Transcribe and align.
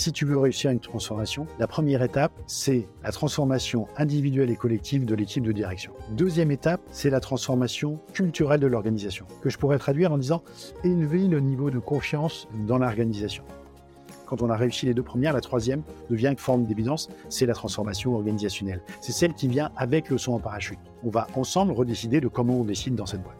Si 0.00 0.12
tu 0.12 0.24
veux 0.24 0.38
réussir 0.38 0.70
une 0.70 0.80
transformation, 0.80 1.46
la 1.58 1.66
première 1.66 2.02
étape, 2.02 2.32
c'est 2.46 2.88
la 3.02 3.12
transformation 3.12 3.86
individuelle 3.98 4.48
et 4.48 4.56
collective 4.56 5.04
de 5.04 5.14
l'équipe 5.14 5.44
de 5.44 5.52
direction. 5.52 5.92
Deuxième 6.12 6.50
étape, 6.50 6.80
c'est 6.90 7.10
la 7.10 7.20
transformation 7.20 8.00
culturelle 8.14 8.60
de 8.60 8.66
l'organisation, 8.66 9.26
que 9.42 9.50
je 9.50 9.58
pourrais 9.58 9.76
traduire 9.76 10.10
en 10.10 10.16
disant 10.16 10.42
élever 10.84 11.28
le 11.28 11.40
niveau 11.40 11.68
de 11.68 11.78
confiance 11.78 12.48
dans 12.66 12.78
l'organisation. 12.78 13.44
Quand 14.24 14.40
on 14.40 14.48
a 14.48 14.56
réussi 14.56 14.86
les 14.86 14.94
deux 14.94 15.02
premières, 15.02 15.34
la 15.34 15.42
troisième 15.42 15.82
devient 16.08 16.32
forme 16.38 16.64
d'évidence, 16.64 17.10
c'est 17.28 17.44
la 17.44 17.52
transformation 17.52 18.14
organisationnelle. 18.14 18.80
C'est 19.02 19.12
celle 19.12 19.34
qui 19.34 19.48
vient 19.48 19.70
avec 19.76 20.08
le 20.08 20.16
son 20.16 20.32
en 20.32 20.40
parachute. 20.40 20.78
On 21.04 21.10
va 21.10 21.26
ensemble 21.36 21.72
redécider 21.72 22.22
de 22.22 22.28
comment 22.28 22.54
on 22.54 22.64
décide 22.64 22.94
dans 22.94 23.04
cette 23.04 23.22
boîte. 23.22 23.39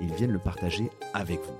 et 0.00 0.04
ils 0.04 0.14
viennent 0.14 0.32
le 0.32 0.38
partager 0.38 0.90
avec 1.14 1.40
vous. 1.40 1.58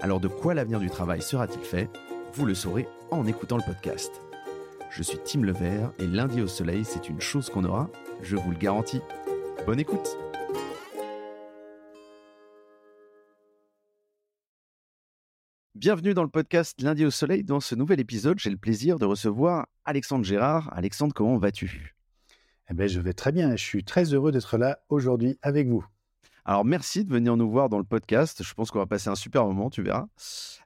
Alors 0.00 0.20
de 0.20 0.28
quoi 0.28 0.54
l'avenir 0.54 0.80
du 0.80 0.90
travail 0.90 1.22
sera-t-il 1.22 1.64
fait? 1.64 1.88
Vous 2.34 2.46
le 2.46 2.54
saurez 2.54 2.88
en 3.10 3.26
écoutant 3.26 3.56
le 3.56 3.62
podcast. 3.62 4.12
Je 4.90 5.02
suis 5.02 5.18
Tim 5.24 5.42
Levert 5.42 5.92
et 5.98 6.06
lundi 6.06 6.40
au 6.40 6.46
soleil, 6.46 6.84
c'est 6.84 7.08
une 7.08 7.20
chose 7.20 7.50
qu'on 7.50 7.64
aura, 7.64 7.90
je 8.22 8.36
vous 8.36 8.50
le 8.50 8.56
garantis. 8.56 9.00
Bonne 9.66 9.80
écoute 9.80 10.16
Bienvenue 15.74 16.14
dans 16.14 16.22
le 16.22 16.30
podcast 16.30 16.80
Lundi 16.80 17.04
au 17.04 17.10
Soleil. 17.10 17.44
Dans 17.44 17.60
ce 17.60 17.74
nouvel 17.74 18.00
épisode, 18.00 18.38
j'ai 18.38 18.48
le 18.48 18.56
plaisir 18.56 18.98
de 18.98 19.04
recevoir 19.04 19.66
Alexandre 19.84 20.24
Gérard. 20.24 20.72
Alexandre, 20.72 21.12
comment 21.12 21.36
vas-tu? 21.36 21.94
Eh 22.70 22.74
ben, 22.74 22.88
Je 22.88 23.00
vais 23.00 23.12
très 23.12 23.32
bien. 23.32 23.56
Je 23.56 23.62
suis 23.62 23.84
très 23.84 24.14
heureux 24.14 24.32
d'être 24.32 24.56
là 24.56 24.78
aujourd'hui 24.88 25.36
avec 25.42 25.68
vous. 25.68 25.84
Alors, 26.44 26.64
merci 26.64 27.04
de 27.04 27.10
venir 27.10 27.36
nous 27.36 27.50
voir 27.50 27.68
dans 27.68 27.78
le 27.78 27.84
podcast. 27.84 28.42
Je 28.42 28.54
pense 28.54 28.70
qu'on 28.70 28.78
va 28.78 28.86
passer 28.86 29.08
un 29.08 29.14
super 29.14 29.46
moment, 29.46 29.70
tu 29.70 29.82
verras. 29.82 30.06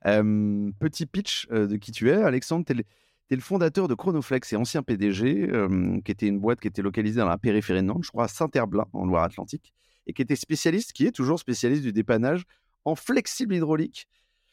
Euh, 0.06 0.70
petit 0.80 1.06
pitch 1.06 1.46
euh, 1.52 1.66
de 1.66 1.76
qui 1.76 1.92
tu 1.92 2.10
es. 2.10 2.14
Alexandre, 2.14 2.64
tu 2.66 2.72
es, 2.72 3.34
le 3.34 3.40
fondateur 3.40 3.86
de 3.86 3.94
Chronoflex 3.94 4.52
et 4.52 4.56
ancien 4.56 4.82
PDG, 4.82 5.48
euh, 5.50 6.00
qui 6.04 6.10
était 6.10 6.26
une 6.26 6.40
boîte 6.40 6.60
qui 6.60 6.66
était 6.66 6.82
localisée 6.82 7.20
dans 7.20 7.28
la 7.28 7.38
périphérie 7.38 7.80
de 7.80 7.86
Nantes, 7.86 8.02
je 8.02 8.10
crois 8.10 8.24
à 8.24 8.28
Saint-Herblain, 8.28 8.86
en 8.92 9.06
Loire-Atlantique, 9.06 9.72
et 10.06 10.12
qui 10.12 10.22
était 10.22 10.36
spécialiste, 10.36 10.92
qui 10.92 11.06
est 11.06 11.12
toujours 11.12 11.38
spécialiste 11.38 11.82
du 11.82 11.92
dépannage 11.92 12.44
en 12.84 12.96
flexible 12.96 13.54
hydraulique 13.54 14.08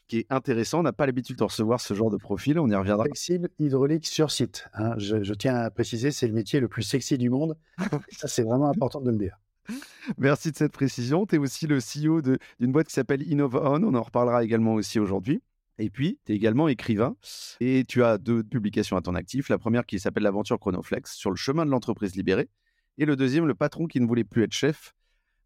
qui 0.08 0.20
est 0.20 0.28
intéressant. 0.30 0.80
On 0.80 0.84
n'a 0.84 0.94
pas 0.94 1.06
l'habitude 1.06 1.38
de 1.38 1.44
recevoir 1.44 1.82
ce 1.82 1.94
genre 1.94 2.12
de 2.12 2.18
profil. 2.18 2.60
On 2.60 2.70
y 2.70 2.76
reviendra. 2.76 3.06
Flexible 3.06 3.50
hydraulique 3.60 4.06
sur 4.06 4.32
site. 4.32 4.68
Hein. 4.74 4.94
Je, 4.98 5.34
tiens 5.34 5.56
à 5.56 5.72
préciser, 5.72 6.12
c'est 6.12 6.28
le 6.28 6.34
métier 6.34 6.60
le 6.60 6.68
plus 6.68 6.84
sexy 6.84 7.18
du 7.18 7.30
monde. 7.30 7.58
Ça, 8.12 8.28
c'est 8.28 8.44
vraiment 8.44 8.70
important 8.70 9.02
de 9.02 9.10
le 9.10 9.18
dire. 9.18 9.40
Merci 10.18 10.52
de 10.52 10.58
cette 10.58 10.72
précision. 10.72 11.26
Tu 11.26 11.36
es 11.36 11.38
aussi 11.38 11.68
le 11.68 11.78
CEO 11.78 12.22
d'une 12.22 12.72
boîte 12.72 12.88
qui 12.88 12.94
s'appelle 12.94 13.22
InnovaOn. 13.22 13.84
On 13.84 13.94
en 13.96 14.02
reparlera 14.02 14.44
également 14.44 14.74
aussi 14.74 15.00
aujourd'hui. 15.00 15.42
Et 15.78 15.90
puis, 15.90 16.20
tu 16.26 16.32
es 16.32 16.36
également 16.36 16.68
écrivain 16.68 17.16
et 17.60 17.84
tu 17.88 18.04
as 18.04 18.18
deux 18.18 18.44
publications 18.44 18.96
à 18.96 19.02
ton 19.02 19.16
actif. 19.16 19.50
La 19.50 19.58
première 19.58 19.86
qui 19.86 20.00
s'appelle 20.00 20.24
L'aventure 20.24 20.60
Chronoflex 20.60 21.14
sur 21.14 21.32
le 21.32 21.36
chemin 21.36 21.66
de 21.66 21.72
l'entreprise 21.72 22.16
libérée. 22.16 22.50
Et 22.98 23.06
le 23.06 23.16
deuxième, 23.16 23.46
Le 23.46 23.56
patron 23.56 23.88
qui 23.88 24.00
ne 24.00 24.08
voulait 24.08 24.24
plus 24.24 24.44
être 24.44 24.54
chef, 24.54 24.94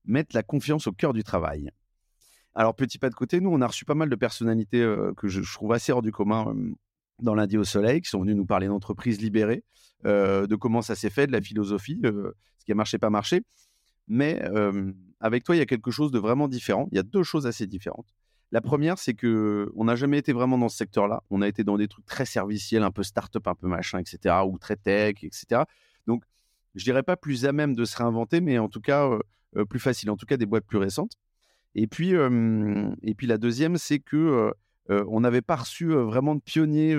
mettre 0.06 0.35
la 0.35 0.44
confiance 0.44 0.85
au 0.85 0.91
cœur 0.91 1.13
du 1.13 1.24
travail. 1.24 1.72
Alors, 2.53 2.75
petit 2.75 3.00
pas 3.00 3.09
de 3.09 3.16
côté, 3.16 3.41
nous, 3.41 3.50
on 3.50 3.62
a 3.62 3.68
reçu 3.68 3.85
pas 3.85 3.96
mal 3.96 4.09
de 4.09 4.16
personnalités 4.16 4.81
euh, 4.81 5.13
que 5.16 5.28
je, 5.28 5.41
trouve 5.41 5.72
assez 5.72 5.91
hors 5.91 6.02
du 6.02 6.12
commun 6.12 6.53
dans 7.19 7.35
lundi 7.35 7.58
au 7.58 7.63
soleil, 7.63 8.02
qui 8.02 8.09
sont 8.09 8.22
venus 8.22 8.35
nous 8.35 8.46
parler 8.46 8.68
d'entreprises 8.68 9.22
libérées, 9.22 9.63
euh, 10.06 10.47
de 10.47 10.56
comment 10.56 10.81
ça 10.81 10.96
s'est 10.96 11.09
fait, 11.09 11.28
de 11.28 11.31
la 11.31 11.41
philosophie, 11.41 12.00
euh, 12.06 12.34
ce 12.58 12.66
qui 12.66 12.72
a 12.72 12.75
marché, 12.75 12.97
pas 12.97 13.09
marché. 13.09 13.44
Mais 14.09 14.42
avec 15.20 15.44
toi, 15.44 15.56
il 15.56 15.59
y 15.59 15.62
a 15.62 15.66
quelque 15.66 15.92
chose 15.92 16.12
de 16.12 16.20
vraiment 16.20 16.47
différent. 16.47 16.88
Il 16.92 16.96
y 16.96 17.00
a 17.00 17.03
deux 17.03 17.24
choses 17.24 17.47
assez 17.47 17.68
différentes. 17.68 18.14
La 18.52 18.62
première, 18.62 18.97
c'est 18.97 19.14
que 19.14 19.72
on 19.75 19.84
n'a 19.84 19.96
jamais 19.96 20.18
été 20.18 20.34
vraiment 20.34 20.58
dans 20.58 20.70
ce 20.70 20.78
secteur-là. 20.78 21.22
On 21.30 21.44
a 21.44 21.47
été 21.47 21.64
dans 21.64 21.78
des 21.78 21.88
trucs 21.88 22.06
très 22.06 22.25
serviciels, 22.25 22.81
un 22.81 22.90
peu 22.90 23.03
start-up, 23.03 23.47
un 23.47 23.53
peu 23.53 23.68
machin, 23.68 24.00
etc., 24.00 24.38
ou 24.47 24.58
très 24.58 24.75
tech, 24.75 25.24
etc. 25.24 25.62
Donc, 26.08 26.24
je 26.74 26.84
dirais 26.84 27.03
pas 27.03 27.16
plus 27.16 27.46
à 27.46 27.52
même 27.52 27.75
de 27.75 27.86
se 27.86 27.96
réinventer, 27.96 28.42
mais 28.42 28.58
en 28.58 28.68
tout 28.68 28.81
cas 28.81 29.08
plus 29.70 29.80
facile. 29.80 30.09
En 30.09 30.18
tout 30.18 30.26
cas, 30.26 30.38
des 30.38 30.47
boîtes 30.47 30.66
plus 30.66 30.80
récentes. 30.80 31.14
Et 31.76 31.86
puis, 31.86 32.14
et 32.14 33.16
puis 33.16 33.28
la 33.28 33.38
deuxième, 33.38 33.78
c'est 33.78 34.00
que 34.00 34.52
on 34.90 35.20
n'avait 35.20 35.42
pas 35.42 35.56
reçu 35.56 35.88
vraiment 35.94 36.36
de 36.36 36.42
pionnier. 36.42 36.96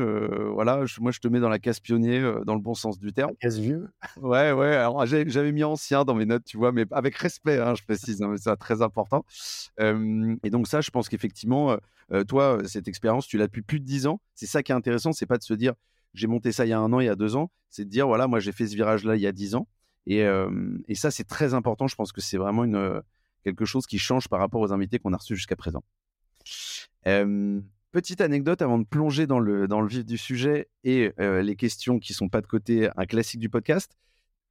voilà, 0.53 0.85
moi 1.01 1.11
je 1.11 1.19
te 1.19 1.29
mets 1.29 1.41
dans 1.41 1.49
la 1.49 1.59
case 1.59 1.81
pionnier 1.81 2.21
dans 2.47 2.55
le 2.55 2.61
bon 2.61 2.75
sens 2.75 2.99
du 2.99 3.13
terme. 3.13 3.33
Case 3.41 3.59
vieux. 3.59 3.89
Ouais, 4.21 4.53
ouais. 4.53 4.77
Alors 4.77 5.07
j'avais 5.07 5.53
mis 5.53 5.65
ancien 5.65 6.05
dans 6.05 6.15
mes 6.15 6.27
notes, 6.27 6.45
tu 6.45 6.57
vois, 6.57 6.73
mais 6.73 6.87
avec 6.93 7.17
respect, 7.17 7.59
hein, 7.59 7.75
je 7.75 7.83
précise, 7.83 8.23
hein, 8.23 8.35
c'est 8.37 8.55
très 8.57 8.83
important. 8.83 9.25
et 9.79 10.51
donc 10.51 10.69
ça, 10.69 10.81
je 10.81 10.91
pense 10.91 11.09
qu'effectivement, 11.09 11.77
toi, 12.29 12.59
cette 12.67 12.89
expérience, 12.89 13.27
tu 13.27 13.39
l'as 13.39 13.47
depuis 13.47 13.63
plus 13.63 13.81
de 13.81 13.85
dix 13.85 14.07
ans. 14.07 14.21
C'est 14.35 14.47
ça 14.47 14.63
qui 14.63 14.73
est 14.73 14.75
intéressant, 14.75 15.13
c'est 15.13 15.27
pas 15.27 15.39
de 15.39 15.43
se 15.43 15.55
dire 15.55 15.75
j'ai 16.15 16.27
monté 16.27 16.51
ça 16.51 16.67
il 16.67 16.71
y 16.71 16.73
a 16.73 16.81
un 16.81 16.93
an, 16.93 17.01
il 17.01 17.07
y 17.07 17.09
a 17.11 17.15
deux 17.15 17.37
ans, 17.37 17.51
c'est 17.69 17.85
de 17.85 17.91
dire 17.91 18.07
voilà, 18.07 18.27
moi 18.27 18.41
j'ai 18.41 18.53
fait 18.53 18.67
ce 18.67 18.75
virage-là 18.75 19.17
il 19.17 19.23
y 19.23 19.27
a 19.27 19.33
dix 19.33 19.55
ans. 19.55 19.67
Et, 20.07 20.27
et 20.89 20.95
ça, 20.95 21.11
c'est 21.11 21.25
très 21.25 21.55
important. 21.55 21.87
Je 21.87 21.95
pense 21.95 22.13
que 22.13 22.21
c'est 22.21 22.39
vraiment 22.39 22.65
une 22.65 23.03
quelque 23.45 23.65
chose 23.65 23.87
qui 23.87 23.99
change 23.99 24.29
par 24.29 24.41
rapport 24.41 24.61
aux 24.61 24.73
invités 24.73 24.99
qu'on 24.99 25.13
a 25.13 25.17
reçus 25.17 25.37
jusqu'à 25.37 25.57
présent. 25.57 25.83
Petite 27.93 28.21
anecdote 28.21 28.63
avant 28.63 28.79
de 28.79 28.85
plonger 28.85 29.27
dans 29.27 29.39
le, 29.39 29.69
dans 29.69 29.81
le 29.81 29.89
vif 29.89 30.05
du 30.05 30.19
sujet 30.19 30.69
et 30.85 31.13
les 31.19 31.57
questions 31.57 31.99
qui 31.99 32.15
sont 32.15 32.29
pas 32.29 32.41
de 32.41 32.47
côté, 32.47 32.89
un 32.97 33.07
classique 33.07 33.41
du 33.41 33.49
podcast. 33.49 33.97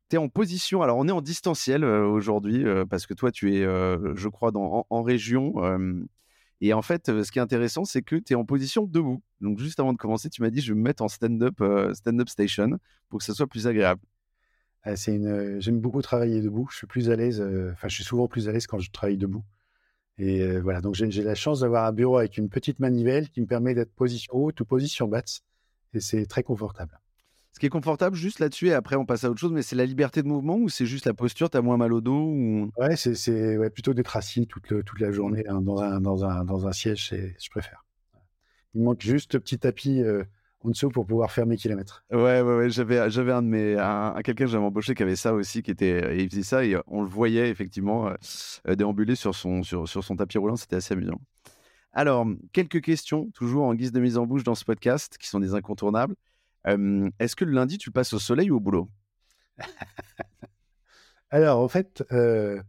Tu 0.09 0.15
es 0.15 0.19
en 0.19 0.29
position, 0.29 0.81
alors 0.81 0.97
on 0.97 1.07
est 1.07 1.11
en 1.11 1.21
distanciel 1.21 1.83
aujourd'hui 1.85 2.65
parce 2.89 3.05
que 3.05 3.13
toi 3.13 3.31
tu 3.31 3.55
es, 3.55 3.61
je 3.63 4.27
crois, 4.27 4.51
en, 4.55 5.03
région. 5.03 5.53
et 6.61 6.73
en 6.73 6.81
fait, 6.81 7.23
ce 7.23 7.31
qui 7.31 7.39
est 7.39 7.41
intéressant, 7.41 7.85
c'est 7.85 8.01
que 8.01 8.15
tu 8.15 8.33
es 8.33 8.35
en 8.35 8.45
position 8.45 8.85
debout. 8.85 9.21
Donc 9.41 9.59
juste 9.59 9.79
avant 9.79 9.93
de 9.93 9.97
commencer, 9.97 10.29
tu 10.29 10.41
m'as 10.41 10.49
dit 10.49 10.61
je 10.61 10.73
vais 10.73 10.77
me 10.77 10.83
mettre 10.83 11.03
en 11.03 11.07
stand-up 11.07 11.61
stand 11.93 12.29
station 12.29 12.79
pour 13.09 13.19
que 13.19 13.25
ça 13.25 13.33
soit 13.33 13.47
plus 13.47 13.67
agréable. 13.67 14.01
Ah, 14.83 14.95
j'aime 14.95 15.79
beaucoup 15.79 16.01
travailler 16.01 16.41
debout. 16.41 16.67
Je 16.71 16.77
suis 16.77 16.87
plus 16.87 17.09
à 17.09 17.15
l'aise, 17.15 17.41
enfin, 17.73 17.87
je 17.87 17.95
suis 17.95 18.03
souvent 18.03 18.27
plus 18.27 18.47
à 18.47 18.51
l'aise 18.51 18.67
quand 18.67 18.79
je 18.79 18.91
travaille 18.91 19.17
debout. 19.17 19.43
Et 20.19 20.59
voilà, 20.59 20.81
donc 20.81 20.95
j'ai 20.95 21.23
la 21.23 21.35
chance 21.35 21.61
d'avoir 21.61 21.85
un 21.85 21.93
bureau 21.93 22.17
avec 22.17 22.37
une 22.37 22.49
petite 22.49 22.79
manivelle 22.79 23.29
qui 23.29 23.39
me 23.39 23.45
permet 23.45 23.73
d'être 23.73 23.93
position 23.93 24.33
haute 24.35 24.59
ou 24.59 24.65
position 24.65 25.07
basse. 25.07 25.43
Et 25.93 26.01
c'est 26.01 26.25
très 26.25 26.43
confortable. 26.43 26.99
Ce 27.53 27.59
qui 27.59 27.65
est 27.65 27.69
confortable 27.69 28.15
juste 28.15 28.39
là-dessus, 28.39 28.67
et 28.67 28.73
après 28.73 28.95
on 28.95 29.05
passe 29.05 29.23
à 29.23 29.29
autre 29.29 29.39
chose, 29.39 29.53
mais 29.53 29.61
c'est 29.63 29.75
la 29.75 29.85
liberté 29.85 30.21
de 30.21 30.27
mouvement 30.27 30.57
ou 30.57 30.69
c'est 30.69 30.85
juste 30.85 31.05
la 31.05 31.13
posture, 31.13 31.49
tu 31.49 31.57
as 31.57 31.61
moins 31.61 31.77
mal 31.77 31.93
au 31.93 32.01
dos 32.01 32.21
ou... 32.21 32.69
Ouais, 32.77 32.95
c'est 32.95 33.57
ouais, 33.57 33.69
plutôt 33.69 33.93
d'être 33.93 34.15
assis 34.17 34.45
toute, 34.45 34.83
toute 34.83 34.99
la 34.99 35.11
journée 35.11 35.43
hein, 35.47 35.61
dans, 35.61 35.81
un, 35.81 35.99
dans, 35.99 36.25
un, 36.25 36.43
dans 36.43 36.67
un 36.67 36.71
siège, 36.73 37.11
je 37.11 37.49
préfère. 37.49 37.85
Il 38.75 38.83
manque 38.83 39.01
juste 39.01 39.33
le 39.33 39.39
petit 39.39 39.57
tapis 39.57 40.03
en 40.63 40.69
dessous 40.69 40.89
pour 40.89 41.05
pouvoir 41.05 41.31
faire 41.31 41.45
mes 41.45 41.55
kilomètres. 41.55 42.03
Ouais, 42.11 42.41
ouais, 42.41 42.57
ouais. 42.57 42.69
J'avais, 42.69 43.09
j'avais 43.09 43.31
un 43.31 43.41
de 43.41 43.47
mes, 43.47 43.75
quelqu'un 44.23 44.45
que 44.45 44.51
j'avais 44.51 44.63
embauché 44.63 44.93
qui 44.93 45.03
avait 45.03 45.15
ça 45.15 45.33
aussi, 45.33 45.63
qui 45.63 45.71
était, 45.71 46.17
il 46.21 46.29
faisait 46.29 46.43
ça 46.43 46.65
et 46.65 46.75
on 46.87 47.01
le 47.01 47.07
voyait 47.07 47.49
effectivement 47.49 48.09
euh, 48.67 48.75
déambuler 48.75 49.15
sur 49.15 49.33
son, 49.35 49.63
sur, 49.63 49.87
sur 49.87 50.03
son 50.03 50.15
tapis 50.15 50.37
roulant. 50.37 50.55
C'était 50.55 50.75
assez 50.75 50.93
amusant. 50.93 51.21
Alors, 51.93 52.27
quelques 52.53 52.81
questions, 52.81 53.29
toujours 53.31 53.63
en 53.65 53.73
guise 53.73 53.91
de 53.91 53.99
mise 53.99 54.17
en 54.17 54.25
bouche 54.25 54.43
dans 54.43 54.55
ce 54.55 54.65
podcast, 54.65 55.17
qui 55.17 55.27
sont 55.27 55.39
des 55.39 55.53
incontournables. 55.53 56.15
est-ce 56.65 57.35
que 57.35 57.45
le 57.45 57.51
lundi, 57.51 57.77
tu 57.77 57.91
passes 57.91 58.13
au 58.13 58.19
soleil 58.19 58.51
ou 58.51 58.57
au 58.57 58.59
boulot? 58.59 58.89
Alors, 61.31 61.59
en 61.59 61.67
fait, 61.67 62.03
euh, 62.11 62.61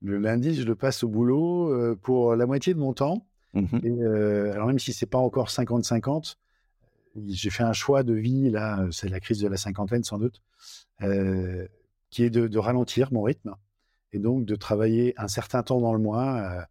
le 0.00 0.18
lundi, 0.18 0.54
je 0.54 0.64
le 0.64 0.74
passe 0.74 1.02
au 1.02 1.08
boulot 1.08 1.72
euh, 1.72 1.96
pour 2.00 2.36
la 2.36 2.46
moitié 2.46 2.72
de 2.72 2.78
mon 2.78 2.92
temps. 2.92 3.26
Mmh 3.52 3.78
et, 3.84 4.04
alors, 4.52 4.66
même 4.66 4.78
si 4.78 4.92
c'est 4.92 5.06
pas 5.06 5.18
encore 5.18 5.48
50-50, 5.48 6.36
j'ai 7.28 7.50
fait 7.50 7.62
un 7.62 7.72
choix 7.72 8.02
de 8.02 8.14
vie, 8.14 8.50
là, 8.50 8.80
euh, 8.80 8.90
c'est 8.90 9.08
la 9.08 9.20
crise 9.20 9.40
de 9.40 9.48
la 9.48 9.56
cinquantaine 9.56 10.04
sans 10.04 10.18
doute, 10.18 10.42
euh, 11.02 11.66
qui 12.10 12.24
est 12.24 12.30
de, 12.30 12.58
ralentir 12.58 13.12
mon 13.12 13.22
rythme 13.22 13.54
et 14.12 14.18
donc 14.18 14.44
de 14.44 14.56
travailler 14.56 15.14
un 15.16 15.28
certain 15.28 15.62
temps 15.62 15.80
dans 15.80 15.92
le 15.92 15.98
mois. 15.98 16.36
Euh, 16.36 16.62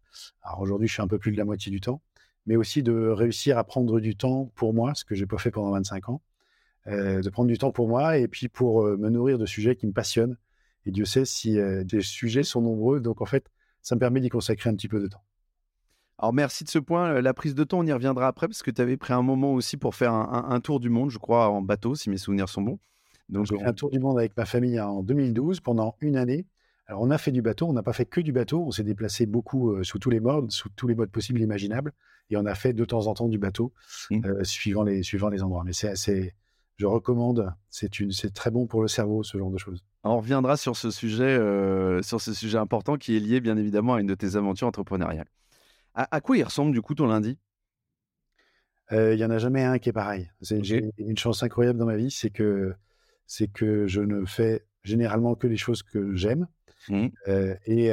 alors 0.42 0.60
aujourd'hui, 0.60 0.88
je 0.88 0.94
suis 0.94 1.02
un 1.02 1.08
peu 1.08 1.18
plus 1.18 1.32
de 1.32 1.36
la 1.36 1.44
moitié 1.44 1.70
du 1.70 1.80
temps, 1.80 2.02
mais 2.46 2.56
aussi 2.56 2.82
de 2.82 3.08
réussir 3.08 3.58
à 3.58 3.64
prendre 3.64 4.00
du 4.00 4.16
temps 4.16 4.50
pour 4.54 4.74
moi, 4.74 4.94
ce 4.94 5.04
que 5.04 5.14
j'ai 5.14 5.26
pas 5.26 5.38
fait 5.38 5.50
pendant 5.50 5.70
25 5.72 6.08
ans, 6.08 6.22
de 6.86 7.28
prendre 7.30 7.48
du 7.48 7.58
temps 7.58 7.72
pour 7.72 7.88
moi 7.88 8.16
et 8.16 8.28
puis 8.28 8.48
pour 8.48 8.84
me 8.84 9.10
nourrir 9.10 9.38
de 9.38 9.46
sujets 9.46 9.74
qui 9.74 9.88
me 9.88 9.92
passionnent. 9.92 10.36
Et 10.84 10.92
Dieu 10.92 11.04
sait 11.04 11.24
si 11.24 11.58
les 11.58 12.00
sujets 12.00 12.44
sont 12.44 12.60
nombreux, 12.60 13.00
donc 13.00 13.20
en 13.20 13.26
fait, 13.26 13.50
ça 13.82 13.96
me 13.96 14.00
permet 14.00 14.20
d'y 14.20 14.28
consacrer 14.28 14.70
un 14.70 14.76
petit 14.76 14.86
peu 14.86 15.00
de 15.00 15.08
temps. 15.08 15.24
Alors 16.18 16.32
merci 16.32 16.64
de 16.64 16.68
ce 16.68 16.78
point. 16.78 17.20
La 17.20 17.34
prise 17.34 17.54
de 17.54 17.64
temps, 17.64 17.80
on 17.80 17.86
y 17.86 17.92
reviendra 17.92 18.26
après 18.26 18.48
parce 18.48 18.62
que 18.62 18.70
tu 18.70 18.80
avais 18.80 18.96
pris 18.96 19.12
un 19.12 19.22
moment 19.22 19.52
aussi 19.52 19.76
pour 19.76 19.94
faire 19.94 20.12
un, 20.12 20.60
tour 20.60 20.80
du 20.80 20.88
monde, 20.88 21.10
je 21.10 21.18
crois, 21.18 21.48
en 21.48 21.60
bateau, 21.60 21.94
si 21.94 22.08
mes 22.08 22.16
souvenirs 22.16 22.48
sont 22.48 22.62
bons. 22.62 22.78
Donc 23.28 23.46
j'ai 23.46 23.58
fait 23.58 23.64
un 23.64 23.72
tour 23.72 23.90
du 23.90 23.98
monde 23.98 24.18
avec 24.18 24.36
ma 24.36 24.46
famille 24.46 24.80
en 24.80 25.02
2012 25.02 25.60
pendant 25.60 25.96
une 26.00 26.16
année. 26.16 26.46
Alors 26.86 27.02
on 27.02 27.10
a 27.10 27.18
fait 27.18 27.32
du 27.32 27.42
bateau, 27.42 27.66
on 27.66 27.72
n'a 27.72 27.82
pas 27.82 27.92
fait 27.92 28.06
que 28.06 28.20
du 28.20 28.32
bateau, 28.32 28.64
on 28.64 28.70
s'est 28.70 28.84
déplacé 28.84 29.26
beaucoup 29.26 29.72
euh, 29.72 29.82
sous 29.82 29.98
tous 29.98 30.10
les 30.10 30.20
modes, 30.20 30.52
sous 30.52 30.68
tous 30.68 30.86
les 30.86 30.94
modes 30.94 31.10
possibles 31.10 31.40
et 31.40 31.42
imaginables, 31.42 31.92
et 32.30 32.36
on 32.36 32.46
a 32.46 32.54
fait 32.54 32.72
de 32.72 32.84
temps 32.84 33.08
en 33.08 33.14
temps 33.14 33.28
du 33.28 33.38
bateau 33.38 33.72
mmh. 34.10 34.24
euh, 34.24 34.44
suivant 34.44 34.84
les 34.84 35.02
suivant 35.02 35.28
les 35.28 35.42
endroits. 35.42 35.64
Mais 35.64 35.72
c'est 35.72 36.34
je 36.76 36.86
recommande, 36.86 37.54
c'est 37.70 38.34
très 38.34 38.50
bon 38.50 38.66
pour 38.66 38.82
le 38.82 38.88
cerveau 38.88 39.22
ce 39.22 39.36
genre 39.38 39.50
de 39.50 39.58
choses. 39.58 39.82
On 40.04 40.18
reviendra 40.18 40.56
sur 40.56 40.76
ce 40.76 40.90
sujet 40.90 41.24
euh, 41.24 42.02
sur 42.02 42.20
ce 42.20 42.32
sujet 42.32 42.58
important 42.58 42.96
qui 42.96 43.16
est 43.16 43.20
lié 43.20 43.40
bien 43.40 43.56
évidemment 43.56 43.94
à 43.94 44.00
une 44.00 44.06
de 44.06 44.14
tes 44.14 44.36
aventures 44.36 44.68
entrepreneuriales. 44.68 45.26
À, 45.98 46.20
quoi 46.20 46.36
il 46.36 46.42
ressemble 46.44 46.72
du 46.72 46.82
coup 46.82 46.94
ton 46.94 47.06
lundi? 47.06 47.38
Il 48.90 49.16
n'y 49.16 49.24
en 49.24 49.30
a 49.30 49.38
jamais 49.38 49.64
un 49.64 49.78
qui 49.78 49.88
est 49.88 49.94
pareil. 49.94 50.30
J'ai 50.42 50.90
une 50.98 51.16
chance 51.16 51.42
incroyable 51.42 51.78
dans 51.78 51.86
ma 51.86 51.96
vie, 51.96 52.10
c'est 52.10 52.28
que 52.28 52.74
c'est 53.26 53.48
que 53.48 53.86
je 53.86 54.02
ne 54.02 54.26
fais 54.26 54.66
généralement 54.84 55.34
que 55.34 55.46
les 55.46 55.56
choses 55.56 55.82
que 55.82 56.14
j'aime. 56.14 56.46
Mmh. 56.88 57.06
et, 57.66 57.90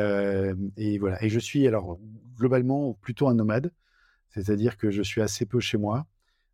et, 0.77 0.97
voilà. 0.99 1.23
Et 1.23 1.29
je 1.29 1.39
suis 1.39 1.65
alors 1.65 1.97
globalement 2.37 2.93
plutôt 2.95 3.29
un 3.29 3.35
nomade, 3.35 3.71
c'est-à-dire 4.29 4.77
que 4.77 4.91
je 4.91 5.01
suis 5.01 5.21
assez 5.21 5.45
peu 5.45 5.61
chez 5.61 5.77
moi. 5.77 6.05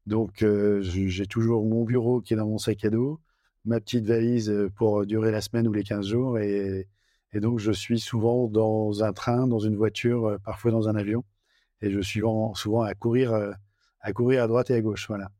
Donc 0.05 0.45
j'ai 0.81 1.25
toujours 1.25 1.65
mon 1.65 1.83
bureau 1.83 2.21
qui 2.21 2.35
est 2.35 2.37
dans 2.37 2.47
mon 2.47 2.59
sac 2.59 2.85
à 2.85 2.91
dos, 2.91 3.19
ma 3.65 3.79
petite 3.79 4.05
valise 4.05 4.53
pour 4.75 5.05
durer 5.07 5.31
la 5.31 5.41
semaine 5.41 5.67
ou 5.67 5.73
les 5.73 5.83
15 5.83 6.05
jours. 6.05 6.37
Et, 6.37 6.87
et 7.33 7.39
donc 7.39 7.57
je 7.57 7.71
suis 7.71 7.99
souvent 7.99 8.47
dans 8.47 9.03
un 9.03 9.13
train, 9.13 9.47
dans 9.47 9.59
une 9.59 9.75
voiture, 9.75 10.37
parfois 10.45 10.69
dans 10.69 10.87
un 10.87 10.95
avion. 10.95 11.25
Et 11.81 11.91
je 11.91 11.99
suis 11.99 12.21
souvent 12.55 12.81
à 12.81 12.93
courir, 12.93 13.33
à 14.01 14.13
courir 14.13 14.43
à 14.43 14.47
droite 14.47 14.69
et 14.69 14.75
à 14.75 14.81
gauche. 14.81 15.07
Voilà. 15.07 15.31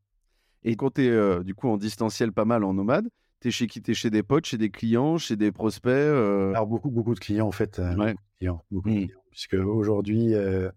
Et 0.62 0.76
quand 0.76 0.94
tu 0.94 1.02
es 1.02 1.44
du 1.44 1.54
coup 1.54 1.68
en 1.68 1.76
distanciel 1.76 2.32
pas 2.32 2.44
mal 2.44 2.64
en 2.64 2.74
nomade, 2.74 3.08
T'es 3.40 3.50
chez 3.50 3.66
qui? 3.66 3.80
T'es 3.80 3.94
chez 3.94 4.10
des 4.10 4.22
potes, 4.22 4.44
chez 4.44 4.58
des 4.58 4.70
clients, 4.70 5.16
chez 5.16 5.34
des 5.34 5.50
prospects 5.50 5.90
euh? 5.90 6.50
Alors, 6.50 6.66
beaucoup, 6.66 6.90
beaucoup 6.90 7.14
de 7.14 7.20
clients, 7.20 7.46
en 7.46 7.52
fait. 7.52 7.78
Euh, 7.78 7.96
ouais. 7.96 8.14
clients, 8.38 8.62
beaucoup 8.70 8.90
de 8.90 8.94
mmh. 8.94 9.06
clients. 9.06 9.20
Puisque 9.30 9.54
aujourd'hui, 9.54 10.34
euh, 10.34 10.70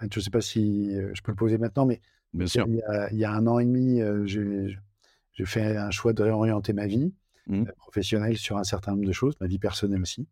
je 0.00 0.18
ne 0.18 0.22
sais 0.22 0.30
pas 0.30 0.40
si 0.40 0.92
je 0.92 1.20
peux 1.22 1.32
le 1.32 1.36
poser 1.36 1.58
maintenant, 1.58 1.84
mais 1.84 2.00
Bien 2.32 2.46
sûr. 2.46 2.66
Il, 2.68 3.18
y 3.18 3.24
a, 3.24 3.32
un 3.32 3.46
an 3.46 3.58
et 3.58 3.64
demi, 3.64 4.00
j'ai 4.26 5.44
fait 5.44 5.76
un 5.76 5.90
choix 5.90 6.12
de 6.12 6.22
réorienter 6.22 6.72
ma 6.72 6.86
vie 6.86 7.14
mmh. 7.48 7.64
professionnelle 7.78 8.36
sur 8.36 8.58
un 8.58 8.64
certain 8.64 8.92
nombre 8.92 9.06
de 9.06 9.12
choses, 9.12 9.34
ma 9.40 9.46
vie 9.46 9.58
personnelle 9.58 10.02
aussi. 10.02 10.28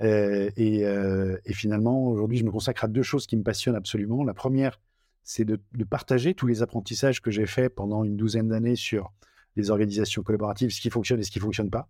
Et, 0.00 0.80
et, 0.80 1.52
finalement, 1.52 2.08
aujourd'hui, 2.08 2.38
je 2.38 2.44
me 2.44 2.50
consacre 2.50 2.84
à 2.84 2.88
deux 2.88 3.02
choses 3.02 3.26
qui 3.26 3.36
me 3.36 3.42
passionnent 3.42 3.76
absolument. 3.76 4.24
La 4.24 4.34
première, 4.34 4.80
c'est 5.22 5.44
de, 5.44 5.60
de, 5.72 5.84
partager 5.84 6.34
tous 6.34 6.46
les 6.46 6.62
apprentissages 6.62 7.22
que 7.22 7.30
j'ai 7.30 7.46
faits 7.46 7.74
pendant 7.74 8.04
une 8.04 8.16
douzaine 8.16 8.48
d'années 8.48 8.76
sur 8.76 9.12
les 9.56 9.70
organisations 9.70 10.22
collaboratives, 10.22 10.70
ce 10.70 10.80
qui 10.80 10.90
fonctionne 10.90 11.20
et 11.20 11.22
ce 11.22 11.30
qui 11.30 11.38
fonctionne 11.38 11.70
pas. 11.70 11.88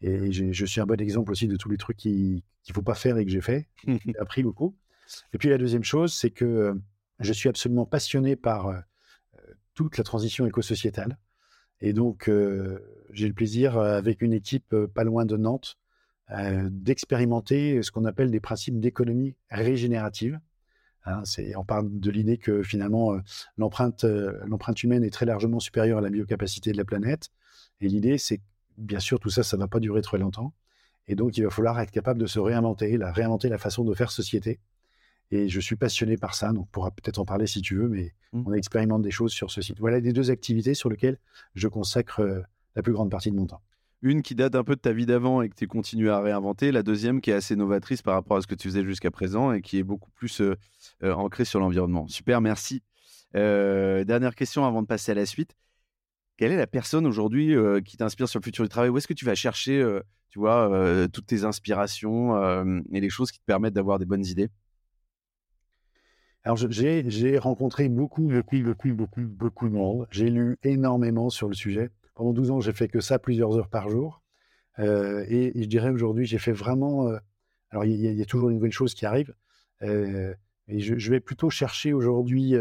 Et 0.00 0.32
je 0.32 0.66
suis 0.66 0.80
un 0.80 0.86
bon 0.86 1.00
exemple 1.00 1.30
aussi 1.30 1.48
de 1.48 1.56
tous 1.56 1.70
les 1.70 1.76
trucs 1.76 1.96
qu'il 1.96 2.42
ne 2.68 2.74
faut 2.74 2.82
pas 2.82 2.94
faire 2.94 3.16
et 3.16 3.24
que 3.24 3.30
j'ai 3.30 3.40
fait. 3.40 3.68
J'ai 3.86 4.18
appris 4.18 4.42
beaucoup. 4.42 4.76
Et 5.32 5.38
puis 5.38 5.48
la 5.48 5.58
deuxième 5.58 5.84
chose, 5.84 6.14
c'est 6.14 6.30
que 6.30 6.44
euh, 6.44 6.74
je 7.20 7.32
suis 7.32 7.48
absolument 7.48 7.86
passionné 7.86 8.36
par 8.36 8.68
euh, 8.68 8.78
toute 9.74 9.96
la 9.96 10.04
transition 10.04 10.46
éco-sociétale. 10.46 11.18
Et 11.80 11.92
donc, 11.92 12.28
euh, 12.28 12.78
j'ai 13.12 13.28
le 13.28 13.34
plaisir, 13.34 13.78
avec 13.78 14.22
une 14.22 14.32
équipe 14.32 14.74
pas 14.94 15.04
loin 15.04 15.24
de 15.24 15.36
Nantes, 15.36 15.78
d'expérimenter 16.30 17.82
ce 17.82 17.90
qu'on 17.90 18.04
appelle 18.04 18.30
des 18.30 18.40
principes 18.40 18.80
d'économie 18.80 19.34
régénérative. 19.50 20.40
Hein, 21.06 21.22
on 21.56 21.64
parle 21.64 21.88
de 21.90 22.10
l'idée 22.10 22.38
que 22.38 22.62
finalement 22.62 23.12
euh, 23.12 23.20
l'empreinte, 23.58 24.04
euh, 24.04 24.38
l'empreinte 24.46 24.82
humaine 24.82 25.04
est 25.04 25.10
très 25.10 25.26
largement 25.26 25.60
supérieure 25.60 25.98
à 25.98 26.00
la 26.00 26.08
biocapacité 26.08 26.72
de 26.72 26.78
la 26.78 26.84
planète. 26.84 27.28
Et 27.80 27.88
l'idée, 27.88 28.16
c'est 28.16 28.40
bien 28.78 29.00
sûr 29.00 29.20
tout 29.20 29.28
ça, 29.28 29.42
ça 29.42 29.56
ne 29.56 29.62
va 29.62 29.68
pas 29.68 29.80
durer 29.80 30.00
très 30.00 30.18
longtemps. 30.18 30.54
Et 31.06 31.14
donc, 31.14 31.36
il 31.36 31.44
va 31.44 31.50
falloir 31.50 31.78
être 31.80 31.90
capable 31.90 32.20
de 32.20 32.26
se 32.26 32.38
réinventer, 32.38 32.96
la, 32.96 33.12
réinventer 33.12 33.50
la 33.50 33.58
façon 33.58 33.84
de 33.84 33.92
faire 33.94 34.10
société. 34.10 34.60
Et 35.30 35.48
je 35.48 35.60
suis 35.60 35.76
passionné 35.76 36.16
par 36.16 36.34
ça, 36.34 36.52
donc 36.52 36.64
on 36.64 36.72
pourra 36.72 36.90
peut-être 36.90 37.18
en 37.18 37.24
parler 37.24 37.46
si 37.46 37.60
tu 37.60 37.76
veux, 37.76 37.88
mais 37.88 38.14
mmh. 38.32 38.42
on 38.46 38.52
expérimente 38.52 39.02
des 39.02 39.10
choses 39.10 39.32
sur 39.32 39.50
ce 39.50 39.60
site. 39.60 39.80
Voilà 39.80 40.00
les 40.00 40.12
deux 40.12 40.30
activités 40.30 40.74
sur 40.74 40.88
lesquelles 40.88 41.18
je 41.54 41.68
consacre 41.68 42.20
euh, 42.20 42.40
la 42.76 42.82
plus 42.82 42.92
grande 42.92 43.10
partie 43.10 43.30
de 43.30 43.36
mon 43.36 43.46
temps. 43.46 43.60
Une 44.04 44.20
qui 44.20 44.34
date 44.34 44.54
un 44.54 44.64
peu 44.64 44.76
de 44.76 44.80
ta 44.82 44.92
vie 44.92 45.06
d'avant 45.06 45.40
et 45.40 45.48
que 45.48 45.54
tu 45.54 45.66
continues 45.66 46.10
à 46.10 46.20
réinventer. 46.20 46.70
La 46.72 46.82
deuxième 46.82 47.22
qui 47.22 47.30
est 47.30 47.34
assez 47.34 47.56
novatrice 47.56 48.02
par 48.02 48.12
rapport 48.12 48.36
à 48.36 48.42
ce 48.42 48.46
que 48.46 48.54
tu 48.54 48.68
faisais 48.68 48.84
jusqu'à 48.84 49.10
présent 49.10 49.50
et 49.50 49.62
qui 49.62 49.78
est 49.78 49.82
beaucoup 49.82 50.10
plus 50.10 50.42
euh, 50.42 50.56
euh, 51.02 51.14
ancrée 51.14 51.46
sur 51.46 51.58
l'environnement. 51.58 52.06
Super, 52.06 52.42
merci. 52.42 52.82
Euh, 53.34 54.04
dernière 54.04 54.34
question 54.34 54.66
avant 54.66 54.82
de 54.82 54.86
passer 54.86 55.12
à 55.12 55.14
la 55.14 55.24
suite. 55.24 55.56
Quelle 56.36 56.52
est 56.52 56.58
la 56.58 56.66
personne 56.66 57.06
aujourd'hui 57.06 57.54
qui 57.84 57.96
t'inspire 57.96 58.28
sur 58.28 58.40
le 58.40 58.44
futur 58.44 58.62
du 58.62 58.68
travail? 58.68 58.90
Où 58.90 58.98
est-ce 58.98 59.08
que 59.08 59.14
tu 59.14 59.24
vas 59.24 59.34
chercher, 59.34 59.82
tu 60.28 60.40
vois, 60.40 60.68
toutes 61.12 61.26
tes 61.26 61.44
inspirations 61.44 62.36
et 62.92 63.00
les 63.00 63.08
choses 63.08 63.30
qui 63.30 63.38
te 63.38 63.44
permettent 63.44 63.72
d'avoir 63.72 64.00
des 64.00 64.04
bonnes 64.04 64.26
idées? 64.26 64.48
Alors, 66.42 66.56
j'ai 66.56 67.38
rencontré 67.38 67.88
beaucoup, 67.88 68.26
beaucoup, 68.26 68.60
beaucoup, 68.60 68.92
beaucoup, 68.92 69.22
beaucoup 69.22 69.68
de 69.68 69.74
monde. 69.74 70.08
J'ai 70.10 70.28
lu 70.28 70.58
énormément 70.64 71.30
sur 71.30 71.46
le 71.46 71.54
sujet. 71.54 71.90
Pendant 72.14 72.32
12 72.32 72.50
ans, 72.50 72.60
j'ai 72.60 72.72
fait 72.72 72.88
que 72.88 73.00
ça 73.00 73.18
plusieurs 73.18 73.56
heures 73.56 73.68
par 73.68 73.88
jour. 73.88 74.22
Euh, 74.78 75.24
et, 75.28 75.52
je 75.62 75.68
dirais 75.68 75.90
aujourd'hui, 75.90 76.26
j'ai 76.26 76.38
fait 76.38 76.52
vraiment. 76.52 77.08
Euh, 77.08 77.18
alors, 77.70 77.84
il 77.84 77.96
y, 77.96 78.22
a 78.22 78.24
toujours 78.24 78.50
une 78.50 78.56
nouvelle 78.56 78.72
chose 78.72 78.94
qui 78.94 79.04
arrive. 79.04 79.34
Euh, 79.82 80.32
et 80.68 80.80
je, 80.80 81.10
vais 81.10 81.20
plutôt 81.20 81.50
chercher 81.50 81.92
aujourd'hui 81.92 82.54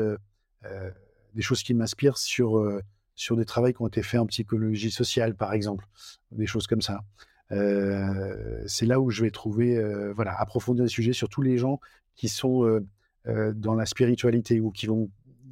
des 1.36 1.42
choses 1.42 1.62
qui 1.62 1.74
m'inspirent 1.76 2.18
sur, 2.18 2.82
sur 3.14 3.38
des 3.38 3.46
travaux 3.46 3.72
qui 3.72 3.82
ont 3.82 3.88
été 3.88 4.02
faits 4.02 4.20
en 4.20 4.26
psychologie 4.26 4.92
sociale, 4.92 5.36
par 5.36 5.54
exemple, 5.54 5.86
des 6.32 6.48
choses 6.48 6.66
comme 6.66 6.82
ça. 6.82 7.02
c'est 7.50 8.86
là 8.88 9.00
où 9.00 9.12
je 9.12 9.22
vais 9.22 9.30
trouver, 9.30 9.80
voilà, 10.16 10.34
approfondir 10.40 10.84
les 10.84 10.90
sujets 10.90 11.14
sur 11.14 11.30
tous 11.30 11.44
les 11.44 11.58
gens 11.60 11.80
qui 12.16 12.28
sont 12.28 12.82
dans 13.26 13.76
la 13.76 13.86
spiritualité 13.86 14.60
ou 14.60 14.72
qui 14.72 14.88
vont 14.88 15.12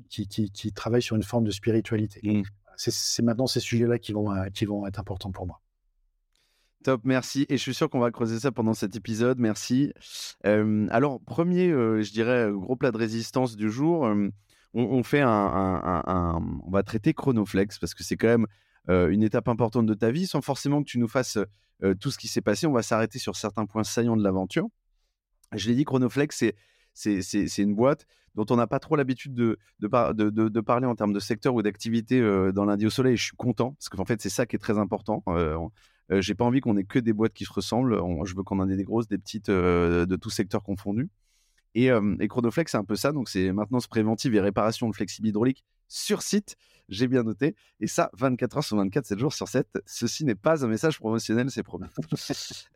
qui, 0.09 0.27
qui, 0.27 0.73
travaillent 0.73 1.03
sur 1.03 1.15
une 1.15 1.23
forme 1.23 1.45
de 1.45 1.51
spiritualité. 1.51 2.19
Mmh 2.23 2.43
c'est 2.89 3.21
maintenant 3.21 3.47
ces 3.47 3.59
sujets-là 3.59 3.99
qui 3.99 4.13
vont, 4.13 4.33
euh, 4.33 4.47
qui 4.49 4.65
vont 4.65 4.87
être 4.87 4.99
importants 4.99 5.31
pour 5.31 5.45
moi. 5.45 5.61
Top, 6.83 7.01
merci. 7.03 7.45
Et 7.49 7.57
je 7.57 7.61
suis 7.61 7.75
sûr 7.75 7.89
qu'on 7.89 7.99
va 7.99 8.09
creuser 8.09 8.39
ça 8.39 8.51
pendant 8.51 8.73
cet 8.73 8.95
épisode. 8.95 9.37
Merci. 9.37 9.93
Euh, 10.47 10.87
alors, 10.89 11.21
premier, 11.21 11.69
euh, 11.69 12.01
je 12.01 12.11
dirais, 12.11 12.49
gros 12.51 12.75
plat 12.75 12.91
de 12.91 12.97
résistance 12.97 13.55
du 13.55 13.69
jour. 13.69 14.11
on, 14.73 15.03
fait 15.03 15.21
un, 15.21 16.41
On 16.65 16.71
va 16.71 16.81
traiter 16.81 17.13
Chronoflex 17.13 17.77
parce 17.77 17.93
que 17.93 18.03
c'est 18.03 18.17
quand 18.17 18.27
même 18.27 18.47
une 18.87 19.21
étape 19.21 19.47
importante 19.47 19.85
de 19.85 19.93
ta 19.93 20.09
vie 20.09 20.25
sans 20.25 20.41
forcément 20.41 20.81
que 20.81 20.89
tu 20.89 20.97
nous 20.97 21.07
fasses 21.07 21.37
tout 21.99 22.09
ce 22.09 22.17
qui 22.17 22.27
s'est 22.27 22.41
passé. 22.41 22.65
On 22.65 22.71
va 22.71 22.81
s'arrêter 22.81 23.19
sur 23.19 23.35
certains 23.35 23.67
points 23.67 23.83
saillants 23.83 24.17
de 24.17 24.23
l'aventure. 24.23 24.67
Je 25.53 25.69
l'ai 25.69 25.75
dit, 25.75 25.83
Chronoflex, 25.83 26.35
c'est 26.35 26.55
c'est 26.93 27.61
une 27.61 27.75
boîte 27.75 28.07
dont 28.35 28.45
on 28.49 28.55
n'a 28.55 28.67
pas 28.67 28.79
trop 28.79 28.95
l'habitude 28.95 29.33
de, 29.33 29.57
de, 29.79 30.29
de, 30.29 30.61
parler 30.61 30.87
en 30.87 30.95
termes 30.95 31.13
de 31.13 31.19
secteur 31.19 31.53
ou 31.53 31.61
d'activité 31.61 32.19
euh, 32.19 32.51
dans 32.51 32.65
lundi 32.65 32.85
au 32.85 32.89
soleil. 32.89 33.13
Et 33.13 33.17
je 33.17 33.23
suis 33.23 33.35
content 33.35 33.71
parce 33.73 33.89
qu'en 33.89 34.05
fait, 34.05 34.21
c'est 34.21 34.29
ça 34.29 34.45
qui 34.45 34.55
est 34.55 34.59
très 34.59 34.77
important. 34.77 35.23
Euh, 35.27 35.57
euh, 36.11 36.21
j'ai 36.21 36.35
pas 36.35 36.45
envie 36.45 36.61
qu'on 36.61 36.77
ait 36.77 36.83
que 36.83 36.99
des 36.99 37.13
boîtes 37.13 37.33
qui 37.33 37.45
se 37.45 37.53
ressemblent. 37.53 37.99
je 38.25 38.35
veux 38.35 38.43
qu'on 38.43 38.59
en 38.59 38.69
ait 38.69 38.77
des 38.77 38.83
grosses, 38.83 39.07
des 39.07 39.17
petites, 39.17 39.49
de 39.49 40.15
tout 40.15 40.29
secteur 40.29 40.63
confondu. 40.63 41.09
Et, 41.73 41.87
et 41.87 42.27
Chronoflex, 42.27 42.71
c'est 42.71 42.77
un 42.77 42.83
peu 42.83 42.95
ça. 42.95 43.11
Donc, 43.13 43.29
c'est 43.29 43.51
maintenance 43.53 43.87
préventive 43.87 44.35
et 44.35 44.41
réparation 44.41 44.89
de 44.89 44.95
flexible 44.95 45.27
hydraulique 45.27 45.63
sur 45.87 46.21
site. 46.21 46.57
J'ai 46.89 47.07
bien 47.07 47.23
noté. 47.23 47.55
Et 47.79 47.87
ça, 47.87 48.09
24 48.17 48.57
heures 48.57 48.63
sur 48.65 48.75
24, 48.75 49.05
7 49.05 49.19
jours 49.19 49.33
sur 49.33 49.47
7. 49.47 49.67
Ceci 49.85 50.25
n'est 50.25 50.35
pas 50.35 50.65
un 50.65 50.67
message 50.67 50.99
promotionnel, 50.99 51.49
c'est 51.49 51.63
promis. 51.63 51.87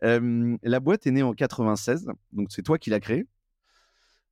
la 0.00 0.80
boîte 0.80 1.06
est 1.06 1.10
née 1.10 1.22
en 1.22 1.34
96. 1.34 2.06
Donc, 2.32 2.48
c'est 2.50 2.62
toi 2.62 2.78
qui 2.78 2.88
l'as 2.88 3.00
créée. 3.00 3.26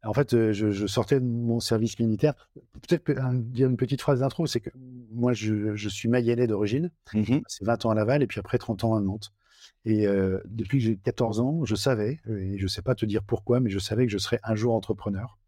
En 0.04 0.12
fait, 0.12 0.34
euh, 0.34 0.52
je, 0.52 0.86
sortais 0.86 1.20
de 1.20 1.24
mon 1.24 1.60
service 1.60 1.98
militaire. 1.98 2.34
Peut-être 2.82 3.10
dire 3.40 3.68
une 3.68 3.76
petite 3.76 4.00
phrase 4.00 4.20
d'intro, 4.20 4.46
c'est 4.46 4.60
que 4.60 4.70
moi, 5.10 5.32
je, 5.32 5.88
suis 5.88 6.08
mayennais 6.08 6.46
d'origine. 6.46 6.90
Mmh 7.12 7.38
c'est 7.46 7.64
20 7.64 7.86
ans 7.86 7.90
à 7.90 7.94
Laval 7.94 8.22
et 8.22 8.26
puis 8.26 8.40
après 8.40 8.58
30 8.58 8.84
ans 8.84 8.94
à 8.96 9.00
Nantes. 9.00 9.32
Et 9.84 10.06
euh, 10.06 10.40
depuis 10.46 10.78
que 10.78 10.84
j'ai 10.84 10.96
14 10.96 11.40
ans, 11.40 11.64
je 11.64 11.74
savais, 11.74 12.20
et 12.28 12.58
je 12.58 12.62
ne 12.62 12.68
sais 12.68 12.82
pas 12.82 12.94
te 12.94 13.04
dire 13.04 13.22
pourquoi, 13.22 13.60
mais 13.60 13.70
je 13.70 13.78
savais 13.78 14.06
que 14.06 14.12
je 14.12 14.18
serais 14.18 14.40
un 14.42 14.54
jour 14.54 14.74
entrepreneur, 14.74 15.38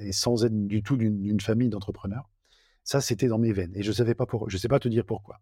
et 0.00 0.12
sans 0.12 0.44
être 0.44 0.66
du 0.66 0.82
tout 0.82 0.96
d'une 0.96 1.40
famille 1.40 1.68
d'entrepreneurs. 1.68 2.28
Ça, 2.82 3.00
c'était 3.00 3.28
dans 3.28 3.38
mes 3.38 3.52
veines. 3.52 3.72
Et 3.74 3.82
je 3.82 3.88
ne 3.88 3.94
savais 3.94 4.14
pas 4.14 4.26
pour, 4.26 4.48
je 4.50 4.56
sais 4.56 4.68
pas 4.68 4.78
te 4.78 4.88
dire 4.88 5.04
pourquoi. 5.04 5.40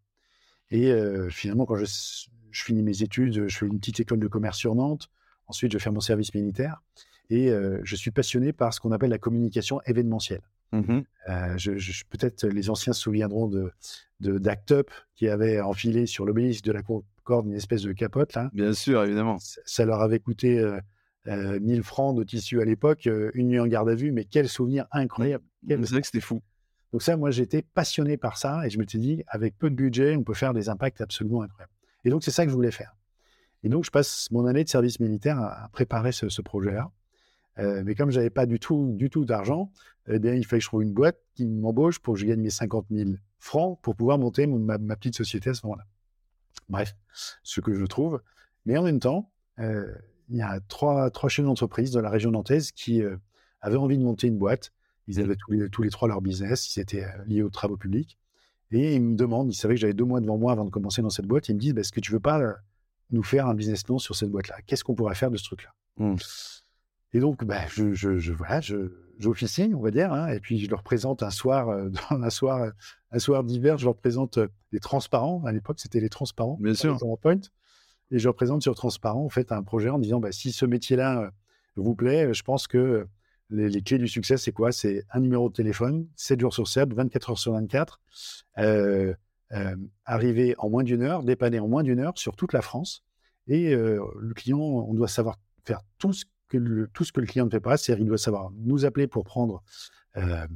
Et 0.70 0.90
euh, 0.90 1.28
finalement, 1.30 1.66
quand 1.66 1.76
je, 1.76 1.84
je, 1.84 2.64
finis 2.64 2.82
mes 2.82 3.02
études, 3.02 3.48
je 3.48 3.58
fais 3.58 3.66
une 3.66 3.78
petite 3.78 4.00
école 4.00 4.20
de 4.20 4.28
commerce 4.28 4.58
sur 4.58 4.74
Nantes. 4.74 5.10
Ensuite, 5.46 5.72
je 5.72 5.78
fais 5.78 5.90
mon 5.90 6.00
service 6.00 6.34
militaire. 6.34 6.82
Et 7.30 7.50
je 7.82 7.96
suis 7.96 8.10
passionné 8.10 8.52
par 8.52 8.74
ce 8.74 8.80
qu'on 8.80 8.92
appelle 8.92 9.10
la 9.10 9.18
communication 9.18 9.80
événementielle. 9.86 10.42
Mmh 10.72 11.02
peut-être 12.10 12.46
les 12.46 12.68
anciens 12.68 12.92
se 12.92 13.00
souviendront 13.00 13.48
de, 13.48 13.70
d'Act 14.20 14.72
Up 14.72 14.90
qui 15.14 15.28
avait 15.28 15.60
enfilé 15.60 16.06
sur 16.06 16.26
l'obélisque 16.26 16.64
de 16.64 16.72
la 16.72 16.82
Concorde 16.82 17.46
une 17.46 17.54
espèce 17.54 17.82
de 17.82 17.92
capote. 17.92 18.34
Là. 18.34 18.50
Bien 18.52 18.72
sûr, 18.72 19.02
évidemment. 19.04 19.38
Ça, 19.64 19.84
leur 19.84 20.02
avait 20.02 20.18
coûté 20.18 20.62
1000 21.26 21.82
francs 21.82 22.16
de 22.16 22.24
tissu 22.24 22.60
à 22.60 22.64
l'époque, 22.64 23.08
une 23.34 23.48
nuit 23.48 23.60
en 23.60 23.66
garde 23.66 23.88
à 23.88 23.94
vue, 23.94 24.12
mais 24.12 24.24
quel 24.24 24.48
souvenir 24.48 24.86
incroyable. 24.90 25.44
C'est 25.68 25.76
vrai 25.76 26.00
que 26.00 26.06
c'était 26.06 26.20
fou. 26.20 26.42
Donc 26.94 27.02
ça, 27.02 27.16
moi, 27.16 27.32
j'étais 27.32 27.62
passionné 27.62 28.16
par 28.16 28.38
ça 28.38 28.64
et 28.64 28.70
je 28.70 28.78
me 28.78 28.86
suis 28.86 29.00
dit, 29.00 29.24
avec 29.26 29.58
peu 29.58 29.68
de 29.68 29.74
budget, 29.74 30.14
on 30.16 30.22
peut 30.22 30.32
faire 30.32 30.54
des 30.54 30.68
impacts 30.68 31.00
absolument 31.00 31.42
incroyables. 31.42 31.72
Et 32.04 32.10
donc, 32.10 32.22
c'est 32.22 32.30
ça 32.30 32.44
que 32.44 32.50
je 32.50 32.54
voulais 32.54 32.70
faire. 32.70 32.94
Et 33.64 33.68
donc, 33.68 33.84
je 33.84 33.90
passe 33.90 34.30
mon 34.30 34.46
année 34.46 34.62
de 34.62 34.68
service 34.68 35.00
militaire 35.00 35.40
à, 35.40 35.68
préparer 35.72 36.12
ce, 36.12 36.40
projet-là. 36.40 36.92
Euh, 37.58 37.82
mais 37.84 37.94
comme 37.94 38.10
je 38.10 38.18
n'avais 38.18 38.30
pas 38.30 38.46
du 38.46 38.58
tout, 38.58 38.92
du 38.94 39.10
tout 39.10 39.24
d'argent, 39.24 39.70
eh 40.08 40.18
bien, 40.18 40.34
il 40.34 40.44
fallait 40.44 40.58
que 40.58 40.64
je 40.64 40.68
trouve 40.68 40.82
une 40.82 40.92
boîte 40.92 41.18
qui 41.34 41.46
m'embauche 41.46 41.98
pour 41.98 42.14
que 42.14 42.20
je 42.20 42.26
gagne 42.26 42.40
mes 42.40 42.50
50 42.50 42.86
000 42.90 43.10
francs 43.38 43.78
pour 43.82 43.94
pouvoir 43.94 44.18
monter 44.18 44.46
ma, 44.46 44.78
petite 44.78 45.16
société 45.16 45.50
à 45.50 45.54
ce 45.54 45.64
moment-là. 45.66 45.84
Bref, 46.68 46.96
ce 47.42 47.60
que 47.60 47.74
je 47.74 47.84
trouve. 47.84 48.20
Mais 48.66 48.76
en 48.76 48.82
même 48.82 49.00
temps, 49.00 49.30
euh, 49.58 49.94
il 50.28 50.36
y 50.36 50.42
a 50.42 50.58
trois, 50.68 51.10
trois 51.10 51.28
chaînes 51.28 51.44
d'entreprise 51.44 51.90
de 51.90 52.00
la 52.00 52.10
région 52.10 52.30
nantaise 52.30 52.72
qui 52.72 53.02
euh, 53.02 53.16
avaient 53.60 53.76
envie 53.76 53.98
de 53.98 54.02
monter 54.02 54.26
une 54.26 54.38
boîte. 54.38 54.72
Ils 55.06 55.20
avaient 55.20 55.36
tous 55.36 55.52
les, 55.52 55.68
tous 55.68 55.82
les 55.82 55.90
trois 55.90 56.08
leur 56.08 56.22
business, 56.22 56.74
ils 56.74 56.80
étaient 56.80 57.06
liés 57.26 57.42
aux 57.42 57.50
travaux 57.50 57.76
publics. 57.76 58.18
Et 58.70 58.96
ils 58.96 59.02
me 59.02 59.14
demandent, 59.14 59.52
ils 59.52 59.56
savaient 59.56 59.74
que 59.74 59.80
j'avais 59.80 59.94
deux 59.94 60.04
mois 60.04 60.20
devant 60.20 60.38
moi 60.38 60.52
avant 60.52 60.64
de 60.64 60.70
commencer 60.70 61.00
dans 61.00 61.10
cette 61.10 61.26
boîte, 61.26 61.48
ils 61.48 61.54
me 61.54 61.60
disent, 61.60 61.74
bah, 61.74 61.82
est-ce 61.82 61.92
que 61.92 62.00
tu 62.00 62.10
veux 62.10 62.20
pas 62.20 62.40
nous 63.10 63.22
faire 63.22 63.46
un 63.46 63.54
business 63.54 63.84
plan 63.84 63.98
sur 63.98 64.16
cette 64.16 64.30
boîte-là? 64.30 64.56
Qu'est-ce 64.66 64.82
qu'on 64.82 64.96
pourrait 64.96 65.14
faire 65.14 65.30
de 65.30 65.36
ce 65.36 65.44
truc-là? 65.44 65.72
Mmh. 65.98 66.16
Et 67.14 67.20
donc, 67.20 67.44
bah, 67.44 67.66
je, 67.68 67.94
je, 67.94 68.18
je, 68.18 68.32
voilà, 68.32 68.60
j'officie, 69.18 69.72
on 69.74 69.80
va 69.80 69.90
dire, 69.90 70.12
hein, 70.12 70.28
et 70.28 70.40
puis 70.40 70.58
je 70.58 70.68
leur 70.68 70.82
présente 70.82 71.22
un 71.22 71.30
soir, 71.30 71.70
euh, 71.70 71.88
dans 72.10 72.22
un 72.22 72.30
soir, 72.30 72.72
un 73.10 73.18
soir 73.18 73.44
d'hiver, 73.44 73.78
je 73.78 73.86
leur 73.86 73.96
présente 73.96 74.38
euh, 74.38 74.48
les 74.72 74.80
transparents. 74.80 75.42
À 75.46 75.52
l'époque, 75.52 75.80
c'était 75.80 76.00
les 76.00 76.10
transparents. 76.10 76.58
Bien 76.60 76.74
sûr. 76.74 76.98
Point, 77.22 77.40
et 78.10 78.18
je 78.18 78.24
leur 78.24 78.34
présente 78.34 78.62
sur 78.62 78.74
transparent, 78.74 79.24
en 79.24 79.30
fait, 79.30 79.52
un 79.52 79.62
projet 79.62 79.88
en 79.88 79.98
disant, 79.98 80.20
bah, 80.20 80.32
si 80.32 80.52
ce 80.52 80.66
métier-là 80.66 81.22
euh, 81.22 81.30
vous 81.76 81.94
plaît, 81.94 82.34
je 82.34 82.42
pense 82.42 82.66
que 82.66 83.06
les, 83.50 83.82
clés 83.82 83.98
du 83.98 84.08
succès, 84.08 84.36
c'est 84.36 84.52
quoi? 84.52 84.72
C'est 84.72 85.04
un 85.10 85.20
numéro 85.20 85.48
de 85.48 85.54
téléphone, 85.54 86.06
7 86.16 86.40
jours 86.40 86.54
sur 86.54 86.68
7, 86.68 86.92
24 86.92 87.30
heures 87.30 87.38
sur 87.38 87.52
24. 87.52 88.00
Euh, 88.58 89.14
euh, 89.52 89.76
arriver 90.04 90.54
en 90.58 90.70
moins 90.70 90.82
d'une 90.82 91.02
heure, 91.02 91.22
dépanner 91.22 91.60
en 91.60 91.68
moins 91.68 91.82
d'une 91.82 92.00
heure 92.00 92.18
sur 92.18 92.34
toute 92.36 92.52
la 92.52 92.62
France. 92.62 93.04
Et 93.46 93.74
euh, 93.74 94.00
le 94.18 94.34
client, 94.34 94.58
on 94.58 94.94
doit 94.94 95.08
savoir 95.08 95.36
faire 95.64 95.80
tout 95.98 96.12
ce 96.12 96.24
que 96.54 96.62
le, 96.62 96.88
tout 96.88 97.04
ce 97.04 97.12
que 97.12 97.20
le 97.20 97.26
client 97.26 97.44
ne 97.44 97.50
fait 97.50 97.60
pas, 97.60 97.76
c'est-à-dire 97.76 98.04
il 98.04 98.08
doit 98.08 98.18
savoir 98.18 98.50
nous 98.56 98.84
appeler 98.84 99.06
pour 99.06 99.24
prendre, 99.24 99.62
euh, 100.16 100.46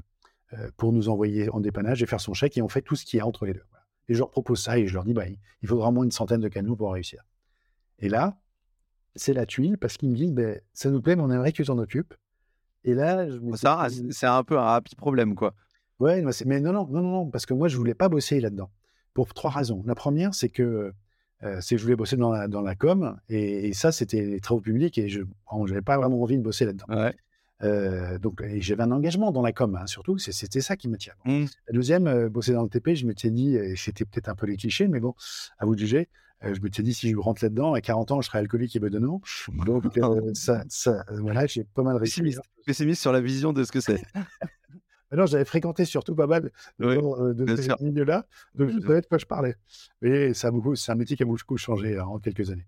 pour 0.77 0.93
nous 0.93 1.09
envoyer 1.09 1.51
en 1.51 1.61
dépannage 1.61 2.03
et 2.03 2.07
faire 2.07 2.21
son 2.21 2.35
chèque, 2.35 2.57
et 2.57 2.63
on 2.63 2.69
fait 2.69 2.83
tout 2.83 2.97
ce 2.97 3.05
qui 3.05 3.19
est 3.19 3.23
entre 3.23 3.47
les 3.47 3.55
deux. 3.55 3.65
Et 4.09 4.15
je 4.15 4.19
leur 4.21 4.31
propose 4.31 4.63
ça 4.63 4.79
et 4.79 4.87
je 4.87 4.95
leur 4.95 5.05
dis, 5.05 5.13
bah, 5.13 5.25
il 5.27 5.69
faudra 5.69 5.89
au 5.89 5.93
moins 5.93 6.05
une 6.05 6.11
centaine 6.11 6.41
de 6.41 6.49
canaux 6.49 6.77
pour 6.77 6.93
réussir. 6.93 7.23
Et 7.99 8.09
là, 8.09 8.39
c'est 9.15 9.35
la 9.35 9.45
tuile 9.45 9.77
parce 9.77 9.97
qu'ils 9.97 10.11
me 10.11 10.17
disent, 10.17 10.33
ben, 10.33 10.61
ça 10.73 10.91
nous 10.91 11.03
plaît, 11.03 11.17
mais 11.17 11.23
on 11.23 11.31
aimerait 11.31 11.53
que 11.53 11.57
tu 11.57 11.65
t'en 11.65 11.79
occupes. 11.79 12.15
Et 12.85 12.95
là, 12.95 13.27
ça, 13.55 13.89
c'est 14.11 14.27
un 14.27 14.45
peu 14.45 14.59
un 14.59 14.63
rapide 14.63 14.97
problème, 14.97 15.35
quoi. 15.35 15.55
Ouais, 15.99 16.25
mais 16.47 16.61
non, 16.61 16.73
non, 16.73 16.87
non, 16.87 17.03
non, 17.03 17.31
parce 17.31 17.45
que 17.45 17.53
moi, 17.53 17.69
je 17.69 17.77
voulais 17.77 17.95
pas 17.95 18.09
bosser 18.09 18.41
là-dedans 18.41 18.71
pour 19.15 19.35
trois 19.35 19.51
raisons. 19.51 19.83
La 19.85 19.97
première, 19.97 20.33
c'est 20.33 20.49
que, 20.49 20.95
euh, 21.45 21.61
c'est 21.61 21.77
que 21.77 21.79
je 21.79 21.85
voulais 21.85 21.97
bosser 21.97 22.17
dans 22.17 22.33
la, 22.33 22.49
dans 22.49 22.63
la 22.63 22.75
com, 22.75 23.17
et, 23.29 23.73
ça, 23.73 23.93
c'était 23.93 24.23
les 24.23 24.41
travaux 24.41 24.61
publics, 24.61 24.99
et 24.99 25.09
je 25.09 25.23
n'avais 25.53 25.83
pas 25.83 25.97
vraiment 25.97 26.21
envie 26.23 26.37
de 26.37 26.43
bosser 26.43 26.65
là-dedans. 26.65 26.87
Euh, 27.65 28.19
donc, 28.19 28.43
j'avais 28.59 28.83
un 28.83 28.93
engagement 28.93 29.33
dans 29.33 29.43
la 29.43 29.53
com, 29.53 29.77
hein, 29.81 29.87
surtout, 29.87 30.19
c'était 30.19 30.61
ça 30.61 30.77
qui 30.77 30.89
me 30.89 30.97
tient. 30.97 31.15
Mmh. 31.25 31.45
La 31.69 31.73
deuxième, 31.73 32.07
euh, 32.07 32.29
bosser 32.29 32.53
dans 32.53 32.63
le 32.63 32.69
TP, 32.69 32.95
je 32.95 33.07
m'étais 33.07 33.31
dit, 33.31 33.57
et 33.57 33.77
c'était 33.77 34.05
peut-être 34.05 34.29
un 34.29 34.35
peu 34.35 34.47
les 34.47 34.57
clichés, 34.57 34.89
mais 34.89 35.01
bon, 35.01 35.15
à 35.59 35.67
vous 35.67 35.75
de 35.75 35.81
juger, 35.81 36.09
je 36.41 36.61
me 36.61 36.69
suis 36.73 36.85
dit, 36.85 36.95
si 36.95 37.11
je 37.11 37.17
rentre 37.17 37.45
là-dedans, 37.45 37.75
à 37.75 37.81
40 37.81 38.13
ans, 38.13 38.21
je 38.21 38.29
serai 38.29 38.39
alcoolique 38.39 38.77
et 38.77 38.79
bedonnant. 38.79 39.21
Donc, 39.67 39.85
ça, 40.35 40.63
ça, 40.69 41.05
voilà, 41.21 41.47
j'ai 41.47 41.65
pas 41.65 41.83
mal 41.83 41.97
réussi. 41.97 42.21
Pessimiste, 42.21 42.41
pessimiste 42.65 43.01
sur 43.01 43.13
la 43.13 43.21
vision 43.21 43.53
de 43.53 43.65
ce 43.65 43.73
que 43.73 43.81
c'est. 43.81 44.03
non, 45.17 45.27
j'avais 45.27 45.45
fréquenté 45.45 45.85
surtout 45.85 46.15
pas 46.15 46.27
mal 46.27 46.51
euh, 46.83 47.33
de 47.33 47.57
ces 47.57 47.71
milieux-là, 47.81 48.27
donc 48.55 48.71
je 48.71 48.81
savais 48.81 49.01
de 49.01 49.07
quoi 49.07 49.19
je 49.19 49.27
parlais. 49.27 49.57
Mais 50.03 50.35
c'est 50.35 50.49
un 50.49 50.95
métier 50.95 51.17
qui 51.17 51.23
a 51.23 51.27
beaucoup 51.27 51.57
changé 51.57 51.97
hein, 51.97 52.05
en 52.05 52.19
quelques 52.19 52.51
années. 52.51 52.67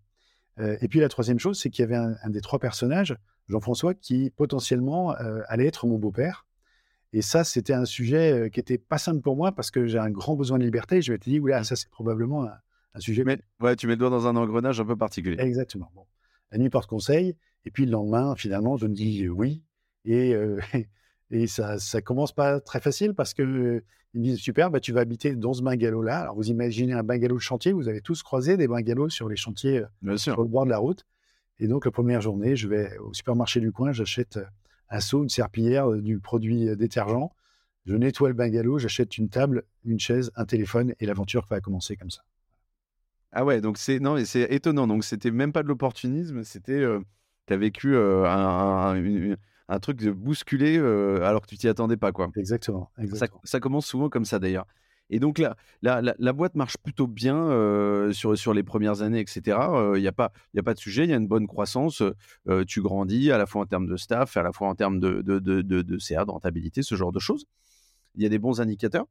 Euh, 0.58 0.76
et 0.80 0.88
puis 0.88 1.00
la 1.00 1.08
troisième 1.08 1.38
chose, 1.38 1.58
c'est 1.60 1.70
qu'il 1.70 1.82
y 1.82 1.84
avait 1.84 1.96
un, 1.96 2.30
des 2.30 2.40
trois 2.40 2.58
personnages, 2.58 3.16
Jean-François, 3.48 3.94
qui 3.94 4.30
potentiellement 4.30 5.14
euh, 5.16 5.42
allait 5.48 5.66
être 5.66 5.86
mon 5.86 5.98
beau-père. 5.98 6.46
Et 7.12 7.22
ça, 7.22 7.44
c'était 7.44 7.72
un 7.72 7.84
sujet 7.84 8.50
qui 8.52 8.60
était 8.60 8.78
pas 8.78 8.98
simple 8.98 9.20
pour 9.20 9.36
moi 9.36 9.52
parce 9.52 9.70
que 9.70 9.86
j'ai 9.86 9.98
un 9.98 10.10
grand 10.10 10.36
besoin 10.36 10.58
de 10.58 10.64
liberté. 10.64 11.02
je 11.02 11.12
m'étais 11.12 11.30
dit, 11.30 11.40
oui, 11.40 11.52
ça, 11.64 11.74
c'est 11.74 11.90
probablement 11.90 12.44
un, 12.44 13.00
sujet. 13.00 13.24
Mais, 13.24 13.40
ouais, 13.60 13.74
tu 13.74 13.86
mets 13.86 13.94
le 13.94 13.98
doigt 13.98 14.10
dans 14.10 14.28
un 14.28 14.36
engrenage 14.36 14.80
un 14.80 14.84
peu 14.84 14.96
particulier. 14.96 15.36
Exactement. 15.40 15.90
Bon. 15.94 16.06
La 16.52 16.58
nuit 16.58 16.70
porte 16.70 16.88
conseil. 16.88 17.36
Et 17.64 17.70
puis 17.70 17.84
le 17.84 17.90
lendemain, 17.90 18.34
finalement, 18.36 18.76
je 18.76 18.86
me 18.86 18.94
dis 18.94 19.28
oui. 19.28 19.64
Et, 20.04 20.34
Et 21.30 21.46
ça, 21.46 21.78
ça 21.78 22.02
commence 22.02 22.32
pas 22.32 22.60
très 22.60 22.80
facile 22.80 23.14
parce 23.14 23.34
que 23.34 23.82
ils 24.14 24.22
disent 24.22 24.38
super, 24.38 24.70
bah, 24.70 24.80
tu 24.80 24.92
vas 24.92 25.00
habiter 25.00 25.36
dans 25.36 25.52
ce 25.52 25.62
bungalow-là. 25.62 26.22
Alors 26.22 26.34
vous 26.34 26.50
imaginez 26.50 26.92
un 26.92 27.02
bungalow 27.02 27.36
de 27.36 27.40
chantier, 27.40 27.72
vous 27.72 27.88
avez 27.88 28.00
tous 28.00 28.22
croisé 28.22 28.56
des 28.56 28.66
bungalows 28.66 29.08
sur 29.08 29.28
les 29.28 29.36
chantiers 29.36 29.84
euh, 30.06 30.16
sur 30.16 30.40
le 30.40 30.48
bord 30.48 30.64
de 30.64 30.70
la 30.70 30.78
route. 30.78 31.04
Et 31.58 31.68
donc 31.68 31.84
la 31.84 31.90
première 31.90 32.20
journée, 32.20 32.56
je 32.56 32.66
vais 32.66 32.96
au 32.98 33.14
supermarché 33.14 33.60
du 33.60 33.70
coin, 33.70 33.92
j'achète 33.92 34.38
euh, 34.38 34.44
un 34.88 35.00
seau, 35.00 35.22
une 35.22 35.28
serpillière, 35.28 35.90
euh, 35.90 36.00
du 36.00 36.18
produit 36.18 36.74
détergent. 36.76 37.30
Je 37.86 37.94
nettoie 37.94 38.28
le 38.28 38.34
bungalow, 38.34 38.78
j'achète 38.78 39.16
une 39.16 39.28
table, 39.28 39.64
une 39.84 40.00
chaise, 40.00 40.32
un 40.34 40.44
téléphone 40.44 40.94
et 40.98 41.06
l'aventure 41.06 41.46
va 41.48 41.60
commencer 41.60 41.96
comme 41.96 42.10
ça. 42.10 42.22
Ah 43.32 43.44
ouais, 43.44 43.60
donc 43.60 43.78
c'est 43.78 44.00
non, 44.00 44.22
c'est 44.24 44.52
étonnant. 44.52 44.88
Donc 44.88 45.04
c'était 45.04 45.30
même 45.30 45.52
pas 45.52 45.62
de 45.62 45.68
l'opportunisme, 45.68 46.42
c'était 46.42 46.84
tu 47.46 47.52
as 47.52 47.56
vécu 47.56 47.96
un, 47.96 48.24
un 48.24 48.94
truc 49.78 49.98
de 49.98 50.10
bousculer 50.10 50.76
euh, 50.78 51.22
alors 51.22 51.42
que 51.42 51.46
tu 51.46 51.56
t'y 51.56 51.68
attendais 51.68 51.96
pas. 51.96 52.12
Quoi. 52.12 52.30
Exactement. 52.36 52.90
Ça, 53.44 53.60
commence 53.60 53.86
souvent 53.86 54.08
comme 54.08 54.24
ça 54.24 54.38
d'ailleurs. 54.38 54.66
Et 55.12 55.18
donc 55.18 55.38
là, 55.38 55.56
la, 55.82 56.00
la, 56.02 56.32
boîte 56.32 56.54
marche 56.54 56.76
plutôt 56.76 57.08
bien 57.08 57.36
euh, 57.36 58.12
sur, 58.12 58.38
sur 58.38 58.54
les 58.54 58.62
premières 58.62 59.02
années, 59.02 59.18
etc. 59.18 59.40
Il 59.46 59.52
euh, 59.52 60.00
n'y 60.00 60.06
a, 60.06 60.12
pas, 60.12 60.32
y 60.54 60.60
a 60.60 60.62
pas 60.62 60.74
de 60.74 60.78
sujet, 60.78 61.02
il 61.04 61.10
y 61.10 61.12
a 61.12 61.16
une 61.16 61.26
bonne 61.26 61.48
croissance. 61.48 62.02
tu 62.68 62.80
grandis 62.80 63.32
à 63.32 63.38
la 63.38 63.46
fois 63.46 63.62
en 63.62 63.66
termes 63.66 63.86
de 63.86 63.96
staff, 63.96 64.36
à 64.36 64.42
la 64.42 64.52
fois 64.52 64.68
en 64.68 64.76
termes 64.76 65.00
de, 65.00 65.20
de, 65.22 65.40
de, 65.40 65.62
de, 65.62 65.82
de 65.82 65.98
CA, 65.98 66.24
de 66.24 66.30
rentabilité, 66.30 66.82
ce 66.82 66.94
genre 66.94 67.10
de 67.10 67.18
choses. 67.18 67.44
Il 68.14 68.22
y 68.22 68.26
a 68.26 68.28
des 68.28 68.38
bons 68.38 68.60
indicateurs. 68.60 69.06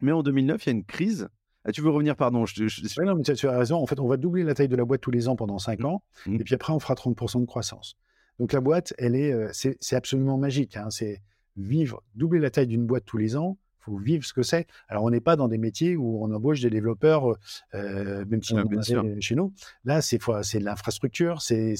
Mais 0.00 0.10
en 0.10 0.22
2009, 0.22 0.64
il 0.64 0.68
y 0.68 0.70
a 0.70 0.76
une 0.76 0.84
crise 0.84 1.28
ah, 1.66 1.72
tu 1.72 1.80
veux 1.80 1.88
revenir, 1.88 2.14
pardon 2.14 2.44
je, 2.44 2.64
non, 3.02 3.14
mais 3.14 3.22
tu 3.22 3.48
as 3.48 3.58
raison. 3.58 3.76
En 3.78 3.86
fait, 3.86 3.98
on 3.98 4.06
va 4.06 4.18
doubler 4.18 4.44
la 4.44 4.54
taille 4.54 4.68
de 4.68 4.76
la 4.76 4.84
boîte 4.84 5.00
tous 5.00 5.10
les 5.10 5.28
ans 5.28 5.36
pendant 5.36 5.58
5 5.58 5.80
mmh. 5.80 5.84
ans. 5.86 6.02
Mmh. 6.26 6.34
Et 6.34 6.44
puis 6.44 6.54
après, 6.54 6.74
on 6.74 6.78
fera 6.78 6.92
30% 6.92 7.40
de 7.40 7.46
croissance. 7.46 7.96
Donc 8.38 8.52
la 8.52 8.60
boîte, 8.60 8.94
elle 8.98 9.14
est, 9.14 9.32
euh, 9.32 9.48
c'est 9.52 9.96
absolument 9.96 10.36
magique. 10.36 10.76
Hein. 10.76 10.90
C'est 10.90 11.22
vivre, 11.56 12.02
doubler 12.14 12.40
la 12.40 12.50
taille 12.50 12.66
d'une 12.66 12.86
boîte 12.86 13.04
tous 13.04 13.18
les 13.18 13.36
ans. 13.36 13.58
Il 13.80 13.84
faut 13.84 13.98
vivre 13.98 14.24
ce 14.24 14.32
que 14.32 14.42
c'est. 14.42 14.66
Alors 14.88 15.04
on 15.04 15.10
n'est 15.10 15.20
pas 15.20 15.36
dans 15.36 15.46
des 15.46 15.58
métiers 15.58 15.94
où 15.94 16.24
on 16.24 16.32
embauche 16.32 16.60
des 16.60 16.70
développeurs, 16.70 17.28
euh, 17.28 17.36
euh 17.74 18.24
même 18.24 18.42
si 18.42 18.54
on 18.54 19.20
chez 19.20 19.34
nous. 19.34 19.52
Là, 19.84 20.00
c'est 20.00 20.16
de 20.18 20.64
l'infrastructure, 20.64 21.42
c'est 21.42 21.76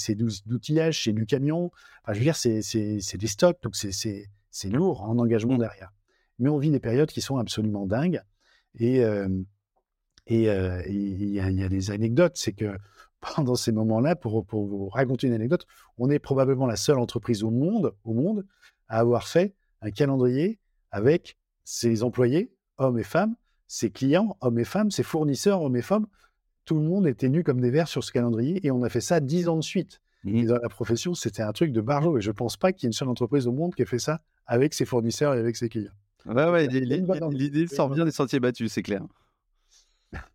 d'outillage, 0.46 1.04
c'est 1.04 1.12
du 1.12 1.25
camion. 1.25 1.70
Enfin, 2.02 2.12
je 2.12 2.18
veux 2.18 2.25
dire, 2.25 2.37
c'est 2.37 3.16
des 3.16 3.26
stocks, 3.26 3.58
donc 3.62 3.75
c'est 3.75 4.70
lourd 4.70 5.02
en 5.02 5.18
engagement 5.18 5.56
derrière. 5.56 5.92
Mais 6.38 6.50
on 6.50 6.58
vit 6.58 6.70
des 6.70 6.80
périodes 6.80 7.11
qui 7.11 7.20
sont 7.23 7.38
absolument 7.38 7.87
dingues. 7.87 8.20
Et 8.78 9.02
euh, 9.04 9.28
et 10.26 10.44
il 10.88 11.28
y, 11.28 11.34
y, 11.34 11.40
a 11.62 11.68
des 11.68 11.90
anecdotes, 11.90 12.37
c'est 12.37 12.54
que 12.54 12.76
pendant 13.36 13.54
ces 13.54 13.72
moments-là, 13.72 14.16
pour, 14.16 14.44
pour, 14.44 14.66
vous 14.66 14.88
raconter 14.88 15.26
une 15.26 15.32
anecdote, 15.32 15.66
on 15.98 16.10
est 16.10 16.18
probablement 16.18 16.66
la 16.66 16.76
seule 16.76 16.98
entreprise 16.98 17.42
au 17.42 17.50
monde, 17.50 17.94
au 18.04 18.12
monde 18.12 18.46
à 18.88 18.98
avoir 18.98 19.26
fait 19.26 19.54
un 19.80 19.90
calendrier 19.90 20.58
avec 20.90 21.36
ses 21.64 22.02
employés, 22.02 22.52
hommes 22.78 22.98
et 22.98 23.04
femmes, 23.04 23.34
ses 23.66 23.90
clients, 23.90 24.36
hommes 24.40 24.58
et 24.58 24.64
femmes, 24.64 24.90
ses 24.90 25.02
fournisseurs, 25.02 25.62
hommes 25.62 25.76
et 25.76 25.82
femmes. 25.82 26.06
Tout 26.64 26.76
le 26.76 26.82
monde 26.82 27.06
était 27.06 27.28
nu 27.28 27.42
comme 27.42 27.60
des 27.60 27.70
vers 27.70 27.88
sur 27.88 28.04
ce 28.04 28.12
calendrier 28.12 28.64
et 28.66 28.70
on 28.70 28.82
a 28.82 28.88
fait 28.88 29.00
ça 29.00 29.20
dix 29.20 29.48
ans 29.48 29.56
de 29.56 29.62
suite. 29.62 30.00
Mmh. 30.24 30.36
Et 30.36 30.44
dans 30.46 30.58
la 30.58 30.68
profession, 30.68 31.14
c'était 31.14 31.42
un 31.42 31.52
truc 31.52 31.72
de 31.72 31.80
barjo. 31.80 32.16
Et 32.18 32.20
je 32.20 32.30
ne 32.30 32.34
pense 32.34 32.56
pas 32.56 32.72
qu'il 32.72 32.84
y 32.84 32.86
ait 32.86 32.90
une 32.90 32.94
seule 32.94 33.08
entreprise 33.08 33.46
au 33.46 33.52
monde 33.52 33.74
qui 33.74 33.82
ait 33.82 33.86
fait 33.86 33.98
ça 33.98 34.20
avec 34.46 34.74
ses 34.74 34.84
fournisseurs 34.84 35.34
et 35.34 35.38
avec 35.38 35.56
ses 35.56 35.68
clients. 35.68 35.92
Ouais, 36.26 36.48
ouais, 36.48 36.66
l'idée 36.68 37.66
sort 37.66 37.90
bien 37.90 38.04
des 38.04 38.10
sentiers 38.10 38.40
battus, 38.40 38.72
c'est 38.72 38.82
clair. 38.82 39.02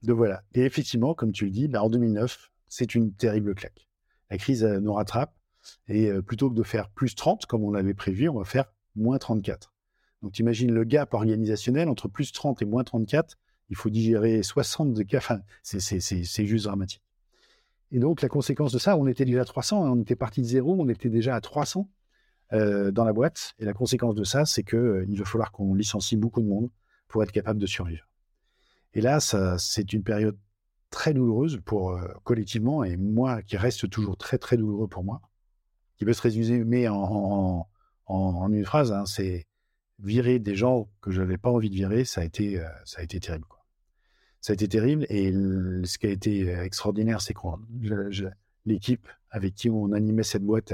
De 0.03 0.13
voilà. 0.13 0.43
Et 0.53 0.61
effectivement, 0.61 1.13
comme 1.13 1.31
tu 1.31 1.45
le 1.45 1.51
dis, 1.51 1.67
bah, 1.67 1.81
en 1.81 1.89
2009, 1.89 2.51
c'est 2.69 2.95
une 2.95 3.13
terrible 3.13 3.55
claque. 3.55 3.87
La 4.29 4.37
crise 4.37 4.63
euh, 4.63 4.79
nous 4.79 4.93
rattrape 4.93 5.35
et 5.87 6.07
euh, 6.07 6.21
plutôt 6.21 6.49
que 6.49 6.55
de 6.55 6.63
faire 6.63 6.89
plus 6.89 7.15
30 7.15 7.45
comme 7.45 7.63
on 7.63 7.71
l'avait 7.71 7.93
prévu, 7.93 8.29
on 8.29 8.37
va 8.37 8.45
faire 8.45 8.65
moins 8.95 9.17
34. 9.17 9.73
Donc 10.21 10.33
tu 10.33 10.41
imagines 10.41 10.71
le 10.71 10.83
gap 10.83 11.13
organisationnel 11.13 11.89
entre 11.89 12.07
plus 12.07 12.31
30 12.31 12.61
et 12.61 12.65
moins 12.65 12.83
34, 12.83 13.37
il 13.69 13.75
faut 13.75 13.89
digérer 13.89 14.43
60 14.43 14.93
de 14.93 15.03
cas, 15.03 15.17
enfin, 15.17 15.41
c'est 15.63 16.45
juste 16.45 16.65
dramatique. 16.65 17.03
Et 17.91 17.99
donc 17.99 18.21
la 18.21 18.29
conséquence 18.29 18.71
de 18.71 18.79
ça, 18.79 18.97
on 18.97 19.07
était 19.07 19.25
déjà 19.25 19.41
à 19.41 19.45
300, 19.45 19.85
hein, 19.85 19.91
on 19.91 20.01
était 20.01 20.15
parti 20.15 20.41
de 20.41 20.45
zéro, 20.45 20.75
on 20.79 20.89
était 20.89 21.09
déjà 21.09 21.35
à 21.35 21.41
300 21.41 21.89
euh, 22.53 22.91
dans 22.91 23.03
la 23.03 23.13
boîte. 23.13 23.53
Et 23.59 23.65
la 23.65 23.73
conséquence 23.73 24.15
de 24.15 24.23
ça, 24.23 24.45
c'est 24.45 24.63
qu'il 24.63 25.17
va 25.17 25.25
falloir 25.25 25.51
qu'on 25.51 25.73
licencie 25.73 26.17
beaucoup 26.17 26.41
de 26.41 26.47
monde 26.47 26.69
pour 27.07 27.23
être 27.23 27.31
capable 27.31 27.59
de 27.59 27.65
survivre. 27.65 28.07
Et 28.93 29.01
là, 29.01 29.19
c'est 29.19 29.93
une 29.93 30.03
période 30.03 30.37
très 30.89 31.13
douloureuse 31.13 31.59
pour 31.65 31.99
collectivement 32.23 32.83
et 32.83 32.97
moi 32.97 33.41
qui 33.41 33.57
reste 33.57 33.89
toujours 33.89 34.17
très 34.17 34.37
très 34.37 34.57
douloureux 34.57 34.87
pour 34.87 35.03
moi. 35.03 35.21
qui 35.97 36.05
peut 36.05 36.13
se 36.13 36.21
résumer 36.21 36.87
en, 36.87 37.67
en, 38.07 38.53
une 38.53 38.65
phrase, 38.65 38.91
hein, 38.91 39.05
c'est 39.05 39.47
virer 39.99 40.39
des 40.39 40.55
gens 40.55 40.89
que 41.01 41.11
je 41.11 41.21
n'avais 41.21 41.37
pas 41.37 41.51
envie 41.51 41.69
de 41.69 41.75
virer, 41.75 42.05
ça 42.05 42.21
a 42.21 42.23
été, 42.23 42.63
ça 42.85 43.01
a 43.01 43.03
été 43.03 43.19
terrible. 43.19 43.45
Ça 44.41 44.51
a 44.51 44.55
été 44.55 44.67
terrible. 44.67 45.05
Et 45.09 45.31
ce 45.31 45.97
qui 45.97 46.07
a 46.07 46.09
été 46.09 46.49
extraordinaire, 46.49 47.21
c'est 47.21 47.33
que 47.33 47.39
l'équipe 48.65 49.07
avec 49.31 49.53
qui 49.53 49.69
on 49.69 49.91
animait 49.91 50.23
cette 50.23 50.43
boîte 50.43 50.71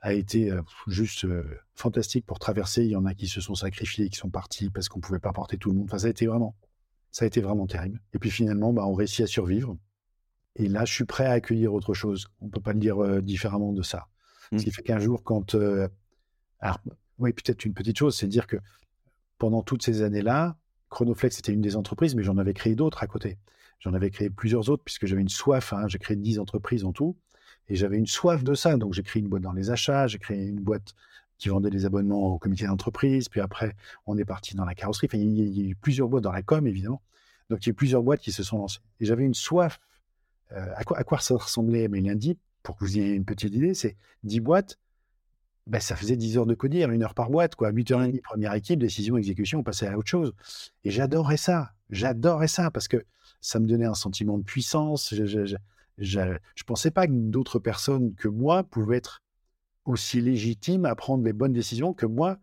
a, 0.00 0.12
été 0.12 0.52
juste 0.86 1.26
fantastique 1.74 2.26
pour 2.26 2.38
traverser. 2.38 2.84
Il 2.84 2.90
y 2.90 2.96
en 2.96 3.06
a 3.06 3.14
qui 3.14 3.26
se 3.26 3.40
sont 3.40 3.54
sacrifiés, 3.54 4.10
qui 4.10 4.16
sont 4.16 4.30
partis 4.30 4.68
parce 4.68 4.88
qu'on 4.88 4.98
ne 4.98 5.02
pouvait 5.02 5.18
pas 5.18 5.32
porter 5.32 5.56
tout 5.56 5.70
le 5.70 5.76
monde. 5.76 5.86
Enfin, 5.86 5.98
ça 5.98 6.08
a 6.08 6.10
été 6.10 6.26
vraiment, 6.26 6.54
ça 7.14 7.24
a 7.24 7.28
été 7.28 7.40
vraiment 7.40 7.68
terrible. 7.68 8.00
Et 8.12 8.18
puis 8.18 8.28
finalement, 8.28 8.72
bah, 8.72 8.84
on 8.84 8.92
réussit 8.92 9.20
à 9.20 9.28
survivre. 9.28 9.78
Et 10.56 10.66
là, 10.66 10.84
je 10.84 10.92
suis 10.92 11.04
prêt 11.04 11.26
à 11.26 11.30
accueillir 11.30 11.72
autre 11.72 11.94
chose. 11.94 12.26
On 12.40 12.46
ne 12.46 12.50
peut 12.50 12.60
pas 12.60 12.72
le 12.72 12.80
dire 12.80 13.22
différemment 13.22 13.72
de 13.72 13.82
ça. 13.82 14.08
Ce 14.50 14.56
mmh. 14.56 14.58
qui 14.58 14.70
fait 14.72 14.82
qu'un 14.82 14.98
jour, 14.98 15.22
quand. 15.22 15.54
alors, 16.58 16.80
oui, 17.18 17.32
peut-être 17.32 17.64
une 17.64 17.72
petite 17.72 17.96
chose, 17.96 18.16
c'est 18.16 18.26
dire 18.26 18.48
que 18.48 18.56
pendant 19.38 19.62
toutes 19.62 19.84
ces 19.84 20.02
années-là, 20.02 20.56
Chronoflex 20.90 21.38
était 21.38 21.52
une 21.52 21.60
des 21.60 21.76
entreprises, 21.76 22.16
mais 22.16 22.24
j'en 22.24 22.36
avais 22.36 22.52
créé 22.52 22.74
d'autres 22.74 23.04
à 23.04 23.06
côté. 23.06 23.38
J'en 23.78 23.94
avais 23.94 24.10
créé 24.10 24.28
plusieurs 24.28 24.68
autres, 24.68 24.82
puisque 24.82 25.06
j'avais 25.06 25.22
une 25.22 25.28
soif. 25.28 25.72
Hein. 25.72 25.86
j'ai 25.86 26.00
créé 26.00 26.16
10 26.16 26.40
entreprises 26.40 26.84
en 26.84 26.92
tout. 26.92 27.16
Et 27.68 27.76
j'avais 27.76 27.96
une 27.96 28.08
soif 28.08 28.42
de 28.42 28.54
ça. 28.54 28.76
Donc, 28.76 28.92
j'ai 28.92 29.04
créé 29.04 29.22
une 29.22 29.28
boîte 29.28 29.42
dans 29.42 29.52
les 29.52 29.70
achats, 29.70 30.08
j'ai 30.08 30.18
créé 30.18 30.48
une 30.48 30.60
boîte 30.60 30.96
qui 31.38 31.48
vendait 31.48 31.70
des 31.70 31.84
abonnements 31.86 32.28
au 32.28 32.38
comité 32.38 32.66
d'entreprise. 32.66 33.28
Puis 33.28 33.40
après, 33.40 33.74
on 34.06 34.16
est 34.16 34.24
parti 34.24 34.54
dans 34.54 34.64
la 34.64 34.74
carrosserie. 34.74 35.08
Enfin, 35.10 35.18
il 35.18 35.32
y, 35.32 35.62
a 35.62 35.68
eu 35.70 35.74
plusieurs 35.74 36.08
boîtes 36.08 36.24
dans 36.24 36.32
la 36.32 36.42
com, 36.42 36.66
évidemment. 36.66 37.02
Donc, 37.50 37.64
il 37.64 37.68
y 37.68 37.70
a 37.70 37.72
eu 37.72 37.74
plusieurs 37.74 38.02
boîtes 38.02 38.20
qui 38.20 38.32
se 38.32 38.42
sont 38.42 38.58
lancées. 38.58 38.80
Et 39.00 39.04
j'avais 39.04 39.24
une 39.24 39.34
soif. 39.34 39.80
Euh, 40.52 40.66
à, 40.76 40.84
quoi, 40.84 41.18
ça 41.18 41.34
ressemblait 41.34 41.88
Mais 41.88 42.00
lundi, 42.00 42.38
pour 42.62 42.76
que 42.76 42.84
vous 42.84 42.98
ayez 42.98 43.12
une 43.12 43.24
petite 43.24 43.54
idée, 43.54 43.74
c'est 43.74 43.96
10 44.22 44.40
boîtes. 44.40 44.78
Ben, 45.66 45.80
ça 45.80 45.96
faisait 45.96 46.16
10 46.16 46.38
heures 46.38 46.46
de 46.46 46.54
codir, 46.54 46.90
une 46.90 47.02
heure 47.02 47.14
par 47.14 47.30
boîte, 47.30 47.54
quoi. 47.54 47.72
8h30, 47.72 48.20
première 48.20 48.52
équipe, 48.52 48.78
décision, 48.78 49.16
exécution, 49.16 49.60
on 49.60 49.62
passait 49.62 49.86
à 49.86 49.96
autre 49.96 50.08
chose. 50.08 50.34
Et 50.84 50.90
j'adorais 50.90 51.38
ça. 51.38 51.72
J'adorais 51.90 52.48
ça 52.48 52.70
parce 52.70 52.86
que 52.86 53.04
ça 53.40 53.60
me 53.60 53.66
donnait 53.66 53.86
un 53.86 53.94
sentiment 53.94 54.36
de 54.38 54.42
puissance. 54.42 55.14
Je 55.14 55.48
ne 56.18 56.38
pensais 56.66 56.90
pas 56.90 57.06
que 57.06 57.12
d'autres 57.12 57.58
personnes 57.58 58.14
que 58.14 58.28
moi 58.28 58.64
pouvaient 58.64 58.98
être 58.98 59.23
aussi 59.84 60.20
légitimes 60.20 60.84
à 60.84 60.94
prendre 60.94 61.24
les 61.24 61.32
bonnes 61.32 61.52
décisions 61.52 61.92
que 61.92 62.06
moi, 62.06 62.38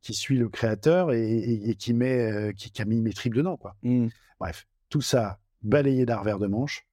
qui 0.00 0.14
suis 0.14 0.38
le 0.38 0.48
créateur 0.48 1.12
et, 1.12 1.74
qui, 1.78 1.92
met, 1.92 2.30
euh, 2.30 2.52
qui, 2.52 2.70
a 2.80 2.84
mis 2.84 3.00
mes 3.00 3.12
tripes 3.12 3.34
dedans. 3.34 3.56
Quoi. 3.56 3.76
Mmh. 3.82 4.08
Bref, 4.38 4.66
tout 4.88 5.00
ça 5.00 5.40
balayé 5.62 6.06
d'un 6.06 6.18
revers 6.18 6.38
de 6.38 6.46
manche 6.46 6.86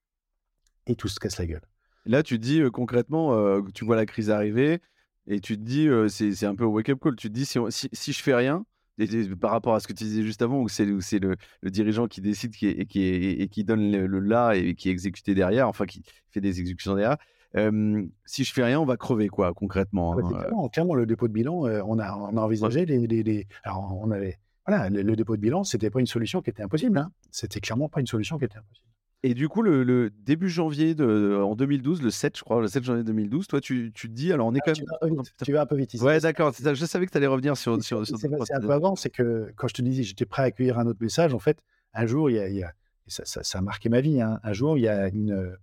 et 0.88 0.96
tout 0.96 1.08
se 1.08 1.20
casse 1.20 1.38
la 1.38 1.46
gueule. 1.46 1.62
Là, 2.06 2.24
tu 2.24 2.40
dis 2.40 2.62
euh, 2.62 2.70
concrètement, 2.70 3.34
euh, 3.34 3.62
tu 3.74 3.86
vois 3.86 3.96
la 3.96 4.06
crise 4.06 4.30
arriver 4.30 4.80
et 5.28 5.40
tu 5.40 5.58
te 5.58 5.62
dis, 5.62 5.88
c'est 6.10 6.46
un 6.46 6.56
peu 6.56 6.66
au 6.66 6.72
wake-up 6.72 7.00
call, 7.02 7.16
tu 7.16 7.30
te 7.30 7.34
dis, 7.34 7.46
si, 7.46 7.58
si, 7.70 7.90
si 7.94 8.12
je 8.12 8.22
fais 8.22 8.36
rien, 8.36 8.66
par 9.40 9.52
rapport 9.52 9.74
à 9.76 9.80
ce 9.80 9.88
que 9.88 9.94
tu 9.94 10.04
disais 10.04 10.24
juste 10.24 10.42
avant, 10.42 10.60
où 10.60 10.68
c'est 10.68 10.86
le, 10.86 11.00
le, 11.62 11.70
dirigeant 11.72 12.08
qui 12.08 12.22
décide 12.22 12.56
qui 12.56 12.68
et, 12.68 12.86
qui 12.86 13.04
et 13.04 13.48
qui 13.48 13.64
donne 13.64 13.92
le, 13.92 14.20
là 14.20 14.54
et 14.54 14.76
qui 14.76 14.90
est 14.90 14.92
exécuté 14.92 15.34
derrière, 15.34 15.68
enfin 15.68 15.86
qui 15.86 16.04
fait 16.30 16.42
des 16.42 16.60
exécutions 16.60 16.96
derrière. 16.96 17.18
Si 18.26 18.44
je 18.44 18.54
fais 18.54 18.64
rien, 18.64 18.80
on 18.80 18.86
va 18.86 18.98
crever, 18.98 19.28
quoi, 19.28 19.54
concrètement. 19.54 20.18
Hein, 20.18 20.70
clairement, 20.72 20.96
le 20.96 21.06
dépôt 21.06 21.28
de 21.28 21.34
bilan, 21.34 21.68
euh, 21.68 21.82
on, 21.86 22.00
a, 22.00 22.16
on 22.16 22.38
a 22.38 22.42
envisagé 22.42 22.86
les, 22.86 23.48
Alors, 23.64 23.98
on 24.02 24.12
avait. 24.12 24.40
Voilà, 24.66 24.90
le, 24.90 25.16
dépôt 25.16 25.36
de 25.36 25.42
bilan, 25.42 25.64
c'était 25.64 25.90
pas 25.90 26.00
une 26.00 26.08
solution 26.08 26.42
qui 26.42 26.50
était 26.50 26.64
impossible. 26.64 26.98
Hein. 26.98 27.12
C'était 27.32 27.60
clairement 27.60 27.90
pas 27.90 28.00
une 28.00 28.08
solution 28.08 28.38
qui 28.38 28.46
était 28.46 28.58
impossible. 28.58 28.88
Et 29.26 29.34
du 29.34 29.48
coup, 29.48 29.62
le, 29.62 30.10
début 30.10 30.50
janvier 30.50 30.96
de, 30.96 31.40
en 31.42 31.56
2012, 31.56 32.02
le 32.02 32.10
7, 32.10 32.38
je 32.38 32.44
crois, 32.44 32.62
le 32.62 32.68
7 32.68 32.84
janvier 32.84 33.04
2012, 33.04 33.48
toi, 33.48 33.62
tu, 33.62 33.92
tu 33.94 34.10
te 34.10 34.14
dis, 34.14 34.34
alors 34.34 34.48
on 34.48 34.54
est 34.54 34.60
ah, 34.66 34.72
quand 34.74 35.08
même. 35.08 35.22
Tu 35.44 35.54
vas, 35.54 35.62
un 35.62 35.66
peu 35.66 35.76
vite 35.76 35.94
ici. 35.94 36.04
Ouais, 36.04 36.20
d'accord. 36.20 36.54
Je 36.54 36.86
savais 36.86 37.06
que 37.06 37.12
tu 37.12 37.18
allais 37.18 37.28
revenir 37.28 37.56
sur. 37.56 37.82
sur, 37.84 38.06
c'est 38.06 38.54
un 38.54 38.60
peu 38.62 38.72
avant, 38.72 38.96
c'est 38.96 39.10
que 39.10 39.52
quand 39.56 39.68
je 39.68 39.74
te 39.74 39.82
disais, 39.82 40.04
j'étais 40.04 40.26
prêt 40.26 40.44
à 40.44 40.46
accueillir 40.46 40.80
un 40.80 40.88
autre 40.88 41.00
message, 41.02 41.34
en 41.34 41.40
fait, 41.40 41.60
un 41.94 42.06
jour, 42.06 42.30
il 42.30 42.36
y 42.36 42.64
a, 42.64 42.74
ça, 43.08 43.24
ça, 43.26 43.58
a 43.58 43.62
marqué 43.62 43.90
ma 43.90 44.02
vie. 44.02 44.22
Hein. 44.22 44.40
Un 44.44 44.54
jour, 44.54 44.78
il 44.78 44.82
y 44.82 44.88
a 44.88 45.08
une, 45.08 45.56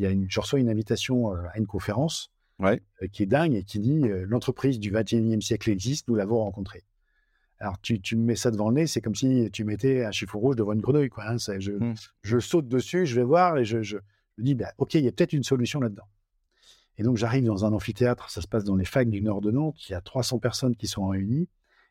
y 0.00 0.06
a 0.06 0.10
une, 0.10 0.26
je 0.28 0.40
reçois 0.40 0.58
une 0.58 0.68
invitation 0.68 1.34
euh, 1.34 1.42
à 1.52 1.58
une 1.58 1.66
conférence 1.66 2.30
ouais. 2.58 2.80
Euh, 3.02 3.08
qui 3.08 3.22
est 3.22 3.26
dingue 3.26 3.54
et 3.54 3.62
qui 3.62 3.78
dit 3.78 4.02
euh, 4.04 4.24
l'entreprise 4.26 4.78
du 4.78 4.92
21e 4.92 5.40
siècle 5.40 5.70
existe, 5.70 6.08
nous 6.08 6.14
l'avons 6.14 6.38
rencontrée. 6.38 6.84
Alors, 7.58 7.80
tu, 7.80 8.00
tu, 8.00 8.16
me 8.16 8.24
mets 8.24 8.34
ça 8.34 8.50
devant 8.50 8.70
le 8.70 8.74
nez, 8.74 8.86
c'est 8.88 9.00
comme 9.00 9.14
si 9.14 9.48
tu 9.52 9.64
mettais 9.64 10.04
un 10.04 10.10
chiffon 10.10 10.40
rouge 10.40 10.56
devant 10.56 10.72
une 10.72 10.80
grenouille. 10.80 11.10
Quoi, 11.10 11.28
hein, 11.28 11.36
je, 11.36 11.70
mmh. 11.70 11.94
je, 12.22 12.38
saute 12.40 12.66
dessus, 12.66 13.06
je 13.06 13.14
vais 13.14 13.22
voir 13.22 13.56
et 13.56 13.64
je, 13.64 13.82
je, 13.82 13.98
dis, 14.38 14.56
bah, 14.56 14.72
OK, 14.78 14.94
il 14.94 15.04
y 15.04 15.08
a 15.08 15.12
peut-être 15.12 15.32
une 15.32 15.44
solution 15.44 15.78
là-dedans. 15.78 16.08
Et 16.98 17.04
donc, 17.04 17.18
j'arrive 17.18 17.44
dans 17.44 17.64
un 17.64 17.72
amphithéâtre, 17.72 18.30
ça 18.30 18.42
se 18.42 18.48
passe 18.48 18.64
dans 18.64 18.74
les 18.74 18.84
facs 18.84 19.08
du 19.08 19.22
nord 19.22 19.40
de 19.40 19.52
Nantes, 19.52 19.76
il 19.88 19.92
y 19.92 19.94
a 19.94 20.00
300 20.00 20.40
personnes 20.40 20.74
qui 20.74 20.88
sont 20.88 21.06
réunies. 21.06 21.48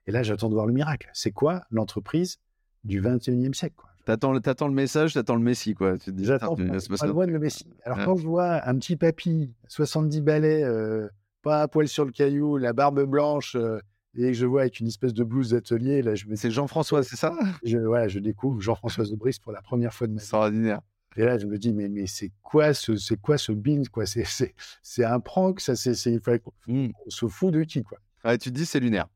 Et 0.08 0.12
là, 0.12 0.24
j'attends 0.24 0.50
de 0.50 0.56
voir 0.56 0.66
le 0.66 0.74
miracle. 0.74 1.10
C'est 1.14 1.32
quoi 1.32 1.64
l'entreprise 1.72 2.40
du 2.84 3.02
21e 3.02 3.54
siècle 3.54 3.76
quoi? 3.78 3.91
T'attends, 4.06 4.36
attends 4.36 4.68
le 4.68 4.74
message, 4.74 5.14
t'attends 5.14 5.36
le 5.36 5.42
Messie, 5.42 5.74
quoi. 5.74 5.96
J'attends 6.18 6.56
pas, 6.56 6.64
le 6.64 7.40
Messie. 7.40 7.68
Alors, 7.84 8.06
quand 8.06 8.16
je 8.16 8.28
vois 8.28 8.68
un 8.68 8.76
petit 8.76 8.96
papy, 8.96 9.54
70 9.68 10.22
balais, 10.22 10.64
euh, 10.64 11.08
pas 11.42 11.62
à 11.62 11.68
poil 11.68 11.88
sur 11.88 12.06
le 12.06 12.12
caillou, 12.12 12.58
la 12.58 12.74
barbe 12.74 13.04
blanche, 13.04 13.56
euh, 13.56 13.80
et 14.16 14.28
que 14.28 14.34
je 14.34 14.46
vois 14.46 14.62
avec 14.62 14.80
une 14.80 14.88
espèce 14.88 15.14
de 15.14 15.24
blouse 15.24 15.52
d'atelier. 15.52 16.02
Là, 16.02 16.16
je 16.16 16.26
me... 16.26 16.36
C'est 16.36 16.52
Jean-François, 16.52 17.04
c'est 17.04 17.16
ça? 17.16 17.34
Je, 17.64 17.78
ouais, 17.78 18.10
je 18.10 18.20
découvre 18.20 18.60
Jean-François 18.60 19.06
Zobris 19.06 19.38
pour 19.42 19.52
la 19.52 19.62
première 19.62 19.94
fois 19.94 20.08
de 20.08 20.14
ma 20.14 20.18
vie. 20.18 20.24
Extraordinaire. 20.24 20.82
Et 21.18 21.24
là, 21.24 21.38
je 21.38 21.46
me 21.46 21.58
dis, 21.58 21.74
mais, 21.74 21.90
mais 21.90 22.08
c'est 22.08 22.32
quoi 22.42 22.74
ce, 22.74 22.96
c'est 22.96 23.20
quoi 23.20 23.38
ce 23.38 23.52
bin 23.52 23.84
quoi? 23.92 24.06
C'est, 24.06 24.24
c'est, 24.26 24.56
c'est 24.82 25.04
un 25.04 25.20
prank, 25.20 25.60
ça, 25.60 25.76
c'est, 25.76 25.94
c'est, 25.94 26.20
mmh. 26.68 26.90
on 27.06 27.10
se 27.10 27.28
fout 27.28 27.54
de 27.54 27.64
qui, 27.64 27.84
quoi. 27.84 27.98
Ouais, 28.24 28.38
tu 28.38 28.50
te 28.50 28.56
dis, 28.56 28.66
c'est 28.66 28.80
lunaire. 28.80 29.08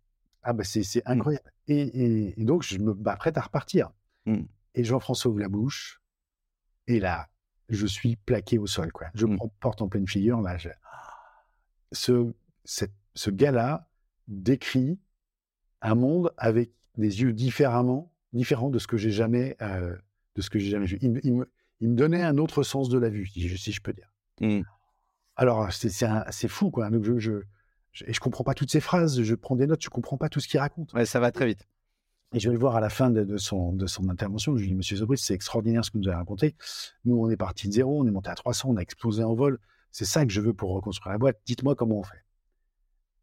Ah, 0.44 0.54
bah, 0.54 0.64
c'est, 0.64 0.84
c'est 0.84 1.00
mmh. 1.08 1.12
incroyable. 1.12 1.52
Et, 1.68 2.34
et, 2.38 2.44
donc, 2.44 2.64
je 2.64 2.78
me 2.78 2.94
m'apprête 2.94 3.38
à 3.38 3.42
repartir. 3.42 3.92
Mmh. 4.26 4.42
Et 4.76 4.84
Jean-François 4.84 5.32
ouvre 5.32 5.40
la 5.40 5.50
bouche. 5.50 6.02
Et 6.88 7.00
là, 7.00 7.28
je 7.70 7.88
suis 7.88 8.16
plaqué 8.16 8.58
au 8.60 8.68
sol, 8.68 8.92
quoi. 8.92 9.08
Je 9.16 9.26
me 9.26 9.38
porte 9.60 9.82
en 9.82 9.88
pleine 9.88 10.08
figure, 10.08 10.42
là. 10.42 10.58
Ce, 11.92 12.32
cette, 12.64 12.94
ce 13.16 13.30
gars-là, 13.30 13.88
décrit 14.28 15.00
un 15.82 15.96
monde 15.96 16.34
avec 16.38 16.72
des 16.98 17.22
yeux 17.22 17.34
différemment, 17.34 18.12
différents 18.34 18.70
de 18.70 18.80
ce 18.80 18.88
que 18.88 18.98
j'ai 18.98 19.12
jamais, 19.12 19.56
euh, 19.62 19.96
de 20.36 20.42
ce 20.42 20.50
que 20.50 20.60
j'ai 20.60 20.70
jamais 20.70 20.86
vu. 20.86 20.98
Il, 21.02 21.12
me, 21.12 21.20
il, 21.24 21.34
me, 21.90 21.96
donnait 21.96 22.24
un 22.24 22.38
autre 22.38 22.64
sens 22.64 22.90
de 22.90 22.98
la 22.98 23.10
vue, 23.10 23.28
si 23.28 23.72
je 23.72 23.82
peux 23.82 23.94
dire. 23.94 24.12
Mmh. 24.42 24.62
Alors 25.36 25.72
c'est 25.72 26.48
fou, 26.48 26.72
quoi. 26.72 26.90
Donc 26.90 27.04
je, 27.04 27.20
je, 27.20 27.42
je, 27.92 28.06
et 28.06 28.14
je 28.14 28.20
comprends 28.20 28.44
pas 28.44 28.54
toutes 28.54 28.72
ces 28.72 28.80
phrases. 28.80 29.22
Je 29.22 29.36
prends 29.36 29.56
des 29.56 29.68
notes, 29.68 29.84
je 29.84 29.90
comprends 29.90 30.18
pas 30.18 30.30
tout 30.30 30.40
ce 30.40 30.48
qu'il 30.48 30.60
raconte. 30.60 30.94
Ouais, 30.94 31.06
ça 31.06 31.20
va 31.20 31.32
très 31.32 31.46
vite. 31.46 31.68
Et 32.34 32.40
je 32.40 32.50
vais 32.50 32.54
le 32.54 32.60
voir 32.60 32.76
à 32.76 32.82
la 32.82 32.90
fin 32.90 33.10
de, 33.10 33.38
son, 33.38 33.72
de 33.72 33.88
son 33.88 34.10
intervention. 34.10 34.56
Je 34.58 34.62
lui 34.62 34.70
dis, 34.70 34.76
Monsieur 34.76 34.98
Zobris, 34.98 35.20
c'est 35.20 35.34
extraordinaire 35.34 35.86
ce 35.86 35.92
que 35.92 35.98
vous 35.98 36.04
nous 36.04 36.10
avez 36.10 36.18
raconté. 36.18 36.56
Nous, 37.06 37.16
on 37.16 37.30
est 37.30 37.38
parti 37.38 37.68
de 37.68 37.74
zéro, 37.74 38.02
on 38.02 38.08
est 38.08 38.12
monté 38.12 38.30
à 38.30 38.36
300, 38.36 38.70
on 38.72 38.78
a 38.78 38.82
explosé 38.82 39.24
en 39.24 39.36
vol. 39.36 39.60
C'est 39.92 40.06
ça 40.06 40.26
que 40.26 40.32
je 40.32 40.42
veux 40.42 40.54
pour 40.54 40.72
reconstruire 40.72 41.14
la 41.14 41.18
boîte. 41.18 41.40
Dites-moi 41.46 41.76
comment 41.76 42.00
on 42.00 42.04
fait. 42.04 42.24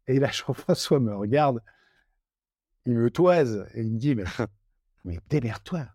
Et 0.07 0.19
là, 0.19 0.31
Jean-François 0.31 0.99
me 0.99 1.15
regarde, 1.15 1.61
il 2.85 2.93
me 2.93 3.11
toise 3.11 3.67
et 3.75 3.81
il 3.81 3.93
me 3.93 3.99
dit 3.99 4.15
Mais, 4.15 4.23
mais 5.05 5.19
démerde-toi. 5.29 5.87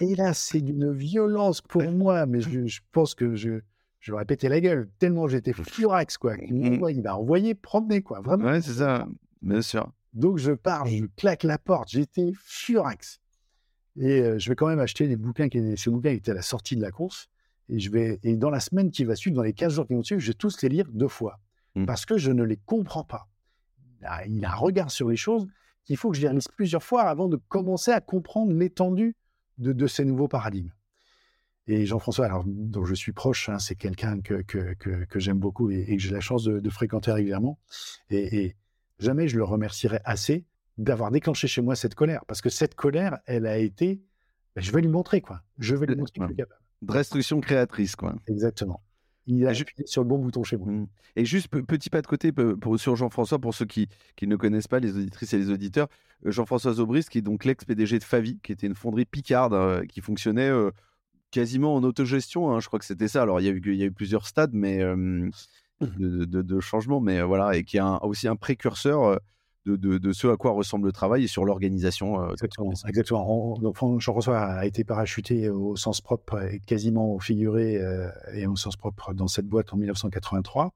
Et 0.00 0.16
là, 0.16 0.34
c'est 0.34 0.60
d'une 0.60 0.92
violence 0.92 1.60
pour 1.60 1.82
moi, 1.82 2.26
mais 2.26 2.40
je, 2.40 2.80
pense 2.90 3.14
que 3.14 3.36
je, 3.36 3.60
je 4.00 4.12
ai 4.12 4.24
pété 4.24 4.48
la 4.48 4.60
gueule, 4.60 4.90
tellement 4.98 5.28
j'étais 5.28 5.52
furax, 5.52 6.18
quoi. 6.18 6.34
Il 6.36 6.80
m'a 7.02 7.14
envoyé 7.14 7.54
promener, 7.54 8.02
quoi. 8.02 8.20
Vraiment. 8.20 8.46
Ouais, 8.46 8.60
c'est 8.60 8.74
ça, 8.74 9.06
bien 9.40 9.62
sûr. 9.62 9.92
Donc, 10.12 10.38
je 10.38 10.52
pars, 10.52 10.86
je 10.86 11.06
claque 11.16 11.44
la 11.44 11.58
porte, 11.58 11.90
j'étais 11.90 12.32
furax. 12.36 13.20
Et 13.96 14.20
euh, 14.20 14.38
je 14.38 14.48
vais 14.48 14.56
quand 14.56 14.68
même 14.68 14.80
acheter 14.80 15.08
des 15.08 15.16
bouquins, 15.16 15.48
qui, 15.48 15.76
ces 15.76 15.90
bouquins 15.90 16.10
étaient 16.10 16.30
à 16.30 16.34
la 16.34 16.42
sortie 16.42 16.76
de 16.76 16.82
la 16.82 16.90
course. 16.90 17.28
Et, 17.68 17.78
je 17.78 17.90
vais, 17.90 18.18
et 18.22 18.36
dans 18.36 18.50
la 18.50 18.60
semaine 18.60 18.90
qui 18.90 19.04
va 19.04 19.16
suivre, 19.16 19.36
dans 19.36 19.42
les 19.42 19.52
15 19.52 19.74
jours 19.74 19.86
qui 19.86 19.94
vont 19.94 20.02
suivre, 20.02 20.20
je 20.20 20.28
vais 20.28 20.34
tous 20.34 20.62
les 20.62 20.68
lire 20.68 20.86
deux 20.92 21.08
fois. 21.08 21.38
Mmh. 21.74 21.86
parce 21.86 22.04
que 22.04 22.18
je 22.18 22.30
ne 22.30 22.42
les 22.42 22.58
comprends 22.58 23.04
pas. 23.04 23.28
Il 24.26 24.44
a 24.44 24.52
un 24.52 24.56
regard 24.56 24.90
sur 24.90 25.08
les 25.08 25.16
choses 25.16 25.46
qu'il 25.84 25.96
faut 25.96 26.10
que 26.10 26.16
je 26.16 26.22
les 26.22 26.28
relise 26.28 26.48
plusieurs 26.48 26.82
fois 26.82 27.02
avant 27.02 27.28
de 27.28 27.36
commencer 27.36 27.90
à 27.90 28.00
comprendre 28.00 28.52
l'étendue 28.52 29.16
de, 29.58 29.86
ces 29.86 30.04
nouveaux 30.04 30.28
paradigmes. 30.28 30.72
Et 31.68 31.86
Jean-François, 31.86 32.26
alors, 32.26 32.44
dont 32.44 32.84
je 32.84 32.94
suis 32.94 33.12
proche, 33.12 33.48
hein, 33.48 33.58
c'est 33.58 33.76
quelqu'un 33.76 34.20
que, 34.20 34.42
que, 34.42 35.18
j'aime 35.20 35.38
beaucoup 35.38 35.70
et, 35.70 35.96
que 35.96 36.02
j'ai 36.02 36.10
la 36.10 36.20
chance 36.20 36.44
de, 36.44 36.70
fréquenter 36.70 37.12
régulièrement. 37.12 37.58
Et, 38.10 38.56
jamais 38.98 39.28
je 39.28 39.36
le 39.36 39.44
remercierai 39.44 40.00
assez 40.04 40.44
d'avoir 40.78 41.10
déclenché 41.10 41.48
chez 41.48 41.62
moi 41.62 41.76
cette 41.76 41.94
colère. 41.94 42.24
Parce 42.26 42.40
que 42.40 42.48
cette 42.50 42.74
colère, 42.74 43.18
elle 43.26 43.46
a 43.46 43.58
été. 43.58 44.02
Ben, 44.54 44.62
je 44.62 44.72
vais 44.72 44.80
lui 44.80 44.88
montrer, 44.88 45.20
quoi. 45.20 45.42
Je 45.58 45.74
vais 45.74 45.86
lui 45.86 45.96
montrer 45.96 46.12
qu'il 46.12 46.30
est 46.30 46.36
capable. 46.36 46.60
Destruction 46.82 47.40
créatrice, 47.40 47.96
quoi. 47.96 48.14
Exactement 48.26 48.82
il 49.26 49.46
a 49.46 49.50
appuyé 49.50 49.86
sur 49.86 50.02
le 50.02 50.08
bon 50.08 50.18
bouton 50.18 50.42
chez 50.42 50.56
moi. 50.56 50.68
Mmh. 50.68 50.86
Et 51.16 51.24
juste 51.24 51.48
petit 51.48 51.90
pas 51.90 52.02
de 52.02 52.06
côté 52.06 52.32
pour, 52.32 52.78
sur 52.78 52.96
Jean-François, 52.96 53.38
pour 53.38 53.54
ceux 53.54 53.66
qui, 53.66 53.88
qui, 54.16 54.26
ne 54.26 54.36
connaissent 54.36 54.68
pas, 54.68 54.80
les 54.80 54.96
auditrices 54.96 55.32
et 55.32 55.38
les 55.38 55.50
auditeurs, 55.50 55.88
euh, 56.26 56.30
Jean-François 56.30 56.74
Zobris, 56.74 57.04
qui 57.10 57.18
est 57.18 57.22
donc 57.22 57.44
l'ex-PDG 57.44 57.98
de 57.98 58.04
Favi, 58.04 58.38
qui 58.42 58.52
était 58.52 58.66
une 58.66 58.74
fonderie 58.74 59.04
picarde, 59.04 59.54
euh, 59.54 59.84
qui 59.84 60.00
fonctionnait 60.00 60.48
euh, 60.48 60.70
quasiment 61.30 61.74
en 61.74 61.84
autogestion, 61.84 62.50
hein, 62.50 62.60
je 62.60 62.66
crois 62.66 62.78
que 62.78 62.84
c'était 62.84 63.08
ça. 63.08 63.22
Alors 63.22 63.40
il 63.40 63.44
y, 63.44 63.48
a 63.48 63.52
eu, 63.52 63.62
il 63.64 63.76
y 63.76 63.82
a 63.82 63.86
eu 63.86 63.92
plusieurs 63.92 64.26
stades, 64.26 64.52
mais 64.52 64.82
de, 65.98 66.24
de, 66.24 66.60
changement, 66.60 67.00
mais 67.00 67.22
voilà, 67.22 67.56
et 67.56 67.64
qui 67.64 67.78
est 67.78 67.82
aussi 68.02 68.28
un 68.28 68.36
précurseur 68.36 69.20
de, 69.64 69.76
de, 69.76 70.12
ce 70.12 70.26
à 70.26 70.36
quoi 70.36 70.50
ressemble 70.50 70.86
le 70.86 70.92
travail 70.92 71.24
et 71.24 71.28
sur 71.28 71.44
l'organisation. 71.44 72.30
exactement. 72.30 72.72
exactement. 72.88 73.58
donc 73.58 74.00
Jean-François 74.00 74.38
a 74.38 74.66
été 74.66 74.82
parachuté 74.84 75.48
au 75.48 75.76
sens 75.76 76.00
propre 76.00 76.42
et 76.42 76.60
quasiment 76.60 77.14
au 77.14 77.20
figuré 77.20 77.80
et 78.34 78.46
au 78.46 78.56
sens 78.56 78.76
propre 78.76 79.14
dans 79.14 79.28
cette 79.28 79.46
boîte 79.46 79.72
en 79.72 79.76
1983 79.76 80.72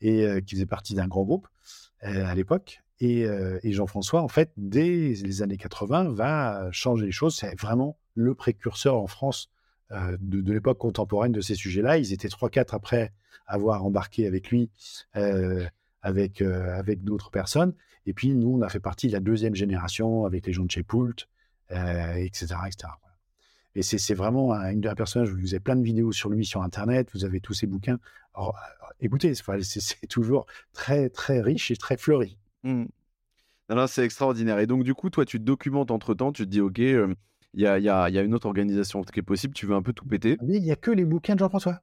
et 0.00 0.26
qui 0.46 0.54
faisait 0.54 0.66
partie 0.66 0.94
d'un 0.94 1.08
grand 1.08 1.24
groupe 1.24 1.46
à 2.00 2.34
l'époque. 2.34 2.80
Et, 3.00 3.26
et 3.62 3.72
Jean-François, 3.72 4.22
en 4.22 4.28
fait, 4.28 4.52
dès 4.56 5.14
les 5.14 5.42
années 5.42 5.58
80, 5.58 6.10
va 6.10 6.70
changer 6.70 7.06
les 7.06 7.12
choses. 7.12 7.36
C'est 7.36 7.60
vraiment 7.60 7.98
le 8.14 8.34
précurseur 8.34 8.96
en 8.96 9.06
France 9.06 9.51
de, 9.92 10.40
de 10.40 10.52
l'époque 10.52 10.78
contemporaine 10.78 11.32
de 11.32 11.40
ces 11.40 11.54
sujets-là. 11.54 11.98
Ils 11.98 12.12
étaient 12.12 12.28
3-4 12.28 12.74
après 12.74 13.12
avoir 13.46 13.84
embarqué 13.84 14.26
avec 14.26 14.50
lui, 14.50 14.70
avec, 16.02 16.40
avec 16.42 17.04
d'autres 17.04 17.30
personnes. 17.30 17.74
Et 18.06 18.14
puis, 18.14 18.34
nous, 18.34 18.56
on 18.56 18.62
a 18.62 18.68
fait 18.68 18.80
partie 18.80 19.08
de 19.08 19.12
la 19.12 19.20
deuxième 19.20 19.54
génération 19.54 20.24
avec 20.24 20.46
les 20.46 20.52
gens 20.52 20.64
de 20.64 20.70
chez 20.70 20.82
Poult, 20.82 21.28
etc., 21.70 22.54
etc. 22.66 22.88
Et 23.74 23.82
c'est 23.82 24.14
vraiment 24.14 24.52
un, 24.52 24.82
un, 24.82 24.94
personnage, 24.94 25.30
vous 25.30 25.54
avez 25.54 25.60
plein 25.60 25.76
de 25.76 25.82
vidéos 25.82 26.12
sur 26.12 26.28
lui 26.28 26.44
sur 26.44 26.62
Internet, 26.62 27.08
vous 27.14 27.24
avez 27.24 27.40
tous 27.40 27.54
ses 27.54 27.66
bouquins. 27.66 27.98
Écoutez, 29.00 29.32
c'est 29.34 30.06
toujours 30.08 30.46
très, 30.72 31.08
très 31.08 31.40
riche 31.40 31.70
et 31.70 31.76
très 31.76 31.96
fleuri. 31.96 32.38
Mmh. 32.62 32.84
C'est 33.86 34.04
extraordinaire. 34.04 34.58
Et 34.58 34.66
donc, 34.66 34.84
du 34.84 34.94
coup, 34.94 35.08
toi, 35.08 35.24
tu 35.24 35.38
te 35.38 35.44
documentes 35.44 35.90
entre-temps, 35.90 36.32
tu 36.32 36.44
te 36.44 36.50
dis, 36.50 36.60
OK, 36.60 36.80
il 37.54 37.62
y, 37.62 37.66
a, 37.66 37.78
y, 37.78 37.88
a, 37.88 38.08
y, 38.08 38.18
a, 38.18 38.22
une 38.22 38.34
autre 38.34 38.46
organisation 38.46 39.02
qui 39.02 39.20
est 39.20 39.22
possible, 39.22 39.52
tu 39.52 39.66
veux 39.66 39.74
un 39.74 39.82
peu 39.82 39.92
tout 39.92 40.06
péter. 40.06 40.38
Mais 40.42 40.56
il 40.56 40.62
n'y 40.62 40.72
a 40.72 40.76
que 40.76 40.90
les 40.90 41.04
bouquins 41.04 41.34
de 41.34 41.40
Jean-François. 41.40 41.80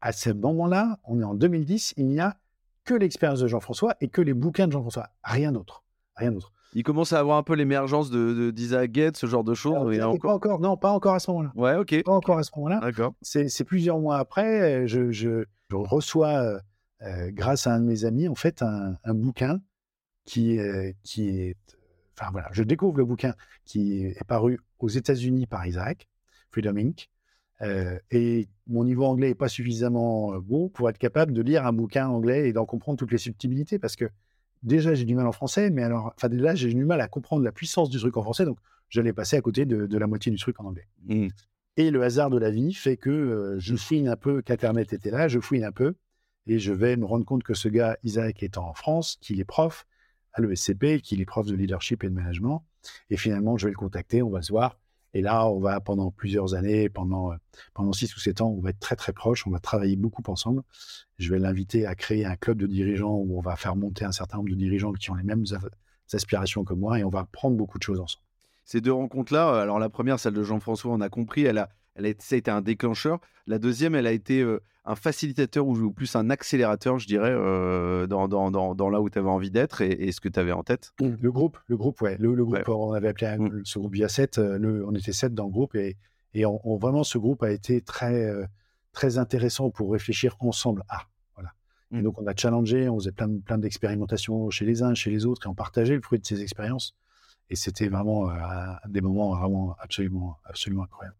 À 0.00 0.12
ce 0.12 0.30
moment-là, 0.30 0.98
on 1.04 1.20
est 1.20 1.24
en 1.24 1.34
2010, 1.34 1.94
il 1.96 2.08
n'y 2.08 2.20
a 2.20 2.36
que 2.84 2.94
l'expérience 2.94 3.40
de 3.40 3.46
Jean-François 3.46 3.94
et 4.00 4.08
que 4.08 4.20
les 4.20 4.34
bouquins 4.34 4.66
de 4.66 4.72
Jean-François. 4.72 5.08
Rien 5.22 5.52
d'autre. 5.52 5.84
Rien 6.16 6.32
d'autre. 6.32 6.52
Il 6.74 6.82
commence 6.82 7.12
à 7.12 7.20
avoir 7.20 7.36
un 7.36 7.42
peu 7.42 7.54
l'émergence 7.54 8.10
de, 8.10 8.50
d'Isaac 8.50 8.90
Guette, 8.90 9.16
ce 9.16 9.26
genre 9.26 9.44
de 9.44 9.54
choses. 9.54 9.76
encore... 10.00 10.18
Pas 10.20 10.34
encore, 10.34 10.60
non, 10.60 10.76
pas 10.76 10.90
encore 10.90 11.14
à 11.14 11.20
ce 11.20 11.30
moment-là. 11.30 11.52
Ouais, 11.54 11.76
ok. 11.76 12.02
Pas 12.02 12.12
encore 12.12 12.38
à 12.38 12.42
ce 12.42 12.50
moment-là. 12.56 12.80
D'accord. 12.80 13.14
C'est, 13.20 13.64
plusieurs 13.64 13.98
mois 13.98 14.18
après, 14.18 14.86
je, 14.88 15.10
je, 15.10 15.44
reçois, 15.70 16.42
euh, 16.42 16.58
euh, 17.02 17.30
grâce 17.30 17.66
à 17.66 17.74
un 17.74 17.80
de 17.80 17.84
mes 17.84 18.04
amis, 18.04 18.26
en 18.28 18.34
fait, 18.34 18.62
un, 18.62 19.14
bouquin 19.14 19.60
qui, 20.24 20.58
qui 21.02 21.28
est. 21.28 21.56
Enfin 22.18 22.30
voilà, 22.30 22.48
je 22.52 22.62
découvre 22.62 22.98
le 22.98 23.04
bouquin 23.06 23.34
qui 23.64 24.04
est 24.04 24.24
paru 24.24 24.60
aux 24.82 24.88
États-Unis 24.88 25.46
par 25.46 25.66
Isaac, 25.66 26.08
Freedom 26.50 26.76
Inc. 26.76 27.08
Euh, 27.62 27.98
et 28.10 28.48
mon 28.66 28.84
niveau 28.84 29.04
anglais 29.04 29.28
n'est 29.28 29.34
pas 29.34 29.48
suffisamment 29.48 30.36
bon 30.38 30.68
pour 30.68 30.90
être 30.90 30.98
capable 30.98 31.32
de 31.32 31.42
lire 31.42 31.64
un 31.64 31.72
bouquin 31.72 32.08
anglais 32.08 32.48
et 32.48 32.52
d'en 32.52 32.66
comprendre 32.66 32.98
toutes 32.98 33.12
les 33.12 33.18
subtilités 33.18 33.78
parce 33.78 33.94
que 33.94 34.06
déjà 34.62 34.94
j'ai 34.94 35.04
du 35.04 35.14
mal 35.14 35.26
en 35.26 35.32
français, 35.32 35.70
mais 35.70 35.82
alors, 35.82 36.12
enfin 36.16 36.28
déjà 36.28 36.54
j'ai 36.54 36.72
du 36.72 36.84
mal 36.84 37.00
à 37.00 37.08
comprendre 37.08 37.44
la 37.44 37.52
puissance 37.52 37.88
du 37.88 37.98
truc 37.98 38.16
en 38.16 38.22
français, 38.22 38.44
donc 38.44 38.58
j'allais 38.88 39.12
passer 39.12 39.36
à 39.36 39.40
côté 39.40 39.64
de, 39.64 39.96
la 39.96 40.06
moitié 40.06 40.32
du 40.32 40.38
truc 40.38 40.58
en 40.60 40.64
anglais. 40.66 40.88
Mmh. 41.06 41.28
Et 41.76 41.90
le 41.90 42.02
hasard 42.02 42.30
de 42.30 42.38
la 42.38 42.50
vie 42.50 42.74
fait 42.74 42.96
que 42.96 43.10
euh, 43.10 43.58
je 43.58 43.76
fouine 43.76 44.08
un 44.08 44.16
peu 44.16 44.42
qu'Internet 44.42 44.92
était 44.92 45.10
là, 45.10 45.28
je 45.28 45.40
fouine 45.40 45.64
un 45.64 45.72
peu, 45.72 45.94
et 46.46 46.58
je 46.58 46.72
vais 46.72 46.96
me 46.96 47.04
rendre 47.04 47.24
compte 47.24 47.42
que 47.42 47.54
ce 47.54 47.68
gars, 47.68 47.96
Isaac, 48.02 48.42
est 48.42 48.58
en 48.58 48.74
France, 48.74 49.18
qu'il 49.20 49.40
est 49.40 49.44
prof 49.44 49.86
à 50.32 50.40
l'ESCP, 50.40 51.00
qu'il 51.02 51.20
est 51.20 51.24
prof 51.24 51.46
de 51.46 51.54
leadership 51.54 52.04
et 52.04 52.08
de 52.08 52.14
management, 52.14 52.64
et 53.10 53.16
finalement 53.16 53.56
je 53.56 53.66
vais 53.66 53.72
le 53.72 53.76
contacter, 53.76 54.22
on 54.22 54.30
va 54.30 54.42
se 54.42 54.52
voir, 54.52 54.78
et 55.14 55.20
là, 55.20 55.46
on 55.46 55.60
va 55.60 55.80
pendant 55.80 56.10
plusieurs 56.10 56.54
années, 56.54 56.88
pendant, 56.88 57.32
euh, 57.32 57.36
pendant 57.74 57.92
six 57.92 58.14
ou 58.16 58.20
sept 58.20 58.40
ans, 58.40 58.48
on 58.48 58.60
va 58.60 58.70
être 58.70 58.80
très 58.80 58.96
très 58.96 59.12
proches, 59.12 59.46
on 59.46 59.50
va 59.50 59.58
travailler 59.58 59.96
beaucoup 59.96 60.22
ensemble. 60.28 60.62
Je 61.18 61.30
vais 61.30 61.38
l'inviter 61.38 61.86
à 61.86 61.94
créer 61.94 62.24
un 62.24 62.36
club 62.36 62.58
de 62.58 62.66
dirigeants 62.66 63.16
où 63.16 63.36
on 63.36 63.42
va 63.42 63.56
faire 63.56 63.76
monter 63.76 64.04
un 64.04 64.12
certain 64.12 64.38
nombre 64.38 64.50
de 64.50 64.54
dirigeants 64.54 64.92
qui 64.92 65.10
ont 65.10 65.14
les 65.14 65.22
mêmes 65.22 65.44
aspirations 66.12 66.64
que 66.64 66.74
moi 66.74 66.98
et 66.98 67.04
on 67.04 67.10
va 67.10 67.26
prendre 67.30 67.56
beaucoup 67.56 67.78
de 67.78 67.82
choses 67.82 68.00
ensemble. 68.00 68.24
Ces 68.64 68.80
deux 68.80 68.92
rencontres-là, 68.92 69.60
alors 69.60 69.78
la 69.78 69.90
première, 69.90 70.18
celle 70.18 70.34
de 70.34 70.42
Jean-François, 70.42 70.92
on 70.92 71.00
a 71.00 71.08
compris, 71.08 71.42
elle 71.42 71.58
a, 71.58 71.68
elle 71.94 72.06
a, 72.06 72.12
ça 72.18 72.34
a 72.34 72.38
été 72.38 72.50
un 72.50 72.62
déclencheur. 72.62 73.20
La 73.46 73.58
deuxième, 73.58 73.94
elle 73.94 74.06
a 74.06 74.12
été 74.12 74.40
euh, 74.40 74.60
un 74.84 74.94
facilitateur 74.94 75.66
ou 75.66 75.90
plus 75.90 76.14
un 76.16 76.30
accélérateur, 76.30 76.98
je 76.98 77.06
dirais, 77.06 77.32
euh, 77.32 78.06
dans, 78.06 78.28
dans, 78.28 78.50
dans, 78.50 78.90
là 78.90 79.00
où 79.00 79.10
tu 79.10 79.18
avais 79.18 79.28
envie 79.28 79.50
d'être 79.50 79.80
et, 79.80 80.10
ce 80.12 80.20
que 80.20 80.28
tu 80.28 80.40
avais 80.40 80.52
en 80.52 80.62
tête 80.62 80.92
mmh, 81.00 81.14
Le 81.20 81.32
groupe, 81.32 81.58
le 81.66 81.76
groupe, 81.76 82.00
ouais. 82.00 82.16
Le, 82.18 82.34
groupe, 82.44 82.68
on 82.68 82.92
avait 82.92 83.08
appelé 83.08 83.36
mmh. 83.38 83.62
ce 83.64 83.78
groupe 83.78 83.94
il 83.94 84.00
y 84.00 84.04
a 84.04 84.08
sept, 84.08 84.38
le, 84.38 84.86
on 84.86 84.94
était 84.94 85.12
sept 85.12 85.34
dans 85.34 85.46
le 85.46 85.52
groupe 85.52 85.74
et, 85.74 85.96
et 86.34 86.46
on, 86.46 86.76
vraiment 86.78 87.04
ce 87.04 87.18
groupe 87.18 87.42
a 87.42 87.50
été 87.50 87.80
très, 87.80 88.24
euh, 88.24 88.46
très 88.92 89.18
intéressant 89.18 89.70
pour 89.70 89.92
réfléchir 89.92 90.36
ensemble 90.40 90.82
à. 90.88 91.02
Voilà. 91.34 91.52
Et 91.92 91.96
mmh. 91.96 92.02
donc 92.02 92.20
on 92.20 92.26
a 92.26 92.34
challengé, 92.34 92.88
on 92.88 92.98
faisait 92.98 93.12
plein, 93.12 93.38
plein 93.38 93.58
d'expérimentations 93.58 94.50
chez 94.50 94.64
les 94.64 94.82
uns, 94.82 94.94
chez 94.94 95.10
les 95.10 95.26
autres 95.26 95.46
et 95.46 95.48
on 95.48 95.54
partageait 95.54 95.94
le 95.94 96.02
fruit 96.02 96.18
de 96.18 96.26
ces 96.26 96.40
expériences. 96.42 96.96
Et 97.50 97.56
c'était 97.56 97.88
vraiment 97.88 98.30
des 98.88 99.02
moments 99.02 99.36
vraiment 99.36 99.76
absolument, 99.78 100.38
absolument 100.44 100.84
incroyables. 100.84 101.16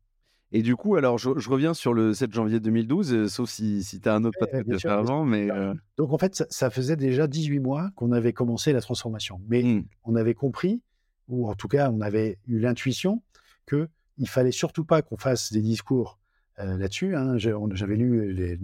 Et 0.55 0.61
du 0.61 0.77
coup, 0.77 0.97
alors 0.97 1.17
je, 1.17 1.31
reviens 1.31 1.73
sur 1.73 1.95
le 1.95 2.13
7 2.13 2.33
janvier 2.33 2.61
2012, 2.61 3.15
euh, 3.15 3.29
sauf 3.29 3.49
si, 3.49 3.83
si 3.83 4.01
tu 4.01 4.09
as 4.09 4.15
un 4.15 4.25
autre 4.25 4.39
ouais, 4.53 4.63
de 4.63 4.77
faire 4.77 4.99
avant. 4.99 5.25
Mais, 5.25 5.51
euh 5.51 5.73
Donc 5.97 6.13
en 6.13 6.19
fait, 6.19 6.45
ça, 6.51 6.71
faisait 6.71 6.97
déjà 6.97 7.27
18 7.27 7.59
mois 7.59 7.91
qu'on 7.97 8.13
avait 8.13 8.35
commencé 8.35 8.75
la 8.75 8.83
transformation. 8.83 9.41
Mais 9.49 9.63
mmh. 9.63 9.85
on 10.05 10.15
avait 10.15 10.35
compris, 10.35 10.83
ou 11.29 11.49
en 11.49 11.55
tout 11.55 11.69
cas 11.69 11.91
on 11.91 12.03
avait 12.03 12.39
eu 12.47 12.59
l'intuition, 12.59 13.23
qu'il 13.67 13.89
ne 14.19 14.27
fallait 14.27 14.53
surtout 14.53 14.85
pas 14.85 15.01
qu'on 15.01 15.17
fasse 15.17 15.53
des 15.53 15.63
discours 15.63 16.19
euh, 16.59 16.77
là-dessus. 16.77 17.17
Hein. 17.17 17.39
J'avais 17.39 17.97
lu 17.97 18.35
les, 18.35 18.59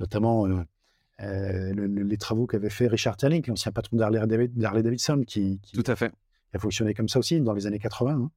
notamment 0.00 0.48
les 1.20 2.16
travaux 2.18 2.48
qu'avait 2.48 2.68
fait 2.68 2.88
Richard 2.88 3.16
Terling, 3.16 3.44
l'ancien 3.46 3.70
patron 3.70 3.96
d'Harley 3.96 4.82
Davidson, 4.82 5.22
qui, 5.24 5.60
qui, 5.62 5.72
Tout 5.76 5.88
à 5.88 5.94
fait. 5.94 6.10
qui 6.50 6.56
a 6.56 6.58
fonctionné 6.58 6.94
comme 6.94 7.08
ça 7.08 7.20
aussi 7.20 7.40
dans 7.40 7.52
les 7.52 7.68
années 7.68 7.78
80. 7.78 8.28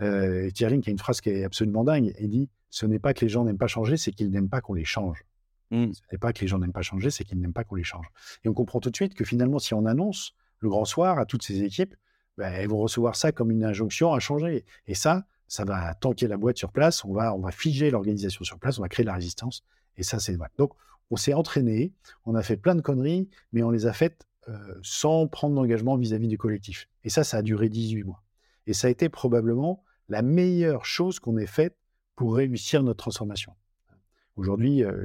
Euh, 0.00 0.50
Thierry, 0.50 0.80
qui 0.80 0.90
a 0.90 0.92
une 0.92 0.98
phrase 0.98 1.20
qui 1.20 1.30
est 1.30 1.44
absolument 1.44 1.84
dingue, 1.84 2.14
il 2.18 2.28
dit 2.28 2.48
Ce 2.70 2.86
n'est 2.86 2.98
pas 2.98 3.14
que 3.14 3.24
les 3.24 3.28
gens 3.28 3.44
n'aiment 3.44 3.58
pas 3.58 3.66
changer, 3.66 3.96
c'est 3.96 4.12
qu'ils 4.12 4.30
n'aiment 4.30 4.48
pas 4.48 4.60
qu'on 4.60 4.74
les 4.74 4.84
change. 4.84 5.24
Mmh. 5.70 5.92
Ce 5.92 6.00
n'est 6.10 6.18
pas 6.18 6.32
que 6.32 6.40
les 6.40 6.46
gens 6.46 6.58
n'aiment 6.58 6.72
pas 6.72 6.82
changer, 6.82 7.10
c'est 7.10 7.24
qu'ils 7.24 7.38
n'aiment 7.38 7.52
pas 7.52 7.64
qu'on 7.64 7.76
les 7.76 7.84
change. 7.84 8.06
Et 8.44 8.48
on 8.48 8.54
comprend 8.54 8.80
tout 8.80 8.90
de 8.90 8.96
suite 8.96 9.14
que 9.14 9.24
finalement, 9.24 9.58
si 9.58 9.74
on 9.74 9.86
annonce 9.86 10.34
le 10.60 10.68
grand 10.68 10.84
soir 10.84 11.18
à 11.18 11.26
toutes 11.26 11.42
ces 11.42 11.62
équipes, 11.62 11.94
ben, 12.36 12.52
elles 12.52 12.68
vont 12.68 12.78
recevoir 12.78 13.16
ça 13.16 13.32
comme 13.32 13.50
une 13.50 13.64
injonction 13.64 14.12
à 14.12 14.20
changer. 14.20 14.64
Et 14.86 14.94
ça, 14.94 15.26
ça 15.46 15.64
va 15.64 15.94
tanker 15.94 16.26
la 16.26 16.36
boîte 16.36 16.56
sur 16.56 16.72
place, 16.72 17.04
on 17.04 17.12
va, 17.12 17.34
on 17.34 17.40
va 17.40 17.50
figer 17.50 17.90
l'organisation 17.90 18.44
sur 18.44 18.58
place, 18.58 18.78
on 18.78 18.82
va 18.82 18.88
créer 18.88 19.04
de 19.04 19.08
la 19.08 19.14
résistance. 19.14 19.64
Et 19.96 20.02
ça, 20.02 20.18
c'est 20.18 20.34
vrai. 20.36 20.48
Donc, 20.58 20.72
on 21.10 21.16
s'est 21.16 21.34
entraîné, 21.34 21.92
on 22.24 22.34
a 22.34 22.42
fait 22.42 22.56
plein 22.56 22.74
de 22.74 22.80
conneries, 22.80 23.28
mais 23.52 23.62
on 23.62 23.70
les 23.70 23.86
a 23.86 23.92
faites 23.92 24.26
euh, 24.48 24.74
sans 24.82 25.26
prendre 25.26 25.54
d'engagement 25.54 25.96
vis-à-vis 25.96 26.28
du 26.28 26.38
collectif. 26.38 26.88
Et 27.04 27.10
ça, 27.10 27.24
ça 27.24 27.38
a 27.38 27.42
duré 27.42 27.68
18 27.68 28.04
mois. 28.04 28.22
Et 28.70 28.72
ça 28.72 28.86
a 28.86 28.90
été 28.90 29.08
probablement 29.08 29.82
la 30.08 30.22
meilleure 30.22 30.86
chose 30.86 31.18
qu'on 31.18 31.36
ait 31.38 31.46
faite 31.46 31.76
pour 32.14 32.36
réussir 32.36 32.84
notre 32.84 32.98
transformation. 32.98 33.52
Aujourd'hui, 34.36 34.84
euh, 34.84 35.02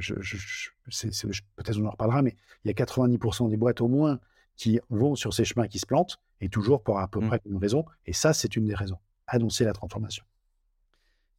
peut-être 0.85 1.79
on 1.79 1.85
en 1.85 1.89
reparlera, 1.89 2.21
mais 2.21 2.35
il 2.63 2.67
y 2.67 2.69
a 2.69 2.73
90% 2.75 3.49
des 3.49 3.57
boîtes 3.57 3.81
au 3.81 3.87
moins 3.87 4.19
qui 4.55 4.79
vont 4.91 5.15
sur 5.15 5.33
ces 5.33 5.45
chemins 5.45 5.67
qui 5.67 5.79
se 5.79 5.87
plantent, 5.87 6.19
et 6.41 6.49
toujours 6.49 6.83
pour 6.83 6.99
à 6.99 7.07
peu 7.07 7.19
mmh. 7.19 7.27
près 7.27 7.41
une 7.45 7.57
raison. 7.57 7.85
Et 8.05 8.13
ça, 8.13 8.33
c'est 8.33 8.55
une 8.55 8.65
des 8.65 8.75
raisons. 8.75 8.99
Annoncer 9.25 9.65
la 9.65 9.73
transformation. 9.73 10.23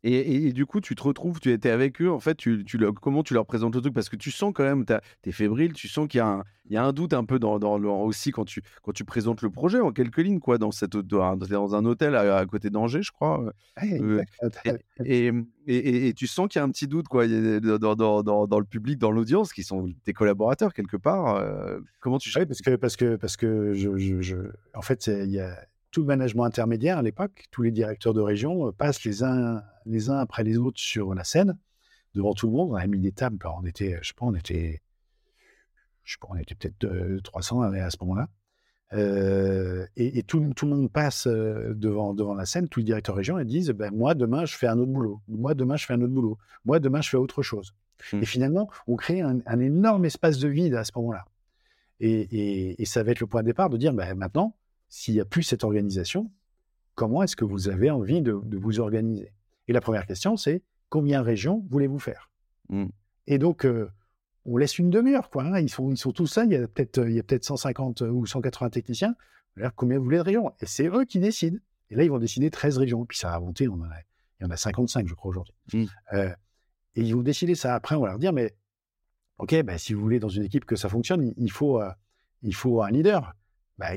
Et, 0.02 0.52
du 0.52 0.66
coup, 0.66 0.80
tu 0.80 0.94
te 0.94 1.02
retrouves, 1.02 1.40
tu 1.40 1.50
étais 1.50 1.70
avec 1.70 2.00
eux, 2.00 2.11
en 2.11 2.20
fait, 2.20 2.37
tu, 2.37 2.64
tu 2.64 2.78
comment 2.92 3.22
tu 3.22 3.35
leur 3.35 3.44
présentes 3.44 3.74
le 3.74 3.80
truc? 3.80 3.94
Parce 3.94 4.09
que 4.09 4.16
tu 4.16 4.30
sens 4.30 4.52
quand 4.54 4.62
même, 4.62 4.85
tu 4.85 4.94
es 5.28 5.32
fébrile, 5.32 5.72
tu 5.72 5.88
sens 5.88 6.06
qu'il 6.06 6.20
y, 6.20 6.72
y, 6.74 6.76
a 6.76 6.85
un 6.85 6.92
doute 6.92 7.12
un 7.12 7.24
peu 7.24 7.40
dans, 7.40 7.59
dans 7.59 7.78
aussi 8.02 8.30
quand 8.30 8.44
tu, 8.44 8.62
quand 8.82 8.92
tu 8.92 9.04
présentes 9.04 9.42
le 9.42 9.50
projet 9.50 9.80
en 9.80 9.90
quelques 9.90 10.18
lignes, 10.18 10.38
quoi, 10.38 10.59
dans, 10.59 10.70
cette, 10.70 10.96
dans 10.96 11.74
un 11.74 11.85
hôtel 11.85 12.14
à, 12.14 12.46
côté 12.46 12.70
d'Angers, 12.70 13.02
je 13.02 13.11
crois. 13.11 13.52
Euh, 13.82 14.22
et, 15.04 15.32
et, 15.66 16.12
tu 16.14 16.28
sens 16.28 16.46
qu'il 16.48 16.61
y 16.61 16.62
a 16.62 16.64
un 16.64 16.70
petit 16.70 16.87
doute 16.87 17.09
quoi, 17.09 17.26
dans, 17.26 17.96
dans, 17.96 18.46
dans 18.46 18.59
le 18.61 18.66
public, 18.66 18.98
dans 18.98 19.11
l'audience, 19.11 19.52
qui 19.52 19.64
sont 19.64 19.92
tes 20.04 20.12
collaborateurs 20.12 20.72
quelque 20.72 20.96
part. 20.96 21.37
Euh, 21.37 21.80
comment 21.98 22.18
tu 22.18 22.30
Oui, 22.38 22.46
parce 22.46 22.61
que, 22.61 22.76
parce 22.76 22.96
que, 22.96 23.16
parce 23.16 23.37
que 23.37 23.74
je, 23.74 24.20
je, 24.20 24.37
en 24.74 24.82
fait, 24.82 25.09
il 25.09 25.30
y 25.30 25.40
a 25.40 25.66
tout 25.96 26.02
le 26.02 26.09
management 26.09 26.44
intermédiaire 26.44 26.98
à 26.98 27.02
l'époque, 27.02 27.46
tous 27.50 27.62
les 27.62 27.70
directeurs 27.70 28.12
de 28.12 28.20
région 28.20 28.68
euh, 28.68 28.70
passent 28.70 29.02
les 29.04 29.22
uns, 29.22 29.62
les 29.87 30.11
uns 30.11 30.18
après 30.18 30.44
les 30.44 30.59
autres 30.59 30.78
sur 30.78 31.14
la 31.14 31.24
scène, 31.24 31.56
devant 32.14 32.35
tout 32.35 32.48
le 32.48 32.52
monde. 32.52 32.72
On 32.72 32.74
a 32.74 32.87
mis 32.87 32.98
des 32.98 33.12
tables, 33.12 33.38
on 33.46 33.64
était, 33.64 33.98
je 34.02 34.09
sais 34.09 34.14
pas, 34.14 34.26
on 34.26 34.35
était, 34.35 34.82
je 36.04 36.12
sais 36.12 36.18
pas, 36.20 36.28
on 36.30 36.37
était 36.37 36.54
peut-être 36.54 37.22
300 37.22 37.62
à 37.62 37.88
ce 37.88 37.96
moment-là. 38.02 38.28
Euh, 38.92 39.87
et, 39.96 40.22
tout, 40.24 40.52
tout, 40.54 40.66
le 40.66 40.76
monde 40.76 40.92
passe 40.92 41.26
euh, 41.28 41.72
devant, 41.74 42.12
devant 42.12 42.35
la 42.35 42.44
scène, 42.44 42.68
tous 42.68 42.80
les 42.80 42.85
directeurs 42.85 43.14
de 43.14 43.20
région, 43.20 43.38
et 43.38 43.46
disent 43.46 43.70
ben, 43.70 43.90
Moi, 43.90 44.12
demain, 44.14 44.44
je 44.44 44.54
fais 44.54 44.66
un 44.66 44.78
autre 44.78 44.92
boulot. 44.92 45.22
Moi, 45.28 45.54
demain, 45.54 45.76
je 45.76 45.87
fais 45.87 45.94
un 45.94 46.02
autre 46.02 46.12
boulot. 46.12 46.37
Moi, 46.66 46.78
demain, 46.78 47.00
je 47.00 47.09
fais 47.09 47.16
autre 47.16 47.40
chose. 47.40 47.72
Mmh. 48.12 48.22
Et 48.22 48.26
finalement, 48.26 48.68
on 48.87 48.96
crée 48.96 49.22
un, 49.22 49.61
énorme 49.61 50.04
espace 50.04 50.38
de 50.40 50.48
vide 50.48 50.74
à 50.74 50.85
ce 50.85 50.92
moment-là. 50.96 51.24
Et, 52.00 52.82
et, 52.82 52.85
ça 52.85 53.02
va 53.02 53.12
être 53.12 53.20
le 53.20 53.26
point 53.26 53.40
de 53.40 53.46
départ 53.46 53.70
de 53.70 53.78
dire 53.78 53.94
ben, 53.94 54.14
Maintenant, 54.14 54.54
s'il 54.88 55.14
n'y 55.14 55.20
a 55.20 55.25
plus 55.25 55.42
cette 55.42 55.64
organisation, 55.64 56.31
comment 56.94 57.22
est-ce 57.22 57.37
que 57.37 57.44
vous 57.44 57.68
avez 57.68 57.90
envie 57.90 58.22
de, 58.22 58.33
vous 58.33 58.81
organiser? 58.81 59.33
Et 59.68 59.72
la 59.72 59.81
première 59.81 60.07
question, 60.07 60.37
c'est 60.37 60.62
combien 60.88 61.20
de 61.20 61.27
régions 61.27 61.64
voulez-vous 61.70 61.99
faire? 61.99 62.31
Mmh. 62.68 62.87
Et 63.27 63.38
donc, 63.38 63.64
euh, 63.64 63.90
on 64.44 64.57
laisse 64.57 64.79
une 64.79 64.90
demi-heure. 64.90 65.31
Quoi, 65.31 65.44
hein. 65.44 65.59
ils, 65.59 65.68
sont, 65.68 65.90
ils 65.90 65.96
sont 65.96 66.12
tous 66.12 66.27
ça. 66.27 66.44
Il 66.44 66.53
y 66.53 66.57
a 66.57 66.66
peut-être 66.68 67.03
peut 67.27 67.38
150 67.40 68.03
ou 68.03 68.27
180 68.27 68.70
techniciens. 68.70 69.14
Alors, 69.57 69.75
combien 69.75 69.99
vous 69.99 70.05
voulez 70.05 70.18
de 70.18 70.22
régions 70.22 70.53
Et 70.61 70.66
c'est 70.66 70.88
eux 70.88 71.05
qui 71.05 71.18
décident. 71.18 71.59
Et 71.90 71.96
là, 71.96 72.05
ils 72.05 72.11
vont 72.11 72.18
décider 72.18 72.51
13 72.51 72.79
régions. 72.79 73.05
Puis 73.05 73.18
ça 73.18 73.31
va 73.31 73.40
monter. 73.40 73.68
On 73.68 73.77
il 74.40 74.44
y 74.44 74.46
en 74.46 74.51
a 74.51 74.57
55, 74.57 75.09
je 75.09 75.14
crois, 75.14 75.31
aujourd'hui. 75.31 75.55
Mmh. 75.72 75.85
Euh, 76.12 76.35
et 76.94 77.03
ils 77.03 77.14
vont 77.14 77.22
décider 77.22 77.55
ça. 77.55 77.75
Après, 77.75 77.94
on 77.94 78.01
va 78.01 78.09
leur 78.09 78.18
dire, 78.18 78.33
mais 78.33 78.55
OK, 79.38 79.55
bah, 79.62 79.79
si 79.79 79.94
vous 79.94 80.01
voulez 80.01 80.18
dans 80.18 80.29
une 80.29 80.44
équipe 80.44 80.64
que 80.64 80.77
ça 80.77 80.88
fonctionne, 80.88 81.33
il 81.37 81.51
faut, 81.51 81.81
euh, 81.81 81.90
il 82.42 82.55
faut 82.55 82.83
un 82.83 82.90
leader. 82.90 83.35
Bah, 83.79 83.90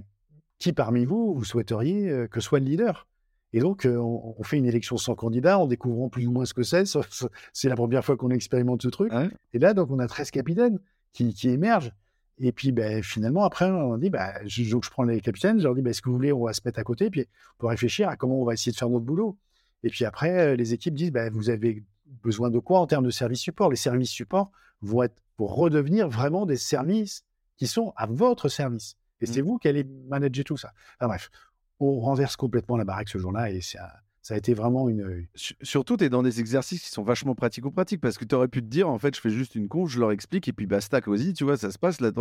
qui 0.59 0.73
parmi 0.73 1.05
vous, 1.05 1.33
vous 1.33 1.45
souhaiteriez 1.45 2.09
euh, 2.09 2.27
que 2.27 2.39
soit 2.39 2.59
le 2.59 2.65
leader? 2.65 3.07
Et 3.51 3.61
donc, 3.61 3.87
on, 3.89 4.43
fait 4.43 4.57
une 4.57 4.67
élection 4.67 4.97
sans 4.97 5.15
candidat 5.15 5.57
en 5.57 5.65
découvrant 5.65 6.07
plus 6.07 6.27
ou 6.27 6.31
moins 6.31 6.45
ce 6.45 6.53
que 6.53 6.61
c'est. 6.61 6.83
C'est 7.53 7.67
la 7.67 7.75
première 7.75 8.05
fois 8.05 8.15
qu'on 8.15 8.29
expérimente 8.29 8.83
ce 8.83 8.89
truc. 8.89 9.11
Et 9.53 9.57
là, 9.57 9.73
donc, 9.73 9.89
on 9.89 9.97
a 9.97 10.07
13 10.07 10.29
capitaines 10.29 10.79
qui, 11.13 11.33
qui 11.33 11.49
émergent. 11.49 11.91
Et 12.37 12.51
puis, 12.51 12.71
ben, 12.71 13.01
finalement, 13.01 13.43
après, 13.43 13.65
on 13.65 13.97
dit, 13.97 14.11
ben, 14.11 14.31
je, 14.45 14.63
je, 14.63 14.89
prends 14.91 15.01
les 15.01 15.19
capitaines, 15.19 15.57
je 15.57 15.63
leur 15.63 15.73
dis, 15.73 15.81
ben, 15.81 15.89
est-ce 15.89 16.03
que 16.03 16.09
vous 16.09 16.15
voulez, 16.15 16.31
on 16.31 16.45
va 16.45 16.53
se 16.53 16.61
mettre 16.63 16.77
à 16.77 16.83
côté, 16.83 17.09
puis 17.09 17.21
on 17.21 17.61
peut 17.61 17.67
réfléchir 17.67 18.07
à 18.07 18.15
comment 18.15 18.39
on 18.39 18.45
va 18.45 18.53
essayer 18.53 18.71
de 18.71 18.77
faire 18.77 18.89
notre 18.89 19.05
boulot. 19.05 19.35
Et 19.81 19.89
puis 19.89 20.05
après, 20.05 20.55
les 20.55 20.73
équipes 20.73 20.93
disent, 20.93 21.11
ben, 21.11 21.33
vous 21.33 21.49
avez 21.49 21.83
besoin 22.23 22.49
de 22.49 22.59
quoi 22.59 22.79
en 22.79 22.87
termes 22.87 23.05
de 23.05 23.11
services 23.11 23.41
support? 23.41 23.69
Les 23.69 23.75
services 23.75 24.11
support 24.11 24.51
vont 24.81 25.03
être 25.03 25.15
pour 25.37 25.55
redevenir 25.55 26.07
vraiment 26.07 26.45
des 26.45 26.57
services 26.57 27.23
qui 27.57 27.67
sont 27.67 27.93
à 27.95 28.05
votre 28.05 28.47
service. 28.47 28.95
Et 29.21 29.25
mmh. 29.25 29.33
c'est 29.33 29.41
vous 29.41 29.57
qui 29.57 29.67
allez 29.67 29.83
manager 29.83 30.43
tout 30.45 30.57
ça. 30.57 30.71
Enfin, 30.99 31.07
bref, 31.07 31.29
on 31.79 31.99
renverse 31.99 32.35
complètement 32.35 32.77
la 32.77 32.85
baraque 32.85 33.09
ce 33.09 33.17
jour-là 33.17 33.51
et 33.51 33.61
c'est 33.61 33.79
ça 34.21 34.35
a 34.35 34.37
été 34.37 34.53
vraiment 34.53 34.89
une. 34.89 35.25
Surtout, 35.33 35.97
tu 35.97 36.03
es 36.03 36.09
dans 36.09 36.21
des 36.21 36.39
exercices 36.39 36.83
qui 36.83 36.89
sont 36.89 37.03
vachement 37.03 37.33
pratico-pratiques 37.33 38.01
parce 38.01 38.17
que 38.17 38.25
tu 38.25 38.35
aurais 38.35 38.47
pu 38.47 38.61
te 38.61 38.67
dire, 38.67 38.89
en 38.89 38.99
fait, 38.99 39.15
je 39.15 39.21
fais 39.21 39.29
juste 39.29 39.55
une 39.55 39.67
conf, 39.67 39.89
je 39.89 39.99
leur 39.99 40.11
explique 40.11 40.47
et 40.47 40.53
puis 40.53 40.67
basta, 40.67 41.01
cosy, 41.01 41.33
tu 41.33 41.45
vois, 41.45 41.57
ça 41.57 41.71
se 41.71 41.79
passe. 41.79 41.99
Là, 41.99 42.11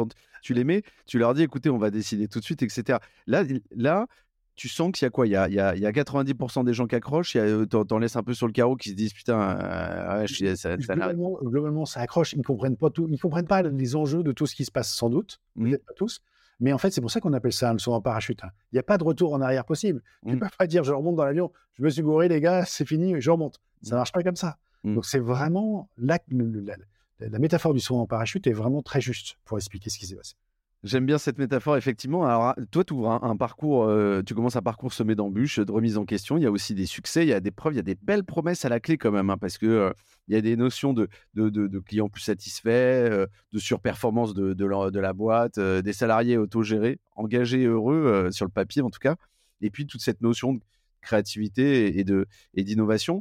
tu 0.41 0.55
les 0.55 0.65
mets, 0.65 0.85
tu 1.07 1.19
leur 1.19 1.35
dis, 1.35 1.43
écoutez, 1.43 1.69
on 1.69 1.77
va 1.77 1.91
décider 1.91 2.29
tout 2.29 2.39
de 2.39 2.45
suite, 2.45 2.63
etc. 2.63 2.99
Là, 3.27 3.43
là 3.73 4.07
tu 4.55 4.69
sens 4.69 4.91
qu'il 4.93 5.05
y 5.05 5.07
a 5.07 5.11
quoi? 5.11 5.27
Il 5.27 5.31
y 5.31 5.37
a, 5.37 5.49
il, 5.49 5.55
y 5.55 5.61
a, 5.61 5.77
il 5.77 5.83
y 5.83 5.87
a 5.87 5.93
90% 5.93 6.65
des 6.65 6.73
gens 6.73 6.87
qui 6.87 6.97
accrochent, 6.97 7.37
euh, 7.37 7.67
t'en 7.67 7.99
laisses 7.99 8.17
un 8.17 8.25
peu 8.25 8.35
sur 8.35 8.47
le 8.47 8.53
carreau 8.53 8.75
qui 8.75 8.89
se 8.89 8.95
disent 8.95 9.13
putain, 9.13 9.59
euh, 9.61 10.27
je 10.27 10.55
ça, 10.57 10.77
globalement, 10.77 11.85
ça 11.85 12.01
accroche, 12.01 12.33
ils 12.33 12.39
ne 12.39 12.43
comprennent 12.43 12.77
pas 12.77 12.91
tout, 12.91 13.07
ils 13.09 13.21
comprennent 13.21 13.47
pas 13.47 13.63
les 13.63 13.97
enjeux 13.97 14.23
de 14.23 14.33
tout 14.33 14.47
ce 14.47 14.57
qui 14.57 14.65
se 14.65 14.73
passe 14.73 14.93
sans 14.93 15.11
doute, 15.11 15.41
mmh. 15.57 15.71
peut-être 15.71 15.85
pas 15.85 15.95
tous, 15.95 16.23
mais 16.61 16.73
en 16.73 16.79
fait, 16.79 16.91
c'est 16.91 17.01
pour 17.01 17.11
ça 17.11 17.21
qu'on 17.21 17.33
appelle 17.33 17.53
ça 17.53 17.71
un 17.71 17.79
saut 17.79 17.93
en 17.93 18.01
parachute. 18.01 18.43
Hein. 18.43 18.51
Il 18.73 18.77
n'y 18.77 18.81
a 18.81 18.83
pas 18.83 18.99
de 18.99 19.05
retour 19.05 19.33
en 19.33 19.41
arrière 19.41 19.65
possible. 19.65 20.03
Tu 20.25 20.31
ne 20.31 20.37
mmh. 20.37 20.41
peux 20.41 20.49
pas 20.59 20.67
dire 20.67 20.85
je 20.85 20.93
remonte 20.93 21.17
dans 21.17 21.25
l'avion, 21.25 21.53
je 21.75 21.83
me 21.83 21.91
suis 21.91 22.03
gouré, 22.03 22.29
les 22.29 22.41
gars, 22.41 22.65
c'est 22.65 22.87
fini, 22.87 23.21
je 23.21 23.31
remonte. 23.31 23.61
Ça 23.83 23.91
ne 23.91 23.95
mmh. 23.95 23.99
marche 23.99 24.13
pas 24.13 24.23
comme 24.23 24.37
ça. 24.37 24.59
Mmh. 24.85 24.95
Donc, 24.95 25.07
c'est 25.07 25.21
vraiment 25.21 25.89
la, 25.99 26.19
la, 27.21 27.39
métaphore 27.39 27.75
du 27.75 27.81
saut 27.81 27.97
en 27.97 28.07
parachute 28.07 28.47
est 28.47 28.53
vraiment 28.53 28.83
très 28.83 29.01
juste 29.01 29.37
pour 29.45 29.59
expliquer 29.59 29.91
ce 29.91 29.99
qui 29.99 30.07
s'est 30.07 30.17
passé. 30.17 30.35
J'aime 30.85 31.07
bien 31.07 31.19
cette 31.19 31.39
métaphore, 31.39 31.77
effectivement. 31.77 32.25
Alors, 32.25 32.55
toi, 32.71 32.85
tu 32.85 32.93
ouvres 32.93 33.11
un, 33.11 33.37
parcours, 33.37 33.87
euh, 33.87 34.23
tu 34.25 34.33
commences 34.35 34.55
un 34.55 34.63
parcours 34.63 34.93
semé 34.93 35.17
d'embûches, 35.17 35.59
de 35.59 35.73
remise 35.73 35.99
en 35.99 36.05
question. 36.05 36.37
Il 36.37 36.45
y 36.45 36.47
a 36.47 36.53
aussi 36.53 36.73
des 36.73 36.87
succès, 36.87 37.25
il 37.25 37.29
y 37.29 37.33
a 37.33 37.41
des 37.41 37.51
preuves, 37.51 37.73
il 37.73 37.77
y 37.79 37.81
a 37.81 37.83
des 37.83 37.97
belles 37.97 38.23
promesses 38.23 38.65
à 38.65 38.69
la 38.69 38.79
clé 38.79 38.97
quand 38.97 39.11
même, 39.11 39.29
hein, 39.29 39.39
parce 39.39 39.59
que 39.59 39.67
euh, 39.67 39.93
il 40.29 40.35
y 40.35 40.39
a 40.39 40.41
des 40.41 40.57
notions 40.57 40.93
de, 40.93 41.09
clients 41.81 42.09
plus 42.09 42.23
satisfaits, 42.23 42.69
euh, 42.69 43.27
de 43.53 43.59
surperformance 43.59 44.35
de, 44.35 45.01
la, 45.01 45.13
boîte, 45.15 45.59
des 45.59 45.93
salariés 45.93 46.37
autogérés, 46.37 47.01
engagés, 47.17 47.65
heureux, 47.65 48.29
sur 48.31 48.45
le 48.45 48.53
papier 48.53 48.81
en 48.81 48.91
tout 48.91 49.01
cas. 49.01 49.17
Et 49.61 49.71
puis, 49.71 49.85
toute 49.85 50.01
cette 50.01 50.21
notion 50.21 50.53
de 50.55 50.61
créativité 51.01 51.99
et, 51.99 52.07
et 52.55 52.63
d'innovation. 52.63 53.21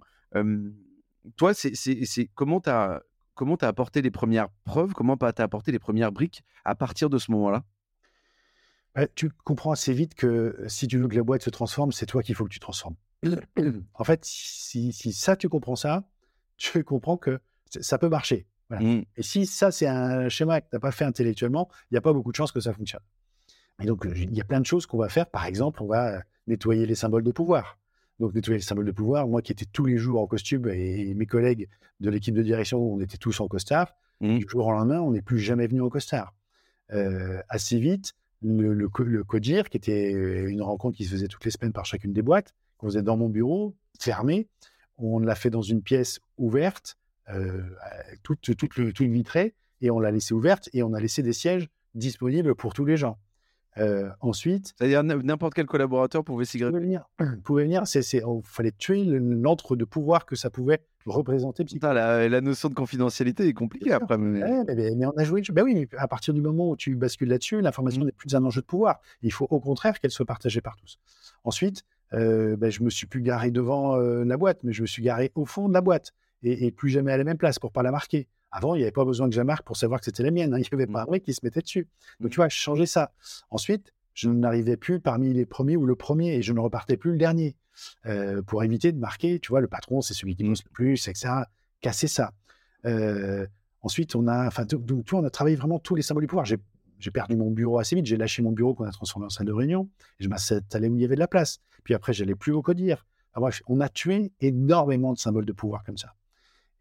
toi, 1.37 1.55
c'est, 1.55 2.29
comment 2.35 2.61
tu 2.61 2.69
as 2.69 3.01
comment 3.37 3.55
tu 3.55 3.63
as 3.63 3.69
apporté 3.69 4.01
les 4.01 4.11
premières 4.11 4.49
preuves, 4.65 4.91
comment 4.93 5.15
tu 5.15 5.25
as 5.25 5.33
apporté 5.37 5.71
les 5.71 5.79
premières 5.79 6.11
briques 6.11 6.43
à 6.65 6.75
partir 6.75 7.09
de 7.09 7.17
ce 7.17 7.31
moment-là? 7.31 7.63
Bah, 8.95 9.07
Tu 9.15 9.29
comprends 9.45 9.71
assez 9.71 9.93
vite 9.93 10.15
que 10.15 10.65
si 10.67 10.87
tu 10.87 10.97
veux 10.97 11.07
que 11.07 11.15
la 11.15 11.23
boîte 11.23 11.43
se 11.43 11.49
transforme, 11.49 11.93
c'est 11.93 12.05
toi 12.05 12.21
qu'il 12.23 12.35
faut 12.35 12.43
que 12.43 12.49
tu 12.49 12.59
transformes. 12.59 12.95
en 13.93 14.03
fait, 14.03 14.25
si, 14.25 14.91
ça, 15.13 15.37
tu 15.37 15.47
comprends 15.47 15.77
ça, 15.77 16.09
tu 16.57 16.83
comprends 16.83 17.17
que 17.17 17.39
ça 17.69 17.97
peut 17.97 18.09
marcher. 18.09 18.47
Mmh. 18.69 19.03
Et 19.15 19.23
si 19.23 19.45
ça, 19.45 19.71
c'est 19.71 19.87
un 19.87 20.27
schéma 20.27 20.59
que 20.59 20.69
tu 20.69 20.75
n'as 20.75 20.79
pas 20.79 20.91
fait 20.91 21.05
intellectuellement, 21.05 21.69
il 21.89 21.93
n'y 21.93 21.97
a 21.97 22.01
pas 22.01 22.11
beaucoup 22.11 22.31
de 22.31 22.35
chances 22.35 22.51
que 22.51 22.59
ça 22.59 22.73
fonctionne. 22.73 23.03
Et 23.81 23.85
donc, 23.85 24.05
il 24.13 24.35
y 24.35 24.41
a 24.41 24.43
plein 24.43 24.59
de 24.59 24.65
choses 24.65 24.85
qu'on 24.87 24.97
va 24.97 25.07
faire. 25.07 25.29
Par 25.29 25.45
exemple, 25.45 25.83
on 25.83 25.87
va 25.87 26.23
nettoyer 26.47 26.85
les 26.85 26.95
symboles 26.95 27.23
de 27.23 27.31
pouvoir 27.31 27.77
donc 28.19 28.33
nettoyer 28.33 28.57
les 28.57 28.63
symboles 28.63 28.85
de 28.85 28.91
pouvoir. 28.91 29.27
Moi 29.27 29.41
qui 29.41 29.51
étais 29.51 29.65
tous 29.65 29.85
les 29.85 29.97
jours 29.97 30.21
en 30.21 30.27
costume 30.27 30.67
et 30.69 31.13
mes 31.13 31.25
collègues 31.25 31.67
de 31.99 32.09
l'équipe 32.09 32.35
de 32.35 32.43
direction, 32.43 32.79
on 32.79 32.99
était 32.99 33.17
tous 33.17 33.39
en 33.39 33.47
costard. 33.47 33.95
Mmh. 34.21 34.39
Du 34.39 34.45
jour 34.49 34.67
au 34.67 34.71
lendemain, 34.71 35.01
on 35.01 35.11
n'est 35.11 35.21
plus 35.21 35.39
jamais 35.39 35.67
venu 35.67 35.81
en 35.81 35.89
costard. 35.89 36.33
Euh, 36.93 37.41
assez 37.49 37.79
vite, 37.79 38.13
le, 38.41 38.73
le, 38.73 39.23
CODIR, 39.23 39.69
qui 39.69 39.77
était 39.77 40.11
une 40.11 40.61
rencontre 40.61 40.97
qui 40.97 41.05
se 41.05 41.11
faisait 41.11 41.27
toutes 41.27 41.45
les 41.45 41.51
semaines 41.51 41.73
par 41.73 41.85
chacune 41.85 42.13
des 42.13 42.21
boîtes, 42.21 42.53
qu'on 42.77 42.87
faisait 42.87 43.01
dans 43.01 43.17
mon 43.17 43.29
bureau, 43.29 43.75
fermé, 43.99 44.47
on 44.97 45.19
l'a 45.19 45.35
fait 45.35 45.49
dans 45.49 45.61
une 45.61 45.81
pièce 45.81 46.19
ouverte, 46.37 46.97
euh, 47.29 47.63
toute, 48.23 48.55
toute, 48.55 48.77
le, 48.77 48.93
tout 48.93 49.03
vitré, 49.03 49.53
et 49.81 49.91
on 49.91 49.99
l'a 49.99 50.11
laissé 50.11 50.33
ouverte 50.33 50.69
et 50.73 50.81
on 50.81 50.93
a 50.93 50.99
laissé 50.99 51.21
des 51.21 51.33
sièges 51.33 51.69
disponibles 51.93 52.55
pour 52.55 52.73
tous 52.73 52.85
les 52.85 52.97
gens. 52.97 53.17
Euh, 53.79 54.09
ensuite. 54.21 54.73
C'est-à-dire 54.77 55.03
n'importe 55.03 55.53
quel 55.53 55.65
collaborateur 55.65 56.23
pouvait 56.23 56.45
s'y 56.45 56.59
Pouvait 56.59 56.79
venir. 56.79 57.07
pouvait 57.43 57.63
venir. 57.63 57.85
C'est, 57.85 58.01
il 58.13 58.41
fallait 58.43 58.71
tuer 58.71 59.03
l'entre 59.03 59.75
de 59.75 59.85
pouvoir 59.85 60.25
que 60.25 60.35
ça 60.35 60.49
pouvait 60.49 60.81
représenter. 61.05 61.65
la, 61.81 62.27
la, 62.27 62.41
notion 62.41 62.69
de 62.69 62.73
confidentialité 62.73 63.47
est 63.47 63.53
compliquée 63.53 63.93
après. 63.93 64.17
Mais... 64.17 64.41
mais, 64.65 65.05
on 65.05 65.11
a 65.11 65.23
joué. 65.23 65.41
Ben 65.51 65.63
oui, 65.63 65.73
mais 65.75 65.87
à 65.97 66.07
partir 66.07 66.33
du 66.33 66.41
moment 66.41 66.69
où 66.69 66.75
tu 66.75 66.95
bascules 66.95 67.29
là-dessus, 67.29 67.61
l'information 67.61 68.01
mmh. 68.01 68.05
n'est 68.05 68.11
plus 68.11 68.35
un 68.35 68.43
enjeu 68.43 68.61
de 68.61 68.65
pouvoir. 68.65 68.99
Il 69.21 69.31
faut 69.31 69.47
au 69.49 69.59
contraire 69.59 69.99
qu'elle 69.99 70.11
soit 70.11 70.25
partagée 70.25 70.61
par 70.61 70.75
tous. 70.75 70.97
Ensuite, 71.43 71.83
euh, 72.13 72.55
ben, 72.55 72.71
je 72.71 72.83
me 72.83 72.89
suis 72.89 73.07
plus 73.07 73.21
garé 73.21 73.51
devant 73.51 73.95
euh, 73.97 74.23
la 74.23 74.37
boîte, 74.37 74.59
mais 74.63 74.73
je 74.73 74.81
me 74.81 74.87
suis 74.87 75.01
garé 75.01 75.31
au 75.35 75.45
fond 75.45 75.67
de 75.67 75.73
la 75.73 75.81
boîte 75.81 76.13
et, 76.43 76.71
plus 76.71 76.89
jamais 76.89 77.11
à 77.11 77.17
la 77.17 77.23
même 77.23 77.37
place 77.37 77.59
pour 77.59 77.71
pas 77.71 77.83
la 77.83 77.91
marquer. 77.91 78.27
Avant, 78.51 78.75
il 78.75 78.79
n'y 78.79 78.83
avait 78.83 78.91
pas 78.91 79.05
besoin 79.05 79.29
que 79.29 79.35
je 79.35 79.41
marque 79.41 79.65
pour 79.65 79.77
savoir 79.77 79.99
que 79.99 80.05
c'était 80.05 80.23
la 80.23 80.31
mienne. 80.31 80.53
Hein. 80.53 80.57
Il 80.59 80.61
n'y 80.61 80.83
avait 80.83 80.91
pas 80.91 81.03
un 81.03 81.11
mec 81.11 81.23
qui 81.23 81.33
se 81.33 81.41
mettait 81.43 81.61
dessus. 81.61 81.87
Donc, 82.19 82.29
mmh. 82.29 82.31
tu 82.31 82.35
vois, 82.37 82.49
changer 82.49 82.85
ça. 82.85 83.11
Ensuite, 83.49 83.93
je 84.13 84.29
n'arrivais 84.29 84.77
plus 84.77 84.99
parmi 84.99 85.33
les 85.33 85.45
premiers 85.45 85.77
ou 85.77 85.85
le 85.85 85.95
premier 85.95 86.35
et 86.35 86.41
je 86.41 86.51
ne 86.53 86.59
repartais 86.59 86.97
plus 86.97 87.11
le 87.11 87.17
dernier 87.17 87.55
euh, 88.07 88.41
pour 88.41 88.63
éviter 88.63 88.91
de 88.91 88.97
marquer. 88.97 89.39
Tu 89.39 89.49
vois, 89.49 89.61
le 89.61 89.67
patron, 89.67 90.01
c'est 90.01 90.13
celui 90.13 90.35
qui 90.35 90.43
bosse 90.43 90.63
le 90.63 90.71
plus, 90.71 91.07
etc. 91.07 91.29
Casser 91.81 92.07
ça. 92.07 92.33
Euh, 92.85 93.45
ensuite, 93.81 94.15
on 94.15 94.27
a, 94.27 94.47
enfin, 94.47 94.65
donc, 94.65 95.05
tu 95.05 95.11
vois, 95.11 95.19
on 95.19 95.23
a 95.23 95.29
travaillé 95.29 95.55
vraiment 95.55 95.77
tous 95.77 95.93
les 95.93 96.01
symboles 96.01 96.23
du 96.23 96.27
pouvoir. 96.27 96.45
J'ai 96.45 97.11
perdu 97.11 97.35
mon 97.35 97.51
bureau 97.51 97.77
assez 97.77 97.95
vite. 97.95 98.07
J'ai 98.07 98.17
lâché 98.17 98.41
mon 98.41 98.53
bureau 98.53 98.73
qu'on 98.73 98.85
a 98.85 98.91
transformé 98.91 99.27
en 99.27 99.29
salle 99.29 99.45
de 99.45 99.53
réunion. 99.53 99.87
Et 100.19 100.23
je 100.23 100.29
m'installais 100.29 100.87
où 100.87 100.95
il 100.95 101.01
y 101.01 101.05
avait 101.05 101.15
de 101.15 101.19
la 101.19 101.27
place. 101.27 101.59
Puis 101.83 101.93
après, 101.93 102.13
j'allais 102.13 102.33
plus 102.33 102.53
au 102.53 102.63
codir. 102.63 103.05
on 103.67 103.81
a 103.81 103.89
tué 103.89 104.31
énormément 104.41 105.13
de 105.13 105.19
symboles 105.19 105.45
de 105.45 105.53
pouvoir 105.53 105.83
comme 105.83 105.97
ça. 105.97 106.16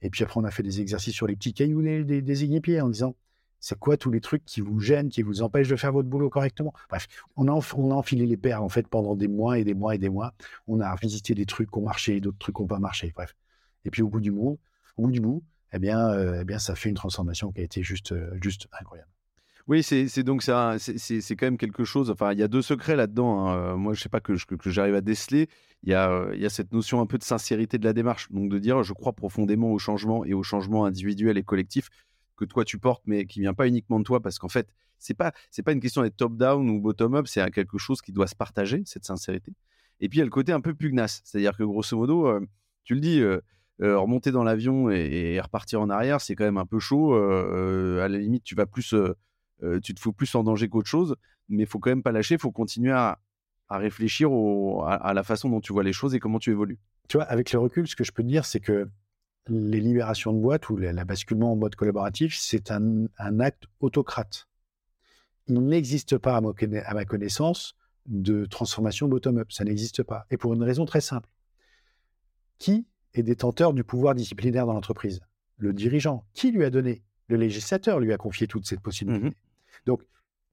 Et 0.06 0.10
puis 0.10 0.22
après, 0.22 0.38
on 0.40 0.44
a 0.44 0.52
fait 0.52 0.62
des 0.62 0.80
exercices 0.80 1.14
sur 1.14 1.26
les 1.26 1.34
petits 1.34 1.52
cailloux 1.52 1.82
des, 1.82 2.04
des, 2.04 2.22
des 2.22 2.80
en 2.80 2.88
disant 2.88 3.16
c'est 3.58 3.76
quoi 3.76 3.96
tous 3.96 4.12
les 4.12 4.20
trucs 4.20 4.44
qui 4.44 4.60
vous 4.60 4.78
gênent, 4.78 5.08
qui 5.08 5.22
vous 5.22 5.42
empêchent 5.42 5.66
de 5.66 5.74
faire 5.74 5.90
votre 5.90 6.08
boulot 6.08 6.30
correctement? 6.30 6.72
Bref, 6.88 7.08
on 7.34 7.48
a, 7.48 7.50
enfilé 7.50 8.24
les 8.24 8.36
paires 8.36 8.62
en 8.62 8.68
fait 8.68 8.86
pendant 8.86 9.16
des 9.16 9.26
mois 9.26 9.58
et 9.58 9.64
des 9.64 9.74
mois 9.74 9.96
et 9.96 9.98
des 9.98 10.08
mois. 10.08 10.32
On 10.68 10.78
a 10.78 10.94
visité 10.94 11.34
des 11.34 11.44
trucs 11.44 11.72
qui 11.72 11.78
ont 11.78 11.82
marché, 11.82 12.20
d'autres 12.20 12.38
trucs 12.38 12.54
qui 12.54 12.62
n'ont 12.62 12.68
pas 12.68 12.78
marché. 12.78 13.12
Bref. 13.16 13.34
Et 13.84 13.90
puis 13.90 14.02
au 14.02 14.08
bout 14.08 14.20
du 14.20 14.30
bout, 14.30 14.60
au 14.96 15.02
bout 15.02 15.10
du 15.10 15.20
bout, 15.20 15.42
eh 15.72 15.80
bien, 15.80 16.08
euh, 16.10 16.42
eh 16.42 16.44
bien, 16.44 16.60
ça 16.60 16.76
fait 16.76 16.88
une 16.88 16.94
transformation 16.94 17.50
qui 17.50 17.62
a 17.62 17.64
été 17.64 17.82
juste, 17.82 18.12
euh, 18.12 18.30
juste 18.40 18.68
incroyable. 18.78 19.10
Oui, 19.66 19.82
c'est 19.82 20.22
donc 20.22 20.44
ça, 20.44 20.76
c'est 20.78 21.34
quand 21.36 21.46
même 21.46 21.58
quelque 21.58 21.82
chose. 21.82 22.08
Enfin, 22.10 22.32
il 22.32 22.38
y 22.38 22.42
a 22.44 22.48
deux 22.48 22.62
secrets 22.62 22.94
là-dedans. 22.94 23.48
Hein. 23.48 23.56
Euh, 23.56 23.76
moi, 23.76 23.94
je 23.94 24.00
sais 24.00 24.08
pas 24.08 24.20
que, 24.20 24.36
j'arrive 24.66 24.94
à 24.94 25.00
déceler. 25.00 25.48
Il 25.82 25.90
y, 25.90 25.94
a, 25.94 26.10
euh, 26.10 26.32
il 26.34 26.40
y 26.40 26.46
a 26.46 26.50
cette 26.50 26.72
notion 26.72 27.00
un 27.00 27.06
peu 27.06 27.18
de 27.18 27.22
sincérité 27.22 27.78
de 27.78 27.84
la 27.84 27.92
démarche. 27.92 28.30
Donc, 28.32 28.50
de 28.50 28.58
dire, 28.58 28.82
je 28.82 28.92
crois 28.92 29.12
profondément 29.12 29.70
au 29.70 29.78
changement 29.78 30.24
et 30.24 30.34
au 30.34 30.42
changement 30.42 30.84
individuel 30.84 31.38
et 31.38 31.42
collectif 31.42 31.88
que 32.36 32.44
toi 32.44 32.64
tu 32.64 32.78
portes, 32.78 33.02
mais 33.06 33.24
qui 33.26 33.40
vient 33.40 33.54
pas 33.54 33.66
uniquement 33.68 33.98
de 33.98 34.04
toi, 34.04 34.20
parce 34.20 34.38
qu'en 34.38 34.48
fait, 34.48 34.68
c'est 34.98 35.14
pas 35.14 35.32
c'est 35.50 35.62
pas 35.62 35.72
une 35.72 35.80
question 35.80 36.02
d'être 36.02 36.16
top 36.16 36.36
down 36.36 36.68
ou 36.68 36.80
bottom 36.80 37.14
up. 37.14 37.26
C'est 37.28 37.50
quelque 37.50 37.78
chose 37.78 38.02
qui 38.02 38.12
doit 38.12 38.26
se 38.26 38.34
partager 38.34 38.82
cette 38.84 39.04
sincérité. 39.04 39.52
Et 40.00 40.08
puis 40.08 40.18
il 40.18 40.20
y 40.20 40.22
a 40.22 40.24
le 40.26 40.30
côté 40.30 40.52
un 40.52 40.60
peu 40.60 40.74
pugnace, 40.74 41.22
c'est-à-dire 41.24 41.56
que 41.56 41.62
grosso 41.62 41.96
modo, 41.96 42.26
euh, 42.26 42.40
tu 42.84 42.94
le 42.94 43.00
dis. 43.00 43.22
remonter 43.78 44.32
dans 44.32 44.42
l'avion 44.42 44.90
et, 44.90 45.38
repartir 45.40 45.82
en 45.82 45.90
arrière, 45.90 46.20
c'est 46.22 46.34
quand 46.34 46.44
même 46.44 46.56
un 46.56 46.66
peu 46.66 46.78
chaud. 46.78 47.14
à 47.14 48.08
la 48.08 48.18
limite, 48.18 48.42
tu 48.44 48.54
vas 48.54 48.66
plus 48.66 48.94
euh, 49.62 49.80
tu 49.80 49.94
te 49.94 50.00
fous 50.00 50.12
plus 50.12 50.34
en 50.34 50.42
danger 50.42 50.68
qu'autre 50.68 50.88
chose, 50.88 51.16
mais 51.48 51.64
faut 51.64 51.78
quand 51.78 51.90
même 51.90 52.02
pas 52.02 52.12
lâcher, 52.12 52.36
faut 52.38 52.52
continuer 52.52 52.92
à, 52.92 53.18
réfléchir 53.68 54.30
à, 54.86 55.12
la 55.14 55.22
façon 55.22 55.48
dont 55.48 55.60
tu 55.60 55.72
vois 55.72 55.82
les 55.82 55.92
choses 55.92 56.14
et 56.14 56.20
comment 56.20 56.38
tu 56.38 56.50
évolues. 56.50 56.78
Tu 57.08 57.16
vois, 57.16 57.24
avec 57.24 57.52
le 57.52 57.58
recul, 57.58 57.86
ce 57.86 57.96
que 57.96 58.04
je 58.04 58.12
peux 58.12 58.22
te 58.22 58.28
dire, 58.28 58.44
c'est 58.44 58.60
que 58.60 58.88
les 59.48 59.80
libérations 59.80 60.32
de 60.32 60.38
boîte 60.38 60.68
ou 60.70 60.76
la, 60.76 61.04
basculement 61.04 61.52
en 61.52 61.56
mode 61.56 61.74
collaboratif, 61.74 62.36
c'est 62.36 62.70
un, 62.70 63.06
acte 63.40 63.64
autocrate. 63.80 64.48
Il 65.48 65.60
n'existe 65.60 66.18
pas, 66.18 66.36
à 66.36 66.40
ma, 66.40 67.04
connaissance, 67.04 67.76
de 68.06 68.46
transformation 68.46 69.08
bottom-up. 69.08 69.52
Ça 69.52 69.64
n'existe 69.64 70.02
pas. 70.02 70.26
Et 70.30 70.36
pour 70.36 70.54
une 70.54 70.62
raison 70.62 70.84
très 70.84 71.00
simple. 71.00 71.28
Qui 72.58 72.86
est 73.14 73.22
détenteur 73.22 73.72
du 73.72 73.84
pouvoir 73.84 74.14
disciplinaire 74.14 74.66
dans 74.66 74.72
l'entreprise? 74.72 75.20
Le 75.58 75.72
dirigeant. 75.72 76.24
Qui 76.34 76.50
lui 76.50 76.64
a 76.64 76.70
donné? 76.70 77.02
Le 77.28 77.36
législateur 77.36 78.00
lui 78.00 78.12
a 78.12 78.16
confié 78.16 78.46
toute 78.46 78.66
cette 78.66 78.80
possibilité. 78.80 79.28
Mmh 79.28 79.32
Donc, 79.86 80.02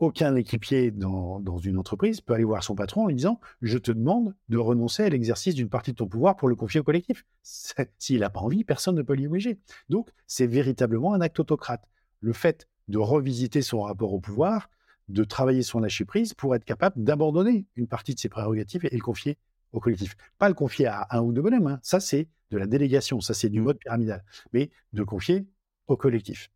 aucun 0.04 0.36
équipier 0.36 0.92
dans, 0.92 1.40
dans, 1.40 1.58
une 1.58 1.78
entreprise 1.78 2.22
peut 2.22 2.34
aller 2.34 2.44
voir 2.44 2.64
son 2.64 2.76
patron 2.76 3.04
en 3.04 3.08
lui 3.08 3.16
disant 3.16 3.40
Je 3.62 3.78
te 3.78 3.92
demande 3.92 4.36
de 4.50 4.58
renoncer 4.58 5.04
à 5.04 5.10
l'exercice 5.10 5.56
d'une 5.56 5.70
partie 5.70 5.92
de 5.92 5.98
ton 5.98 6.08
pouvoir 6.08 6.36
pour 6.36 6.50
le 6.50 6.56
confier 6.56 6.80
au 6.80 6.84
collectif. 6.84 7.26
S'il 7.42 8.20
n'a 8.20 8.30
pas 8.30 8.42
envie, 8.42 8.64
personne 8.64 8.96
ne 8.96 9.02
peut 9.02 9.14
l'y 9.14 9.28
obliger. 9.28 9.60
Donc, 9.90 10.10
c'est 10.28 10.48
véritablement 10.48 11.14
un 11.14 11.22
acte 11.22 11.40
autocrate. 11.40 11.88
Le 12.20 12.34
fait 12.34 12.68
de 12.88 12.98
revisiter 12.98 13.62
son 13.62 13.82
rapport 13.82 14.14
au 14.14 14.20
pouvoir, 14.20 14.70
de 15.10 15.24
travailler 15.24 15.64
son 15.64 15.80
lâcher-prise 15.80 16.34
pour 16.34 16.56
être 16.56 16.66
capable 16.66 17.04
d'abandonner 17.04 17.66
une 17.76 17.88
partie 17.88 18.14
de 18.14 18.20
ses 18.20 18.30
prérogatives 18.30 18.86
et 18.86 18.96
le 18.96 19.02
confier 19.02 19.38
au 19.72 19.80
collectif. 19.80 20.16
Pas 20.38 20.48
le 20.48 20.54
confier 20.54 20.88
à 20.88 21.08
un 21.12 21.22
ou 21.22 21.34
deux 21.34 21.42
bonhommes, 21.42 21.68
hein. 21.68 21.80
ça 21.82 22.00
c'est 22.00 22.28
de 22.52 22.58
la 22.58 22.68
délégation, 22.68 23.20
ça 23.20 23.34
c'est 23.34 23.50
du 23.50 23.60
mmh. 23.60 23.64
mode 23.64 23.80
pyramidal, 23.80 24.24
mais 24.54 24.70
de 24.94 25.00
le 25.00 25.06
confier 25.06 25.48
au 25.88 25.98
collectif. 25.98 26.50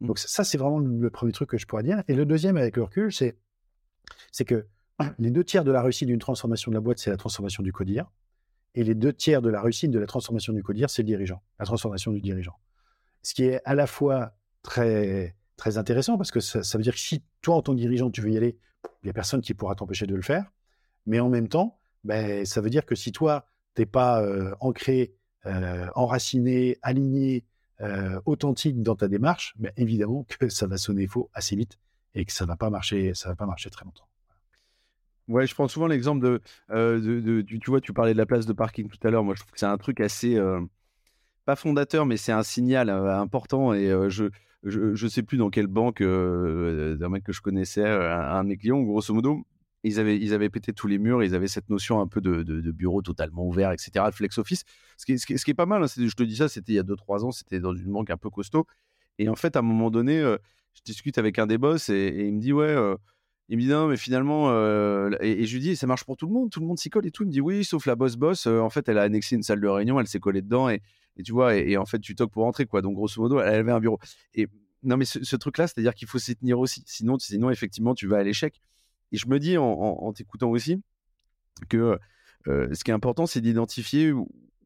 Mmh. 0.00 0.06
Donc 0.06 0.18
ça, 0.18 0.44
c'est 0.44 0.58
vraiment 0.58 0.78
le 0.78 1.10
premier 1.10 1.32
truc 1.32 1.50
que 1.50 1.58
je 1.58 1.66
pourrais 1.66 1.82
dire. 1.82 2.02
Et 2.08 2.14
le 2.14 2.26
deuxième, 2.26 2.56
avec 2.56 2.76
le 2.76 2.84
recul, 2.84 3.12
c'est, 3.12 3.36
c'est 4.32 4.44
que 4.44 4.66
les 5.18 5.30
deux 5.30 5.44
tiers 5.44 5.64
de 5.64 5.72
la 5.72 5.82
réussite 5.82 6.08
d'une 6.08 6.18
transformation 6.18 6.70
de 6.70 6.76
la 6.76 6.80
boîte, 6.80 6.98
c'est 6.98 7.10
la 7.10 7.16
transformation 7.16 7.62
du 7.62 7.72
codir. 7.72 8.10
Et 8.74 8.82
les 8.82 8.94
deux 8.94 9.12
tiers 9.12 9.40
de 9.40 9.50
la 9.50 9.62
réussite 9.62 9.90
de 9.90 9.98
la 9.98 10.06
transformation 10.06 10.52
du 10.52 10.62
codir, 10.62 10.90
c'est 10.90 11.02
le 11.02 11.06
dirigeant, 11.06 11.42
la 11.60 11.64
transformation 11.64 12.12
du 12.12 12.20
dirigeant. 12.20 12.58
Ce 13.22 13.32
qui 13.32 13.44
est 13.44 13.60
à 13.64 13.74
la 13.74 13.86
fois 13.86 14.34
très, 14.62 15.36
très 15.56 15.78
intéressant 15.78 16.16
parce 16.16 16.30
que 16.30 16.40
ça, 16.40 16.60
veut 16.76 16.82
dire 16.82 16.94
que 16.94 17.00
si 17.00 17.22
toi, 17.40 17.54
en 17.54 17.62
tant 17.62 17.72
que 17.72 17.78
dirigeant, 17.78 18.10
tu 18.10 18.20
veux 18.20 18.30
y 18.30 18.36
aller, 18.36 18.58
il 19.02 19.06
n'y 19.06 19.10
a 19.10 19.12
personne 19.12 19.40
qui 19.40 19.54
pourra 19.54 19.76
t'empêcher 19.76 20.06
de 20.06 20.14
le 20.14 20.22
faire. 20.22 20.50
Mais 21.06 21.20
en 21.20 21.28
même 21.28 21.48
temps, 21.48 21.78
ben, 22.02 22.44
ça 22.44 22.60
veut 22.60 22.70
dire 22.70 22.84
que 22.84 22.94
si 22.94 23.12
toi, 23.12 23.46
tu 23.76 23.82
n'es 23.82 23.86
pas 23.86 24.22
euh, 24.22 24.54
ancré, 24.60 25.14
euh, 25.46 25.86
enraciné, 25.94 26.78
aligné, 26.82 27.44
euh, 27.80 28.20
authentique 28.26 28.82
dans 28.82 28.94
ta 28.94 29.08
démarche, 29.08 29.54
ben, 29.56 29.72
évidemment 29.76 30.24
que 30.28 30.48
ça 30.48 30.66
va 30.66 30.76
sonner 30.76 31.06
faux 31.06 31.30
assez 31.34 31.56
vite 31.56 31.78
et 32.14 32.24
que 32.24 32.32
ça 32.32 32.46
va 32.46 32.56
pas 32.56 32.70
marcher, 32.70 33.14
ça 33.14 33.28
va 33.28 33.34
pas 33.34 33.46
marcher 33.46 33.70
très 33.70 33.84
longtemps. 33.84 34.08
Ouais, 35.26 35.46
je 35.46 35.54
prends 35.54 35.68
souvent 35.68 35.86
l'exemple 35.86 36.22
de, 36.22 36.40
de, 36.68 37.42
tu 37.42 37.70
vois, 37.70 37.80
tu 37.80 37.92
parlais 37.94 38.12
de 38.12 38.18
la 38.18 38.26
place 38.26 38.44
de 38.44 38.52
parking 38.52 38.88
tout 38.88 39.06
à 39.06 39.10
l'heure. 39.10 39.24
Moi, 39.24 39.34
je 39.34 39.40
trouve 39.40 39.52
que 39.52 39.58
c'est 39.58 39.64
un 39.64 39.78
truc 39.78 40.00
assez, 40.00 40.38
pas 41.46 41.56
fondateur, 41.56 42.04
mais 42.04 42.18
c'est 42.18 42.30
un 42.30 42.42
signal 42.42 42.90
important. 42.90 43.72
Et 43.72 43.88
je, 44.10 44.28
je, 44.62 45.08
sais 45.08 45.22
plus 45.22 45.38
dans 45.38 45.48
quelle 45.48 45.66
banque 45.66 46.02
d'un 46.02 47.08
mec 47.08 47.24
que 47.24 47.32
je 47.32 47.40
connaissais, 47.40 47.88
un, 47.88 48.20
un 48.20 48.44
de 48.44 48.50
mes 48.50 48.58
clients, 48.58 48.82
grosso 48.82 49.14
modo, 49.14 49.46
ils 49.84 50.00
avaient, 50.00 50.18
ils 50.18 50.32
avaient 50.32 50.48
pété 50.48 50.72
tous 50.72 50.86
les 50.86 50.98
murs, 50.98 51.22
ils 51.22 51.34
avaient 51.34 51.46
cette 51.46 51.68
notion 51.68 52.00
un 52.00 52.06
peu 52.06 52.20
de, 52.20 52.42
de, 52.42 52.70
bureau 52.72 53.02
totalement 53.02 53.46
ouvert, 53.46 53.70
etc., 53.70 54.06
de 54.06 54.14
flex 54.14 54.38
office. 54.38 54.64
Ce 54.96 55.04
qui, 55.04 55.18
ce 55.18 55.26
qui, 55.26 55.50
est, 55.50 55.54
pas 55.54 55.66
mal, 55.66 55.84
hein, 55.84 55.86
je 55.86 56.14
te 56.14 56.22
dis 56.22 56.36
ça, 56.36 56.48
c'était 56.48 56.72
il 56.72 56.76
y 56.76 56.78
a 56.78 56.82
2-3 56.82 57.24
ans, 57.24 57.30
c'était 57.30 57.60
dans 57.60 57.74
une 57.74 57.92
banque 57.92 58.10
un 58.10 58.16
peu 58.16 58.30
costaud. 58.30 58.66
Et 59.18 59.28
en 59.28 59.36
fait, 59.36 59.56
à 59.56 59.58
un 59.58 59.62
moment 59.62 59.90
donné, 59.90 60.18
euh, 60.18 60.38
je 60.72 60.80
discute 60.84 61.18
avec 61.18 61.38
un 61.38 61.46
des 61.46 61.58
boss 61.58 61.90
et, 61.90 62.26
il 62.26 62.34
me 62.34 62.40
dit, 62.40 62.54
ouais, 62.54 62.64
euh, 62.64 62.96
il 63.50 63.58
me 63.58 63.62
dit, 63.62 63.68
non, 63.68 63.88
mais 63.88 63.98
finalement, 63.98 64.50
euh, 64.50 65.10
et, 65.20 65.44
je 65.44 65.54
lui 65.54 65.60
dis, 65.60 65.76
ça 65.76 65.86
marche 65.86 66.04
pour 66.04 66.16
tout 66.16 66.26
le 66.26 66.32
monde, 66.32 66.50
tout 66.50 66.60
le 66.60 66.66
monde 66.66 66.78
s'y 66.78 66.88
colle 66.88 67.06
et 67.06 67.10
tout. 67.10 67.24
Il 67.24 67.26
me 67.26 67.32
dit, 67.32 67.42
oui, 67.42 67.62
sauf 67.62 67.84
la 67.84 67.94
boss 67.94 68.16
boss, 68.16 68.46
en 68.46 68.70
fait, 68.70 68.88
elle 68.88 68.96
a 68.96 69.02
annexé 69.02 69.36
une 69.36 69.42
salle 69.42 69.60
de 69.60 69.68
réunion, 69.68 70.00
elle 70.00 70.08
s'est 70.08 70.18
collée 70.18 70.40
dedans 70.40 70.70
et, 70.70 70.80
et 71.18 71.22
tu 71.22 71.32
vois, 71.32 71.56
et, 71.56 71.76
en 71.76 71.84
fait, 71.84 71.98
tu 71.98 72.14
toques 72.14 72.32
pour 72.32 72.44
rentrer, 72.44 72.64
quoi. 72.64 72.80
Donc, 72.80 72.94
grosso 72.94 73.20
modo, 73.20 73.38
elle 73.38 73.54
avait 73.54 73.72
un 73.72 73.80
bureau. 73.80 73.98
Et 74.34 74.48
non, 74.82 74.96
mais 74.96 75.04
ce, 75.04 75.22
ce 75.22 75.36
truc-là, 75.36 75.66
c'est-à-dire 75.66 75.94
qu'il 75.94 76.08
faut 76.08 76.18
s'y 76.18 76.36
tenir 76.36 76.58
aussi. 76.58 76.82
Sinon, 76.86 77.18
sinon, 77.18 77.50
effectivement, 77.50 77.94
tu 77.94 78.06
vas 78.06 78.18
à 78.18 78.22
l'échec. 78.22 78.60
Et 79.12 79.16
je 79.16 79.28
me 79.28 79.38
dis 79.38 79.56
en, 79.58 80.12
t'écoutant 80.12 80.50
aussi 80.50 80.82
que 81.68 81.98
euh, 82.48 82.74
ce 82.74 82.84
qui 82.84 82.90
est 82.90 82.94
important, 82.94 83.26
c'est 83.26 83.40
d'identifier 83.40 84.12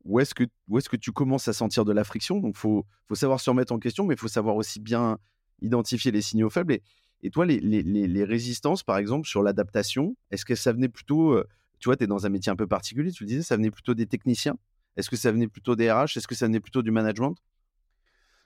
où 0.09 0.21
est-ce 0.21 0.35
que, 0.35 0.45
où 0.69 0.79
est 0.79 0.89
que 0.89 0.97
tu 0.97 1.13
commences 1.13 1.49
à 1.49 1.53
sentir 1.53 1.85
de 1.85 1.93
la 1.93 2.03
friction. 2.03 2.41
Donc, 2.41 2.55
il 2.57 2.59
faut, 2.59 2.87
faut 3.07 3.15
savoir 3.15 3.41
se 3.41 3.51
remettre 3.51 3.73
en 3.73 3.79
question, 3.79 4.07
mais 4.07 4.15
il 4.15 4.21
faut 4.21 4.29
savoir 4.29 4.57
aussi 4.57 4.81
bien 4.81 5.19
identifier 5.61 6.11
les 6.11 6.23
signaux 6.23 6.51
faibles. 6.51 6.79
Et, 7.23 7.31
toi, 7.31 7.45
les, 7.45 7.61
les, 7.61 8.25
résistances, 8.25 8.83
par 8.83 8.97
exemple, 8.97 9.29
sur 9.29 9.43
l'adaptation, 9.43 10.17
est-ce 10.31 10.45
que 10.45 10.55
ça 10.55 10.73
venait 10.73 10.89
plutôt, 10.89 11.33
euh, 11.33 11.47
tu 11.79 11.89
vois, 11.89 11.97
tu 11.97 12.05
es 12.05 12.07
dans 12.07 12.27
un 12.27 12.29
métier 12.31 12.51
un 12.51 12.57
peu 12.57 12.67
particulier, 12.67 13.11
tu 13.13 13.25
le 13.25 13.29
disais, 13.29 13.43
ça 13.43 13.57
venait 13.57 13.71
plutôt 13.71 13.95
des 13.95 14.07
techniciens? 14.07 14.57
Est-ce 14.97 15.11
que 15.11 15.17
ça 15.17 15.31
venait 15.31 15.49
plutôt 15.49 15.77
des 15.77 15.91
RH? 15.91 16.17
Est-ce 16.17 16.27
que 16.27 16.35
ça 16.35 16.47
venait 16.47 16.61
plutôt 16.61 16.83
du 16.83 16.91
management? 16.91 17.37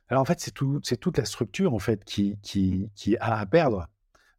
Alors, 0.09 0.23
en 0.23 0.25
fait, 0.25 0.41
c'est 0.41 0.51
tout, 0.51 0.81
toute 1.01 1.19
la 1.19 1.25
structure, 1.25 1.75
en 1.75 1.79
fait, 1.79 2.05
qui, 2.05 2.39
qui 2.43 3.17
a 3.19 3.39
à 3.39 3.47
perdre. 3.47 3.89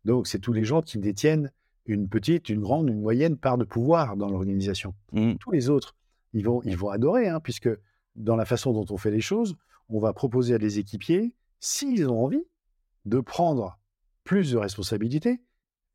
Donc, 0.05 0.27
c'est 0.27 0.39
tous 0.39 0.53
les 0.53 0.63
gens 0.63 0.81
qui 0.81 0.97
détiennent 0.97 1.51
une 1.85 2.07
petite, 2.07 2.49
une 2.49 2.61
grande, 2.61 2.89
une 2.89 3.01
moyenne 3.01 3.37
part 3.37 3.57
de 3.57 3.65
pouvoir 3.65 4.15
dans 4.15 4.29
l'organisation. 4.29 4.93
Mmh. 5.11 5.33
Tous 5.35 5.51
les 5.51 5.69
autres, 5.69 5.95
ils 6.33 6.45
vont, 6.45 6.61
ils 6.63 6.77
vont 6.77 6.89
adorer, 6.89 7.27
hein, 7.27 7.39
puisque 7.39 7.69
dans 8.15 8.35
la 8.35 8.45
façon 8.45 8.73
dont 8.73 8.85
on 8.89 8.97
fait 8.97 9.11
les 9.11 9.21
choses, 9.21 9.55
on 9.89 9.99
va 9.99 10.13
proposer 10.13 10.53
à 10.55 10.57
des 10.57 10.79
équipiers, 10.79 11.35
s'ils 11.59 12.09
ont 12.09 12.23
envie, 12.23 12.45
de 13.05 13.19
prendre 13.19 13.79
plus 14.23 14.51
de 14.51 14.57
responsabilités, 14.57 15.41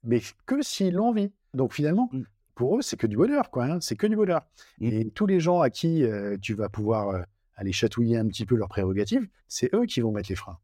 mais 0.05 0.21
que 0.45 0.63
s'ils 0.63 0.99
ont 0.99 1.09
envie. 1.09 1.33
Donc 1.55 1.73
finalement, 1.73 2.11
mmh. 2.13 2.23
pour 2.55 2.79
eux, 2.79 2.83
c'est 2.83 2.97
que 2.97 3.07
du 3.07 3.17
bonheur, 3.17 3.51
quoi. 3.51 3.65
Hein, 3.65 3.81
c'est 3.81 3.97
que 3.97 4.07
du 4.07 4.17
bonheur. 4.17 4.43
Mmh. 4.81 4.87
Et 4.87 5.11
tous 5.11 5.27
les 5.27 5.41
gens 5.41 5.61
à 5.61 5.71
qui 5.71 6.05
euh, 6.05 6.37
tu 6.41 6.55
vas 6.55 6.69
pouvoir 6.69 7.09
euh, 7.09 7.23
aller 7.57 7.73
chatouiller 7.73 8.19
un 8.19 8.27
petit 8.29 8.45
peu 8.45 8.57
leurs 8.57 8.69
prérogatives, 8.69 9.27
c'est 9.49 9.75
eux 9.75 9.87
qui 9.87 10.01
vont 10.01 10.13
mettre 10.13 10.29
les 10.29 10.37
freins. 10.37 10.59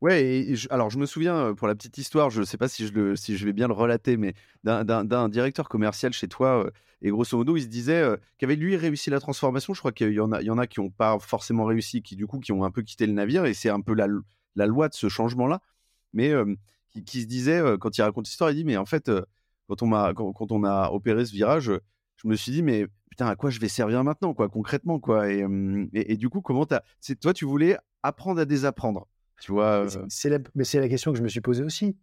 Ouais, 0.00 0.54
alors 0.70 0.90
je 0.90 0.98
me 0.98 1.06
souviens, 1.06 1.54
pour 1.54 1.66
la 1.66 1.74
petite 1.74 1.96
histoire, 1.96 2.28
je 2.30 2.40
ne 2.40 2.44
sais 2.44 2.58
pas 2.58 2.68
si 2.68 2.86
je, 2.86 3.44
vais 3.44 3.52
bien 3.52 3.68
le 3.68 3.72
relater, 3.72 4.16
mais 4.16 4.34
d'un 4.62 5.28
directeur 5.28 5.68
commercial 5.68 6.12
chez 6.12 6.28
toi, 6.28 6.70
et 7.00 7.10
grosso 7.10 7.36
modo, 7.36 7.56
il 7.56 7.62
se 7.62 7.68
disait 7.68 8.04
qu'avait 8.38 8.56
lui 8.56 8.76
réussi 8.76 9.10
la 9.10 9.20
transformation. 9.20 9.74
Je 9.74 9.78
crois 9.78 9.92
qu'il 9.92 10.12
y 10.12 10.20
en 10.20 10.32
a, 10.32 10.42
y 10.42 10.50
en 10.50 10.58
a 10.58 10.66
qui 10.66 10.80
n'ont 10.80 10.90
pas 10.90 11.18
forcément 11.18 11.64
réussi, 11.64 12.02
qui 12.02 12.16
du 12.16 12.26
coup, 12.26 12.38
qui 12.40 12.52
ont 12.52 12.64
un 12.64 12.70
peu 12.70 12.82
quitté 12.82 13.06
le 13.06 13.12
navire, 13.12 13.44
et 13.44 13.54
c'est 13.54 13.70
un 13.70 13.80
peu 13.80 13.94
la, 13.94 14.66
loi 14.66 14.88
de 14.88 14.94
ce 14.94 15.08
changement-là. 15.08 15.60
Mais 16.12 16.32
qui, 17.06 17.22
se 17.22 17.26
disait, 17.26 17.62
quand 17.80 17.96
il 17.96 18.02
raconte 18.02 18.26
l'histoire, 18.26 18.50
il 18.50 18.56
dit, 18.56 18.64
mais 18.64 18.76
en 18.76 18.86
fait, 18.86 19.10
quand, 19.68 19.82
on 19.82 19.92
a, 19.92 20.12
quand, 20.14 20.52
on 20.52 20.64
a 20.64 20.90
opéré 20.90 21.24
ce 21.24 21.32
virage, 21.32 21.70
je 22.16 22.28
me 22.28 22.36
suis 22.36 22.52
dit, 22.52 22.62
mais 22.62 22.86
putain, 23.10 23.26
à 23.26 23.36
quoi 23.36 23.50
je 23.50 23.60
vais 23.60 23.68
servir 23.68 24.02
maintenant, 24.04 24.34
quoi, 24.34 24.48
concrètement, 24.48 24.98
quoi. 24.98 25.30
Et, 25.30 25.46
et, 25.92 26.16
du 26.16 26.28
coup, 26.28 26.40
comment 26.40 26.66
t'as, 26.66 26.80
toi, 27.20 27.32
tu 27.32 27.44
voulais 27.44 27.76
apprendre 28.02 28.40
à 28.40 28.44
désapprendre. 28.44 29.08
Tu 29.40 29.52
vois, 29.52 29.86
c'est 30.08 30.30
la, 30.30 30.38
mais 30.54 30.64
c'est 30.64 30.80
la 30.80 30.88
question 30.88 31.12
que 31.12 31.18
je 31.18 31.22
me 31.22 31.28
suis 31.28 31.40
posée 31.40 31.64
aussi. 31.64 31.96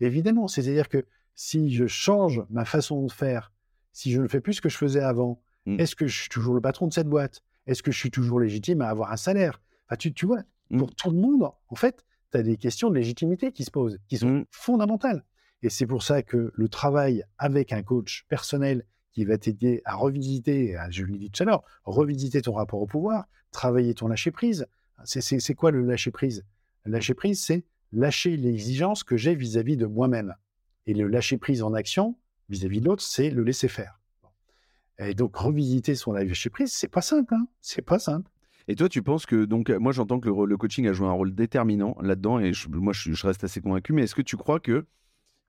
Évidemment, 0.00 0.48
c'est-à-dire 0.48 0.88
que 0.88 1.04
si 1.34 1.72
je 1.72 1.86
change 1.86 2.42
ma 2.50 2.64
façon 2.64 3.04
de 3.04 3.12
faire, 3.12 3.52
si 3.92 4.10
je 4.10 4.20
ne 4.20 4.28
fais 4.28 4.40
plus 4.40 4.54
ce 4.54 4.60
que 4.60 4.68
je 4.68 4.76
faisais 4.76 5.00
avant, 5.00 5.40
mmh. 5.66 5.80
est-ce 5.80 5.94
que 5.94 6.06
je 6.06 6.20
suis 6.20 6.28
toujours 6.28 6.54
le 6.54 6.60
patron 6.60 6.86
de 6.86 6.92
cette 6.92 7.08
boîte? 7.08 7.42
Est-ce 7.66 7.82
que 7.82 7.92
je 7.92 7.98
suis 7.98 8.10
toujours 8.10 8.40
légitime 8.40 8.80
à 8.80 8.88
avoir 8.88 9.12
un 9.12 9.16
salaire? 9.16 9.60
Enfin, 9.86 9.96
tu, 9.96 10.12
tu 10.12 10.26
vois, 10.26 10.42
mmh. 10.70 10.78
pour 10.78 10.94
tout 10.94 11.10
le 11.10 11.18
monde, 11.18 11.50
en 11.68 11.74
fait, 11.74 12.04
tu 12.32 12.38
as 12.38 12.42
des 12.42 12.56
questions 12.56 12.90
de 12.90 12.94
légitimité 12.94 13.52
qui 13.52 13.64
se 13.64 13.70
posent, 13.70 13.98
qui 14.08 14.16
sont 14.16 14.28
mmh. 14.28 14.44
fondamentales. 14.50 15.24
Et 15.62 15.70
c'est 15.70 15.86
pour 15.86 16.02
ça 16.02 16.22
que 16.22 16.52
le 16.54 16.68
travail 16.68 17.24
avec 17.36 17.72
un 17.72 17.82
coach 17.82 18.24
personnel 18.28 18.84
qui 19.12 19.24
va 19.24 19.38
t'aider 19.38 19.82
à 19.84 19.96
revisiter, 19.96 20.76
je 20.90 21.04
l'ai 21.04 21.18
dit 21.18 21.30
tout 21.30 21.42
à 21.42 21.46
l'heure, 21.46 21.64
revisiter 21.84 22.40
ton 22.42 22.52
rapport 22.52 22.80
au 22.80 22.86
pouvoir, 22.86 23.26
travailler 23.50 23.94
ton 23.94 24.06
lâcher-prise. 24.06 24.66
C'est 25.04 25.54
quoi 25.54 25.70
le 25.70 25.82
lâcher-prise? 25.82 26.44
Lâcher 26.88 27.14
prise, 27.14 27.42
c'est 27.42 27.64
lâcher 27.92 28.36
l'exigence 28.36 29.04
que 29.04 29.16
j'ai 29.16 29.34
vis-à-vis 29.34 29.76
de 29.76 29.86
moi-même. 29.86 30.34
Et 30.86 30.94
le 30.94 31.06
lâcher 31.06 31.38
prise 31.38 31.62
en 31.62 31.74
action 31.74 32.16
vis-à-vis 32.48 32.80
de 32.80 32.86
l'autre, 32.86 33.02
c'est 33.02 33.30
le 33.30 33.42
laisser 33.42 33.68
faire. 33.68 34.00
Et 34.98 35.14
donc 35.14 35.36
revisiter 35.36 35.94
son 35.94 36.12
lâcher 36.12 36.50
prise, 36.50 36.72
c'est 36.72 36.88
pas 36.88 37.02
simple. 37.02 37.34
Hein 37.34 37.46
c'est 37.60 37.82
pas 37.82 37.98
simple. 37.98 38.30
Et 38.66 38.74
toi, 38.74 38.88
tu 38.88 39.02
penses 39.02 39.24
que 39.24 39.44
donc 39.44 39.70
moi 39.70 39.92
j'entends 39.92 40.20
que 40.20 40.28
le, 40.28 40.56
coaching 40.56 40.86
a 40.88 40.92
joué 40.92 41.06
un 41.06 41.12
rôle 41.12 41.34
déterminant 41.34 41.96
là-dedans 42.02 42.38
et 42.38 42.52
moi 42.68 42.92
je, 42.92 43.26
reste 43.26 43.44
assez 43.44 43.60
convaincu. 43.60 43.92
Mais 43.92 44.02
est-ce 44.02 44.14
que 44.14 44.22
tu 44.22 44.36
crois 44.36 44.60
que 44.60 44.84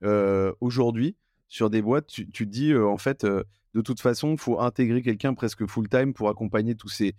euh, 0.03 0.53
aujourd'hui 0.61 1.17
sur 1.47 1.69
des 1.69 1.81
boîtes, 1.81 2.07
tu, 2.07 2.29
tu 2.29 2.45
dis 2.45 2.71
euh, 2.71 2.87
en 2.87 2.97
fait 2.97 3.23
euh, 3.23 3.43
de 3.73 3.81
toute 3.81 3.99
façon, 3.99 4.35
faut 4.37 4.59
intégrer 4.59 5.01
quelqu'un 5.01 5.33
presque 5.33 5.65
full 5.67 5.87
time 5.89 6.13
pour 6.13 6.29
accompagner 6.29 6.75
tous 6.75 6.89
ces 6.89 7.15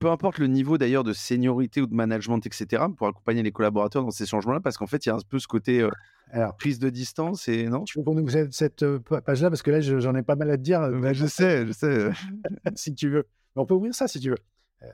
peu 0.00 0.10
importe 0.10 0.38
le 0.38 0.46
niveau 0.46 0.78
d'ailleurs 0.78 1.04
de 1.04 1.12
seniorité 1.12 1.80
ou 1.80 1.86
de 1.86 1.94
management, 1.94 2.44
etc., 2.44 2.84
pour 2.96 3.06
accompagner 3.06 3.42
les 3.42 3.52
collaborateurs 3.52 4.02
dans 4.02 4.10
ces 4.10 4.26
changements-là, 4.26 4.60
parce 4.60 4.76
qu'en 4.78 4.86
fait, 4.86 5.04
il 5.04 5.10
y 5.10 5.12
a 5.12 5.14
un 5.14 5.20
peu 5.28 5.38
ce 5.38 5.46
côté 5.46 5.82
euh, 5.82 5.90
Alors, 6.30 6.56
prise 6.56 6.78
de 6.78 6.88
distance 6.88 7.46
et 7.48 7.68
non? 7.68 7.84
Tu 7.84 7.98
veux 7.98 8.04
qu'on 8.04 8.16
ouvre 8.16 8.48
cette, 8.50 8.82
euh, 8.82 8.98
page-là? 8.98 9.50
Parce 9.50 9.62
que 9.62 9.70
là, 9.70 9.80
j'en 9.80 10.14
ai 10.16 10.22
pas 10.22 10.36
mal 10.36 10.50
à 10.50 10.56
te 10.56 10.62
dire. 10.62 10.80
Bah, 10.90 11.12
je 11.12 11.26
sais, 11.26 11.66
je 11.66 11.72
sais. 11.72 12.10
si 12.74 12.94
tu 12.94 13.10
veux. 13.10 13.28
on 13.56 13.66
peut 13.66 13.74
ouvrir 13.74 13.94
ça 13.94 14.08
si 14.08 14.18
tu 14.18 14.30
veux. 14.30 14.38
Euh, 14.82 14.86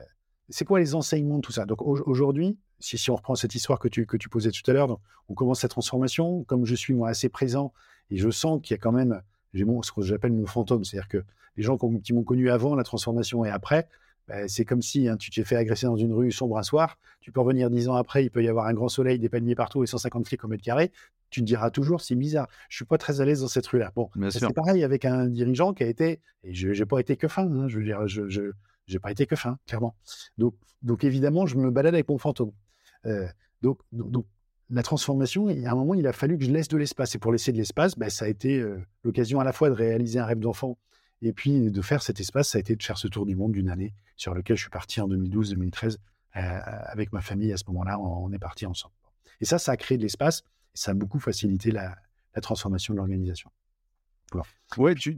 c'est 0.49 0.65
quoi 0.65 0.79
les 0.79 0.93
enseignements 0.93 1.37
de 1.37 1.41
tout 1.41 1.53
ça? 1.53 1.65
Donc 1.65 1.81
aujourd'hui, 1.81 2.57
si, 2.79 2.97
si, 2.97 3.09
on 3.09 3.15
reprend 3.15 3.35
cette 3.35 3.55
histoire 3.55 3.79
que 3.79 3.87
tu, 3.87 4.05
que 4.05 4.17
tu 4.17 4.29
posais 4.29 4.51
tout 4.51 4.69
à 4.69 4.73
l'heure, 4.73 4.99
on 5.29 5.33
commence 5.33 5.61
cette 5.61 5.71
transformation. 5.71 6.43
Comme 6.43 6.65
je 6.65 6.75
suis 6.75 6.93
moi 6.93 7.09
assez 7.09 7.29
présent 7.29 7.73
et 8.11 8.17
je 8.17 8.29
sens 8.29 8.61
qu'il 8.61 8.75
y 8.75 8.75
a 8.75 8.77
quand 8.77 8.91
même 8.91 9.21
j'ai 9.53 9.65
ce 9.83 9.91
que 9.91 10.01
j'appelle 10.01 10.33
mon 10.33 10.45
fantôme, 10.45 10.83
c'est-à-dire 10.83 11.07
que 11.07 11.23
les 11.55 11.63
gens 11.63 11.77
qui 11.77 12.13
m'ont 12.13 12.23
connu 12.23 12.49
avant 12.49 12.75
la 12.75 12.83
transformation 12.83 13.43
et 13.45 13.49
après, 13.49 13.87
bah, 14.27 14.47
c'est 14.47 14.65
comme 14.65 14.81
si 14.81 15.07
hein, 15.07 15.17
tu 15.17 15.31
t'es 15.31 15.43
fait 15.43 15.55
agresser 15.55 15.85
dans 15.85 15.95
une 15.95 16.13
rue 16.13 16.31
sombre 16.31 16.57
un 16.57 16.63
soir, 16.63 16.97
tu 17.21 17.31
peux 17.31 17.39
revenir 17.39 17.69
dix 17.69 17.87
ans 17.87 17.95
après, 17.95 18.25
il 18.25 18.29
peut 18.29 18.43
y 18.43 18.49
avoir 18.49 18.65
un 18.67 18.73
grand 18.73 18.89
soleil, 18.89 19.19
des 19.19 19.29
palmiers 19.29 19.55
partout 19.55 19.83
et 19.83 19.87
150 19.87 20.27
flics 20.27 20.43
au 20.43 20.47
mêtre 20.47 20.61
carré, 20.61 20.91
tu 21.29 21.41
te 21.41 21.45
diras 21.45 21.71
toujours, 21.71 22.01
c'est 22.01 22.15
bizarre, 22.15 22.47
je 22.69 22.75
suis 22.77 22.85
pas 22.85 22.97
très 22.97 23.21
à 23.21 23.25
l'aise 23.25 23.41
dans 23.41 23.47
cette 23.47 23.67
rue-là. 23.67 23.91
Bon, 23.95 24.09
bah, 24.15 24.31
c'est 24.31 24.53
pareil 24.53 24.83
avec 24.83 25.05
un 25.05 25.27
dirigeant 25.27 25.73
qui 25.73 25.83
a 25.83 25.87
été, 25.87 26.19
et 26.43 26.53
je 26.53 26.69
n'ai 26.69 26.85
pas 26.85 26.99
été 26.99 27.15
que 27.15 27.27
fin, 27.27 27.49
hein, 27.49 27.67
je 27.67 27.79
veux 27.79 27.85
dire, 27.85 28.07
je, 28.07 28.27
je 28.27 28.97
pas 28.97 29.11
été 29.11 29.25
que 29.25 29.35
fin, 29.35 29.57
clairement. 29.67 29.95
Donc, 30.37 30.55
donc 30.81 31.03
évidemment, 31.03 31.45
je 31.45 31.57
me 31.57 31.71
balade 31.71 31.93
avec 31.93 32.07
mon 32.09 32.17
fantôme. 32.17 32.51
Euh, 33.05 33.27
Donc, 33.61 33.79
donc, 33.91 34.25
la 34.69 34.83
transformation, 34.83 35.49
il 35.49 35.61
y 35.61 35.65
a 35.65 35.71
un 35.71 35.75
moment, 35.75 35.93
il 35.93 36.05
a 36.07 36.13
fallu 36.13 36.37
que 36.37 36.43
je 36.43 36.51
laisse 36.51 36.67
de 36.67 36.77
l'espace. 36.77 37.15
Et 37.15 37.19
pour 37.19 37.31
laisser 37.31 37.53
de 37.53 37.57
l'espace, 37.57 37.97
ben, 37.97 38.09
ça 38.09 38.25
a 38.25 38.27
été 38.27 38.61
l'occasion 39.03 39.39
à 39.39 39.45
la 39.45 39.53
fois 39.53 39.69
de 39.69 39.73
réaliser 39.73 40.19
un 40.19 40.25
rêve 40.25 40.39
d'enfant 40.39 40.77
et 41.21 41.33
puis 41.33 41.71
de 41.71 41.81
faire 41.81 42.01
cet 42.01 42.19
espace, 42.19 42.49
ça 42.49 42.57
a 42.57 42.61
été 42.61 42.75
de 42.75 42.83
faire 42.83 42.97
ce 42.97 43.07
tour 43.07 43.25
du 43.25 43.35
monde 43.35 43.53
d'une 43.53 43.69
année 43.69 43.93
sur 44.15 44.33
lequel 44.33 44.55
je 44.55 44.61
suis 44.61 44.69
parti 44.69 45.01
en 45.01 45.07
2012-2013 45.07 45.97
avec 46.33 47.11
ma 47.13 47.21
famille. 47.21 47.51
À 47.51 47.57
ce 47.57 47.63
moment-là, 47.67 47.99
on, 47.99 48.31
est 48.31 48.39
parti 48.39 48.65
ensemble. 48.65 48.93
Et 49.41 49.45
ça, 49.45 49.57
ça 49.57 49.71
a 49.71 49.77
créé 49.77 49.97
de 49.97 50.03
l'espace 50.03 50.41
et 50.75 50.77
ça 50.77 50.91
a 50.91 50.93
beaucoup 50.93 51.19
facilité 51.19 51.71
la, 51.71 51.95
transformation 52.41 52.93
de 52.93 52.99
l'organisation. 52.99 53.49
Ouais, 54.77 54.93
tu, 54.93 55.17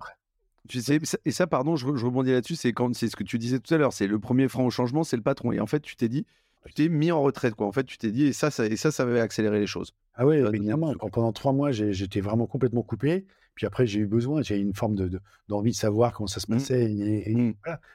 tu 0.70 0.82
sais, 0.82 1.00
et 1.26 1.32
ça, 1.32 1.48
pardon, 1.48 1.76
je, 1.76 1.86
rebondis 1.86 2.32
là-dessus, 2.32 2.56
c'est 2.56 2.72
quand 2.72 2.96
c'est 2.96 3.10
ce 3.10 3.18
que 3.18 3.26
tu 3.26 3.38
disais 3.38 3.60
tout 3.60 3.74
à 3.74 3.78
l'heure, 3.78 3.92
c'est 3.92 4.08
le 4.08 4.20
premier 4.20 4.48
frein 4.48 4.64
au 4.64 4.70
changement, 4.70 5.04
c'est 5.04 5.18
le 5.18 5.22
patron. 5.22 5.52
Et 5.52 5.60
en 5.60 5.66
fait, 5.66 5.82
tu 5.82 5.98
t'es 5.98 6.08
dit, 6.08 6.26
tu 6.66 6.74
t'es 6.74 6.88
mis 6.88 7.12
en 7.12 7.22
retraite, 7.22 7.56
quoi. 7.56 7.68
En 7.68 7.74
fait, 7.74 7.84
tu 7.84 7.98
t'es 7.98 8.12
dit, 8.12 8.28
et 8.28 8.34
ça, 8.34 8.52
ça, 8.52 8.66
et 8.66 8.78
ça, 8.78 8.92
ça 8.92 9.04
va 9.04 9.22
accélérer 9.22 9.60
les 9.60 9.68
choses. 9.68 9.94
Ah 10.16 10.26
oui, 10.26 10.38
évidemment. 10.38 10.94
Pendant 11.12 11.34
trois 11.34 11.52
mois, 11.52 11.72
j'étais 11.72 12.22
vraiment 12.22 12.48
complètement 12.48 12.84
coupé. 12.84 13.26
Puis 13.56 13.66
après, 13.66 13.86
j'ai 13.86 14.00
eu 14.00 14.06
besoin, 14.06 14.42
j'ai 14.42 14.58
eu 14.58 14.62
une 14.62 14.74
forme 14.74 14.96
de, 14.96 15.20
d'envie 15.48 15.72
de, 15.72 15.76
savoir 15.76 16.14
comment 16.14 16.28
ça 16.28 16.40
se 16.40 16.50
mmh. 16.50 16.56
passait. 16.56 16.88
Mmh. 16.88 17.54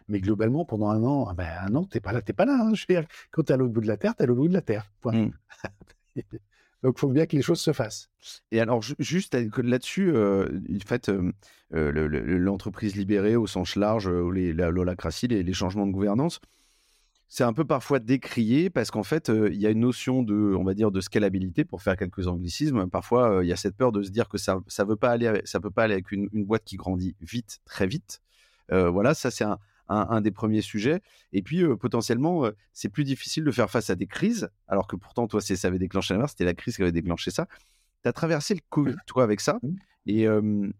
Mais 0.08 0.20
globalement, 0.20 0.64
pendant 0.64 0.90
un 0.90 1.02
an, 1.02 1.26
ah 1.30 1.34
ben, 1.34 1.48
un 1.62 1.74
an, 1.74 1.84
t'es 1.84 2.00
pas 2.00 2.12
là, 2.12 2.20
t'es 2.20 2.32
pas 2.32 2.44
là. 2.44 2.58
Hein, 2.60 2.74
je 2.74 2.84
quand 3.30 3.42
t'es 3.44 3.52
à 3.52 3.56
l'autre 3.56 3.72
bout 3.72 3.80
de 3.80 3.86
la 3.86 3.96
terre, 3.96 4.14
t'es 4.14 4.24
à 4.24 4.26
l'autre 4.26 4.40
bout 4.40 4.48
de 4.48 4.54
la 4.54 4.62
terre. 4.62 4.90
Mmh. 5.04 5.28
Donc, 6.84 6.96
il 6.98 7.00
faut 7.00 7.08
bien 7.08 7.24
que 7.24 7.34
les 7.34 7.40
choses 7.40 7.60
se 7.60 7.72
fassent. 7.72 8.10
Et 8.52 8.60
alors, 8.60 8.82
juste 8.98 9.34
là-dessus, 9.56 10.12
euh, 10.14 10.46
en 10.70 10.86
fait, 10.86 11.08
euh, 11.08 11.32
euh, 11.72 11.90
l'entreprise 12.38 12.94
libérée 12.94 13.36
au 13.36 13.46
sens 13.46 13.74
large, 13.76 14.06
la 14.06 14.70
l'holacratie, 14.70 15.26
les, 15.26 15.52
changements 15.54 15.86
de 15.86 15.92
gouvernance, 15.92 16.40
c'est 17.28 17.44
un 17.44 17.52
peu 17.52 17.64
parfois 17.64 17.98
décrié 17.98 18.70
parce 18.70 18.90
qu'en 18.90 19.02
fait, 19.02 19.28
il 19.28 19.60
y 19.60 19.66
a 19.66 19.70
une 19.70 19.80
notion 19.80 20.22
de, 20.22 20.54
on 20.56 20.62
va 20.64 20.74
dire, 20.74 20.90
de 20.90 21.00
scalabilité 21.00 21.64
pour 21.64 21.82
faire 21.82 21.96
quelques 21.96 22.28
anglicismes. 22.28 22.88
Parfois, 22.88 23.40
il 23.42 23.48
y 23.48 23.52
a 23.52 23.56
cette 23.56 23.76
peur 23.76 23.92
de 23.92 24.02
se 24.02 24.10
dire 24.10 24.28
que 24.28 24.38
ça, 24.38 24.60
ça 24.68 24.84
veut 24.84 24.96
pas 24.96 25.10
aller, 25.10 25.40
ça 25.44 25.58
peut 25.58 25.70
pas 25.70 25.84
aller 25.84 25.94
avec 25.94 26.12
une, 26.12 26.28
une 26.32 26.44
boîte 26.44 26.64
qui 26.64 26.76
grandit 26.76 27.16
vite, 27.20 27.60
très 27.64 27.86
vite. 27.86 28.20
voilà, 28.68 29.14
ça 29.14 29.30
c'est 29.30 29.44
un, 29.44 29.58
un, 29.88 30.20
des 30.20 30.30
premiers 30.30 30.60
sujets. 30.60 31.00
Et 31.32 31.42
puis, 31.42 31.64
potentiellement, 31.76 32.48
c'est 32.72 32.88
plus 32.88 33.04
difficile 33.04 33.44
de 33.44 33.50
faire 33.50 33.70
face 33.70 33.90
à 33.90 33.94
des 33.94 34.06
crises, 34.06 34.48
alors 34.68 34.86
que 34.86 34.96
pourtant, 34.96 35.26
toi, 35.26 35.40
ça 35.40 35.68
avait 35.68 35.78
déclenché 35.78 36.14
l'inverse, 36.14 36.32
c'était 36.32 36.44
la 36.44 36.54
crise 36.54 36.76
qui 36.76 36.82
avait 36.82 36.92
déclenché 36.92 37.30
ça. 37.30 37.46
Tu 38.02 38.08
as 38.08 38.12
traversé 38.12 38.54
le 38.54 38.60
Covid, 38.70 38.96
toi, 39.06 39.24
avec 39.24 39.40
ça. 39.40 39.58
Et 40.06 40.26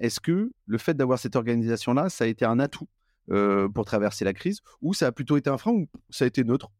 est-ce 0.01 0.20
que 0.20 0.53
le 0.66 0.78
fait 0.78 0.95
d'avoir 0.95 1.18
cette 1.18 1.36
organisation-là, 1.36 2.09
ça 2.09 2.24
a 2.24 2.26
été 2.26 2.45
un 2.45 2.59
atout 2.59 2.88
euh, 3.31 3.68
pour 3.68 3.85
traverser 3.85 4.25
la 4.25 4.33
crise, 4.33 4.61
ou 4.83 4.95
ça 4.95 5.07
a 5.07 5.12
plutôt 5.12 5.37
été 5.37 5.51
un 5.51 5.59
frein, 5.59 5.72
ou 5.72 5.89
ça 6.11 6.25
a 6.25 6.29
été 6.29 6.45
neutre? 6.45 6.70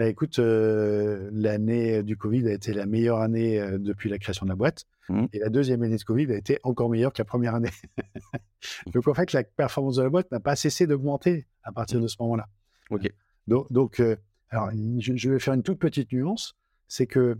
Bah, 0.00 0.06
écoute, 0.06 0.38
euh, 0.38 1.28
l'année 1.30 2.02
du 2.02 2.16
Covid 2.16 2.48
a 2.48 2.52
été 2.52 2.72
la 2.72 2.86
meilleure 2.86 3.18
année 3.18 3.60
euh, 3.60 3.78
depuis 3.78 4.08
la 4.08 4.18
création 4.18 4.46
de 4.46 4.50
la 4.50 4.56
boîte. 4.56 4.86
Mmh. 5.10 5.26
Et 5.34 5.38
la 5.40 5.50
deuxième 5.50 5.82
année 5.82 5.98
de 5.98 6.02
Covid 6.02 6.32
a 6.32 6.36
été 6.36 6.58
encore 6.62 6.88
meilleure 6.88 7.12
que 7.12 7.20
la 7.20 7.26
première 7.26 7.54
année. 7.54 7.68
donc, 8.94 9.08
en 9.08 9.12
fait, 9.14 9.32
la 9.34 9.44
performance 9.44 9.96
de 9.96 10.02
la 10.02 10.08
boîte 10.08 10.30
n'a 10.32 10.40
pas 10.40 10.56
cessé 10.56 10.86
d'augmenter 10.86 11.46
à 11.64 11.72
partir 11.72 11.98
mmh. 11.98 12.02
de 12.02 12.08
ce 12.08 12.16
moment-là. 12.20 12.48
OK. 12.90 13.12
Donc, 13.46 14.00
euh, 14.00 14.16
alors, 14.48 14.70
je, 14.70 15.30
vais 15.30 15.38
faire 15.38 15.52
une 15.54 15.62
toute 15.62 15.78
petite 15.78 16.12
nuance. 16.12 16.56
C'est 16.88 17.06
que 17.06 17.36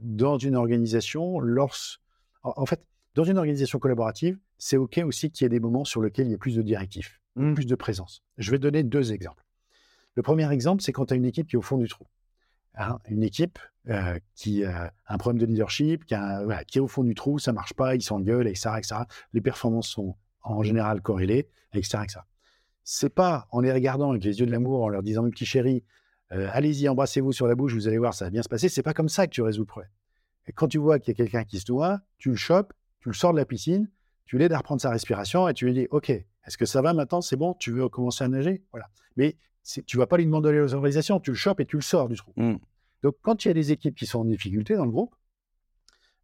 dans 0.00 0.38
une 0.38 0.54
organisation, 0.54 1.40
lorsque. 1.40 2.00
En, 2.44 2.64
fait, 2.66 2.86
dans 3.14 3.24
une 3.24 3.36
organisation 3.36 3.78
collaborative, 3.78 4.38
c'est 4.58 4.76
OK 4.76 4.98
aussi 5.04 5.30
qu'il 5.30 5.44
y 5.44 5.46
ait 5.46 5.50
des 5.50 5.60
moments 5.60 5.84
sur 5.84 6.02
lesquels 6.02 6.26
il 6.26 6.30
y 6.30 6.34
ait 6.34 6.38
plus 6.38 6.56
de 6.56 6.62
directifs, 6.62 7.20
mmh. 7.36 7.54
plus 7.54 7.66
de 7.66 7.74
présence. 7.74 8.22
Je 8.38 8.50
vais 8.50 8.58
donner 8.58 8.82
deux 8.82 9.12
exemples. 9.12 9.44
Le 10.14 10.22
premier 10.22 10.50
exemple, 10.50 10.82
c'est 10.82 10.92
quand 10.92 11.06
tu 11.06 11.14
as 11.14 11.16
une 11.16 11.26
équipe 11.26 11.46
qui 11.46 11.56
est 11.56 11.58
au 11.58 11.62
fond 11.62 11.78
du 11.78 11.88
trou. 11.88 12.06
Hein, 12.78 12.98
une 13.08 13.22
équipe 13.22 13.58
euh, 13.88 14.18
qui 14.34 14.64
a 14.64 14.92
un 15.08 15.18
problème 15.18 15.40
de 15.40 15.46
leadership, 15.46 16.04
qui, 16.04 16.14
est 16.14 16.80
au 16.80 16.88
fond 16.88 17.04
du 17.04 17.14
trou, 17.14 17.38
ça 17.38 17.52
marche 17.52 17.72
pas, 17.72 17.94
ils 17.94 18.02
s'engueulent, 18.02 18.48
etc., 18.48 18.70
etc. 18.76 18.94
Les 19.32 19.40
performances 19.40 19.88
sont 19.88 20.16
en 20.42 20.62
général 20.62 21.00
corrélées, 21.00 21.48
etc., 21.72 21.98
etc. 22.04 22.20
C'est 22.84 23.14
pas 23.14 23.48
en 23.50 23.60
les 23.60 23.72
regardant 23.72 24.10
avec 24.10 24.24
les 24.24 24.40
yeux 24.40 24.46
de 24.46 24.50
l'amour, 24.50 24.82
en 24.82 24.88
leur 24.88 25.02
disant, 25.02 25.22
mon 25.22 25.30
petit 25.30 25.46
chéri, 25.46 25.84
euh, 26.32 26.48
allez-y, 26.52 26.88
embrassez-vous 26.88 27.32
sur 27.32 27.46
la 27.46 27.54
bouche, 27.54 27.72
vous 27.72 27.88
allez 27.88 27.98
voir, 27.98 28.14
ça 28.14 28.26
va 28.26 28.30
bien 28.30 28.42
se 28.42 28.48
passer. 28.48 28.68
C'est 28.68 28.82
pas 28.82 28.94
comme 28.94 29.08
ça 29.08 29.26
que 29.26 29.32
tu 29.32 29.42
résous 29.42 29.62
le 29.62 29.66
problème. 29.66 29.90
Et 30.46 30.52
quand 30.52 30.68
tu 30.68 30.78
vois 30.78 30.98
qu'il 30.98 31.12
y 31.12 31.14
a 31.14 31.16
quelqu'un 31.16 31.44
qui 31.44 31.58
se 31.58 31.70
noie, 31.70 32.00
tu 32.18 32.30
le 32.30 32.36
chopes, 32.36 32.72
tu 33.00 33.08
le 33.08 33.14
sors 33.14 33.32
de 33.32 33.38
la 33.38 33.44
piscine, 33.44 33.88
tu 34.26 34.38
l'aides 34.38 34.52
à 34.52 34.58
reprendre 34.58 34.80
sa 34.80 34.90
respiration 34.90 35.48
et 35.48 35.54
tu 35.54 35.66
lui 35.66 35.72
dis, 35.72 35.86
OK, 35.90 36.10
est-ce 36.10 36.58
que 36.58 36.66
ça 36.66 36.82
va 36.82 36.92
maintenant? 36.92 37.20
C'est 37.20 37.36
bon 37.36 37.54
Tu 37.54 37.70
veux 37.70 37.88
commencer 37.88 38.24
à 38.24 38.28
nager? 38.28 38.62
Voilà. 38.72 38.88
Mais 39.16 39.36
tu 39.86 39.96
vas 39.96 40.06
pas 40.06 40.16
lui 40.16 40.26
demander 40.26 40.52
l'autorisation, 40.52 41.18
tu 41.20 41.30
le 41.30 41.36
chopes 41.36 41.60
et 41.60 41.66
tu 41.66 41.76
le 41.76 41.82
sors 41.82 42.08
du 42.08 42.16
trou. 42.16 42.32
Mmh. 42.36 42.56
Donc, 43.02 43.16
quand 43.22 43.44
il 43.44 43.48
y 43.48 43.50
a 43.50 43.54
des 43.54 43.72
équipes 43.72 43.94
qui 43.94 44.06
sont 44.06 44.20
en 44.20 44.24
difficulté 44.24 44.74
dans 44.74 44.84
le 44.84 44.90
groupe, 44.90 45.14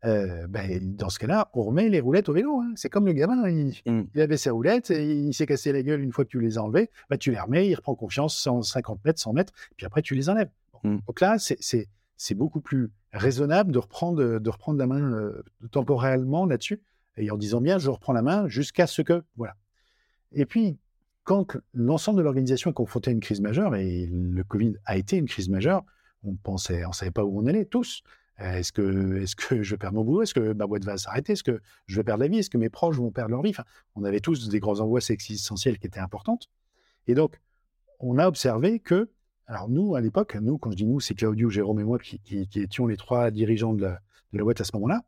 euh, 0.05 0.49
ben, 0.49 0.97
dans 0.97 1.11
ce 1.11 1.19
cas-là, 1.21 1.51
on 1.55 1.63
remet 1.63 1.89
les 1.89 2.01
roulettes 2.01 2.29
au 2.29 2.33
vélo. 2.33 2.61
Hein. 2.61 2.73
C'est 2.75 2.89
comme 2.89 3.07
le 3.07 3.13
gamin, 3.13 3.49
il, 3.49 3.75
mmh. 3.87 4.03
il, 4.15 4.21
avait 4.21 4.37
ses 4.37 4.51
roulettes, 4.51 4.91
il 4.91 5.33
s'est 5.33 5.47
cassé 5.47 5.73
la 5.73 5.83
gueule 5.83 6.01
une 6.01 6.13
fois 6.13 6.25
que 6.25 6.31
tu 6.31 6.41
les 6.41 6.59
as 6.59 6.63
enlevées, 6.63 6.91
ben, 7.09 7.17
tu 7.17 7.31
les 7.31 7.39
remets, 7.39 7.69
il 7.69 7.75
reprend 7.75 7.95
confiance 7.95 8.37
150 8.37 9.05
mètres, 9.05 9.21
100 9.21 9.33
mètres, 9.33 9.53
puis 9.77 9.87
après 9.87 10.03
tu 10.03 10.15
les 10.15 10.29
enlèves. 10.29 10.51
Mmh. 10.83 10.99
Donc 11.07 11.21
là, 11.21 11.37
c'est 11.39 12.35
beaucoup 12.35 12.61
plus 12.61 12.91
raisonnable 13.13 13.71
de 13.71 13.79
reprendre, 13.79 14.39
de 14.39 14.51
reprendre 14.51 14.79
la 14.79 14.87
main 14.87 15.13
euh, 15.13 15.43
temporellement 15.71 16.47
là-dessus, 16.47 16.81
et 17.17 17.31
en 17.31 17.37
disant 17.37 17.61
bien, 17.61 17.79
je 17.79 17.91
reprends 17.91 18.13
la 18.13 18.23
main 18.23 18.49
jusqu'à 18.49 18.87
ce 18.87 19.03
que... 19.03 19.23
Voilà. 19.37 19.57
Et 20.33 20.47
puis, 20.47 20.79
quand 21.25 21.57
l'ensemble 21.73 22.19
de 22.19 22.23
l'organisation 22.23 22.71
est 22.71 22.75
confronté 22.75 23.11
à 23.11 23.13
une 23.13 23.21
crise 23.21 23.41
majeure, 23.41 23.75
et 23.77 24.07
le 24.11 24.43
Covid 24.45 24.75
a 24.87 24.97
été 24.97 25.17
une 25.17 25.27
crise 25.27 25.49
majeure, 25.49 25.85
on 26.25 26.35
pensait, 26.35 26.85
on 26.87 26.93
savait 26.93 27.11
pas 27.11 27.25
où 27.25 27.41
on 27.41 27.47
allait, 27.47 27.65
tous. 27.65 28.03
Est-ce 28.39 28.73
que, 28.73 29.23
est 29.23 29.35
que 29.35 29.63
je 29.63 29.77
perdre 29.77 29.97
mon 29.97 30.05
boulot? 30.05 30.23
Est-ce 30.23 30.35
que 30.35 30.53
ma 30.53 30.67
boîte 30.67 30.85
va 30.85 30.97
s'arrêter? 30.97 31.35
Est-ce 31.35 31.45
que 31.45 31.61
je 31.87 31.97
vais 31.97 32.05
perdre 32.05 32.23
la 32.23 32.29
vie? 32.29 32.39
Est-ce 32.39 32.51
que 32.51 32.59
mes 32.59 32.71
proches 32.71 32.97
vont 32.97 33.11
perdre 33.11 33.31
leur 33.31 33.43
vie? 33.43 33.55
On 33.95 34.05
avait 34.05 34.21
tous 34.21 34.49
des 34.49 34.59
grandes 34.59 34.81
angoisses 34.81 35.11
existentielles 35.11 35.79
qui 35.79 35.87
étaient 35.87 36.01
importantes. 36.01 36.49
Et 37.07 37.15
donc, 37.15 37.41
on 38.01 38.19
a 38.19 38.27
observé 38.27 38.81
que, 38.81 39.11
alors 39.47 39.69
nous, 39.69 39.95
à 39.95 40.01
l'époque, 40.01 40.37
nous, 40.41 40.59
quand 40.59 40.71
je 40.71 40.77
dis 40.77 40.87
nous, 40.87 40.99
c'est 40.99 41.15
Claudio, 41.15 41.51
Jérôme 41.51 41.81
et 41.81 41.85
moi 41.85 41.99
qui, 41.99 42.49
étions 42.55 42.87
les 42.87 42.97
trois 42.97 43.31
dirigeants 43.31 43.75
de 43.75 43.83
la, 44.33 44.43
boîte 44.43 44.61
à 44.61 44.65
ce 44.65 44.71
moment-là, 44.75 45.03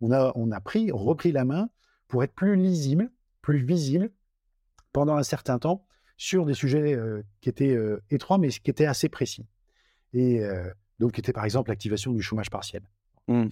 on 0.00 0.10
a, 0.12 0.32
on 0.34 0.50
a 0.50 0.60
pris, 0.60 0.90
repris 0.90 1.32
la 1.32 1.44
main 1.44 1.70
pour 2.06 2.22
être 2.24 2.34
plus 2.34 2.56
lisible, 2.56 3.10
plus 3.42 3.64
visible 3.64 4.10
pendant 4.92 5.16
un 5.16 5.22
certain 5.22 5.58
temps 5.58 5.86
sur 6.16 6.44
des 6.44 6.54
sujets 6.54 6.94
euh, 6.94 7.22
qui 7.40 7.48
étaient 7.48 7.74
euh, 7.74 8.02
étroits, 8.10 8.38
mais 8.38 8.48
qui 8.48 8.70
étaient 8.70 8.86
assez 8.86 9.08
précis. 9.08 9.46
Et 10.12 10.40
euh, 10.40 10.68
donc, 10.98 11.12
qui 11.12 11.20
était 11.20 11.32
par 11.32 11.44
exemple 11.44 11.70
l'activation 11.70 12.12
du 12.12 12.22
chômage 12.22 12.50
partiel. 12.50 12.82
Mmh. 13.30 13.48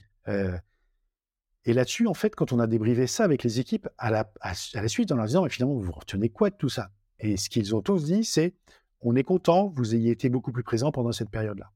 et 1.67 1.75
là-dessus, 1.75 2.07
en 2.07 2.15
fait, 2.15 2.35
quand 2.35 2.51
on 2.55 2.59
a 2.61 2.67
débrivé 2.67 3.07
ça 3.07 3.25
avec 3.25 3.45
les 3.45 3.61
équipes, 3.61 3.91
à 3.99 4.11
la, 4.11 4.33
à, 4.41 4.55
la 4.73 4.89
suite, 4.89 5.13
en 5.13 5.17
leur 5.17 5.27
disant, 5.27 5.43
mais 5.45 5.51
finalement, 5.51 5.75
vous 5.79 5.93
retenez 5.93 6.31
quoi 6.31 6.49
de 6.49 6.57
tout 6.57 6.71
ça? 6.71 6.91
Et 7.21 7.37
ce 7.37 7.51
qu'ils 7.51 7.75
ont 7.75 7.83
tous 7.83 8.05
dit, 8.05 8.25
c'est, 8.25 8.55
on 9.03 9.15
est 9.17 9.23
content, 9.23 9.69
vous 9.69 9.95
ayez 9.95 10.13
été 10.13 10.31
beaucoup 10.31 10.51
plus 10.51 10.63
présent 10.63 10.93
pendant 10.93 11.13
cette 11.13 11.29
période-là. 11.29 11.71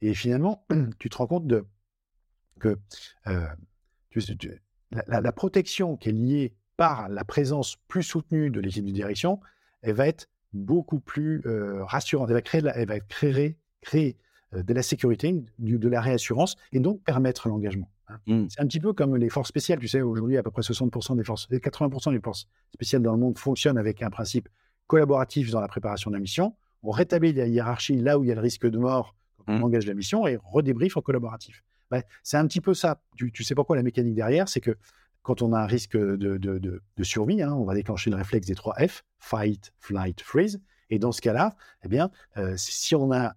Et 0.00 0.14
finalement, 0.14 0.66
tu 0.98 1.10
te 1.10 1.18
rends 1.18 1.26
compte 1.26 1.46
de, 1.46 1.66
que 2.60 2.78
la, 5.06 5.20
la, 5.20 5.32
protection 5.32 5.96
qui 5.96 6.10
est 6.10 6.12
liée 6.12 6.54
par 6.76 7.08
la 7.08 7.24
présence 7.24 7.76
plus 7.88 8.02
soutenue 8.02 8.50
de 8.50 8.60
l'équipe 8.60 8.84
de 8.84 8.90
direction, 8.90 9.40
elle 9.82 9.94
va 9.94 10.06
être 10.06 10.28
beaucoup 10.52 11.00
plus 11.00 11.42
euh, 11.46 11.84
rassurante. 11.84 12.28
Elle 12.30 12.34
va 12.34 12.42
créer, 12.42 12.62
elle 12.74 12.88
va 12.88 13.00
créer, 13.00 13.58
créer 13.80 14.16
euh, 14.54 14.62
de 14.62 14.72
la 14.72 14.82
sécurité, 14.82 15.44
de 15.58 15.88
la 15.88 16.00
réassurance 16.00 16.56
et 16.72 16.80
donc 16.80 17.02
permettre 17.02 17.48
l'engagement. 17.48 17.90
Hein. 18.08 18.18
Mmh. 18.26 18.46
C'est 18.48 18.60
un 18.60 18.66
petit 18.66 18.80
peu 18.80 18.92
comme 18.92 19.16
les 19.16 19.28
forces 19.28 19.48
spéciales. 19.48 19.78
Tu 19.78 19.88
sais, 19.88 20.00
aujourd'hui, 20.00 20.36
à 20.36 20.42
peu 20.42 20.50
près 20.50 20.62
60% 20.62 21.16
des 21.16 21.24
forces, 21.24 21.48
80% 21.50 22.12
des 22.12 22.20
forces 22.20 22.46
spéciales 22.72 23.02
dans 23.02 23.12
le 23.12 23.18
monde 23.18 23.38
fonctionnent 23.38 23.78
avec 23.78 24.02
un 24.02 24.10
principe 24.10 24.48
collaboratif 24.86 25.50
dans 25.50 25.60
la 25.60 25.68
préparation 25.68 26.10
de 26.10 26.16
la 26.16 26.20
mission. 26.20 26.54
On 26.82 26.90
rétablit 26.90 27.32
la 27.32 27.46
hiérarchie 27.46 27.96
là 27.96 28.18
où 28.18 28.24
il 28.24 28.28
y 28.28 28.32
a 28.32 28.34
le 28.34 28.40
risque 28.40 28.68
de 28.68 28.78
mort 28.78 29.14
quand 29.38 29.54
on 29.54 29.58
mmh. 29.58 29.64
engage 29.64 29.86
la 29.86 29.94
mission 29.94 30.26
et 30.26 30.38
redébrief 30.42 30.96
en 30.96 31.00
collaboratif. 31.00 31.64
Ben, 31.90 32.02
c'est 32.22 32.36
un 32.36 32.46
petit 32.46 32.60
peu 32.60 32.74
ça. 32.74 33.00
Tu, 33.16 33.32
tu 33.32 33.44
sais 33.44 33.54
pourquoi 33.54 33.76
la 33.76 33.82
mécanique 33.82 34.14
derrière, 34.14 34.48
c'est 34.48 34.60
que 34.60 34.76
quand 35.24 35.40
on 35.40 35.52
a 35.54 35.58
un 35.58 35.66
risque 35.66 35.96
de, 35.96 36.80
survie, 37.02 37.42
hein, 37.42 37.52
on 37.54 37.64
va 37.64 37.74
déclencher 37.74 38.10
le 38.10 38.16
réflexe 38.16 38.46
des 38.46 38.54
trois 38.54 38.74
F, 38.74 39.04
fight, 39.18 39.72
flight, 39.78 40.20
freeze. 40.20 40.60
Et 40.90 40.98
dans 40.98 41.12
ce 41.12 41.22
cas-là, 41.22 41.56
eh 41.82 41.88
bien, 41.88 42.10
euh, 42.36 42.54
si 42.56 42.94
on 42.94 43.10
a 43.10 43.34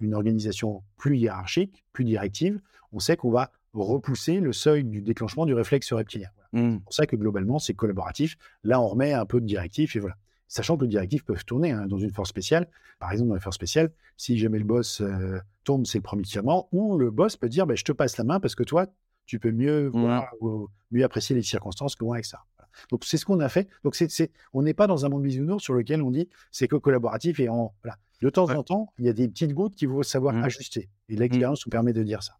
une 0.00 0.14
organisation 0.14 0.82
plus 0.98 1.16
hiérarchique, 1.16 1.82
plus 1.92 2.04
directive, 2.04 2.60
on 2.92 3.00
sait 3.00 3.16
qu'on 3.16 3.30
va 3.30 3.52
repousser 3.72 4.38
le 4.38 4.52
seuil 4.52 4.84
du 4.84 5.00
déclenchement 5.00 5.46
du 5.46 5.54
réflexe 5.54 5.92
reptilien. 5.94 6.28
Mmh. 6.52 6.72
C'est 6.72 6.84
pour 6.84 6.94
ça 6.94 7.06
que 7.06 7.16
globalement, 7.16 7.58
c'est 7.58 7.74
collaboratif. 7.74 8.36
Là, 8.62 8.80
on 8.80 8.88
remet 8.88 9.14
un 9.14 9.24
peu 9.24 9.40
de 9.40 9.46
directif 9.46 9.96
et 9.96 9.98
voilà. 9.98 10.16
Sachant 10.46 10.76
que 10.76 10.82
le 10.82 10.88
directif 10.88 11.24
peut 11.24 11.36
tourner 11.46 11.70
hein, 11.70 11.86
dans 11.86 11.98
une 11.98 12.10
force 12.10 12.28
spéciale. 12.28 12.68
Par 12.98 13.12
exemple, 13.12 13.28
dans 13.28 13.36
une 13.36 13.40
force 13.40 13.54
spéciale, 13.54 13.92
si 14.16 14.36
jamais 14.36 14.58
le 14.58 14.64
boss 14.64 15.00
euh, 15.00 15.38
tombe, 15.64 15.86
c'est 15.86 15.98
le 15.98 16.02
premier 16.02 16.22
tirement, 16.22 16.68
ou 16.72 16.98
le 16.98 17.10
boss 17.10 17.36
peut 17.36 17.48
dire 17.48 17.66
bah, 17.66 17.74
Je 17.74 17.84
te 17.84 17.92
passe 17.92 18.16
la 18.16 18.24
main 18.24 18.40
parce 18.40 18.54
que 18.54 18.62
toi, 18.62 18.86
tu 19.26 19.38
peux 19.38 19.52
mieux 19.52 19.88
voir 19.88 20.28
ou 20.40 20.68
mieux 20.90 21.04
apprécier 21.04 21.36
les 21.36 21.42
circonstances 21.42 21.94
que 21.94 22.04
moi 22.04 22.16
avec 22.16 22.24
ça. 22.24 22.44
Donc 22.90 23.04
c'est 23.04 23.16
ce 23.16 23.24
qu'on 23.24 23.40
a 23.40 23.48
fait. 23.48 23.68
Donc 23.84 23.94
c'est, 23.94 24.30
on 24.52 24.62
n'est 24.62 24.74
pas 24.74 24.86
dans 24.86 25.04
un 25.04 25.08
monde 25.08 25.22
bisounours 25.22 25.62
sur 25.62 25.74
lequel 25.74 26.02
on 26.02 26.10
dit 26.10 26.28
c'est 26.50 26.68
que 26.68 26.76
collaboratif 26.76 27.40
et 27.40 27.48
en 27.48 27.74
voilà. 27.82 27.96
De 28.22 28.28
temps 28.28 28.50
en 28.50 28.62
temps, 28.62 28.92
il 28.98 29.06
y 29.06 29.08
a 29.08 29.14
des 29.14 29.28
petites 29.28 29.54
gouttes 29.54 29.74
qu'il 29.74 29.88
faut 29.88 30.02
savoir 30.02 30.34
mmh. 30.34 30.44
ajuster. 30.44 30.90
Et 31.08 31.16
mmh. 31.16 31.18
l'expérience 31.20 31.66
nous 31.66 31.70
permet 31.70 31.94
de 31.94 32.02
dire 32.02 32.22
ça. 32.22 32.34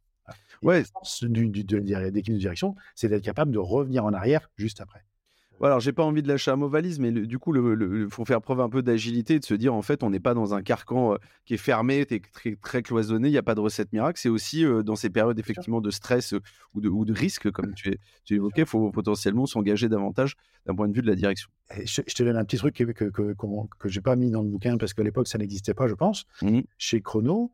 ouais. 0.63 0.81
La 0.81 0.85
force 0.85 1.25
de 1.25 1.41
l'équipe 1.41 2.35
de 2.35 2.39
direction, 2.39 2.75
c'est 2.95 3.09
d'être 3.09 3.25
capable 3.25 3.51
de 3.51 3.59
revenir 3.59 4.05
en 4.05 4.13
arrière 4.13 4.51
juste 4.57 4.81
après 4.81 5.05
alors, 5.67 5.81
j'ai 5.81 5.93
pas 5.93 6.05
envie 6.05 6.23
de 6.23 6.29
lâcher 6.29 6.51
un 6.51 6.57
mot 6.57 6.69
valise, 6.69 6.99
mais 6.99 7.13
du 7.13 7.39
coup, 7.39 7.55
il 7.55 8.09
faut 8.11 8.25
faire 8.25 8.41
preuve 8.41 8.61
un 8.61 8.69
peu 8.69 8.83
d'agilité, 8.83 9.39
de 9.39 9.45
se 9.45 9.55
dire, 9.55 9.75
en 9.75 9.83
fait, 9.83 10.03
on 10.03 10.11
n'est 10.11 10.21
pas 10.21 10.35
dans 10.35 10.55
un 10.55 10.63
carcan 10.63 11.17
qui 11.45 11.55
est 11.55 11.59
fermé, 11.59 12.07
très, 12.07 12.57
très 12.57 12.83
cloisonné, 12.83 13.29
il 13.29 13.33
n'y 13.33 13.39
a 13.39 13.43
pas 13.43 13.55
de 13.55 13.61
recette 13.61 13.93
miracle. 13.93 14.19
C'est 14.19 14.29
aussi 14.29 14.65
dans 14.85 14.97
ces 14.97 15.11
périodes, 15.11 15.39
effectivement, 15.39 15.81
de 15.81 15.91
stress 15.91 16.35
ou, 16.75 16.81
de, 16.81 16.89
ou 16.89 17.05
de 17.05 17.13
risque, 17.13 17.51
comme 17.51 17.75
tu, 17.75 17.99
tu 18.25 18.35
évoquais, 18.35 18.63
il 18.63 18.67
faut 18.67 18.91
potentiellement 18.91 19.47
s'engager 19.47 19.89
davantage 19.89 20.37
d'un 20.67 20.75
point 20.75 20.89
de 20.89 20.95
vue 20.95 21.03
de 21.03 21.07
la 21.07 21.15
direction. 21.15 21.51
Je, 21.85 22.03
te 22.03 22.23
donne 22.23 22.37
un 22.37 22.45
petit 22.45 22.57
truc 22.57 22.75
que, 22.75 22.85
que, 22.85 23.35
que, 23.35 24.01
pas 24.01 24.17
mis 24.17 24.31
dans 24.31 24.43
le 24.43 24.49
bouquin 24.49 24.77
parce 24.79 24.95
qu'à 24.95 25.03
l'époque, 25.03 25.29
ça 25.29 25.39
n'existait 25.39 25.75
pas, 25.75 25.87
je 25.87 25.95
pense. 25.95 26.27
Mmh 26.43 26.61
Chez 26.79 27.01
Chrono, 27.01 27.53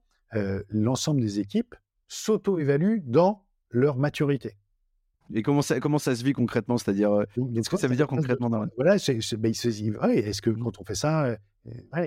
l'ensemble 0.69 1.21
des 1.21 1.41
équipes 1.41 1.75
s'auto-évaluent 2.09 3.03
dans 3.05 3.45
leur 3.71 3.97
maturité. 3.97 4.57
Et 5.35 5.43
comment 5.43 5.63
ça, 5.63 5.81
comment 5.81 5.99
ça 5.99 6.15
se 6.15 6.25
vit 6.25 6.33
concrètement? 6.33 6.79
C'est-à-dire, 6.79 7.13
euh, 7.13 7.25
qu'est-ce 7.55 7.71
que 7.71 7.77
ça 7.77 7.89
veut 7.89 7.97
dire 7.97 8.07
concrètement 8.07 8.51
dans 8.51 8.65
Voilà, 8.77 8.99
c'est, 8.99 9.19
ben, 9.37 9.51
est-ce 9.51 10.43
que 10.43 10.51
quand 10.51 10.81
on 10.81 10.85
fait 10.85 10.95
ça, 10.95 11.27
euh, 11.27 11.37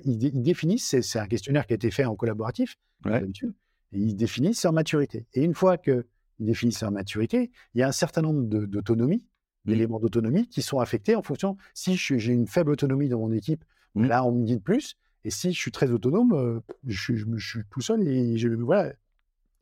ils, 0.06 0.42
définissent, 0.42 0.96
c'est, 1.02 1.20
un 1.20 1.28
questionnaire 1.28 1.68
qui 1.68 1.74
a 1.74 1.76
été 1.76 1.92
fait 1.92 2.06
en 2.06 2.16
collaboratif, 2.16 2.78
d'habitude, 3.04 3.54
et 3.92 4.00
ils 4.00 4.16
définissent 4.16 4.64
leur 4.64 4.74
maturité. 4.74 5.26
Et 5.34 5.44
une 5.44 5.54
fois 5.54 5.78
qu'ils 5.78 6.04
définissent 6.40 6.82
leur 6.82 6.92
maturité, 6.92 7.52
il 7.74 7.80
y 7.80 7.84
a 7.84 7.88
un 7.88 7.94
certain 7.94 8.22
nombre 8.22 8.44
d'autonomies, 8.44 9.28
mmh. 9.66 9.70
d'éléments 9.70 10.00
d'autonomie 10.00 10.48
qui 10.48 10.62
sont 10.62 10.80
affectés 10.80 11.16
en 11.16 11.22
fonction, 11.22 11.58
si 11.74 11.96
j'ai 11.98 12.32
une 12.32 12.48
faible 12.48 12.72
autonomie 12.72 13.10
dans 13.10 13.20
mon 13.20 13.32
équipe, 13.32 13.64
mmh. 13.96 14.06
là, 14.06 14.24
on 14.24 14.32
me 14.32 14.46
dit 14.46 14.56
de 14.56 14.62
plus, 14.62 14.96
et 15.26 15.30
si 15.30 15.52
je 15.52 15.60
suis 15.60 15.72
très 15.72 15.92
autonome, 15.92 16.34
euh, 16.34 16.60
je, 16.88 17.16
je, 17.16 17.48
suis 17.48 17.64
tout 17.70 17.82
seul 17.82 18.08
et 18.08 18.38
je, 18.38 18.48
voilà, 18.48 18.94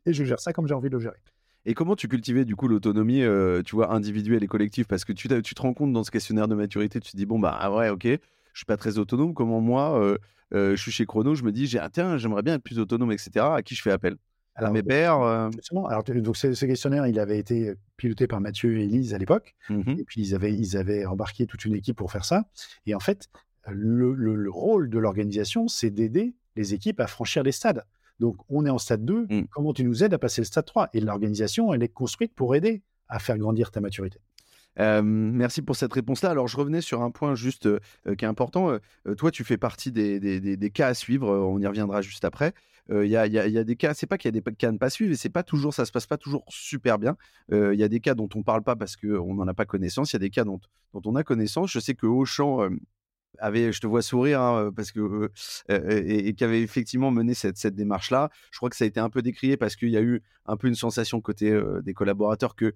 et 0.06 0.12
je 0.12 0.24
gère 0.24 0.38
ça 0.38 0.52
comme 0.52 0.68
j'ai 0.68 0.74
envie 0.74 0.88
de 0.88 0.94
le 0.94 1.00
gérer. 1.00 1.18
Et 1.64 1.74
comment 1.74 1.96
tu 1.96 2.08
cultivais 2.08 2.44
du 2.44 2.56
coup 2.56 2.68
l'autonomie, 2.68 3.22
euh, 3.22 3.62
tu 3.62 3.74
vois, 3.74 3.92
individuelle 3.92 4.42
et 4.42 4.46
collective? 4.46 4.86
Parce 4.86 5.04
que 5.04 5.12
tu, 5.12 5.28
tu, 5.42 5.54
te 5.54 5.62
rends 5.62 5.74
compte 5.74 5.92
dans 5.92 6.04
ce 6.04 6.10
questionnaire 6.10 6.48
de 6.48 6.54
maturité, 6.54 7.00
tu 7.00 7.12
te 7.12 7.16
dis 7.16 7.26
bon 7.26 7.38
bah 7.38 7.56
ah 7.58 7.72
ouais, 7.72 7.90
ok, 7.90 8.04
je 8.04 8.18
suis 8.54 8.66
pas 8.66 8.76
très 8.76 8.98
autonome. 8.98 9.34
Comment 9.34 9.60
moi, 9.60 10.00
euh, 10.00 10.18
euh, 10.54 10.76
je 10.76 10.82
suis 10.82 10.92
chez 10.92 11.04
Chrono, 11.04 11.34
je 11.34 11.42
me 11.42 11.52
dis 11.52 11.66
j'ai 11.66 11.80
tiens, 11.92 12.16
j'aimerais 12.16 12.42
bien 12.42 12.54
être 12.54 12.62
plus 12.62 12.78
autonome, 12.78 13.12
etc. 13.12 13.30
À 13.56 13.62
qui 13.62 13.74
je 13.74 13.82
fais 13.82 13.90
appel? 13.90 14.16
Alors, 14.54 14.70
à 14.70 14.72
mes 14.72 14.82
pairs 14.82 15.20
Alors, 15.20 16.02
donc, 16.02 16.36
ce, 16.36 16.64
questionnaire, 16.64 17.06
il 17.06 17.20
avait 17.20 17.38
été 17.38 17.74
piloté 17.96 18.26
par 18.26 18.40
Mathieu 18.40 18.76
et 18.76 18.84
Elise 18.84 19.14
à 19.14 19.18
l'époque. 19.18 19.54
Mmh 19.68 19.94
et 19.98 20.04
puis, 20.04 20.20
ils 20.20 20.34
avaient, 20.34 20.52
ils 20.52 20.76
avaient 20.76 21.06
embarqué 21.06 21.46
toute 21.46 21.64
une 21.64 21.74
équipe 21.74 21.96
pour 21.96 22.10
faire 22.10 22.24
ça. 22.24 22.48
Et 22.84 22.94
en 22.94 22.98
fait, 22.98 23.28
le, 23.68 24.14
le 24.14 24.50
rôle 24.50 24.90
de 24.90 24.98
l'organisation, 24.98 25.68
c'est 25.68 25.90
d'aider 25.90 26.34
les 26.56 26.74
équipes 26.74 26.98
à 26.98 27.06
franchir 27.06 27.44
les 27.44 27.52
stades. 27.52 27.84
Donc, 28.20 28.36
on 28.48 28.66
est 28.66 28.70
en 28.70 28.78
stade 28.78 29.04
2. 29.04 29.26
Mmh. 29.28 29.46
Comment 29.50 29.72
tu 29.72 29.84
nous 29.84 30.02
aides 30.02 30.14
à 30.14 30.18
passer 30.18 30.40
le 30.40 30.46
stade 30.46 30.64
3 30.64 30.90
Et 30.92 31.00
l'organisation, 31.00 31.72
elle 31.72 31.82
est 31.82 31.88
construite 31.88 32.34
pour 32.34 32.54
aider 32.54 32.82
à 33.08 33.18
faire 33.18 33.38
grandir 33.38 33.70
ta 33.70 33.80
maturité. 33.80 34.18
merci 34.76 35.62
pour 35.62 35.76
cette 35.76 35.92
réponse-là. 35.92 36.30
Alors, 36.30 36.48
je 36.48 36.56
revenais 36.56 36.80
sur 36.80 37.02
un 37.02 37.10
point 37.10 37.34
juste 37.34 37.66
euh, 37.66 37.80
qui 38.16 38.24
est 38.24 38.28
important. 38.28 38.70
Euh, 39.06 39.14
toi, 39.14 39.30
tu 39.30 39.44
fais 39.44 39.56
partie 39.56 39.92
des, 39.92 40.70
cas 40.72 40.88
à 40.88 40.94
suivre. 40.94 41.30
Euh, 41.30 41.40
on 41.40 41.58
y 41.60 41.66
reviendra 41.66 42.02
juste 42.02 42.24
après. 42.24 42.52
Il 42.90 43.04
y, 43.04 43.16
a, 43.16 43.64
des 43.64 43.76
cas, 43.76 43.92
c'est 43.92 44.06
pas 44.06 44.16
qu'il 44.16 44.34
y 44.34 44.38
a 44.38 44.40
des 44.40 44.54
cas 44.54 44.68
à 44.68 44.72
ne 44.72 44.78
pas 44.78 44.88
suivre, 44.88 45.12
et 45.12 45.16
c'est 45.16 45.28
pas 45.28 45.42
toujours, 45.42 45.74
ça 45.74 45.84
se 45.84 45.92
passe 45.92 46.06
pas 46.06 46.16
toujours 46.16 46.42
super 46.48 46.98
bien. 46.98 47.18
Il 47.52 47.74
y 47.74 47.82
a 47.82 47.88
des 47.88 48.00
cas 48.00 48.14
dont 48.14 48.30
on 48.34 48.42
parle 48.42 48.62
pas 48.62 48.76
parce 48.76 48.96
qu'on 48.96 49.34
n'en 49.34 49.46
a 49.46 49.52
pas 49.52 49.66
connaissance. 49.66 50.12
Il 50.12 50.14
y 50.14 50.16
a 50.16 50.20
des 50.20 50.30
cas 50.30 50.44
dont, 50.44 50.58
dont 50.94 51.02
on 51.04 51.14
a 51.14 51.22
connaissance. 51.22 51.70
Je 51.70 51.80
sais 51.80 51.94
que 51.94 52.06
Auchan 52.06 52.70
avait, 53.38 53.72
je 53.72 53.80
te 53.80 53.86
vois 53.86 54.02
sourire, 54.02 54.40
hein, 54.40 54.70
parce 54.74 54.92
que 54.92 55.30
et, 55.68 56.34
qui 56.34 56.44
avait 56.44 56.62
effectivement 56.62 57.10
mené 57.10 57.34
cette, 57.34 57.56
cette 57.58 57.74
démarche-là. 57.74 58.30
Je 58.50 58.58
crois 58.58 58.70
que 58.70 58.76
ça 58.76 58.84
a 58.84 58.86
été 58.86 59.00
un 59.00 59.10
peu 59.10 59.22
décrié 59.22 59.56
parce 59.56 59.76
qu'il 59.76 59.90
y 59.90 59.96
a 59.96 60.02
eu 60.02 60.22
un 60.46 60.56
peu 60.56 60.68
une 60.68 60.74
sensation 60.74 61.20
côté 61.20 61.58
des 61.82 61.94
collaborateurs 61.94 62.54
que 62.54 62.74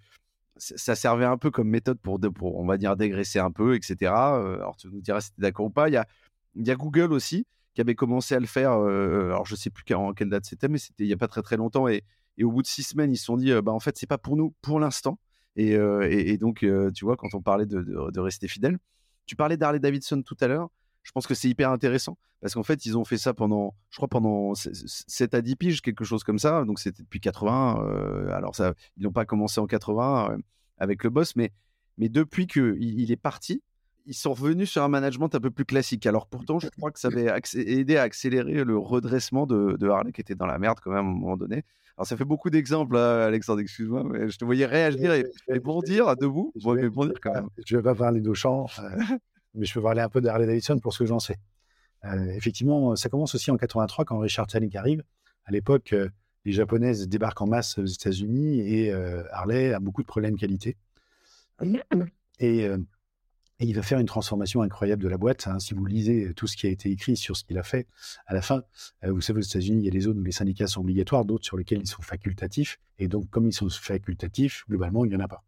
ça 0.56 0.94
servait 0.94 1.24
un 1.24 1.38
peu 1.38 1.50
comme 1.50 1.68
méthode 1.68 1.98
pour, 1.98 2.20
pour 2.34 2.58
on 2.58 2.66
va 2.66 2.76
dire, 2.76 2.96
dégraisser 2.96 3.38
un 3.38 3.50
peu, 3.50 3.74
etc. 3.74 4.12
alors 4.12 4.76
tu 4.76 4.88
nous 4.88 5.00
diras 5.00 5.20
si 5.20 5.32
tu 5.32 5.40
es 5.40 5.42
d'accord 5.42 5.66
ou 5.66 5.70
pas. 5.70 5.88
Il 5.88 5.92
y 5.92 5.96
a, 5.96 6.06
il 6.54 6.66
y 6.66 6.70
a 6.70 6.76
Google 6.76 7.12
aussi 7.12 7.46
qui 7.74 7.80
avait 7.80 7.94
commencé 7.94 8.34
à 8.34 8.40
le 8.40 8.46
faire. 8.46 8.72
alors 8.72 9.46
je 9.46 9.56
sais 9.56 9.70
plus 9.70 9.94
en 9.94 10.12
quelle 10.12 10.28
date 10.28 10.44
c'était, 10.44 10.68
mais 10.68 10.78
c'était 10.78 11.04
il 11.04 11.08
y 11.08 11.14
a 11.14 11.16
pas 11.16 11.28
très 11.28 11.42
très 11.42 11.56
longtemps. 11.56 11.88
Et, 11.88 12.04
et 12.38 12.44
au 12.44 12.52
bout 12.52 12.62
de 12.62 12.66
six 12.66 12.82
semaines, 12.82 13.12
ils 13.12 13.16
se 13.16 13.24
sont 13.24 13.36
dit, 13.36 13.52
bah 13.62 13.72
en 13.72 13.80
fait, 13.80 13.96
c'est 13.96 14.06
pas 14.06 14.18
pour 14.18 14.36
nous 14.36 14.54
pour 14.62 14.80
l'instant. 14.80 15.18
Et, 15.56 15.72
et, 15.72 16.38
donc, 16.38 16.64
tu 16.94 17.04
vois, 17.04 17.16
quand 17.16 17.34
on 17.34 17.42
parlait 17.42 17.66
de, 17.66 18.10
de 18.10 18.20
rester 18.20 18.48
fidèle, 18.48 18.78
tu 19.26 19.36
parlais 19.36 19.56
d'Harley 19.56 19.78
Davidson 19.78 20.22
tout 20.22 20.36
à 20.40 20.48
l'heure. 20.48 20.70
Je 21.02 21.10
pense 21.12 21.26
que 21.26 21.34
c'est 21.34 21.48
hyper 21.48 21.70
intéressant 21.70 22.16
parce 22.42 22.54
qu'en 22.54 22.64
fait, 22.64 22.86
ils 22.86 22.98
ont 22.98 23.04
fait 23.04 23.18
ça 23.18 23.34
pendant, 23.34 23.74
je 23.90 23.96
crois, 23.96 24.08
pendant 24.08 24.52
7 24.54 25.34
à 25.34 25.42
10 25.42 25.56
piges, 25.56 25.80
quelque 25.80 26.04
chose 26.04 26.24
comme 26.24 26.40
ça. 26.40 26.64
Donc, 26.64 26.80
c'était 26.80 27.04
depuis 27.04 27.20
80. 27.20 27.84
Euh, 27.84 28.32
alors, 28.32 28.56
ça, 28.56 28.74
ils 28.96 29.04
n'ont 29.04 29.12
pas 29.12 29.24
commencé 29.24 29.60
en 29.60 29.66
80 29.66 30.32
euh, 30.32 30.38
avec 30.76 31.04
le 31.04 31.10
boss, 31.10 31.36
mais, 31.36 31.52
depuis 31.98 32.48
qu'il 32.48 32.76
il 32.80 33.12
est 33.12 33.16
parti, 33.16 33.62
ils 34.06 34.14
sont 34.14 34.32
revenus 34.32 34.70
sur 34.70 34.82
un 34.82 34.88
management 34.88 35.34
un 35.34 35.40
peu 35.40 35.50
plus 35.50 35.64
classique. 35.64 36.06
Alors, 36.06 36.26
pourtant, 36.26 36.58
je 36.58 36.68
crois 36.68 36.90
que 36.90 36.98
ça 36.98 37.08
avait 37.08 37.32
aidé 37.54 37.96
à 37.96 38.02
accélérer 38.02 38.64
le 38.64 38.76
redressement 38.76 39.46
de, 39.46 39.88
Harley 39.88 40.12
qui 40.12 40.20
était 40.20 40.34
dans 40.34 40.46
la 40.46 40.58
merde 40.58 40.78
quand 40.82 40.90
même 40.90 41.06
à 41.06 41.08
un 41.08 41.12
moment 41.12 41.36
donné. 41.36 41.64
Alors, 41.96 42.06
ça 42.06 42.16
fait 42.16 42.24
beaucoup 42.24 42.50
d'exemples, 42.50 42.96
hein, 42.96 43.20
Alexandre, 43.20 43.60
excuse-moi, 43.60 44.02
mais 44.04 44.28
je 44.28 44.38
te 44.38 44.44
voyais 44.44 44.66
réagir 44.66 45.12
et, 45.12 45.24
bondir 45.60 46.16
debout. 46.16 46.52
Je 46.56 46.68
vais, 46.70 46.88
bondir 46.88 47.14
quand 47.22 47.32
même. 47.32 47.48
Je 47.66 47.76
vais 47.76 47.82
pas 47.82 47.94
parler 47.94 48.20
d'Auchan, 48.20 48.66
euh, 48.78 49.16
mais 49.54 49.66
je 49.66 49.74
peux 49.74 49.82
parler 49.82 50.00
un 50.00 50.08
peu 50.08 50.20
d'Harley 50.20 50.46
Davidson 50.46 50.78
pour 50.78 50.94
ce 50.94 51.00
que 51.00 51.06
j'en 51.06 51.18
sais. 51.18 51.36
Euh, 52.04 52.32
effectivement, 52.32 52.96
ça 52.96 53.08
commence 53.08 53.34
aussi 53.34 53.50
en 53.50 53.56
83 53.56 54.04
quand 54.04 54.18
Richard 54.18 54.46
Tannick 54.46 54.74
arrive. 54.74 55.02
À 55.44 55.52
l'époque, 55.52 55.92
euh, 55.92 56.08
les 56.44 56.52
Japonaises 56.52 57.08
débarquent 57.08 57.42
en 57.42 57.46
masse 57.46 57.78
aux 57.78 57.84
États-Unis 57.84 58.60
et 58.60 58.92
Harley 59.30 59.72
a 59.72 59.78
beaucoup 59.78 60.02
de 60.02 60.08
problèmes 60.08 60.34
de 60.34 60.40
qualité. 60.40 60.76
Et 62.40 62.68
et 63.62 63.64
il 63.64 63.76
va 63.76 63.82
faire 63.82 64.00
une 64.00 64.06
transformation 64.06 64.60
incroyable 64.62 65.00
de 65.00 65.08
la 65.08 65.16
boîte. 65.16 65.46
Hein. 65.46 65.60
Si 65.60 65.72
vous 65.72 65.86
lisez 65.86 66.34
tout 66.34 66.48
ce 66.48 66.56
qui 66.56 66.66
a 66.66 66.70
été 66.70 66.90
écrit 66.90 67.16
sur 67.16 67.36
ce 67.36 67.44
qu'il 67.44 67.56
a 67.58 67.62
fait, 67.62 67.86
à 68.26 68.34
la 68.34 68.42
fin, 68.42 68.64
euh, 69.04 69.12
vous 69.12 69.20
savez, 69.20 69.38
aux 69.38 69.42
États-Unis, 69.42 69.78
il 69.78 69.84
y 69.84 69.88
a 69.88 69.92
des 69.92 70.00
zones 70.00 70.18
où 70.18 70.24
les 70.24 70.32
syndicats 70.32 70.66
sont 70.66 70.80
obligatoires, 70.80 71.24
d'autres 71.24 71.44
sur 71.44 71.56
lesquels 71.56 71.80
ils 71.80 71.86
sont 71.86 72.02
facultatifs. 72.02 72.80
Et 72.98 73.06
donc, 73.06 73.30
comme 73.30 73.46
ils 73.46 73.52
sont 73.52 73.70
facultatifs, 73.70 74.64
globalement, 74.68 75.04
il 75.04 75.10
n'y 75.10 75.16
en 75.16 75.20
a 75.20 75.28
pas. 75.28 75.44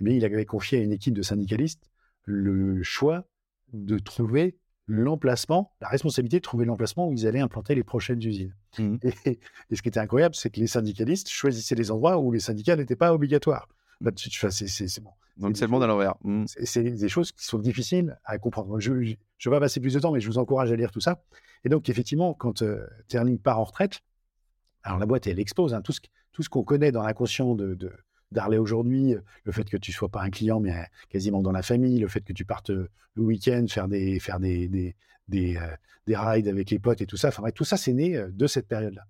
Eh 0.00 0.04
bien, 0.04 0.12
il 0.12 0.24
avait 0.24 0.44
confié 0.44 0.80
à 0.80 0.82
une 0.82 0.90
équipe 0.90 1.14
de 1.14 1.22
syndicalistes 1.22 1.88
le 2.24 2.82
choix 2.82 3.28
de 3.72 3.96
trouver 3.98 4.58
l'emplacement, 4.88 5.72
la 5.80 5.88
responsabilité 5.88 6.38
de 6.38 6.42
trouver 6.42 6.64
l'emplacement 6.64 7.08
où 7.08 7.12
ils 7.12 7.28
allaient 7.28 7.40
implanter 7.40 7.76
les 7.76 7.84
prochaines 7.84 8.22
usines. 8.24 8.56
Mmh. 8.78 8.96
Et, 9.04 9.40
et, 9.70 9.76
ce 9.76 9.82
qui 9.82 9.88
était 9.88 10.00
incroyable, 10.00 10.34
c'est 10.34 10.50
que 10.50 10.58
les 10.58 10.66
syndicalistes 10.66 11.28
choisissaient 11.28 11.76
les 11.76 11.92
endroits 11.92 12.18
où 12.18 12.32
les 12.32 12.40
syndicats 12.40 12.74
n'étaient 12.74 12.96
pas 12.96 13.14
obligatoires. 13.14 13.68
Bah, 14.00 14.10
c'est 14.16 15.00
bon. 15.00 15.12
Donc 15.38 15.56
c'est 15.56 15.64
le 15.64 15.70
monde 15.70 15.82
à 15.82 15.86
l'envers. 15.86 16.14
Mmh. 16.24 16.44
C'est 16.46 16.82
des 16.82 17.08
choses 17.08 17.32
qui 17.32 17.44
sont 17.44 17.58
difficiles 17.58 18.18
à 18.24 18.38
comprendre. 18.38 18.78
Je 18.80 18.92
ne 18.92 19.04
vais 19.04 19.16
pas 19.50 19.60
passer 19.60 19.80
plus 19.80 19.94
de 19.94 20.00
temps, 20.00 20.12
mais 20.12 20.20
je 20.20 20.28
vous 20.28 20.38
encourage 20.38 20.70
à 20.70 20.76
lire 20.76 20.90
tout 20.90 21.00
ça. 21.00 21.22
Et 21.64 21.68
donc 21.68 21.88
effectivement, 21.88 22.34
quand 22.34 22.62
euh, 22.62 22.86
Terling 23.08 23.38
part 23.38 23.58
en 23.58 23.64
retraite, 23.64 24.00
alors 24.82 24.98
la 24.98 25.06
boîte 25.06 25.26
elle 25.26 25.40
explose. 25.40 25.74
Hein, 25.74 25.80
tout 25.80 25.92
ce, 25.92 26.00
tout 26.32 26.42
ce 26.42 26.48
qu'on 26.48 26.64
connaît 26.64 26.92
dans 26.92 27.02
l'inconscient 27.02 27.54
de, 27.54 27.78
d'Arley 28.30 28.58
aujourd'hui, 28.58 29.14
le 29.44 29.52
fait 29.52 29.64
que 29.64 29.76
tu 29.76 29.92
sois 29.92 30.08
pas 30.08 30.22
un 30.22 30.30
client, 30.30 30.60
mais 30.60 30.72
euh, 30.72 30.82
quasiment 31.08 31.40
dans 31.40 31.52
la 31.52 31.62
famille, 31.62 31.98
le 31.98 32.08
fait 32.08 32.22
que 32.22 32.32
tu 32.32 32.44
partes 32.44 32.70
euh, 32.70 32.88
le 33.14 33.22
week-end 33.22 33.64
faire 33.68 33.88
des 33.88 34.20
faire 34.20 34.38
des 34.38 34.68
des, 34.68 34.94
des, 35.28 35.58
des 36.06 36.16
rides 36.16 36.48
avec 36.48 36.70
les 36.70 36.78
potes 36.78 37.00
et 37.00 37.06
tout 37.06 37.16
ça. 37.16 37.28
Enfin 37.28 37.50
tout 37.54 37.64
ça 37.64 37.76
c'est 37.76 37.92
né 37.92 38.22
de 38.30 38.46
cette 38.46 38.68
période-là. 38.68 39.06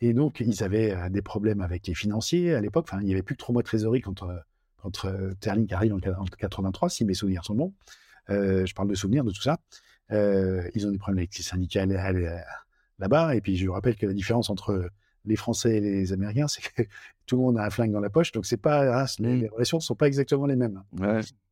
Et 0.00 0.12
donc 0.12 0.40
ils 0.40 0.62
avaient 0.62 1.10
des 1.10 1.22
problèmes 1.22 1.60
avec 1.60 1.86
les 1.86 1.94
financiers 1.94 2.54
à 2.54 2.60
l'époque. 2.60 2.86
Enfin 2.88 3.02
il 3.02 3.08
y 3.08 3.12
avait 3.12 3.22
plus 3.22 3.34
de 3.34 3.38
trois 3.38 3.52
mois 3.52 3.62
de 3.62 3.66
trésorerie 3.66 4.00
quand 4.00 4.22
entre 4.86 5.08
euh, 5.08 5.34
Terling 5.40 5.66
qui 5.66 5.74
arrive 5.74 5.94
en, 5.94 5.98
83, 6.00 6.88
si 6.88 7.04
mes 7.04 7.14
souvenirs 7.14 7.44
sont 7.44 7.54
bons. 7.54 7.74
Euh, 8.30 8.64
je 8.64 8.74
parle 8.74 8.88
de 8.88 8.94
souvenirs 8.94 9.24
de 9.24 9.30
tout 9.30 9.42
ça. 9.42 9.58
Euh, 10.12 10.68
ils 10.74 10.86
ont 10.86 10.90
des 10.90 10.98
problèmes 10.98 11.18
avec 11.18 11.36
les 11.36 11.42
syndicats 11.42 11.86
là-bas. 12.98 13.34
Et 13.34 13.40
puis, 13.40 13.56
je 13.56 13.66
vous 13.66 13.72
rappelle 13.72 13.96
que 13.96 14.06
la 14.06 14.12
différence 14.12 14.50
entre 14.50 14.90
les 15.24 15.36
Français 15.36 15.78
et 15.78 15.80
les 15.80 16.12
Américains, 16.12 16.46
c'est 16.48 16.62
que 16.62 16.82
tout 17.26 17.36
le 17.36 17.42
monde 17.42 17.58
a 17.58 17.64
un 17.64 17.70
flingue 17.70 17.92
dans 17.92 18.00
la 18.00 18.10
poche. 18.10 18.32
Donc, 18.32 18.46
c'est 18.46 18.56
pas, 18.56 19.02
hein, 19.02 19.06
les, 19.18 19.42
mmh. 19.42 19.48
relations 19.52 19.78
ne 19.78 19.82
sont 19.82 19.96
pas 19.96 20.06
exactement 20.06 20.46
les 20.46 20.56
mêmes. 20.56 20.82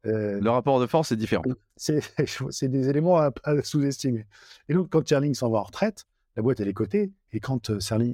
le 0.05 0.49
rapport 0.49 0.81
de 0.81 0.87
force 0.87 1.13
est 1.13 1.17
différent. 1.17 1.45
C'est 1.77 2.69
des 2.69 2.89
éléments 2.89 3.19
à, 3.19 3.33
sous-estimer. 3.63 4.27
Et 4.69 4.75
donc, 4.75 4.91
quand 4.91 5.03
Terling 5.03 5.35
s'en 5.35 5.51
va 5.51 5.59
en 5.59 5.65
retraite, 5.65 6.07
la 6.37 6.43
boîte, 6.43 6.61
elle 6.61 6.69
est 6.69 6.75
cotée. 6.75 7.13
Et 7.33 7.41
quand 7.41 7.71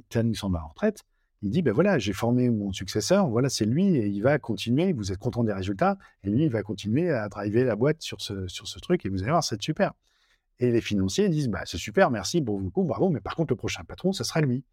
Terling 0.09 0.35
s'en 0.35 0.49
va 0.49 0.63
en 0.63 0.69
retraite, 0.69 1.03
il 1.41 1.49
dit, 1.49 1.61
ben 1.61 1.73
voilà, 1.73 1.97
j'ai 1.97 2.13
formé 2.13 2.49
mon 2.49 2.71
successeur, 2.71 3.27
voilà, 3.27 3.49
c'est 3.49 3.65
lui, 3.65 3.95
et 3.95 4.07
il 4.07 4.21
va 4.21 4.37
continuer, 4.37 4.93
vous 4.93 5.11
êtes 5.11 5.17
content 5.17 5.43
des 5.43 5.53
résultats, 5.53 5.97
et 6.23 6.29
lui, 6.29 6.43
il 6.43 6.49
va 6.51 6.61
continuer 6.61 7.09
à 7.09 7.29
driver 7.29 7.63
la 7.63 7.75
boîte 7.75 8.01
sur 8.01 8.21
ce, 8.21 8.47
sur 8.47 8.67
ce 8.67 8.79
truc, 8.79 9.05
et 9.05 9.09
vous 9.09 9.23
allez 9.23 9.31
voir, 9.31 9.43
c'est 9.43 9.61
super. 9.61 9.93
Et 10.59 10.71
les 10.71 10.81
financiers 10.81 11.29
disent, 11.29 11.49
bah, 11.49 11.63
c'est 11.65 11.77
super, 11.77 12.11
merci, 12.11 12.41
bon 12.41 12.59
beaucoup, 12.59 12.83
bravo, 12.83 13.09
mais 13.09 13.21
par 13.21 13.35
contre, 13.35 13.53
le 13.53 13.57
prochain 13.57 13.83
patron, 13.83 14.13
ce 14.13 14.23
sera 14.23 14.41
lui. 14.41 14.63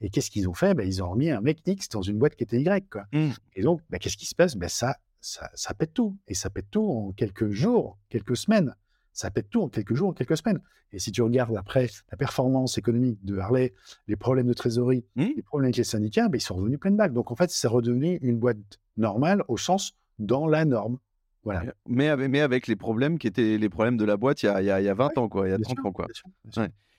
Et 0.00 0.10
qu'est-ce 0.10 0.30
qu'ils 0.30 0.48
ont 0.48 0.54
fait? 0.54 0.74
Ben, 0.74 0.86
Ils 0.86 1.02
ont 1.02 1.10
remis 1.10 1.30
un 1.30 1.40
mec 1.40 1.58
X 1.66 1.88
dans 1.88 2.02
une 2.02 2.18
boîte 2.18 2.36
qui 2.36 2.44
était 2.44 2.60
Y. 2.60 2.90
Quoi. 2.90 3.04
Mmh. 3.12 3.30
Et 3.54 3.62
donc, 3.62 3.80
ben, 3.88 3.98
qu'est-ce 3.98 4.16
qui 4.16 4.26
se 4.26 4.34
passe? 4.34 4.56
Ben, 4.56 4.68
ça, 4.68 4.96
ça, 5.20 5.50
ça 5.54 5.72
pète 5.72 5.94
tout. 5.94 6.16
Et 6.28 6.34
ça 6.34 6.50
pète 6.50 6.66
tout 6.70 6.86
en 6.86 7.12
quelques 7.12 7.50
jours, 7.50 7.98
quelques 8.10 8.36
semaines. 8.36 8.74
Ça 9.16 9.30
pète 9.30 9.48
tout 9.48 9.62
en 9.62 9.68
quelques 9.68 9.94
jours, 9.94 10.10
en 10.10 10.12
quelques 10.12 10.36
semaines. 10.36 10.60
Et 10.92 10.98
si 10.98 11.10
tu 11.10 11.22
regardes 11.22 11.56
après 11.56 11.88
la 12.10 12.16
performance 12.16 12.76
économique 12.76 13.24
de 13.24 13.38
Harley, 13.38 13.72
les 14.08 14.16
problèmes 14.16 14.46
de 14.46 14.52
trésorerie, 14.52 15.04
mmh. 15.16 15.24
les 15.36 15.42
problèmes 15.42 15.66
avec 15.66 15.76
les 15.76 15.84
syndicats, 15.84 16.28
ben, 16.28 16.36
ils 16.36 16.42
sont 16.42 16.54
revenus 16.54 16.78
plein 16.78 16.90
de 16.90 16.96
bacs. 16.96 17.12
Donc 17.12 17.30
en 17.30 17.34
fait, 17.34 17.50
c'est 17.50 17.66
redevenu 17.66 18.18
une 18.20 18.38
boîte 18.38 18.58
normale 18.96 19.42
au 19.48 19.56
sens 19.56 19.96
dans 20.18 20.46
la 20.46 20.64
norme. 20.64 20.98
Voilà. 21.44 21.64
Mais, 21.88 22.14
mais 22.28 22.40
avec 22.40 22.66
les 22.66 22.76
problèmes 22.76 23.18
qui 23.18 23.26
étaient 23.26 23.56
les 23.56 23.68
problèmes 23.68 23.96
de 23.96 24.04
la 24.04 24.16
boîte 24.16 24.42
il 24.42 24.46
y 24.46 24.48
a, 24.50 24.80
il 24.80 24.84
y 24.84 24.88
a, 24.88 24.94
20 24.94 25.16
ans, 25.16 25.28
quoi, 25.28 25.48
il 25.48 25.52
y 25.52 25.54
a 25.54 25.58
30 25.58 25.78
ans. 25.86 25.92
Quoi. 25.92 26.06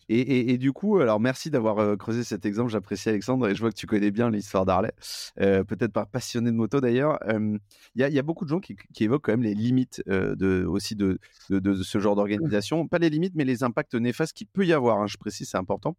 Et, 0.09 0.57
du 0.57 0.71
coup, 0.71 0.99
alors 0.99 1.19
merci 1.19 1.51
d'avoir 1.51 1.79
euh, 1.79 1.97
creusé 1.97 2.23
cet 2.23 2.45
exemple. 2.45 2.71
J'apprécie 2.71 3.09
Alexandre 3.09 3.49
et 3.49 3.55
je 3.55 3.59
vois 3.59 3.71
que 3.71 3.75
tu 3.75 3.87
connais 3.87 4.09
bien 4.09 4.29
l'histoire 4.29 4.65
d'Harley. 4.65 4.93
Euh, 5.41 5.65
peut-être 5.65 5.91
pas 5.91 6.05
passionné 6.05 6.49
de 6.49 6.55
moto 6.55 6.79
d'ailleurs. 6.79 7.19
Il 7.27 7.59
y, 7.95 8.19
a 8.19 8.23
beaucoup 8.23 8.45
de 8.45 8.49
gens 8.49 8.61
qui, 8.61 8.77
évoquent 9.01 9.25
quand 9.25 9.33
même 9.33 9.43
les 9.43 9.53
limites 9.53 10.01
euh, 10.07 10.35
de, 10.35 10.65
aussi 10.65 10.95
de, 10.95 11.19
de, 11.49 11.73
ce 11.75 11.99
genre 11.99 12.15
d'organisation. 12.15 12.87
Pas 12.87 12.99
les 12.99 13.09
limites, 13.09 13.33
mais 13.35 13.43
les 13.43 13.63
impacts 13.63 13.95
néfastes 13.95 14.35
qu'il 14.35 14.47
peut 14.47 14.65
y 14.65 14.71
avoir. 14.71 15.01
Hein, 15.01 15.07
je 15.07 15.17
précise, 15.17 15.49
c'est 15.49 15.57
important. 15.57 15.97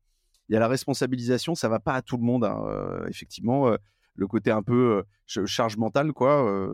Il 0.48 0.54
y 0.54 0.56
a 0.56 0.60
la 0.60 0.68
responsabilisation, 0.68 1.54
ça 1.54 1.68
va 1.68 1.78
pas 1.78 1.92
à 1.92 2.00
tout 2.00 2.16
le 2.16 2.22
monde. 2.22 2.44
Hein, 2.44 3.04
effectivement, 3.08 3.76
le 4.14 4.26
côté 4.26 4.50
un 4.50 4.62
peu 4.62 5.04
charge 5.26 5.76
mentale, 5.76 6.14
quoi, 6.14 6.66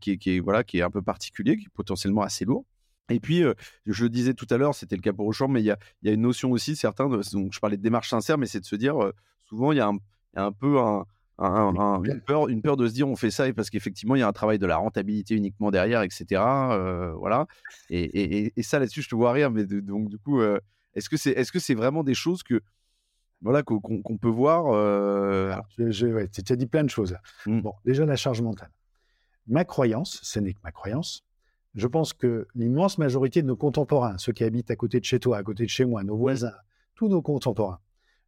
qui, 0.00 0.16
qui, 0.16 0.36
est, 0.36 0.40
voilà, 0.40 0.64
qui 0.64 0.78
est 0.78 0.82
un 0.82 0.90
peu 0.90 1.02
particulier, 1.02 1.58
qui 1.58 1.66
est 1.66 1.74
potentiellement 1.74 2.22
assez 2.22 2.46
lourd. 2.46 2.64
Et 3.10 3.20
puis, 3.20 3.42
je 3.86 4.02
le 4.04 4.10
disais 4.10 4.34
tout 4.34 4.46
à 4.50 4.56
l'heure, 4.56 4.74
c'était 4.74 4.96
le 4.96 5.02
cas 5.02 5.12
pour 5.12 5.26
Auchan, 5.26 5.48
mais 5.48 5.62
il 5.62 5.66
y 5.66 5.70
a, 5.70 5.78
une 6.12 6.22
notion 6.22 6.50
aussi, 6.50 6.76
certains, 6.76 7.08
donc 7.08 7.52
je 7.52 7.60
parlais 7.60 7.76
de 7.76 7.82
démarche 7.82 8.10
sincère, 8.10 8.38
mais 8.38 8.46
c'est 8.46 8.60
de 8.60 8.66
se 8.66 8.76
dire, 8.76 8.96
souvent, 9.44 9.72
il 9.72 9.78
y, 9.78 9.80
a 9.80 9.90
un, 10.36 10.52
peu 10.52 10.76
une, 11.38 12.20
peur, 12.26 12.48
une 12.48 12.62
peur 12.62 12.76
de 12.76 12.86
se 12.86 12.92
dire, 12.92 13.08
on 13.08 13.16
fait 13.16 13.30
ça 13.30 13.50
parce 13.52 13.70
qu'effectivement, 13.70 14.14
il 14.14 14.20
y 14.20 14.22
a 14.22 14.28
un 14.28 14.32
travail 14.32 14.58
de 14.58 14.66
la 14.66 14.76
rentabilité 14.76 15.34
uniquement 15.34 15.70
derrière, 15.70 16.02
etc. 16.02 16.26
voilà. 17.16 17.46
Et, 17.90 18.52
ça, 18.62 18.78
là-dessus, 18.78 19.02
je 19.02 19.08
te 19.08 19.14
vois 19.14 19.32
rire, 19.32 19.50
mais 19.50 19.64
donc, 19.64 20.08
du 20.08 20.18
coup, 20.18 20.42
est-ce 20.94 21.08
que 21.08 21.16
c'est 21.16 21.30
est 21.30 21.50
-ce 21.50 21.58
c'est 21.58 21.74
vraiment 21.74 22.04
des 22.04 22.14
choses 22.14 22.42
que. 22.42 22.60
Voilà, 23.40 23.62
qu'on 23.62 24.18
peut 24.18 24.28
voir. 24.28 24.64
tu 25.76 26.52
as 26.52 26.56
dit 26.56 26.66
plein 26.66 26.82
de 26.82 26.90
choses. 26.90 27.16
Mmh. 27.46 27.60
Bon, 27.60 27.74
déjà, 27.84 28.04
la 28.04 28.16
charge 28.16 28.42
mentale. 28.42 28.70
Ma 29.46 29.64
croyance, 29.64 30.18
ce 30.22 30.40
n'est 30.40 30.52
que 30.52 30.60
ma 30.64 30.72
croyance, 30.72 31.24
je 31.74 31.86
pense 31.86 32.12
que 32.12 32.46
l'immense 32.54 32.98
majorité 32.98 33.42
de 33.42 33.46
nos 33.46 33.56
contemporains, 33.56 34.16
ceux 34.18 34.32
qui 34.32 34.44
habitent 34.44 34.70
à 34.70 34.76
côté 34.76 35.00
de 35.00 35.04
chez 35.04 35.20
toi, 35.20 35.38
à 35.38 35.42
côté 35.42 35.64
de 35.64 35.68
chez 35.68 35.84
moi, 35.84 36.02
nos 36.02 36.16
voisins, 36.16 36.54
tous 36.94 37.08
nos 37.08 37.22
contemporains, 37.22 37.80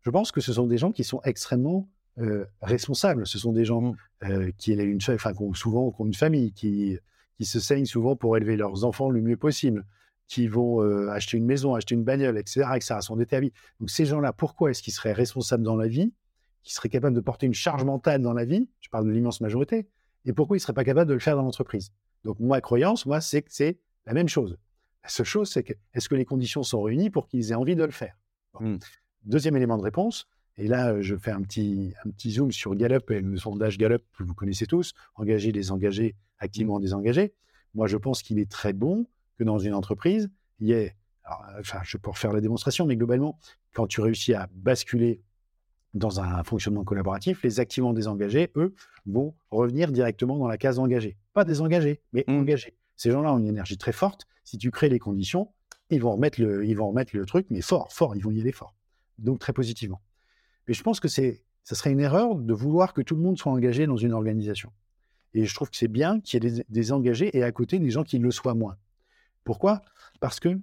je 0.03 0.11
pense 0.11 0.33
que 0.33 0.41
ce 0.41 0.53
sont 0.53 0.67
des 0.67 0.79
gens 0.79 0.93
qui 0.93 1.05
sont 1.05 1.21
extrêmement 1.25 1.89
euh, 2.19 2.45
responsables. 2.63 3.27
Ce 3.27 3.39
sont 3.39 3.53
des 3.53 3.65
gens 3.65 3.81
mmh. 3.81 3.97
euh, 4.25 4.51
qui, 4.59 4.73
une, 4.73 4.99
enfin, 5.09 5.33
souvent 5.55 5.95
ont 5.99 6.07
une 6.07 6.15
famille, 6.15 6.53
qui, 6.53 6.99
qui 7.37 7.45
se 7.45 7.61
saignent 7.61 7.87
souvent 7.87 8.17
pour 8.17 8.37
élever 8.37 8.57
leurs 8.57 8.85
enfants 8.85 9.11
le 9.11 9.21
mieux 9.21 9.37
possible, 9.37 9.87
qui 10.27 10.47
vont 10.47 10.83
euh, 10.83 11.09
acheter 11.11 11.37
une 11.37 11.47
maison, 11.47 11.75
acheter 11.75 11.95
une 11.95 12.05
bagnole, 12.05 12.39
etc., 12.39 12.69
etc., 12.75 12.97
sont 13.01 13.17
vie. 13.17 13.53
Donc 13.81 13.91
ces 13.91 14.07
gens-là, 14.07 14.33
pourquoi 14.33 14.71
est-ce 14.71 14.83
qu'ils 14.83 14.93
seraient 14.93 15.13
responsables 15.13 15.63
dans 15.63 15.77
la 15.77 15.89
vie, 15.89 16.13
qu'ils 16.63 16.75
seraient 16.75 16.89
capables 16.89 17.17
de 17.17 17.21
porter 17.21 17.47
une 17.47 17.55
charge 17.55 17.85
mentale 17.85 18.23
dans 18.23 18.33
la 18.33 18.45
vie? 18.45 18.69
Je 18.81 18.89
parle 18.91 19.07
de 19.07 19.11
l'immense 19.11 19.41
majorité. 19.41 19.89
Et 20.25 20.33
pourquoi 20.33 20.57
ils 20.57 20.61
ne 20.61 20.63
seraient 20.63 20.75
pas 20.75 20.85
capables 20.85 21.09
de 21.09 21.15
le 21.15 21.21
faire 21.21 21.37
dans 21.37 21.43
l'entreprise? 21.43 21.93
Donc, 22.25 22.39
ma 22.41 22.61
croyance, 22.61 23.07
moi, 23.07 23.21
c'est 23.21 23.43
que 23.43 23.53
c'est 23.53 23.79
la 24.07 24.13
même 24.13 24.29
chose. 24.29 24.59
La 25.03 25.09
seule 25.09 25.27
chose, 25.27 25.51
c'est 25.51 25.63
que 25.63 25.73
est-ce 25.95 26.09
que 26.09 26.15
les 26.15 26.25
conditions 26.25 26.63
sont 26.63 26.83
réunies 26.83 27.11
pour 27.11 27.27
qu'ils 27.29 27.53
aient 27.53 27.55
envie 27.55 27.77
de 27.77 27.85
le 27.85 27.91
faire? 27.91 28.17
Mmh. 28.59 28.77
Deuxième 29.25 29.57
élément 29.57 29.79
de 29.79 29.83
réponse, 29.83 30.27
et 30.57 30.67
là, 30.67 30.93
euh, 30.93 31.03
je 31.03 31.17
fais 31.17 31.31
un 31.31 31.43
petit, 31.43 31.95
un 32.05 32.11
petit 32.11 32.33
zoom 32.33 32.53
sur 32.53 32.75
Gallup 32.75 33.11
et 33.11 33.21
le 33.21 33.37
sondage 33.37 33.79
Gallup 33.79 34.03
que 34.17 34.23
vous 34.23 34.35
connaissez 34.35 34.67
tous, 34.67 34.93
engager, 35.15 35.53
désengagés, 35.53 36.17
activement 36.39 36.79
mmh. 36.79 36.83
désengagés. 36.83 37.35
Moi, 37.75 37.87
je 37.87 37.97
pense 37.97 38.23
qu'il 38.23 38.39
est 38.39 38.51
très 38.51 38.73
bon 38.73 39.07
que 39.39 39.45
dans 39.45 39.59
une 39.59 39.75
entreprise, 39.75 40.31
il 40.59 40.69
y 40.69 40.73
ait, 40.73 40.97
enfin, 41.59 41.81
je 41.85 41.97
peux 41.97 42.11
refaire 42.11 42.33
la 42.33 42.41
démonstration, 42.41 42.85
mais 42.85 42.97
globalement, 42.97 43.39
quand 43.73 43.87
tu 43.87 44.01
réussis 44.01 44.35
à 44.35 44.49
basculer 44.53 45.23
dans 45.95 46.21
un 46.21 46.43
fonctionnement 46.45 46.85
collaboratif, 46.85 47.43
les 47.43 47.61
activement 47.61 47.93
désengagés, 47.93 48.51
eux, 48.57 48.75
vont 49.07 49.35
revenir 49.51 49.91
directement 49.91 50.39
dans 50.39 50.47
la 50.47 50.57
case 50.57 50.79
engagée. 50.79 51.17
Pas 51.33 51.45
désengagés, 51.45 52.01
mais 52.13 52.25
mmh. 52.27 52.33
engagés. 52.33 52.77
Ces 52.97 53.11
gens-là 53.11 53.33
ont 53.33 53.39
une 53.39 53.49
énergie 53.49 53.79
très 53.79 53.93
forte. 53.93 54.27
Si 54.45 54.59
tu 54.59 54.71
crées 54.71 54.89
les 54.89 54.99
conditions, 54.99 55.51
ils 55.91 56.01
vont 56.01 56.13
remettre 56.13 56.41
le, 56.41 56.65
ils 56.65 56.77
vont 56.77 56.89
remettre 56.89 57.17
le 57.17 57.27
truc, 57.27 57.47
mais 57.51 57.61
fort, 57.61 57.93
fort, 57.93 58.15
ils 58.15 58.23
vont 58.23 58.31
y 58.31 58.41
aller 58.41 58.53
fort. 58.53 58.75
Donc 59.19 59.39
très 59.41 59.53
positivement. 59.53 60.01
Mais 60.69 60.75
je 60.75 60.83
pense 60.83 61.01
que 61.01 61.09
c'est, 61.09 61.43
ça 61.65 61.75
serait 61.75 61.91
une 61.91 62.01
erreur 62.01 62.37
de 62.37 62.55
vouloir 62.55 62.95
que 62.95 63.03
tout 63.03 63.17
le 63.17 63.23
monde 63.23 63.39
soit 63.39 63.53
engagé 63.53 63.87
dans 63.87 63.97
une 63.97 64.13
organisation. 64.13 64.73
Et 65.35 65.45
je 65.45 65.55
trouve 65.55 65.71
que 65.71 65.77
c'est 65.77 65.89
bien 65.89 66.21
qu'il 66.21 66.43
y 66.43 66.47
ait 66.47 66.51
des, 66.51 66.65
des, 66.69 66.93
engagés 66.93 67.37
et 67.37 67.43
à 67.43 67.53
côté 67.53 67.79
des 67.79 67.91
gens 67.91 68.05
qui 68.05 68.19
le 68.19 68.31
soient 68.31 68.55
moins. 68.55 68.77
Pourquoi? 69.45 69.83
Parce 70.21 70.41
que 70.41 70.59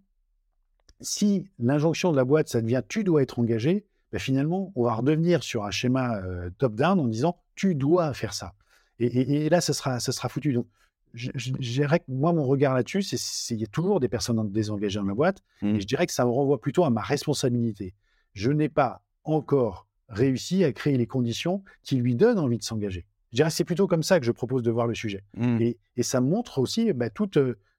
si 1.01 1.47
l'injonction 1.59 2.11
de 2.11 2.17
la 2.17 2.25
boîte, 2.25 2.49
ça 2.49 2.61
devient 2.61 2.81
tu 2.87 3.03
dois 3.03 3.21
être 3.21 3.39
engagé, 3.39 3.85
ben, 4.11 4.19
finalement, 4.19 4.71
on 4.75 4.83
va 4.83 4.93
redevenir 4.93 5.43
sur 5.43 5.65
un 5.65 5.71
schéma 5.71 6.17
euh, 6.17 6.49
top-down 6.57 6.99
en 6.99 7.07
disant 7.07 7.37
tu 7.55 7.75
dois 7.75 8.13
faire 8.13 8.33
ça. 8.33 8.53
Et, 8.99 9.49
là, 9.49 9.61
ça 9.61 9.73
sera, 9.73 9.99
ça 9.99 10.11
sera 10.11 10.27
foutu. 10.27 10.53
Donc, 10.53 10.67
je, 11.13 11.51
dirais 11.51 11.99
que 11.99 12.05
moi, 12.07 12.33
mon 12.33 12.45
regard 12.45 12.73
là-dessus, 12.73 13.01
c'est 13.03 13.17
qu'il 13.55 13.61
y 13.61 13.63
a 13.63 13.67
toujours 13.67 13.99
des 13.99 14.07
personnes 14.07 14.51
désengagées 14.51 14.99
dans 14.99 15.05
la 15.05 15.13
boîte. 15.13 15.43
Et 15.61 15.73
mmh. 15.73 15.79
je 15.81 15.85
dirais 15.85 16.07
que 16.07 16.13
ça 16.13 16.25
me 16.25 16.31
renvoie 16.31 16.59
plutôt 16.59 16.83
à 16.83 16.89
ma 16.89 17.01
responsabilité. 17.01 17.93
Je 18.33 18.51
n'ai 18.51 18.69
pas 18.69 19.03
encore 19.23 19.87
réussi 20.09 20.63
à 20.63 20.71
créer 20.71 20.97
les 20.97 21.07
conditions 21.07 21.63
qui 21.83 21.97
lui 21.97 22.15
donnent 22.15 22.39
envie 22.39 22.57
de 22.57 22.63
s'engager. 22.63 23.05
Je 23.31 23.37
dirais 23.37 23.49
que 23.49 23.55
c'est 23.55 23.65
plutôt 23.65 23.87
comme 23.87 24.03
ça 24.03 24.19
que 24.19 24.25
je 24.25 24.31
propose 24.31 24.63
de 24.63 24.71
voir 24.71 24.87
le 24.87 24.95
sujet. 24.95 25.23
Mmh. 25.35 25.61
Et, 25.61 26.03
ça 26.03 26.21
montre 26.21 26.59
aussi 26.59 26.91
bah, 26.93 27.09
toute, 27.09 27.37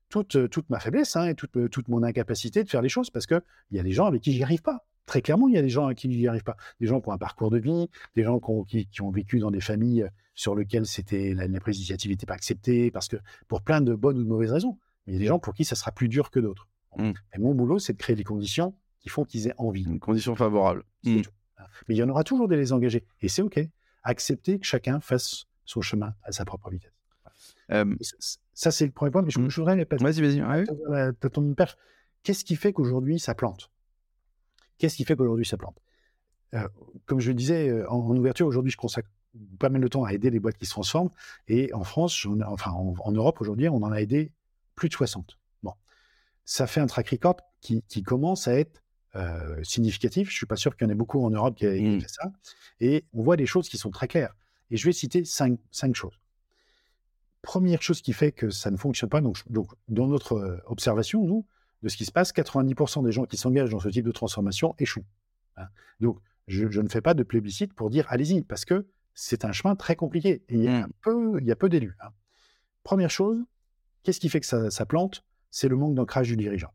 toute, 0.09 0.51
toute 0.51 0.71
ma 0.71 0.81
faiblesse 0.81 1.17
hein, 1.17 1.27
et 1.27 1.35
toute, 1.35 1.71
toute 1.71 1.89
mon 1.89 2.03
incapacité 2.03 2.65
de 2.65 2.69
faire 2.69 2.83
les 2.83 2.89
choses 2.89 3.11
parce 3.11 3.27
qu'il 3.27 3.43
y 3.73 3.79
a 3.79 3.83
des 3.83 3.93
gens 3.93 4.07
avec 4.07 4.23
qui 4.23 4.33
j'y 4.33 4.43
arrive 4.43 4.63
pas 4.63 4.85
très 5.09 5.23
clairement, 5.23 5.49
il 5.49 5.55
y 5.55 5.59
a 5.59 5.63
des 5.63 5.69
gens 5.69 5.87
à 5.87 5.95
qui 5.95 6.07
n'y 6.07 6.29
arrivent 6.29 6.45
pas. 6.45 6.57
Des 6.81 6.87
gens 6.87 7.01
qui 7.01 7.09
ont 7.09 7.13
un 7.13 7.19
parcours 7.19 7.51
de 7.51 7.59
vie, 7.59 7.89
des 8.15 8.23
gens 8.23 8.39
qui 8.39 9.01
ont, 9.01 9.11
vécu 9.11 9.41
dans 9.41 9.51
des 9.51 9.61
familles 9.61 10.05
euh, 10.05 10.09
sur 10.35 10.55
lesquelles 10.55 10.87
c'était, 10.87 11.35
la, 11.35 11.49
la 11.49 11.61
prise 11.61 11.77
d'initiative 11.77 12.13
n'était 12.13 12.27
pas 12.27 12.35
acceptée, 12.35 12.93
parce 12.93 13.09
que 13.09 13.17
pour 13.49 13.63
plein 13.63 13.81
de 13.81 13.95
bonnes 13.95 14.19
ou 14.19 14.23
de 14.23 14.29
mauvaises 14.29 14.53
raisons. 14.53 14.79
Mais 15.07 15.15
il 15.15 15.17
y 15.17 15.19
a 15.19 15.21
des 15.21 15.27
gens 15.27 15.41
pour 15.41 15.55
qui 15.55 15.65
ça 15.65 15.75
sera 15.75 15.91
plus 15.91 16.09
dur 16.09 16.31
que 16.31 16.39
d'autres. 16.39 16.69
Mmh. 16.97 17.13
Et 17.35 17.39
mon 17.39 17.55
boulot, 17.55 17.79
c'est 17.79 17.95
de 17.95 17.99
créer 17.99 18.15
les 18.15 18.25
conditions 18.25 18.75
qui 19.01 19.09
font 19.09 19.25
qu'ils 19.25 19.49
aient 19.49 19.55
envie. 19.59 19.85
Une 19.85 19.99
condition 19.99 20.37
favorable. 20.37 20.85
Mmh. 21.05 21.23
Mais 21.89 21.95
il 21.95 21.99
y 21.99 22.03
en 22.03 22.09
aura 22.09 22.23
toujours 22.23 22.47
des 22.47 22.73
engagés. 22.73 23.05
Et 23.21 23.29
c'est 23.29 23.43
OK. 23.43 23.59
Accepter 24.05 24.59
que 24.59 24.67
chacun 24.67 25.01
fasse 25.01 25.47
son 25.65 25.81
chemin 25.81 26.15
à 26.23 26.33
sa 26.33 26.45
propre 26.45 26.71
vitesse. 26.71 26.93
Ça, 28.59 28.73
c'est 28.73 28.87
le 28.87 28.91
premier 28.91 29.13
point. 29.13 29.23
Mais 29.23 29.31
je, 29.31 29.39
mmh. 29.39 29.51
je 29.51 29.61
voudrais... 29.61 29.77
Vas-y, 29.77 30.21
vas-y. 30.21 30.43
Ouais. 30.43 30.65
Qu'est-ce 32.25 32.45
qui 32.45 32.57
fait 32.57 32.73
qu'aujourd'hui, 32.73 33.21
ça 33.21 33.33
plante? 33.37 33.71
Qu'est-ce 34.79 34.97
qui 34.97 35.05
fait 35.05 35.15
qu'aujourd'hui 35.15 35.47
ça 35.47 35.57
plante? 35.57 35.81
Euh, 36.55 36.67
Comme 37.07 37.21
je 37.21 37.29
le 37.29 37.35
disais 37.35 37.69
euh, 37.69 37.89
en, 37.89 38.17
ouverture, 38.17 38.49
aujourd'hui, 38.49 38.73
je 38.73 38.77
consacre 38.77 39.09
pas 39.61 39.69
mal 39.69 39.81
de 39.81 39.87
temps 39.87 40.03
à 40.03 40.13
aider 40.13 40.29
les 40.31 40.41
boîtes 40.41 40.57
qui 40.57 40.67
se 40.67 40.73
transforment. 40.73 41.11
Et 41.47 41.73
en 41.73 41.85
France, 41.85 42.27
enfin 42.47 42.73
en, 42.73 43.13
Europe 43.13 43.41
aujourd'hui, 43.41 43.69
on 43.69 43.77
en 43.77 43.93
a 43.93 44.01
aidé 44.01 44.33
plus 44.75 44.89
de 44.89 44.95
60. 44.95 45.39
Bon, 45.63 45.75
ça 46.45 46.67
fait 46.67 46.81
un 46.81 46.89
track 46.89 47.11
record 47.11 47.37
qui, 47.61 48.03
commence 48.03 48.49
à 48.49 48.55
être 48.55 48.83
euh, 49.15 49.63
significatif. 49.63 50.31
Je 50.31 50.35
suis 50.37 50.47
pas 50.47 50.57
sûr 50.57 50.77
qu'il 50.77 50.85
y 50.85 50.91
en 50.91 50.93
ait 50.93 50.97
beaucoup 50.97 51.25
en 51.25 51.31
Europe 51.31 51.55
qui 51.55 51.65
aient 51.65 51.81
mmh. 51.81 52.01
fait 52.01 52.09
ça. 52.09 52.33
Et 52.81 53.05
on 53.13 53.23
voit 53.23 53.37
des 53.37 53.47
choses 53.47 53.69
qui 53.69 53.79
sont 53.79 53.93
très 53.93 54.09
claires. 54.09 54.35
Et 54.73 54.77
je 54.77 54.85
vais 54.85 54.93
citer 54.93 55.25
cinq, 55.25 55.61
cinq 55.71 55.95
choses. 55.95 56.19
Première 57.43 57.83
chose 57.83 58.03
qui 58.03 58.13
fait 58.13 58.33
que 58.33 58.51
ça 58.51 58.71
ne 58.71 58.77
fonctionne 58.77 59.11
pas, 59.11 59.21
donc, 59.21 59.39
donc 59.49 59.71
dans 59.89 60.07
notre 60.07 60.63
observation, 60.67 61.25
nous, 61.25 61.47
de 61.83 61.89
ce 61.89 61.97
qui 61.97 62.05
se 62.05 62.13
passe, 62.13 62.33
90% 62.33 63.05
des 63.05 63.13
gens 63.13 63.25
qui 63.25 63.37
s'engagent 63.37 63.71
dans 63.71 63.81
ce 63.81 63.89
type 63.89 64.05
de 64.05 64.13
transformation 64.13 64.75
échouent. 64.79 65.05
Hein. 65.57 65.67
Donc, 66.01 66.19
je, 66.49 66.81
ne 66.81 66.89
fais 66.89 67.01
pas 67.01 67.15
de 67.15 67.23
plébiscite 67.23 67.75
pour 67.75 67.91
dire 67.91 68.07
allez-y, 68.09 68.43
parce 68.43 68.65
que 68.65 68.87
c'est 69.15 69.45
un 69.45 69.53
chemin 69.53 69.77
très 69.77 69.97
compliqué 69.97 70.45
et 70.49 70.55
il 70.55 70.63
y 70.65 70.69
a 70.69 70.87
mmh. 70.87 70.93
peu, 71.03 71.41
il 71.43 71.57
peu 71.57 71.69
d'élus. 71.69 71.97
Hein. 72.01 72.11
Première 72.83 73.11
chose, 73.11 73.45
qu'est-ce 74.03 74.21
qui 74.21 74.29
fait 74.29 74.41
que 74.41 74.47
ça, 74.47 74.87
plante? 74.87 75.25
C'est 75.51 75.69
le 75.69 75.77
manque 75.77 75.95
d'ancrage 75.95 76.29
du 76.29 76.37
dirigeant. 76.37 76.73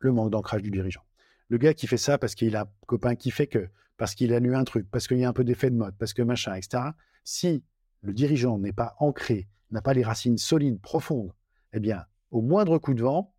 Le 0.00 0.12
manque 0.12 0.30
d'ancrage 0.30 0.62
du 0.62 0.70
dirigeant. 0.70 1.02
Le 1.48 1.58
gars 1.58 1.74
qui 1.74 1.86
fait 1.86 1.98
ça 1.98 2.18
parce 2.18 2.34
qu'il 2.34 2.56
a 2.56 2.62
un 2.62 2.68
copain 2.86 3.14
qui 3.14 3.30
fait 3.30 3.46
que, 3.46 3.68
parce 3.96 4.14
qu'il 4.14 4.32
a 4.32 4.40
lu 4.40 4.54
un 4.54 4.64
truc, 4.64 4.90
parce 4.90 5.06
qu'il 5.06 5.18
y 5.18 5.24
a 5.24 5.28
un 5.28 5.32
peu 5.32 5.44
d'effet 5.44 5.70
de 5.70 5.76
mode, 5.76 5.94
parce 5.98 6.14
que 6.14 6.22
machin, 6.22 6.54
etc. 6.54 6.84
Si 7.22 7.62
le 8.04 8.12
dirigeant 8.12 8.58
n'est 8.58 8.72
pas 8.72 8.94
ancré, 9.00 9.48
n'a 9.70 9.80
pas 9.80 9.94
les 9.94 10.02
racines 10.02 10.38
solides, 10.38 10.80
profondes, 10.80 11.32
eh 11.72 11.80
bien, 11.80 12.04
au 12.30 12.42
moindre 12.42 12.78
coup 12.78 12.94
de 12.94 13.02
vent, 13.02 13.34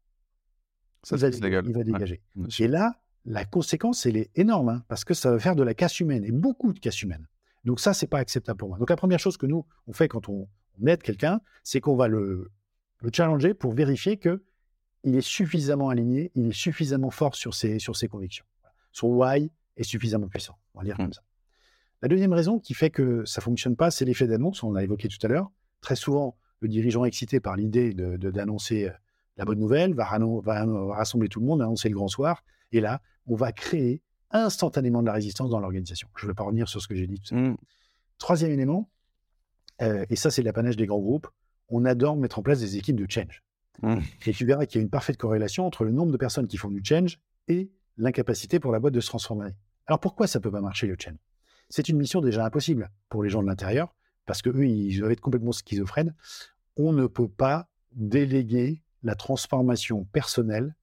ça, 1.03 1.15
il 1.17 1.73
va 1.73 1.83
dégager. 1.83 2.21
et 2.59 2.67
là, 2.67 2.99
la 3.25 3.45
conséquence, 3.45 4.07
elle 4.07 4.17
est 4.17 4.31
énorme, 4.35 4.69
hein, 4.69 4.83
parce 4.87 5.05
que 5.05 5.13
ça 5.13 5.31
va 5.31 5.39
faire 5.39 5.55
de 5.55 5.61
la 5.61 5.75
casse 5.75 5.99
humaine, 5.99 6.25
et 6.25 6.31
beaucoup 6.31 6.73
de 6.73 6.79
casse 6.79 7.01
humaine. 7.03 7.27
Donc 7.63 7.79
ça, 7.79 7.93
c'est 7.93 8.07
pas 8.07 8.17
acceptable 8.17 8.57
pour 8.57 8.69
moi. 8.69 8.79
Donc 8.79 8.89
la 8.89 8.95
première 8.95 9.19
chose 9.19 9.37
que 9.37 9.45
nous, 9.45 9.65
on 9.87 9.93
fait 9.93 10.07
quand 10.07 10.29
on, 10.29 10.47
aide 10.85 11.03
quelqu'un, 11.03 11.41
c'est 11.63 11.79
qu'on 11.79 11.95
va 11.95 12.07
le, 12.07 12.51
challenger 13.13 13.53
pour 13.53 13.73
vérifier 13.73 14.17
que 14.17 14.43
il 15.03 15.15
est 15.15 15.21
suffisamment 15.21 15.89
aligné, 15.89 16.31
il 16.33 16.47
est 16.47 16.51
suffisamment 16.51 17.11
fort 17.11 17.35
sur 17.35 17.53
ses, 17.53 17.77
sur 17.77 17.95
ses 17.95 18.07
convictions. 18.07 18.45
Son 18.91 19.07
why 19.07 19.51
est 19.77 19.83
suffisamment 19.83 20.27
puissant. 20.27 20.57
On 20.73 20.79
va 20.79 20.85
dire 20.85 20.97
comme 20.97 21.07
mmh. 21.07 21.13
ça. 21.13 21.21
La 22.01 22.07
deuxième 22.07 22.33
raison 22.33 22.59
qui 22.59 22.73
fait 22.73 22.89
que 22.89 23.25
ça 23.25 23.41
fonctionne 23.41 23.75
pas, 23.75 23.91
c'est 23.91 24.05
l'effet 24.05 24.27
d'annonce. 24.27 24.63
On 24.63 24.71
l'a 24.71 24.83
évoqué 24.83 25.07
tout 25.07 25.17
à 25.23 25.27
l'heure. 25.27 25.51
Très 25.81 25.95
souvent, 25.95 26.37
le 26.59 26.67
dirigeant 26.67 27.05
excité 27.05 27.39
par 27.39 27.55
l'idée 27.55 27.93
d'annoncer 27.93 28.91
La 29.37 29.45
bonne 29.45 29.59
nouvelle 29.59 29.93
va, 29.93 30.05
rassembler 30.05 31.29
tout 31.29 31.39
le 31.39 31.45
monde, 31.45 31.61
annoncer 31.61 31.89
le 31.89 31.95
grand 31.95 32.07
soir. 32.07 32.43
Et 32.71 32.81
là, 32.81 33.01
on 33.27 33.35
va 33.35 33.51
créer 33.51 34.01
instantanément 34.31 35.01
de 35.01 35.07
la 35.07 35.13
résistance 35.13 35.49
dans 35.49 35.59
l'organisation. 35.59 36.07
Je 36.15 36.25
ne 36.25 36.31
vais 36.31 36.35
pas 36.35 36.43
revenir 36.43 36.67
sur 36.67 36.81
ce 36.81 36.87
que 36.87 36.95
j'ai 36.95 37.07
dit. 37.07 37.21
Tout 37.21 37.35
mmh. 37.35 37.57
Troisième 38.17 38.51
élément, 38.51 38.89
euh, 39.81 40.05
et 40.09 40.15
ça 40.15 40.31
c'est 40.31 40.41
l'apanage 40.41 40.77
des 40.77 40.85
grands 40.85 40.99
groupes, 40.99 41.27
on 41.69 41.85
adore 41.85 42.15
mettre 42.15 42.39
en 42.39 42.43
place 42.43 42.59
des 42.59 42.77
équipes 42.77 42.95
de 42.95 43.09
change. 43.09 43.43
Mmh. 43.81 43.97
Et 44.25 44.31
tu 44.31 44.45
verras 44.45 44.65
qu'il 44.65 44.79
y 44.79 44.81
a 44.81 44.83
une 44.83 44.89
parfaite 44.89 45.17
corrélation 45.17 45.65
entre 45.65 45.83
le 45.83 45.91
nombre 45.91 46.11
de 46.11 46.17
personnes 46.17 46.47
qui 46.47 46.57
font 46.57 46.69
du 46.69 46.81
change 46.83 47.19
et 47.47 47.71
l'incapacité 47.97 48.59
pour 48.59 48.71
la 48.71 48.79
boîte 48.79 48.93
de 48.93 48.99
se 49.01 49.07
transformer. 49.07 49.51
Alors 49.85 49.99
pourquoi 49.99 50.27
ça 50.27 50.39
ne 50.39 50.43
peut 50.43 50.51
pas 50.51 50.61
marcher 50.61 50.87
le 50.87 50.95
change? 50.99 51.17
C'est 51.69 51.89
une 51.89 51.97
mission 51.97 52.21
déjà 52.21 52.45
impossible 52.45 52.91
pour 53.09 53.23
les 53.23 53.29
gens 53.29 53.41
de 53.41 53.47
l'intérieur, 53.47 53.95
parce 54.25 54.41
qu'eux, 54.41 54.65
ils 54.65 54.99
doivent 54.99 55.11
être 55.11 55.21
complètement 55.21 55.51
schizophrènes. 55.51 56.13
On 56.77 56.93
ne 56.93 57.07
peut 57.07 57.27
pas 57.27 57.69
déléguer 57.93 58.83
la 59.03 59.15
transformation 59.15 60.05
personnelle 60.05 60.75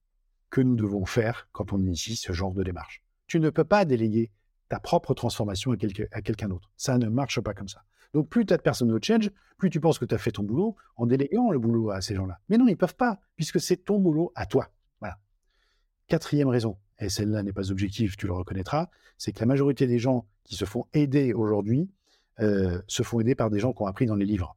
que 0.49 0.61
nous 0.61 0.75
devons 0.75 1.05
faire 1.05 1.47
quand 1.51 1.73
on 1.73 1.79
initie 1.79 2.15
ce 2.15 2.31
genre 2.31 2.53
de 2.53 2.63
démarche. 2.63 3.03
Tu 3.27 3.39
ne 3.39 3.49
peux 3.49 3.63
pas 3.63 3.85
déléguer 3.85 4.31
ta 4.69 4.79
propre 4.79 5.13
transformation 5.13 5.71
à, 5.71 6.21
quelqu'un 6.21 6.47
d'autre. 6.47 6.71
Ça 6.77 6.97
ne 6.97 7.07
marche 7.07 7.41
pas 7.41 7.53
comme 7.53 7.67
ça. 7.67 7.83
Donc 8.13 8.29
plus 8.29 8.45
tu 8.45 8.53
as 8.53 8.57
de 8.57 8.61
personnes 8.61 8.91
au 8.91 8.99
change, 9.01 9.31
plus 9.57 9.69
tu 9.69 9.79
penses 9.79 9.97
que 9.97 10.05
tu 10.05 10.13
as 10.13 10.19
fait 10.19 10.31
ton 10.31 10.43
boulot 10.43 10.75
en 10.95 11.05
déléguant 11.05 11.51
le 11.51 11.59
boulot 11.59 11.89
à 11.89 12.01
ces 12.01 12.15
gens-là. 12.15 12.39
Mais 12.49 12.57
non, 12.57 12.67
ils 12.67 12.71
ne 12.71 12.77
peuvent 12.77 12.95
pas, 12.95 13.19
puisque 13.35 13.59
c'est 13.59 13.77
ton 13.77 13.99
boulot 13.99 14.31
à 14.35 14.45
toi. 14.45 14.69
Voilà. 14.99 15.17
Quatrième 16.07 16.47
raison, 16.47 16.77
et 17.03 17.09
celle-là 17.09 17.43
n'est 17.43 17.53
pas 17.53 17.71
objective, 17.71 18.15
tu 18.15 18.27
le 18.27 18.33
reconnaîtras, 18.33 18.89
c'est 19.17 19.31
que 19.31 19.39
la 19.39 19.45
majorité 19.45 19.87
des 19.87 19.99
gens 19.99 20.25
qui 20.43 20.55
se 20.55 20.65
font 20.65 20.85
aider 20.93 21.33
aujourd'hui 21.33 21.89
euh, 22.39 22.81
se 22.87 23.03
font 23.03 23.19
aider 23.19 23.35
par 23.35 23.49
des 23.49 23.59
gens 23.59 23.73
qui 23.73 23.81
ont 23.81 23.87
appris 23.87 24.05
dans 24.05 24.15
les 24.15 24.25
livres. 24.25 24.55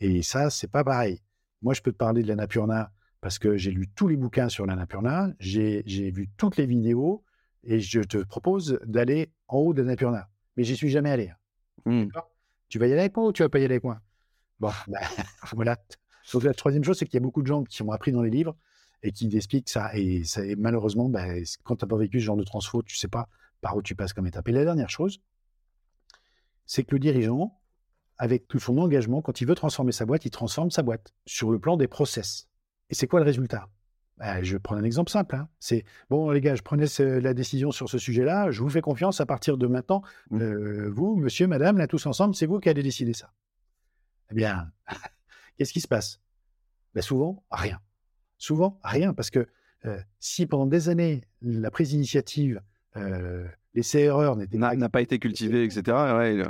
Et 0.00 0.22
ça, 0.22 0.50
c'est 0.50 0.70
pas 0.70 0.84
pareil. 0.84 1.20
Moi, 1.62 1.74
je 1.74 1.82
peux 1.82 1.90
te 1.90 1.96
parler 1.96 2.22
de 2.22 2.28
l'Annapurna 2.28 2.92
parce 3.20 3.38
que 3.38 3.56
j'ai 3.56 3.72
lu 3.72 3.88
tous 3.88 4.06
les 4.06 4.16
bouquins 4.16 4.48
sur 4.48 4.64
l'Annapurna, 4.66 5.32
j'ai 5.40 5.82
vu 5.84 6.28
toutes 6.36 6.56
les 6.56 6.66
vidéos, 6.66 7.24
et 7.64 7.80
je 7.80 8.00
te 8.00 8.18
propose 8.18 8.78
d'aller 8.84 9.32
en 9.48 9.58
haut 9.58 9.74
d'Annapurna. 9.74 10.28
Mais 10.56 10.64
j'y 10.64 10.76
suis 10.76 10.90
jamais 10.90 11.10
allé. 11.10 11.32
Mmh. 11.84 12.06
Tu 12.68 12.78
vas 12.78 12.86
y 12.86 12.92
aller 12.92 13.00
avec 13.00 13.16
moi 13.16 13.26
ou 13.26 13.32
tu 13.32 13.42
vas 13.42 13.48
pas 13.48 13.58
y 13.58 13.64
aller 13.64 13.74
avec 13.74 13.84
moi? 13.84 14.00
Bon, 14.60 14.70
bah, 14.86 15.00
voilà. 15.52 15.76
Donc, 16.32 16.44
la 16.44 16.54
troisième 16.54 16.84
chose, 16.84 16.98
c'est 16.98 17.06
qu'il 17.06 17.14
y 17.14 17.18
a 17.18 17.20
beaucoup 17.22 17.42
de 17.42 17.46
gens 17.46 17.64
qui 17.64 17.82
ont 17.82 17.90
appris 17.90 18.12
dans 18.12 18.22
les 18.22 18.30
livres 18.30 18.56
et 19.02 19.12
qui 19.12 19.34
expliquent 19.36 19.68
ça. 19.68 19.90
Et, 19.94 20.24
ça, 20.24 20.42
malheureusement, 20.56 21.08
bah, 21.08 21.26
quand 21.64 21.76
tu 21.76 21.84
n'as 21.84 21.88
pas 21.88 21.96
vécu 21.96 22.20
ce 22.20 22.24
genre 22.24 22.36
de 22.36 22.44
transfo, 22.44 22.82
tu 22.82 22.96
sais 22.96 23.08
pas 23.08 23.28
par 23.60 23.76
où 23.76 23.82
tu 23.82 23.94
passes 23.94 24.12
comme 24.12 24.26
étape. 24.26 24.48
Et 24.48 24.52
la 24.52 24.64
dernière 24.64 24.90
chose, 24.90 25.20
c'est 26.66 26.84
que 26.84 26.94
le 26.94 26.98
dirigeant, 26.98 27.60
avec 28.16 28.48
tout 28.48 28.58
son 28.58 28.78
engagement, 28.78 29.22
quand 29.22 29.40
il 29.40 29.46
veut 29.46 29.54
transformer 29.54 29.92
sa 29.92 30.06
boîte, 30.06 30.24
il 30.24 30.30
transforme 30.30 30.70
sa 30.70 30.82
boîte 30.82 31.12
sur 31.26 31.50
le 31.50 31.58
plan 31.58 31.76
des 31.76 31.88
process. 31.88 32.48
Et 32.90 32.94
c'est 32.94 33.06
quoi 33.06 33.20
le 33.20 33.26
résultat? 33.26 33.68
Bah, 34.16 34.42
Je 34.42 34.56
prends 34.56 34.76
un 34.76 34.84
exemple 34.84 35.10
simple. 35.10 35.36
Hein. 35.36 35.48
C'est 35.60 35.84
bon, 36.10 36.30
les 36.30 36.40
gars, 36.40 36.56
je 36.56 36.62
prenais 36.62 36.86
la 36.98 37.34
décision 37.34 37.70
sur 37.70 37.88
ce 37.88 37.98
sujet-là. 37.98 38.50
Je 38.50 38.60
vous 38.62 38.68
fais 38.68 38.80
confiance 38.80 39.20
à 39.20 39.26
partir 39.26 39.56
de 39.56 39.66
maintenant. 39.66 40.02
Mmh. 40.30 40.40
Euh, 40.40 40.90
vous, 40.90 41.16
monsieur, 41.16 41.46
madame, 41.46 41.78
là, 41.78 41.86
tous 41.86 42.06
ensemble, 42.06 42.34
c'est 42.34 42.46
vous 42.46 42.58
qui 42.58 42.68
allez 42.68 42.82
décider 42.82 43.12
ça. 43.12 43.32
Eh 44.30 44.34
bien, 44.34 44.70
qu'est-ce 45.56 45.72
qui 45.72 45.80
se 45.80 45.88
passe? 45.88 46.20
Ben 46.94 47.02
Souvent, 47.02 47.44
rien. 47.50 47.80
Souvent, 48.38 48.80
rien. 48.82 49.12
Parce 49.12 49.30
que 49.30 49.46
euh, 49.84 49.98
si 50.18 50.46
pendant 50.46 50.66
des 50.66 50.88
années, 50.88 51.22
la 51.42 51.70
prise 51.70 51.90
d'initiative, 51.90 52.60
euh, 52.96 53.46
l'essai 53.74 54.00
erreur 54.00 54.36
n'était 54.36 54.58
pas. 54.58 54.74
N'a 54.74 54.88
pas 54.88 55.00
été 55.00 55.18
cultivé, 55.18 55.64
etc. 55.64 55.82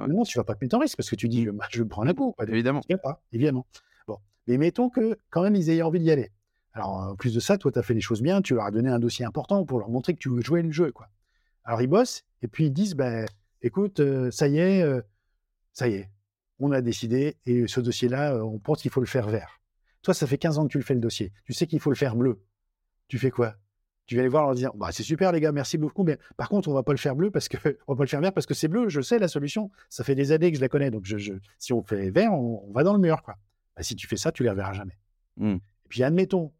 non, 0.09 0.23
tu 0.23 0.39
vas 0.39 0.45
pas 0.45 0.55
te 0.55 0.65
mettre 0.65 0.77
en 0.77 0.81
risque 0.81 0.97
parce 0.97 1.11
que 1.11 1.17
tu 1.17 1.29
dis, 1.29 1.45
je, 1.45 1.51
je 1.71 1.83
me 1.83 1.89
prends 1.89 2.07
un 2.07 2.15
coup. 2.15 2.35
Évidemment. 2.47 2.81
Pas, 3.03 3.23
évidemment. 3.33 3.67
Bon. 4.07 4.19
Mais 4.47 4.57
mettons 4.57 4.89
que 4.89 5.19
quand 5.31 5.43
même 5.43 5.55
ils 5.55 5.71
aient 5.71 5.83
envie 5.83 6.01
d'y 6.01 6.11
aller. 6.11 6.31
Alors, 6.73 6.91
en 6.91 7.17
plus 7.17 7.35
de 7.35 7.41
ça, 7.41 7.59
toi, 7.59 7.73
tu 7.73 7.79
as 7.79 7.83
fait 7.83 7.95
les 7.95 8.01
choses 8.01 8.23
bien, 8.23 8.41
tu 8.41 8.55
leur 8.55 8.65
as 8.65 8.71
donné 8.71 8.89
un 8.89 9.01
dossier 9.01 9.25
important 9.25 9.65
pour 9.65 9.81
leur 9.81 9.89
montrer 9.89 10.15
que 10.15 10.19
tu 10.19 10.29
veux 10.29 10.43
jouer 10.43 10.63
le 10.63 10.71
jeu. 10.71 10.93
Quoi. 10.93 11.09
Alors, 11.65 11.83
ils 11.83 11.89
bossent 11.89 12.25
et 12.43 12.49
puis 12.49 12.67
ils 12.67 12.73
disent 12.73 12.95
ben, 12.95 13.27
écoute, 13.63 14.01
euh, 14.01 14.31
ça 14.31 14.47
y 14.49 14.59
est, 14.59 14.85
ça 15.73 15.89
y 15.89 15.95
est, 15.95 16.11
on 16.61 16.71
a 16.73 16.81
décidé 16.81 17.37
et 17.47 17.67
ce 17.67 17.81
dossier-là, 17.81 18.45
on 18.45 18.59
pense 18.59 18.83
qu'il 18.83 18.91
faut 18.91 19.01
le 19.01 19.07
faire 19.07 19.29
vert. 19.29 19.58
Toi, 20.09 20.15
ça 20.15 20.27
fait 20.27 20.39
15 20.39 20.57
ans 20.57 20.67
que 20.67 20.73
tu 20.73 20.79
le 20.79 20.85
fais 20.85 20.95
le 20.95 21.01
dossier. 21.01 21.35
Tu 21.45 21.53
sais 21.53 21.67
qu'il 21.67 21.81
faut 21.81 21.91
le 21.91 21.95
faire 21.95 22.17
bleu. 22.17 22.41
Tu 23.09 23.19
fais 23.19 23.31
quoi? 23.31 23.57
Tu 24.07 24.15
vas 24.15 24.23
aller 24.23 24.31
voir 24.31 24.45
en 24.45 24.47
leur 24.47 24.55
dire 24.55 24.73
bah, 24.73 24.89
c'est 24.91 25.03
super, 25.03 25.33
les 25.33 25.41
gars, 25.43 25.53
merci 25.53 25.77
beaucoup. 25.77 26.03
Mais 26.03 26.17
par 26.39 26.49
contre, 26.49 26.71
on 26.71 26.73
va 26.73 26.83
pas 26.83 26.93
le 26.93 26.99
faire 26.99 27.15
bleu 27.15 27.31
parce 27.31 27.47
que 27.47 27.59
on 27.87 27.93
va 27.93 27.99
pas 27.99 28.05
le 28.05 28.09
faire 28.09 28.23
vert 28.23 28.33
parce 28.33 28.47
que 28.47 28.55
c'est 28.55 28.69
bleu. 28.69 28.89
Je 28.89 29.03
sais 29.03 29.19
la 29.19 29.29
solution. 29.29 29.71
Ça 29.91 30.05
fait 30.05 30.15
des 30.15 30.33
années 30.33 30.51
que 30.51 30.57
je 30.57 30.63
la 30.63 30.71
connais. 30.71 30.91
Donc, 30.91 31.05
je, 31.05 31.35
si 31.59 31.75
on 31.75 31.83
fait 31.83 32.09
vert, 32.09 32.33
on, 32.33 32.73
va 32.73 32.85
dans 32.85 32.95
le 32.95 33.01
mur. 33.01 33.23
Quoi. 33.23 33.35
Bah, 33.77 33.83
si 33.83 33.97
tu 33.97 34.07
fais 34.07 34.17
ça, 34.17 34.33
tu 34.33 34.45
les 34.45 34.49
reverras 34.49 34.73
jamais. 34.73 34.97
Mmh. 35.37 35.57
Et 35.57 35.89
puis, 35.91 36.03
admettons, 36.03 36.55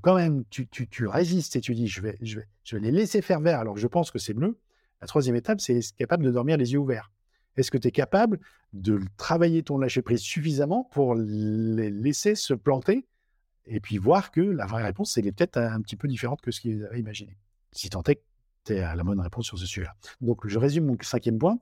quand 0.00 0.14
même 0.14 0.44
tu, 0.48 1.06
résistes 1.06 1.56
et 1.56 1.60
tu 1.60 1.74
dis 1.74 1.88
je 1.88 2.00
vais, 2.00 2.16
je, 2.22 2.36
vais, 2.36 2.48
je 2.64 2.76
vais 2.76 2.82
les 2.82 2.90
laisser 2.90 3.20
faire 3.20 3.40
vert 3.40 3.60
alors 3.60 3.74
que 3.74 3.80
je 3.80 3.86
pense 3.86 4.10
que 4.10 4.18
c'est 4.18 4.32
bleu, 4.32 4.58
la 5.02 5.06
troisième 5.06 5.36
étape, 5.36 5.60
c'est 5.60 5.76
être 5.76 5.94
capable 5.96 6.24
de 6.24 6.30
dormir 6.30 6.56
les 6.56 6.72
yeux 6.72 6.78
ouverts. 6.78 7.12
Est-ce 7.56 7.70
que 7.70 7.78
tu 7.78 7.88
es 7.88 7.92
capable 7.92 8.40
de 8.72 9.00
travailler 9.16 9.62
ton 9.62 9.78
lâcher-prise 9.78 10.20
suffisamment 10.20 10.84
pour 10.92 11.14
les 11.14 11.90
laisser 11.90 12.34
se 12.34 12.54
planter 12.54 13.06
et 13.66 13.80
puis 13.80 13.98
voir 13.98 14.30
que 14.30 14.40
la 14.40 14.66
vraie 14.66 14.82
réponse, 14.82 15.16
elle 15.16 15.26
est 15.26 15.32
peut-être 15.32 15.58
un 15.58 15.80
petit 15.80 15.96
peu 15.96 16.08
différente 16.08 16.40
que 16.40 16.50
ce 16.50 16.60
qu'ils 16.60 16.84
avaient 16.84 17.00
imaginé? 17.00 17.38
Si 17.72 17.88
tant 17.88 18.02
est 18.02 18.16
que 18.16 18.22
tu 18.64 18.74
es 18.74 18.80
à 18.80 18.94
la 18.94 19.04
bonne 19.04 19.20
réponse 19.20 19.46
sur 19.46 19.58
ce 19.58 19.66
sujet-là. 19.66 19.94
Donc, 20.20 20.46
je 20.46 20.58
résume 20.58 20.86
mon 20.86 20.96
cinquième 21.00 21.38
point, 21.38 21.58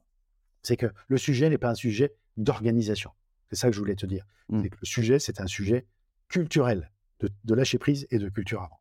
c'est 0.63 0.77
que 0.77 0.87
le 1.09 1.19
sujet 1.19 1.49
n'est 1.51 1.59
pas 1.59 1.71
un 1.71 1.75
sujet 1.75 2.15
d'organisation. 2.37 3.11
C'est 3.51 3.57
ça 3.57 3.69
que 3.69 3.75
je 3.75 3.81
voulais 3.81 3.97
te 3.97 4.07
dire. 4.07 4.25
Mmh. 4.49 4.63
Que 4.63 4.77
le 4.81 4.87
sujet, 4.87 5.19
c'est 5.19 5.41
un 5.41 5.47
sujet 5.47 5.87
culturel 6.29 6.91
de, 7.21 7.55
lâcher 7.55 7.79
prise 7.79 8.07
et 8.11 8.19
de 8.19 8.29
culture 8.29 8.63
avant. 8.63 8.81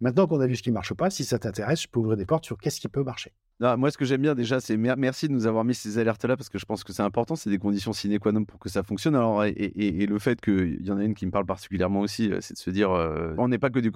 Maintenant 0.00 0.26
qu'on 0.26 0.40
a 0.40 0.46
vu 0.46 0.56
ce 0.56 0.62
qui 0.62 0.70
ne 0.70 0.74
marche 0.74 0.94
pas, 0.94 1.10
si 1.10 1.24
ça 1.24 1.38
t'intéresse, 1.38 1.82
je 1.82 1.88
peux 1.88 2.00
ouvrir 2.00 2.16
des 2.16 2.26
portes 2.26 2.44
sur 2.44 2.56
qu'est-ce 2.58 2.80
qui 2.80 2.88
peut 2.88 3.02
marcher. 3.02 3.34
Moi, 3.60 3.90
ce 3.90 3.98
que 3.98 4.04
j'aime 4.04 4.22
bien 4.22 4.34
déjà, 4.34 4.60
c'est 4.60 4.76
merci 4.76 5.28
de 5.28 5.32
nous 5.32 5.46
avoir 5.46 5.64
mis 5.64 5.74
ces 5.74 5.98
alertes-là 5.98 6.36
parce 6.36 6.48
que 6.48 6.58
je 6.58 6.64
pense 6.64 6.84
que 6.84 6.92
c'est 6.92 7.02
important. 7.02 7.36
C'est 7.36 7.50
des 7.50 7.58
conditions 7.58 7.92
sine 7.92 8.18
qua 8.18 8.32
non 8.32 8.44
pour 8.44 8.58
que 8.58 8.68
ça 8.68 8.82
fonctionne. 8.82 9.16
Alors, 9.16 9.44
et, 9.44 10.06
le 10.06 10.18
fait 10.18 10.40
qu'il 10.40 10.86
y 10.86 10.90
en 10.90 10.98
a 10.98 11.04
une 11.04 11.14
qui 11.14 11.26
me 11.26 11.30
parle 11.30 11.46
particulièrement 11.46 12.00
aussi, 12.00 12.30
euh, 12.30 12.38
c'est 12.40 12.54
de 12.54 12.58
se 12.58 12.70
dire, 12.70 12.90
euh, 12.90 13.34
on 13.36 13.48
n'est 13.48 13.58
pas 13.58 13.70
que 13.70 13.80
du, 13.80 13.90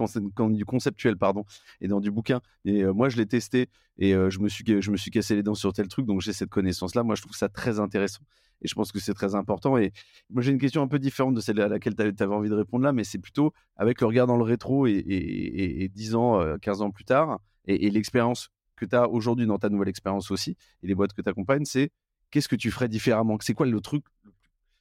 conceptuel, 0.65 1.17
pardon, 1.17 1.45
et 1.81 1.89
dans 1.89 2.01
du 2.01 2.11
bouquin. 2.11 2.41
Et 2.65 2.83
euh, 2.83 2.93
moi, 2.93 3.09
je 3.09 3.17
l'ai 3.17 3.27
testé 3.27 3.69
et 3.99 4.13
je 4.13 4.39
me 4.41 4.49
suis 4.49 4.65
je 4.67 4.91
me 4.91 4.97
suis 4.97 5.11
cassé 5.11 5.35
les 5.35 5.43
dents 5.43 5.55
sur 5.55 5.73
tel 5.73 5.87
truc, 5.87 6.07
donc 6.07 6.23
j'ai 6.23 6.33
cette 6.33 6.49
connaissance-là. 6.49 7.03
Moi, 7.03 7.15
je 7.15 7.23
trouve 7.23 7.37
ça 7.37 7.49
très 7.49 7.79
intéressant. 7.79 8.23
Et 8.63 8.69
je 8.69 8.75
pense 8.75 8.93
que 8.93 9.01
c'est 9.01 9.15
très 9.15 9.35
important. 9.35 9.77
Et 9.77 9.93
moi, 10.31 10.43
j'ai 10.43 10.53
une 10.53 10.59
question 10.59 10.83
un 10.83 10.89
peu 10.89 10.99
différente 10.99 11.35
de 11.35 11.41
celle 11.41 11.61
à 11.61 11.69
laquelle 11.69 11.95
tu 11.95 12.03
avais 12.03 12.35
envie 12.35 12.49
de 12.49 12.55
répondre 12.55 12.85
là, 12.85 12.93
mais 12.93 13.05
c'est 13.05 13.19
plutôt 13.19 13.53
avec 13.77 14.01
le 14.01 14.07
regard 14.07 14.27
dans 14.27 14.37
le 14.37 14.45
rétro 14.45 14.87
et, 14.87 15.03
et, 15.07 15.89
10 15.89 16.15
ans, 16.15 16.57
15 16.61 16.81
euh, 16.81 16.85
ans 16.85 16.91
plus 16.91 17.05
tard, 17.05 17.39
et, 17.67 17.91
l'expérience 17.91 18.51
que 18.83 18.89
tu 18.89 18.97
as 18.97 19.09
aujourd'hui 19.09 19.47
dans 19.47 19.59
ta 19.59 19.69
nouvelle 19.69 19.89
expérience 19.89 20.31
aussi, 20.31 20.57
et 20.83 20.87
les 20.87 20.95
boîtes 20.95 21.13
que 21.13 21.23
tu 21.23 21.29
accompagnes, 21.29 21.65
c'est 21.65 21.91
qu'est-ce 22.31 22.49
que 22.49 22.57
tu 22.57 22.71
ferais 22.71 22.89
différemment? 22.89 23.37
C'est 23.41 23.55
quoi 23.55 23.67
le 23.67 23.81
truc, 23.81 24.05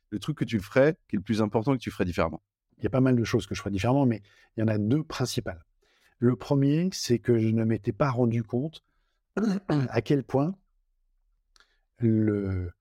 le 0.10 0.20
truc 0.20 0.38
que 0.38 0.45
tu 0.45 0.60
ferais 0.60 0.97
qui 1.08 1.16
est 1.16 1.20
le 1.20 1.24
plus 1.24 1.41
important 1.41 1.74
que 1.74 1.82
tu 1.82 1.91
ferais 1.91 2.06
différemment? 2.06 2.41
Il 2.78 2.84
y 2.84 2.88
a 2.88 2.89
pas 2.89 3.02
mal 3.02 3.16
de 3.16 3.24
choses 3.24 3.45
que 3.45 3.54
je 3.54 3.60
ferais 3.60 3.72
différemment, 3.72 4.06
mais 4.06 4.22
il 4.58 4.62
y 4.62 4.64
en 4.64 4.68
a 4.68 4.78
deux 4.78 5.04
principales. 5.04 5.64
Le 6.18 6.36
premier, 6.36 6.89
c'est 6.93 7.20
que 7.20 7.38
je 7.38 7.49
ne 7.49 7.64
m'étais 7.64 7.91
pas 7.91 8.10
rendu 8.10 8.43
compte 8.43 8.84
à 9.68 10.02
quel 10.02 10.24
point 10.24 10.56
le, 11.99 12.72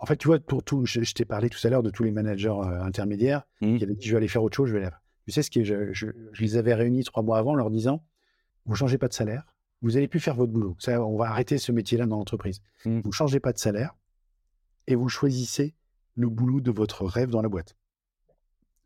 en 0.00 0.06
fait, 0.06 0.16
tu 0.16 0.26
vois, 0.28 0.38
pour 0.40 0.64
tout, 0.64 0.84
je, 0.86 1.00
t'ai 1.12 1.24
parlé 1.24 1.48
tout 1.48 1.64
à 1.64 1.70
l'heure 1.70 1.82
de 1.82 1.90
tous 1.90 2.02
les 2.02 2.10
managers 2.10 2.48
euh, 2.48 2.82
intermédiaires 2.82 3.42
mmh. 3.60 3.76
qui 3.76 3.84
avaient 3.84 3.94
dit 3.94 4.06
je 4.06 4.12
vais 4.12 4.18
aller 4.18 4.28
faire 4.28 4.42
autre 4.42 4.56
chose, 4.56 4.68
je 4.68 4.74
vais 4.74 4.84
aller. 4.84 4.94
Tu 5.26 5.32
sais 5.32 5.42
ce 5.42 5.50
qui 5.50 5.64
je, 5.64 5.92
je, 5.92 6.06
les 6.40 6.56
avais 6.56 6.74
réunis 6.74 7.04
trois 7.04 7.22
mois 7.22 7.38
avant 7.38 7.52
en 7.52 7.56
leur 7.56 7.70
disant 7.70 8.04
vous 8.64 8.74
changez 8.74 8.98
pas 8.98 9.08
de 9.08 9.14
salaire, 9.14 9.44
vous 9.82 9.96
allez 9.96 10.08
plus 10.08 10.20
faire 10.20 10.34
votre 10.34 10.52
boulot. 10.52 10.76
Ça, 10.78 11.04
on 11.04 11.16
va 11.16 11.30
arrêter 11.30 11.58
ce 11.58 11.72
métier-là 11.72 12.06
dans 12.06 12.16
l'entreprise. 12.16 12.60
Mmh. 12.84 13.00
Vous 13.00 13.12
changez 13.12 13.40
pas 13.40 13.52
de 13.52 13.58
salaire 13.58 13.94
et 14.86 14.94
vous 14.94 15.08
choisissez 15.08 15.74
le 16.14 16.28
boulot 16.28 16.60
de 16.60 16.70
votre 16.70 17.04
rêve 17.04 17.30
dans 17.30 17.42
la 17.42 17.48
boîte. 17.48 17.76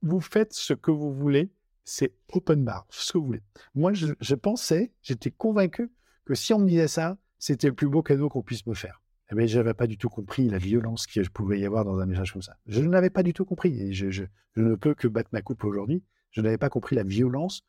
Vous 0.03 0.21
faites 0.21 0.53
ce 0.53 0.75
que 0.75 0.91
vous 0.91 1.13
voulez, 1.13 1.53
c'est 1.85 2.15
open 2.33 2.65
bar, 2.65 2.87
ce 2.91 3.13
que 3.13 3.19
vous 3.19 3.27
voulez. 3.27 3.43
Moi, 3.75 3.93
je, 3.93 4.09
je 4.21 4.35
pensais, 4.35 4.93
j'étais 5.03 5.31
convaincu 5.31 5.91
que 6.25 6.35
si 6.35 6.53
on 6.53 6.59
me 6.59 6.69
disait 6.69 6.89
ça, 6.89 7.19
c'était 7.39 7.69
le 7.69 7.75
plus 7.75 7.89
beau 7.89 8.03
cadeau 8.03 8.29
qu'on 8.29 8.43
puisse 8.43 8.67
me 8.67 8.75
faire 8.75 9.03
mais 9.35 9.45
eh 9.45 9.49
je 9.49 9.59
n'avais 9.59 9.75
pas 9.75 9.87
du 9.87 9.97
tout 9.97 10.09
compris 10.09 10.49
la 10.49 10.59
violence 10.59 11.07
qu'il 11.07 11.29
pouvait 11.31 11.61
y 11.61 11.65
avoir 11.65 11.85
dans 11.85 11.99
un 11.99 12.07
message 12.07 12.33
comme 12.33 12.43
ça. 12.43 12.57
Je 12.67 12.81
ne 12.81 12.91
l'avais 12.91 13.11
pas 13.11 13.23
du 13.23 13.33
tout 13.33 13.45
compris. 13.45 13.81
Et 13.81 13.93
je, 13.93 14.25
ne 14.57 14.75
peux 14.75 14.95
que 14.95 15.09
battre 15.09 15.31
ma 15.33 15.43
coupe 15.43 15.65
aujourd'hui. 15.65 16.03
Je 16.31 16.41
n'avais 16.41 16.59
pas 16.59 16.69
compris 16.69 16.97
la 16.97 17.03
violence 17.03 17.63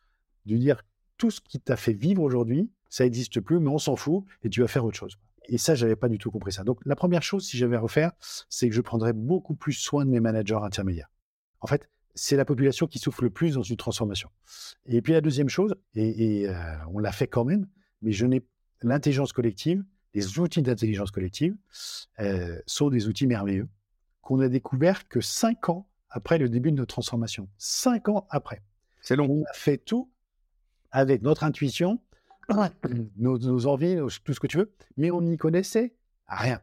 de 0.46 0.58
dire 0.58 0.82
tout 1.18 1.32
ce 1.32 1.42
qui 1.42 1.60
t'a 1.60 1.76
fait 1.76 1.94
vivre 1.94 2.22
aujourd'hui, 2.22 2.70
ça 2.94 3.06
n'existe 3.06 3.42
plus, 3.42 3.60
mais 3.60 3.70
on 3.70 3.80
s'en 3.80 3.96
fout 3.96 4.24
et 4.44 4.50
tu 4.52 4.62
vas 4.62 4.68
faire 4.68 4.86
autre 4.86 4.96
chose. 4.96 5.18
Et 5.48 5.58
ça, 5.58 5.74
j'avais 5.74 5.96
pas 5.96 6.10
du 6.10 6.20
tout 6.20 6.30
compris 6.30 6.52
ça. 6.52 6.64
Donc, 6.64 6.80
la 6.86 6.96
première 6.96 7.24
chose, 7.24 7.44
si 7.44 7.58
j'avais 7.58 7.76
à 7.76 7.80
refaire, 7.80 8.12
c'est 8.50 8.70
que 8.70 8.76
je 8.76 8.82
prendrais 8.82 9.14
beaucoup 9.14 9.56
plus 9.56 9.74
soin 9.74 10.06
de 10.06 10.12
mes 10.12 10.20
managers 10.20 10.60
intermédiaires. 10.62 11.10
En 11.60 11.66
fait, 11.66 11.90
c'est 12.14 12.36
la 12.36 12.46
population 12.46 12.86
qui 12.86 13.00
souffre 13.00 13.24
le 13.24 13.32
plus 13.32 13.56
dans 13.56 13.64
une 13.64 13.78
transformation. 13.78 14.30
Et 14.86 15.02
puis 15.02 15.14
la 15.14 15.22
deuxième 15.22 15.50
chose, 15.50 15.74
et, 15.96 16.48
euh, 16.48 16.54
on 16.94 17.00
l'a 17.00 17.12
fait 17.12 17.26
quand 17.26 17.46
même, 17.46 17.66
mais 18.04 18.12
je 18.12 18.28
n'ai 18.28 18.46
l'intelligence 18.84 19.34
collective, 19.34 19.84
les 20.14 20.38
outils 20.38 20.62
d'intelligence 20.62 21.10
collective 21.10 21.56
euh, 22.20 22.62
sont 22.68 22.92
des 22.92 23.08
outils 23.08 23.26
merveilleux 23.26 23.70
qu'on 24.22 24.40
a 24.40 24.50
découvert 24.50 25.08
que 25.08 25.20
cinq 25.20 25.68
ans 25.68 25.90
après 26.12 26.38
le 26.38 26.48
début 26.48 26.72
de 26.72 26.78
notre 26.78 26.94
transformation. 26.94 27.50
Cinq 27.58 28.08
ans 28.08 28.28
après. 28.30 28.62
C'est 29.02 29.16
long. 29.16 29.26
On 29.32 29.42
a 29.50 29.54
fait 29.54 29.80
tout 29.80 30.12
avec 30.92 31.24
notre 31.24 31.44
intuition, 31.44 32.00
nos, 33.18 33.68
envies, 33.68 33.98
tout 34.24 34.34
ce 34.34 34.40
que 34.40 34.48
tu 34.48 34.58
veux, 34.58 34.72
mais 34.98 35.12
on 35.12 35.22
n'y 35.22 35.38
connaissait 35.38 35.96
rien. 36.28 36.62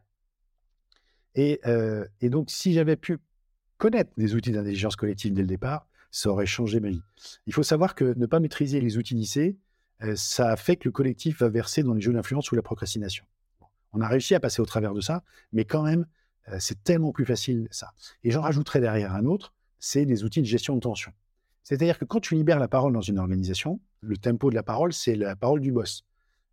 Et, 1.34 1.60
euh, 1.66 2.06
donc, 2.22 2.50
si 2.50 2.72
j'avais 2.72 2.96
pu 2.96 3.18
connaître 3.78 4.10
des 4.16 4.34
outils 4.34 4.52
d'intelligence 4.52 4.96
collective 4.96 5.32
dès 5.32 5.42
le 5.42 5.48
départ, 5.48 5.86
ça 6.10 6.30
aurait 6.30 6.46
changé 6.46 6.80
ma 6.80 6.90
vie. 6.90 7.02
Il 7.46 7.54
faut 7.54 7.62
savoir 7.62 7.94
que 7.94 8.14
ne 8.16 8.26
pas 8.26 8.40
maîtriser 8.40 8.80
les 8.80 8.98
outils 8.98 9.14
lycée, 9.14 9.58
euh, 10.02 10.14
ça 10.16 10.56
fait 10.56 10.76
que 10.76 10.88
le 10.88 10.92
collectif 10.92 11.40
va 11.40 11.48
verser 11.48 11.82
dans 11.82 11.94
les 11.94 12.00
jeux 12.00 12.12
d'influence 12.12 12.50
ou 12.50 12.56
la 12.56 12.62
procrastination. 12.62 13.24
On 13.92 14.00
a 14.00 14.08
réussi 14.08 14.34
à 14.34 14.40
passer 14.40 14.60
au 14.60 14.66
travers 14.66 14.94
de 14.94 15.00
ça, 15.00 15.22
mais 15.52 15.64
quand 15.64 15.82
même, 15.82 16.06
euh, 16.48 16.56
c'est 16.58 16.82
tellement 16.82 17.12
plus 17.12 17.24
facile 17.24 17.68
ça. 17.70 17.92
Et 18.24 18.30
j'en 18.30 18.42
rajouterai 18.42 18.80
derrière 18.80 19.14
un 19.14 19.24
autre, 19.24 19.54
c'est 19.78 20.04
des 20.04 20.24
outils 20.24 20.40
de 20.40 20.46
gestion 20.46 20.74
de 20.74 20.80
tension. 20.80 21.12
C'est-à-dire 21.62 21.98
que 21.98 22.04
quand 22.04 22.20
tu 22.20 22.34
libères 22.34 22.58
la 22.58 22.68
parole 22.68 22.92
dans 22.92 23.00
une 23.00 23.18
organisation, 23.18 23.80
le 24.00 24.16
tempo 24.16 24.50
de 24.50 24.54
la 24.54 24.62
parole, 24.62 24.92
c'est 24.92 25.14
la 25.14 25.36
parole 25.36 25.60
du 25.60 25.72
boss. 25.72 26.04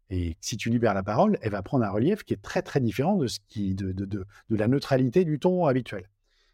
Et 0.10 0.38
si 0.40 0.56
tu 0.58 0.70
libères 0.70 0.94
la 0.94 1.04
parole, 1.04 1.38
elle 1.42 1.52
va 1.52 1.62
prendre 1.62 1.84
un 1.84 1.90
relief 1.90 2.24
qui 2.24 2.34
est 2.34 2.42
très 2.42 2.62
très 2.62 2.80
différent 2.80 3.18
de, 3.18 3.28
ce 3.28 3.40
qui, 3.48 3.76
de, 3.76 3.92
de, 3.92 4.06
de, 4.06 4.26
la 4.50 4.68
neutralité 4.68 5.26
du 5.26 5.40
ton 5.40 5.66
habituel. 5.66 6.10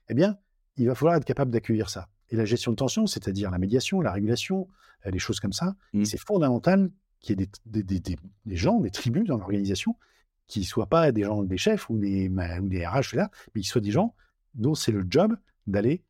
Eh 0.10 0.14
bien, 0.14 0.38
il 0.78 0.88
va 0.88 0.96
falloir 0.96 1.16
être 1.16 1.26
capable 1.26 1.52
d'accueillir 1.52 1.90
ça. 1.90 2.08
Et 2.30 2.36
la 2.36 2.46
gestion 2.46 2.72
de 2.72 2.78
tension, 2.78 3.06
c'est-à-dire 3.06 3.52
la 3.52 3.60
médiation, 3.60 4.02
la 4.02 4.12
régulation, 4.12 4.68
euh, 5.06 5.12
les 5.12 5.20
choses 5.20 5.40
comme 5.40 5.54
ça, 5.54 5.76
mmh. 5.94 6.06
c'est 6.06 6.18
fondamental 6.18 6.90
qu'il 7.20 7.40
y 7.40 7.44
ait 7.44 7.48
des, 7.66 7.84
des, 7.84 8.00
des, 8.00 8.18
des, 8.46 8.56
gens, 8.56 8.80
des 8.80 8.90
tribus 8.90 9.26
dans 9.26 9.38
l'organisation 9.38 9.96
qui 10.48 10.60
ne 10.60 10.66
soient 10.66 10.88
pas 10.88 11.12
des 11.12 11.24
gens, 11.24 11.44
des 11.44 11.58
chefs 11.58 11.90
ou 11.90 11.98
des, 11.98 12.30
ou 12.30 12.68
des 12.68 12.86
RH, 12.86 13.16
là, 13.16 13.30
mais 13.54 13.62
qui 13.62 13.68
soient 13.68 13.82
des 13.82 13.92
gens 13.92 14.16
dont 14.56 14.76
c'est 14.76 14.92
le 14.92 15.06
job 15.08 15.38
d'aller 15.68 16.04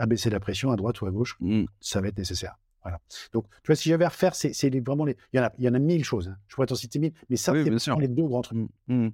abaisser 0.00 0.30
la 0.30 0.40
pression 0.40 0.70
à 0.72 0.76
droite 0.76 1.00
ou 1.02 1.06
à 1.06 1.10
gauche. 1.10 1.36
Mmh. 1.40 1.64
Ça 1.80 2.00
va 2.00 2.08
être 2.08 2.18
nécessaire. 2.18 2.56
Voilà. 2.82 2.98
Donc, 3.32 3.46
tu 3.62 3.66
vois, 3.66 3.76
si 3.76 3.90
j'avais 3.90 4.06
à 4.06 4.08
refaire, 4.08 4.34
c'est 4.34 4.80
vraiment 4.80 5.04
les. 5.04 5.16
Il 5.32 5.36
y 5.36 5.40
en 5.40 5.44
a, 5.44 5.52
il 5.58 5.64
y 5.64 5.68
en 5.68 5.74
a 5.74 5.78
mille 5.78 6.02
choses. 6.02 6.28
Hein. 6.28 6.36
Je 6.48 6.54
pourrais 6.54 6.66
t'en 6.66 6.74
citer 6.74 6.98
mille, 6.98 7.12
mais 7.28 7.36
ça, 7.36 7.52
c'est 7.52 7.96
les 7.98 8.08
deux 8.08 8.26
grands 8.26 8.40
trucs. 8.40 8.58
Mmh. 8.88 9.08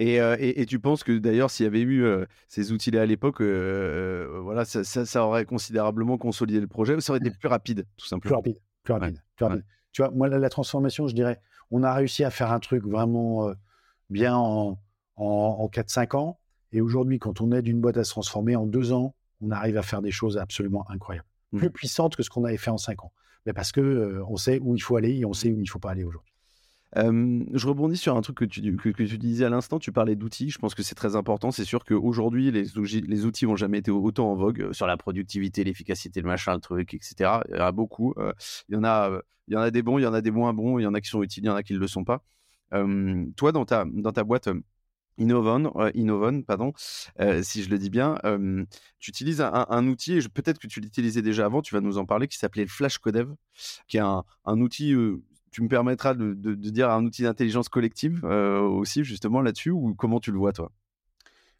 Euh, 0.00 0.36
et, 0.38 0.60
et, 0.60 0.66
tu 0.66 0.78
penses 0.78 1.04
que 1.04 1.18
d'ailleurs, 1.18 1.50
s'il 1.50 1.64
y 1.64 1.66
avait 1.66 1.80
eu 1.80 2.04
euh, 2.04 2.24
ces 2.48 2.72
outils-là 2.72 3.02
à 3.02 3.06
l'époque, 3.06 3.40
euh, 3.40 4.40
voilà, 4.42 4.64
ça, 4.64 4.84
ça, 4.84 5.26
aurait 5.26 5.44
considérablement 5.44 6.16
consolidé 6.16 6.60
le 6.60 6.66
projet, 6.66 6.98
ça 7.00 7.12
aurait 7.12 7.20
été 7.20 7.30
plus 7.30 7.48
rapide, 7.48 7.86
tout 7.96 8.06
simplement? 8.06 8.40
Plus 8.42 8.50
rapide, 8.50 8.62
plus 8.82 8.92
rapide. 8.94 9.22
Plus 9.36 9.44
rapide. 9.44 9.64
Tu 9.92 10.02
vois, 10.02 10.10
moi, 10.10 10.28
la, 10.28 10.48
transformation, 10.48 11.08
je 11.08 11.14
dirais, 11.14 11.40
on 11.70 11.82
a 11.82 11.92
réussi 11.92 12.24
à 12.24 12.30
faire 12.30 12.52
un 12.52 12.60
truc 12.60 12.84
vraiment 12.84 13.52
bien 14.08 14.34
en, 14.34 14.78
en, 15.16 15.24
en 15.26 15.66
4-5 15.68 16.16
ans. 16.16 16.38
Et 16.72 16.80
aujourd'hui, 16.80 17.18
quand 17.18 17.42
on 17.42 17.52
aide 17.52 17.68
une 17.68 17.80
boîte 17.80 17.98
à 17.98 18.04
se 18.04 18.10
transformer 18.10 18.56
en 18.56 18.66
deux 18.66 18.92
ans, 18.92 19.14
on 19.42 19.50
arrive 19.50 19.76
à 19.76 19.82
faire 19.82 20.02
des 20.02 20.10
choses 20.10 20.38
absolument 20.38 20.88
incroyables, 20.90 21.26
mmh. 21.52 21.58
plus 21.58 21.70
puissantes 21.70 22.16
que 22.16 22.22
ce 22.22 22.30
qu'on 22.30 22.44
avait 22.44 22.56
fait 22.56 22.70
en 22.70 22.78
5 22.78 23.04
ans. 23.04 23.12
Mais 23.44 23.52
parce 23.52 23.72
que 23.72 24.22
on 24.28 24.36
sait 24.36 24.60
où 24.60 24.76
il 24.76 24.80
faut 24.80 24.96
aller 24.96 25.18
et 25.18 25.24
on 25.24 25.32
sait 25.32 25.50
où 25.50 25.58
il 25.58 25.64
ne 25.64 25.68
faut 25.68 25.80
pas 25.80 25.90
aller 25.90 26.04
aujourd'hui 26.04 26.32
je 26.94 27.66
rebondis 27.66 27.96
sur 27.96 28.16
un 28.16 28.20
truc 28.20 28.36
que 28.36 28.44
tu, 28.44 28.76
que, 28.76 28.90
tu 28.90 29.18
disais 29.18 29.44
à 29.44 29.48
l'instant, 29.48 29.78
tu 29.78 29.92
parlais 29.92 30.14
d'outils, 30.14 30.50
je 30.50 30.58
pense 30.58 30.74
que 30.74 30.82
c'est 30.82 30.94
très 30.94 31.16
important, 31.16 31.50
c'est 31.50 31.64
sûr 31.64 31.84
qu'aujourd'hui 31.84 32.50
les, 32.50 32.64
les 32.64 33.24
outils 33.24 33.46
n'ont 33.46 33.56
jamais 33.56 33.78
été 33.78 33.90
autant 33.90 34.30
en 34.30 34.34
vogue 34.34 34.60
euh, 34.60 34.72
sur 34.72 34.86
la 34.86 34.96
productivité, 34.96 35.64
l'efficacité, 35.64 36.20
le 36.20 36.28
machin, 36.28 36.54
le 36.54 36.60
truc, 36.60 36.92
etc. 36.94 37.40
Il 37.48 37.56
y 37.56 37.60
en 37.60 37.64
a 37.64 37.72
beaucoup, 37.72 38.14
euh, 38.18 38.32
il, 38.68 38.74
y 38.74 38.78
en 38.78 38.84
a, 38.84 39.10
euh, 39.10 39.22
il 39.48 39.54
y 39.54 39.56
en 39.56 39.60
a 39.60 39.70
des 39.70 39.82
bons, 39.82 39.98
il 39.98 40.02
y 40.02 40.06
en 40.06 40.12
a 40.12 40.20
des 40.20 40.30
moins 40.30 40.52
bons, 40.52 40.78
il 40.78 40.82
y 40.82 40.86
en 40.86 40.94
a 40.94 41.00
qui 41.00 41.08
sont 41.08 41.22
utiles, 41.22 41.44
il 41.44 41.46
y 41.46 41.50
en 41.50 41.56
a 41.56 41.62
qui 41.62 41.72
ne 41.72 41.78
le 41.78 41.86
sont 41.86 42.04
pas. 42.04 42.22
toi, 43.36 43.52
dans 43.52 43.64
ta, 43.64 43.84
dans 43.86 44.12
ta 44.12 44.24
boîte... 44.24 44.48
Innovon, 45.18 45.72
Innovon, 45.94 46.42
pardon, 46.42 46.72
si 47.42 47.62
je 47.62 47.70
le 47.70 47.78
dis 47.78 47.90
bien, 47.90 48.18
tu 48.98 49.10
utilises 49.10 49.40
un, 49.40 49.86
outil, 49.86 50.14
et 50.14 50.20
peut-être 50.28 50.58
que 50.58 50.66
tu 50.66 50.80
l'utilisais 50.80 51.22
déjà 51.22 51.46
avant, 51.46 51.62
tu 51.62 51.74
vas 51.74 51.80
nous 51.80 51.98
en 51.98 52.06
parler, 52.06 52.28
qui 52.28 52.38
s'appelait 52.38 52.66
Flash 52.66 52.98
Codev, 52.98 53.30
qui 53.88 53.98
est 53.98 54.00
un, 54.00 54.24
un 54.44 54.60
outil 54.60 54.94
tu 55.52 55.62
me 55.62 55.68
permettras 55.68 56.14
de, 56.14 56.54
dire 56.54 56.90
un 56.90 57.04
outil 57.04 57.22
d'intelligence 57.22 57.68
collective 57.68 58.22
euh, 58.24 58.60
aussi, 58.60 59.04
justement, 59.04 59.42
là-dessus, 59.42 59.70
ou 59.70 59.94
comment 59.94 60.18
tu 60.18 60.32
le 60.32 60.38
vois, 60.38 60.52
toi? 60.52 60.72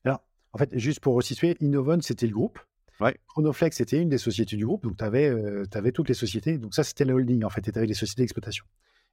Alors, 0.04 0.24
en 0.52 0.58
fait, 0.58 0.76
juste 0.78 1.00
pour 1.00 1.14
resituer, 1.14 1.56
Innovon, 1.60 2.00
c'était 2.00 2.26
le 2.26 2.32
groupe. 2.32 2.58
Ouais. 3.00 3.16
Chronoflex, 3.28 3.76
c'était 3.76 4.00
une 4.00 4.08
des 4.08 4.18
sociétés 4.18 4.56
du 4.56 4.64
groupe. 4.64 4.82
Donc, 4.82 4.96
tu 4.96 5.04
avais, 5.04 5.28
euh, 5.28 5.64
toutes 5.92 6.08
les 6.08 6.14
sociétés. 6.14 6.56
Donc, 6.56 6.74
ça, 6.74 6.84
c'était 6.84 7.04
la 7.04 7.14
holding, 7.14 7.44
en 7.44 7.50
fait. 7.50 7.60
Tu 7.60 7.70
avais 7.74 7.86
les 7.86 7.94
sociétés 7.94 8.22
d'exploitation. 8.22 8.64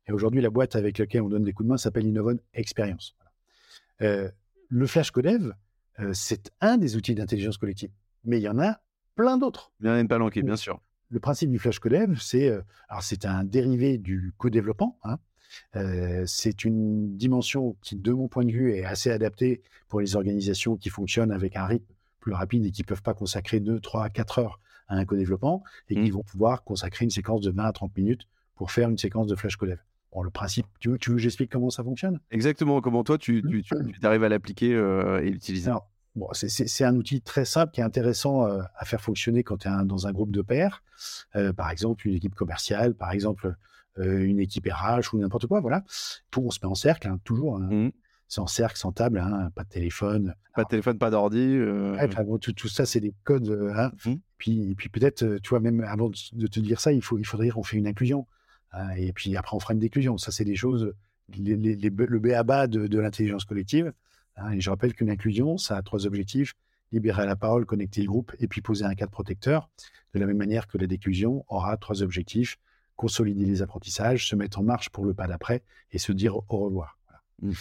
Et 0.07 0.13
aujourd'hui, 0.13 0.41
la 0.41 0.49
boîte 0.49 0.75
avec 0.75 0.97
laquelle 0.97 1.21
on 1.21 1.29
donne 1.29 1.43
des 1.43 1.51
coups 1.51 1.67
de 1.67 1.71
main 1.71 1.77
s'appelle 1.77 2.05
Innovon 2.05 2.39
Experience. 2.53 3.15
Euh, 4.01 4.29
le 4.69 4.87
Flash 4.87 5.11
Codev, 5.11 5.53
c'est 6.13 6.51
un 6.61 6.77
des 6.77 6.95
outils 6.95 7.13
d'intelligence 7.13 7.57
collective. 7.57 7.91
Mais 8.23 8.39
il 8.39 8.43
y 8.43 8.47
en 8.47 8.57
a 8.59 8.79
plein 9.15 9.37
d'autres. 9.37 9.73
Il 9.81 9.87
y 9.87 9.89
en 9.89 9.93
a 9.93 9.99
une 9.99 10.07
palanquée, 10.07 10.43
bien 10.43 10.55
sûr 10.55 10.79
le 11.09 11.19
principe 11.19 11.49
du 11.49 11.59
flash 11.59 11.79
codev, 11.79 12.19
c'est 12.19 12.49
euh, 12.49 12.61
c'est 13.01 13.25
un 13.25 13.43
dérivé 13.43 13.97
du 13.97 14.33
co-développement. 14.37 14.97
Hein. 15.03 15.17
Euh, 15.75 16.23
c'est 16.27 16.63
une 16.63 17.17
dimension 17.17 17.75
qui, 17.81 17.95
de 17.95 18.13
mon 18.13 18.27
point 18.27 18.45
de 18.45 18.51
vue, 18.51 18.73
est 18.73 18.85
assez 18.85 19.09
adaptée 19.09 19.63
pour 19.87 19.99
les 19.99 20.15
organisations 20.15 20.77
qui 20.77 20.89
fonctionnent 20.89 21.31
avec 21.31 21.55
un 21.55 21.65
rythme 21.65 21.93
plus 22.19 22.33
rapide 22.33 22.65
et 22.65 22.71
qui 22.71 22.83
ne 22.83 22.85
peuvent 22.85 23.01
pas 23.01 23.15
consacrer 23.15 23.59
2, 23.59 23.79
3, 23.79 24.09
4 24.09 24.39
heures 24.39 24.59
à 24.87 24.95
un 24.95 25.05
co-développement 25.05 25.63
et 25.89 25.95
qui 25.95 26.11
mmh. 26.11 26.13
vont 26.13 26.23
pouvoir 26.23 26.63
consacrer 26.63 27.05
une 27.05 27.11
séquence 27.11 27.41
de 27.41 27.51
20 27.51 27.63
à 27.63 27.71
30 27.71 27.97
minutes 27.97 28.27
pour 28.55 28.71
faire 28.71 28.89
une 28.89 28.97
séquence 28.97 29.27
de 29.27 29.35
flash 29.35 29.55
codev. 29.55 29.79
Bon, 30.11 30.23
le 30.23 30.31
principe, 30.31 30.65
tu 30.79 30.89
veux, 30.89 30.97
tu 30.97 31.11
veux 31.11 31.17
que 31.17 31.21
j'explique 31.21 31.51
comment 31.51 31.69
ça 31.69 31.83
fonctionne? 31.83 32.19
Exactement, 32.31 32.81
comment 32.81 33.03
toi 33.03 33.17
tu, 33.17 33.43
tu, 33.47 33.61
tu, 33.61 33.75
arrives 34.03 34.23
à 34.23 34.29
l'appliquer 34.29 34.73
euh, 34.73 35.21
et 35.21 35.29
l'utiliser 35.29 35.71
Bon, 36.15 36.27
c'est 36.33 36.83
un 36.83 36.95
outil 36.95 37.21
très 37.21 37.45
simple 37.45 37.71
qui 37.71 37.81
est 37.81 37.83
intéressant 37.83 38.45
euh, 38.45 38.61
à 38.75 38.83
faire 38.83 38.99
fonctionner 38.99 39.43
quand 39.43 39.57
tu 39.57 39.67
es 39.67 39.71
dans 39.85 40.07
un 40.07 40.11
groupe 40.11 40.31
de 40.31 40.41
pairs. 40.41 40.83
Euh, 41.35 41.53
par 41.53 41.69
exemple, 41.69 42.07
une 42.07 42.15
équipe 42.15 42.33
commerciale, 42.33 42.95
par 42.95 43.11
exemple, 43.11 43.55
une 43.97 44.39
équipe 44.39 44.67
RH 44.67 45.13
ou 45.13 45.19
n'importe 45.19 45.45
quoi. 45.45 45.59
Voilà. 45.59 45.83
Tout, 46.31 46.41
on 46.41 46.51
se 46.51 46.59
met 46.63 46.67
en 46.67 46.75
cercle, 46.75 47.07
hein, 47.07 47.19
toujours. 47.23 47.57
Hein. 47.57 47.69
Mmh. 47.69 47.91
C'est 48.27 48.39
en 48.39 48.47
cercle, 48.47 48.77
sans 48.77 48.91
table, 48.91 49.19
hein, 49.19 49.51
pas 49.55 49.63
de 49.63 49.69
téléphone. 49.69 50.35
Pas 50.55 50.63
de 50.63 50.69
téléphone, 50.69 50.97
pas 50.97 51.09
d'ordi. 51.09 51.57
tout, 52.55 52.67
ça, 52.67 52.85
c'est 52.85 53.01
des 53.01 53.13
codes. 53.23 53.49
Mmh. 54.05 54.13
Puis, 54.37 54.75
puis 54.75 54.89
peut-être, 54.89 55.37
tu 55.43 55.49
vois, 55.49 55.59
même 55.59 55.81
avant 55.81 56.09
de 56.09 56.47
te 56.47 56.59
dire 56.59 56.79
ça, 56.79 56.91
il, 56.91 57.03
faut, 57.03 57.17
il 57.19 57.25
faudrait 57.25 57.49
qu'on 57.49 57.63
fait 57.63 57.77
une 57.77 57.87
inclusion. 57.87 58.25
Et 58.97 59.13
puis 59.13 59.35
après, 59.35 59.55
on 59.55 59.59
fera 59.59 59.73
une 59.73 59.79
déclusion. 59.79 60.17
Ça, 60.17 60.31
c'est 60.31 60.45
des 60.45 60.55
choses, 60.55 60.93
les, 61.35 61.55
les, 61.55 61.75
le 61.75 62.19
B 62.19 62.27
à 62.27 62.43
bas 62.43 62.67
de, 62.67 62.87
de 62.87 62.99
l'intelligence 62.99 63.45
collective. 63.45 63.93
Hein, 64.37 64.51
et 64.51 64.61
je 64.61 64.69
rappelle 64.69 64.93
qu'une 64.93 65.09
inclusion, 65.09 65.57
ça 65.57 65.77
a 65.77 65.81
trois 65.81 66.05
objectifs 66.05 66.55
libérer 66.91 67.25
la 67.25 67.35
parole, 67.35 67.65
connecter 67.65 68.01
le 68.01 68.07
groupe 68.07 68.33
et 68.39 68.47
puis 68.47 68.61
poser 68.61 68.85
un 68.85 68.95
cadre 68.95 69.11
protecteur. 69.11 69.69
De 70.13 70.19
la 70.19 70.25
même 70.25 70.37
manière 70.37 70.67
que 70.67 70.77
la 70.77 70.87
déclusion 70.87 71.45
aura 71.47 71.77
trois 71.77 72.01
objectifs 72.01 72.57
consolider 72.95 73.45
les 73.45 73.61
apprentissages, 73.61 74.27
se 74.27 74.35
mettre 74.35 74.59
en 74.59 74.63
marche 74.63 74.89
pour 74.89 75.05
le 75.05 75.13
pas 75.13 75.27
d'après 75.27 75.63
et 75.91 75.99
se 75.99 76.11
dire 76.11 76.35
au 76.35 76.57
revoir. 76.57 76.97
Mmh. 77.41 77.51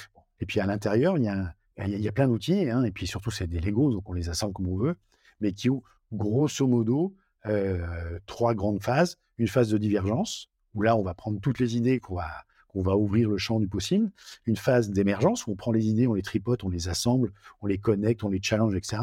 Et 0.41 0.47
puis 0.47 0.61
à 0.61 0.67
l'intérieur, 0.67 1.17
il 1.17 1.25
y 1.25 1.29
a, 1.29 1.55
il 1.87 2.01
y 2.01 2.09
a 2.09 2.13
plein 2.13 2.27
d'outils, 2.27 2.69
hein, 2.69 2.83
et 2.83 2.91
puis 2.91 3.07
surtout 3.07 3.31
c'est 3.31 3.47
des 3.47 3.61
Legos, 3.61 3.93
donc 3.93 4.09
on 4.09 4.15
les 4.15 4.29
assemble 4.31 4.53
comme 4.53 4.67
on 4.67 4.77
veut, 4.77 4.97
mais 5.41 5.53
qui 5.53 5.71
ont 5.71 5.83
grosso 6.13 6.67
modo 6.67 7.15
euh, 7.47 8.19
trois 8.27 8.55
grandes 8.55 8.83
phases. 8.83 9.17
Une 9.37 9.47
phase 9.47 9.71
de 9.71 9.79
divergence, 9.79 10.49
où 10.79 10.83
là 10.83 10.97
on 10.97 11.03
va 11.03 11.15
prendre 11.15 11.41
toutes 11.41 11.59
les 11.59 11.77
idées 11.77 11.99
qu'on 11.99 12.15
va 12.15 12.31
on 12.75 12.83
va 12.83 12.97
ouvrir 12.97 13.29
le 13.29 13.39
champ 13.39 13.59
du 13.59 13.67
possible, 13.67 14.11
une 14.47 14.57
phase 14.57 14.91
d'émergence 14.91 15.47
où 15.47 15.51
on 15.51 15.57
prend 15.57 15.73
les 15.73 15.87
idées, 15.89 16.07
on 16.07 16.15
les 16.15 16.23
tripote, 16.23 16.63
on 16.65 16.69
les 16.69 16.89
assemble, 16.89 17.33
on 17.61 17.67
les 17.67 17.79
connecte, 17.79 18.23
on 18.23 18.29
les 18.29 18.41
challenge, 18.41 18.75
etc. 18.77 18.99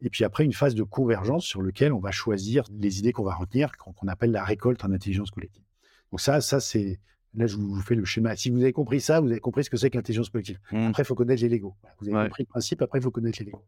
Et 0.00 0.10
puis 0.10 0.24
après, 0.24 0.44
une 0.44 0.52
phase 0.52 0.74
de 0.74 0.82
convergence 0.82 1.44
sur 1.44 1.62
laquelle 1.62 1.92
on 1.92 2.00
va 2.00 2.10
choisir 2.10 2.64
les 2.72 2.98
idées 2.98 3.12
qu'on 3.12 3.22
va 3.22 3.34
retenir, 3.34 3.72
qu'on 3.76 4.08
appelle 4.08 4.32
la 4.32 4.42
récolte 4.42 4.84
en 4.84 4.90
intelligence 4.90 5.30
collective. 5.30 5.62
Donc 6.10 6.20
ça, 6.20 6.40
ça 6.40 6.60
c'est 6.60 6.98
là 7.34 7.46
je 7.46 7.56
vous 7.56 7.80
fais 7.80 7.94
le 7.94 8.04
schéma. 8.04 8.34
Si 8.36 8.50
vous 8.50 8.62
avez 8.62 8.72
compris 8.72 9.00
ça, 9.00 9.20
vous 9.20 9.30
avez 9.30 9.40
compris 9.40 9.64
ce 9.64 9.70
que 9.70 9.76
c'est 9.76 9.90
que 9.90 9.96
l'intelligence 9.96 10.30
collective. 10.30 10.58
Mmh. 10.72 10.86
Après, 10.86 11.02
il 11.02 11.06
faut 11.06 11.14
connaître 11.14 11.42
les 11.42 11.48
Lego. 11.48 11.76
Vous 12.00 12.08
avez 12.08 12.28
compris 12.28 12.42
le 12.44 12.48
principe. 12.48 12.82
Après, 12.82 12.98
il 12.98 13.02
faut 13.02 13.10
connaître 13.10 13.38
les 13.40 13.46
Lego. 13.46 13.62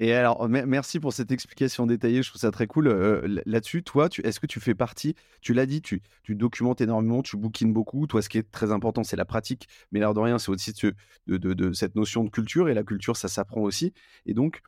Et 0.00 0.12
alors, 0.12 0.48
merci 0.48 1.00
pour 1.00 1.12
cette 1.12 1.32
explication 1.32 1.84
détaillée, 1.84 2.22
je 2.22 2.28
trouve 2.30 2.40
ça 2.40 2.52
très 2.52 2.68
cool. 2.68 2.86
Euh, 2.86 3.40
là-dessus, 3.46 3.82
toi, 3.82 4.08
est-ce 4.22 4.38
que 4.38 4.46
tu 4.46 4.60
fais 4.60 4.74
partie, 4.74 5.16
tu 5.40 5.54
l'as 5.54 5.66
dit, 5.66 5.82
tu, 5.82 6.00
documentes 6.28 6.80
énormément, 6.80 7.20
tu 7.20 7.36
bookines 7.36 7.72
beaucoup. 7.72 8.06
Toi, 8.06 8.22
ce 8.22 8.28
qui 8.28 8.38
est 8.38 8.48
très 8.48 8.70
important, 8.70 9.02
c'est 9.02 9.16
la 9.16 9.24
pratique, 9.24 9.66
mais 9.90 9.98
l'air 9.98 10.14
de 10.14 10.20
rien, 10.20 10.38
c'est 10.38 10.50
aussi 10.50 10.72
de, 11.26 11.72
cette 11.72 11.96
notion 11.96 12.22
de 12.22 12.30
culture, 12.30 12.68
et 12.68 12.74
la 12.74 12.84
culture, 12.84 13.16
ça 13.16 13.26
s'apprend 13.26 13.62
aussi. 13.62 13.92
Et 14.24 14.34
donc, 14.34 14.62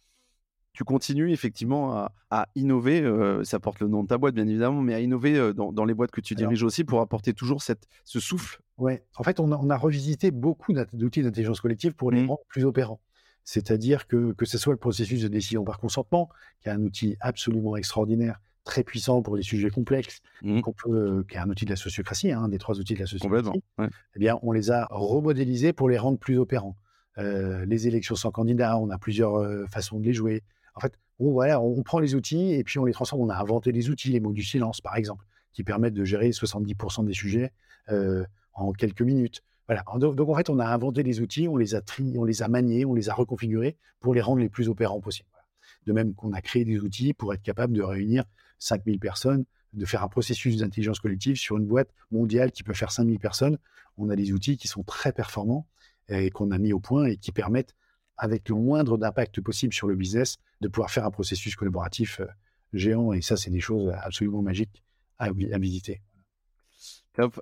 tu 0.73 0.83
continues 0.83 1.31
effectivement 1.31 2.09
à, 2.31 2.49
innover, 2.57 3.01
euh, 3.01 3.45
ça 3.45 3.61
porte 3.61 3.79
le 3.79 3.87
nom 3.87 4.03
de 4.03 4.09
ta 4.09 4.19
boîte, 4.19 4.35
bien 4.35 4.49
évidemment, 4.49 4.83
mais 4.83 4.95
à 4.95 5.01
innover 5.01 5.37
euh, 5.37 5.53
dans, 5.53 5.85
les 5.85 5.95
boîtes 5.95 6.11
que 6.11 6.21
tu 6.21 6.35
diriges 6.35 6.65
aussi 6.65 6.83
pour 6.83 7.01
apporter 7.01 7.35
toujours 7.35 7.63
cette, 7.63 7.87
ce 8.05 8.19
souffle. 8.19 8.61
Ouais, 8.79 9.05
en 9.17 9.23
fait, 9.23 9.39
on 9.39 9.71
a, 9.71 9.77
revisité 9.77 10.33
beaucoup 10.33 10.73
d'outils 10.73 11.23
d'intelligence 11.23 11.61
collective 11.61 11.95
pour 11.95 12.11
les 12.11 12.23
mmh. 12.23 12.29
rendre 12.29 12.41
plus 12.49 12.65
opérants. 12.65 13.01
C'est-à-dire 13.51 14.07
que, 14.07 14.33
que 14.35 14.47
ce 14.47 14.59
soit 14.59 14.73
le 14.73 14.79
processus 14.79 15.23
de 15.23 15.27
décision 15.27 15.65
par 15.65 15.81
consentement, 15.81 16.29
qui 16.63 16.69
est 16.69 16.71
un 16.71 16.83
outil 16.83 17.17
absolument 17.19 17.75
extraordinaire, 17.75 18.41
très 18.63 18.85
puissant 18.85 19.23
pour 19.23 19.37
les 19.37 19.43
sujets 19.43 19.71
complexes, 19.71 20.21
mmh. 20.43 20.61
qui 21.29 21.35
est 21.35 21.39
un 21.39 21.51
outil 21.51 21.65
de 21.65 21.71
la 21.71 21.77
sociocratie, 21.77 22.31
un 22.31 22.45
hein, 22.45 22.49
des 22.49 22.59
trois 22.59 22.79
outils 22.79 22.95
de 22.95 23.01
la 23.01 23.07
sociocratie, 23.07 23.61
eh 23.81 24.19
bien, 24.21 24.39
on 24.43 24.53
les 24.53 24.71
a 24.71 24.87
remodélisés 24.93 25.73
pour 25.73 25.89
les 25.89 25.99
rendre 25.99 26.17
plus 26.17 26.39
opérants. 26.39 26.77
Euh, 27.19 27.67
les 27.67 27.89
élections 27.89 28.15
sans 28.15 28.31
candidat, 28.31 28.79
on 28.79 28.89
a 28.89 28.99
plusieurs 28.99 29.35
euh, 29.35 29.67
façons 29.67 29.99
de 29.99 30.05
les 30.05 30.13
jouer. 30.13 30.45
En 30.77 30.81
fait, 30.81 30.95
on, 31.19 31.33
voilà, 31.33 31.61
on 31.61 31.83
prend 31.83 31.99
les 31.99 32.15
outils 32.15 32.53
et 32.53 32.63
puis 32.63 32.79
on 32.79 32.85
les 32.85 32.93
transforme. 32.93 33.23
On 33.23 33.31
a 33.31 33.37
inventé 33.37 33.73
des 33.73 33.91
outils, 33.91 34.11
les 34.11 34.21
mots 34.21 34.33
du 34.33 34.45
silence, 34.45 34.81
par 34.81 34.95
exemple, 34.95 35.25
qui 35.53 35.65
permettent 35.65 35.95
de 35.95 36.05
gérer 36.05 36.31
70% 36.31 37.05
des 37.05 37.15
sujets 37.15 37.51
en 38.53 38.71
quelques 38.71 39.03
minutes. 39.03 39.43
Donc, 39.99 40.29
en 40.29 40.35
fait, 40.35 40.51
on 40.51 40.59
a 40.59 40.67
inventé 40.67 41.03
des 41.03 41.21
outils, 41.21 41.47
on 41.49 41.57
les 41.57 41.75
a 41.75 41.81
tri, 41.81 42.15
on 42.19 42.25
les 42.25 42.43
a 42.43 42.49
maniés, 42.49 42.85
on 42.85 42.95
les 42.95 43.09
a 43.09 43.15
reconfigurés 43.15 43.77
pour 44.01 44.15
les 44.15 44.21
rendre 44.21 44.41
les 44.41 44.49
plus 44.49 44.69
opérants 44.69 45.01
possibles. 45.01 45.29
De 45.87 45.93
même 45.93 46.15
qu'on 46.15 46.33
a 46.33 46.41
créé 46.41 46.65
des 46.65 46.81
outils 46.81 47.15
pour 47.15 47.33
être 47.33 47.43
capable 47.43 47.73
de 47.73 47.83
réunir 47.83 48.25
5000 48.59 48.99
personnes, 48.99 49.45
de 49.73 49.85
faire 49.85 50.03
un 50.03 50.09
processus 50.09 50.57
d'intelligence 50.57 50.99
collective 50.99 51.37
sur 51.37 51.57
une 51.57 51.67
boîte 51.67 51.91
mondiale 52.11 52.51
qui 52.51 52.63
peut 52.63 52.75
faire 52.75 52.91
5000 52.91 53.19
personnes. 53.21 53.59
On 53.97 54.11
a 54.11 54.17
des 54.17 54.33
outils 54.33 54.57
qui 54.57 54.67
sont 54.67 54.83
très 54.83 55.13
performants 55.13 55.67
et 56.09 56.31
qu'on 56.31 56.51
a 56.51 56.59
mis 56.59 56.73
au 56.73 56.81
point 56.81 57.05
et 57.05 57.17
qui 57.17 57.31
permettent, 57.31 57.75
avec 58.17 58.49
le 58.49 58.57
moindre 58.57 58.99
d'impact 58.99 59.41
possible 59.41 59.73
sur 59.73 59.87
le 59.87 59.95
business, 59.95 60.37
de 60.61 60.69
pouvoir 60.69 60.91
faire 60.91 61.07
un 61.07 61.11
processus 61.11 61.55
collaboratif 61.55 62.21
euh, 62.21 62.27
géant. 62.73 63.13
Et 63.13 63.23
ça, 63.23 63.37
c'est 63.37 63.51
des 63.51 63.61
choses 63.61 63.93
absolument 64.03 64.43
magiques 64.43 64.83
à 65.19 65.31
visiter 65.33 66.01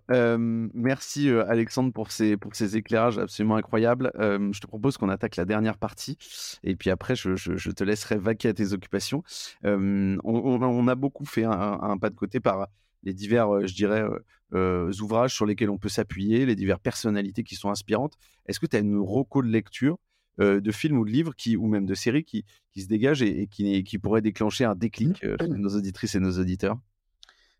merci 0.09 1.31
Alexandre 1.31 1.93
pour 1.93 2.11
ces, 2.13 2.37
pour 2.37 2.55
ces 2.55 2.77
éclairages 2.77 3.19
absolument 3.19 3.57
incroyables. 3.57 4.13
je 4.17 4.61
te 4.61 4.67
propose 4.67 4.97
qu'on 4.97 5.09
attaque 5.09 5.37
la 5.37 5.45
dernière 5.45 5.79
partie 5.79 6.17
et 6.65 6.77
puis 6.77 6.91
après 6.91 7.15
je, 7.15 7.37
je, 7.37 7.71
te 7.71 7.85
laisserai 7.85 8.17
vaquer 8.17 8.49
à 8.49 8.55
tes 8.55 8.73
occupations. 8.73 9.23
On, 9.65 10.19
on, 10.25 10.89
a 10.89 10.95
beaucoup 10.95 11.25
fait 11.25 11.45
un, 11.45 11.97
pas 11.99 12.11
de 12.11 12.15
côté 12.15 12.41
par 12.41 12.69
les 13.05 13.15
divers, 13.15 13.67
je 13.67 13.75
dirais, 13.75 14.05
ouvrages 14.53 15.35
sur 15.35 15.47
lesquels 15.47 15.71
on 15.71 15.79
peut 15.79 15.89
s'appuyer, 15.89 16.47
les 16.47 16.57
diverses 16.57 16.83
personnalités 16.83 17.43
qui 17.45 17.55
sont 17.55 17.71
inspirantes. 17.71 18.15
Est-ce 18.47 18.61
que 18.61 18.67
tu 18.67 18.77
as 18.77 18.81
une 18.81 18.99
reco 18.99 19.43
de 19.43 19.49
lecture 19.49 19.99
de 20.39 20.73
films 20.73 20.99
ou 20.99 21.05
de 21.05 21.11
livres 21.11 21.35
qui, 21.35 21.57
ou 21.57 21.67
même 21.67 21.87
de 21.87 21.95
séries 21.95 22.25
qui, 22.25 22.45
qui 22.73 22.83
se 22.83 22.89
dégagent 22.89 23.23
et, 23.23 23.47
qui, 23.49 23.83
qui 23.85 23.99
pourraient 23.99 24.23
déclencher 24.23 24.65
un 24.65 24.75
déclic 24.75 25.19
chez 25.41 25.49
nos 25.49 25.77
auditrices 25.77 26.15
et 26.15 26.21
nos 26.21 26.39
auditeurs? 26.39 26.79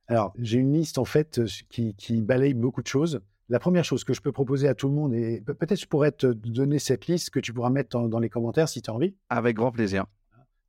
Alors, 0.09 0.33
j'ai 0.39 0.59
une 0.59 0.73
liste 0.73 0.99
en 0.99 1.05
fait 1.05 1.41
qui, 1.69 2.23
balaye 2.23 2.55
beaucoup 2.55 2.83
de 2.83 2.87
choses. 2.87 3.21
La 3.51 3.59
première 3.59 3.85
chose 3.85 4.05
que 4.05 4.15
je 4.15 4.21
peux 4.21 4.33
proposer 4.33 4.67
à 4.67 4.75
tout 4.75 4.89
le 4.89 4.95
monde, 4.95 5.15
et 5.15 5.43
peut-être 5.43 5.81
je 5.81 5.87
pourrais 5.87 6.13
te 6.13 6.27
donner 6.27 6.79
cette 6.79 7.07
liste 7.07 7.31
que 7.31 7.41
tu 7.41 7.53
pourras 7.53 7.71
mettre 7.71 8.09
dans, 8.09 8.19
les 8.19 8.29
commentaires 8.29 8.69
si 8.69 8.83
tu 8.83 8.91
as 8.91 8.95
envie. 8.95 9.15
Avec 9.29 9.57
grand 9.57 9.71
plaisir. 9.71 10.07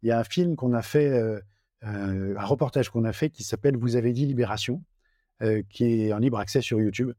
Il 0.03 0.09
y 0.09 0.11
a 0.11 0.19
un 0.19 0.23
film 0.23 0.55
qu'on 0.55 0.73
a 0.73 0.81
fait, 0.81 1.41
un 1.81 2.45
reportage 2.45 2.89
qu'on 2.89 3.05
a 3.05 3.13
fait 3.13 3.29
qui 3.29 3.43
s'appelle 3.43 3.77
Vous 3.77 3.95
avez 3.95 4.11
dit 4.11 4.25
Libération, 4.25 4.83
qui 5.69 6.03
est 6.03 6.13
en 6.13 6.19
libre 6.19 6.37
accès 6.37 6.61
sur 6.61 6.79
YouTube, 6.79 7.11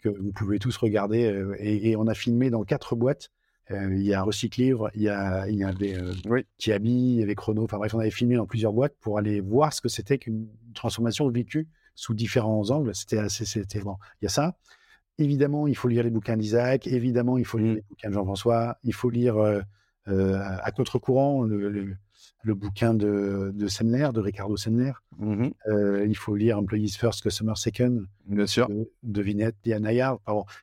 que 0.00 0.08
vous 0.08 0.32
pouvez 0.32 0.60
tous 0.60 0.76
regarder. 0.76 1.44
et, 1.58 1.96
on 1.96 2.06
a 2.06 2.14
filmé 2.14 2.50
dans 2.50 2.62
quatre 2.62 2.94
boîtes 2.94 3.30
il 3.70 4.02
y 4.02 4.12
a 4.12 4.22
Recyclivre, 4.22 4.90
il 4.94 5.02
y, 5.02 5.08
a, 5.08 5.48
il 5.48 5.56
y 5.56 5.64
avait 5.64 5.96
euh, 5.96 6.12
il 6.66 7.16
y 7.16 7.22
avait 7.22 7.34
Chrono. 7.34 7.64
Enfin 7.64 7.78
bref, 7.78 7.94
on 7.94 7.98
avait 7.98 8.10
filmé 8.10 8.36
dans 8.36 8.46
plusieurs 8.46 8.72
boîtes 8.72 8.94
pour 9.00 9.18
aller 9.18 9.40
voir 9.40 9.72
ce 9.72 9.80
que 9.80 9.88
c'était 9.88 10.18
qu'une 10.18 10.48
transformation 10.74 11.28
vécue 11.30 11.68
sous 11.94 12.14
différents 12.14 12.70
angles. 12.70 12.94
C'était 12.94 13.18
assez, 13.18 13.44
c'était 13.46 13.80
bon. 13.80 13.96
Il 14.20 14.24
y 14.24 14.26
a 14.26 14.30
ça. 14.30 14.56
Évidemment, 15.18 15.66
il 15.66 15.76
faut 15.76 15.88
lire 15.88 16.02
les 16.02 16.10
bouquins 16.10 16.36
d'Isaac. 16.36 16.86
Évidemment, 16.88 17.38
il 17.38 17.44
faut 17.44 17.58
lire 17.58 17.72
mmh. 17.72 17.76
les 17.76 17.84
bouquins 17.88 18.08
de 18.08 18.14
Jean-François. 18.14 18.78
Il 18.82 18.92
faut 18.92 19.10
lire 19.10 19.36
à 20.06 20.70
contre-courant 20.72 21.44
le, 21.44 21.96
bouquin 22.54 22.92
de, 22.92 23.52
de 23.54 23.68
Semler, 23.68 24.10
de 24.12 24.20
Ricardo 24.20 24.56
Semler. 24.56 24.92
Mmh 25.18 25.48
il 26.06 26.16
faut 26.16 26.36
lire 26.36 26.58
Employees 26.58 26.96
First, 26.98 27.22
Customer 27.22 27.54
Second. 27.54 28.04
Bien 28.26 28.46
sûr. 28.46 28.68
De, 28.68 28.90
de 29.04 29.22
Vinette, 29.22 29.56
Nayar. 29.64 30.18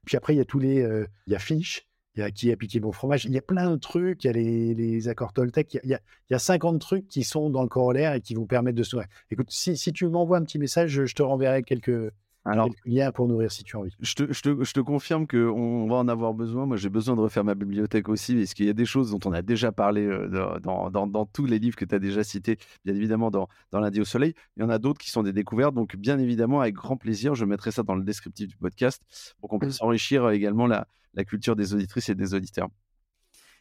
Puis 0.05 0.17
après, 0.17 0.35
il 0.35 0.37
y 0.37 0.41
a 0.41 0.45
tous 0.45 0.59
les. 0.59 1.07
il 1.25 1.33
y 1.33 1.35
a 1.35 1.39
Finch 1.39 1.87
il 2.15 2.19
y 2.19 2.23
a 2.23 2.31
qui 2.31 2.51
a 2.51 2.57
piqué 2.57 2.79
mon 2.79 2.91
fromage? 2.91 3.25
Il 3.25 3.31
y 3.31 3.37
a 3.37 3.41
plein 3.41 3.71
de 3.71 3.77
trucs. 3.77 4.23
Il 4.23 4.27
y 4.27 4.29
a 4.29 4.33
les, 4.33 5.07
accords 5.07 5.33
Toltec. 5.33 5.79
Il 5.83 5.89
y, 5.89 5.93
a, 5.93 5.99
il, 6.29 6.33
y 6.33 6.35
a, 6.35 6.39
50 6.39 6.79
trucs 6.79 7.07
qui 7.07 7.23
sont 7.23 7.49
dans 7.49 7.63
le 7.63 7.69
corollaire 7.69 8.13
et 8.13 8.21
qui 8.21 8.35
vous 8.35 8.45
permettent 8.45 8.75
de 8.75 8.83
se. 8.83 8.97
Écoute, 9.29 9.47
si, 9.49 9.77
si 9.77 9.93
tu 9.93 10.07
m'envoies 10.07 10.37
un 10.37 10.43
petit 10.43 10.59
message, 10.59 10.89
je, 11.05 11.13
te 11.13 11.21
renverrai 11.21 11.63
quelques, 11.63 12.11
alors, 12.43 12.69
liens 12.85 13.11
pour 13.11 13.27
nourrir 13.27 13.51
si 13.51 13.63
tu 13.63 13.77
as 13.77 13.79
envie. 13.79 13.95
Je 13.99 14.15
te, 14.15 14.33
je 14.33 14.41
te, 14.41 14.63
je 14.63 14.73
te 14.73 14.79
confirme 14.79 15.27
qu'on 15.27 15.87
va 15.87 15.97
en 15.97 16.07
avoir 16.07 16.33
besoin. 16.33 16.65
Moi, 16.65 16.75
j'ai 16.75 16.89
besoin 16.89 17.15
de 17.15 17.21
refaire 17.21 17.43
ma 17.43 17.53
bibliothèque 17.53 18.09
aussi, 18.09 18.35
parce 18.35 18.55
qu'il 18.55 18.65
y 18.65 18.69
a 18.69 18.73
des 18.73 18.85
choses 18.85 19.11
dont 19.11 19.19
on 19.25 19.31
a 19.31 19.43
déjà 19.43 19.71
parlé 19.71 20.05
euh, 20.05 20.59
dans, 20.59 20.89
dans, 20.89 21.07
dans, 21.07 21.25
tous 21.25 21.45
les 21.45 21.59
livres 21.59 21.75
que 21.75 21.85
tu 21.85 21.93
as 21.93 21.99
déjà 21.99 22.23
cités, 22.23 22.57
bien 22.83 22.95
évidemment 22.95 23.29
dans, 23.29 23.47
dans 23.71 23.79
Lundi 23.79 24.01
au 24.01 24.05
Soleil. 24.05 24.33
Il 24.57 24.63
y 24.63 24.65
en 24.65 24.69
a 24.69 24.79
d'autres 24.79 24.99
qui 24.99 25.11
sont 25.11 25.21
des 25.21 25.33
découvertes. 25.33 25.75
Donc, 25.75 25.95
bien 25.95 26.17
évidemment, 26.17 26.61
avec 26.61 26.73
grand 26.73 26.97
plaisir, 26.97 27.35
je 27.35 27.45
mettrai 27.45 27.71
ça 27.71 27.83
dans 27.83 27.95
le 27.95 28.03
descriptif 28.03 28.47
du 28.47 28.57
podcast 28.57 29.03
pour 29.39 29.49
qu'on 29.49 29.59
puisse 29.59 29.81
enrichir 29.81 30.27
également 30.31 30.65
la, 30.65 30.87
la 31.13 31.23
culture 31.23 31.55
des 31.55 31.73
auditrices 31.73 32.09
et 32.09 32.15
des 32.15 32.33
auditeurs. 32.33 32.69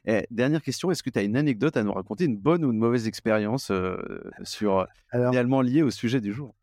Et 0.07 0.27
dernière 0.31 0.63
question, 0.63 0.91
est-ce 0.91 1.03
que 1.03 1.11
tu 1.11 1.19
as 1.19 1.23
une 1.23 1.37
anecdote 1.37 1.77
à 1.77 1.83
nous 1.83 1.93
raconter, 1.93 2.25
une 2.25 2.39
bonne 2.39 2.65
ou 2.65 2.73
une 2.73 2.79
mauvaise 2.79 3.07
expérience 3.07 3.71
euh, 3.71 3.97
sur 4.45 4.87
finalement 5.13 5.61
liée 5.61 5.83
au 5.83 5.91
sujet 5.91 6.21
du 6.21 6.33
jour? 6.33 6.55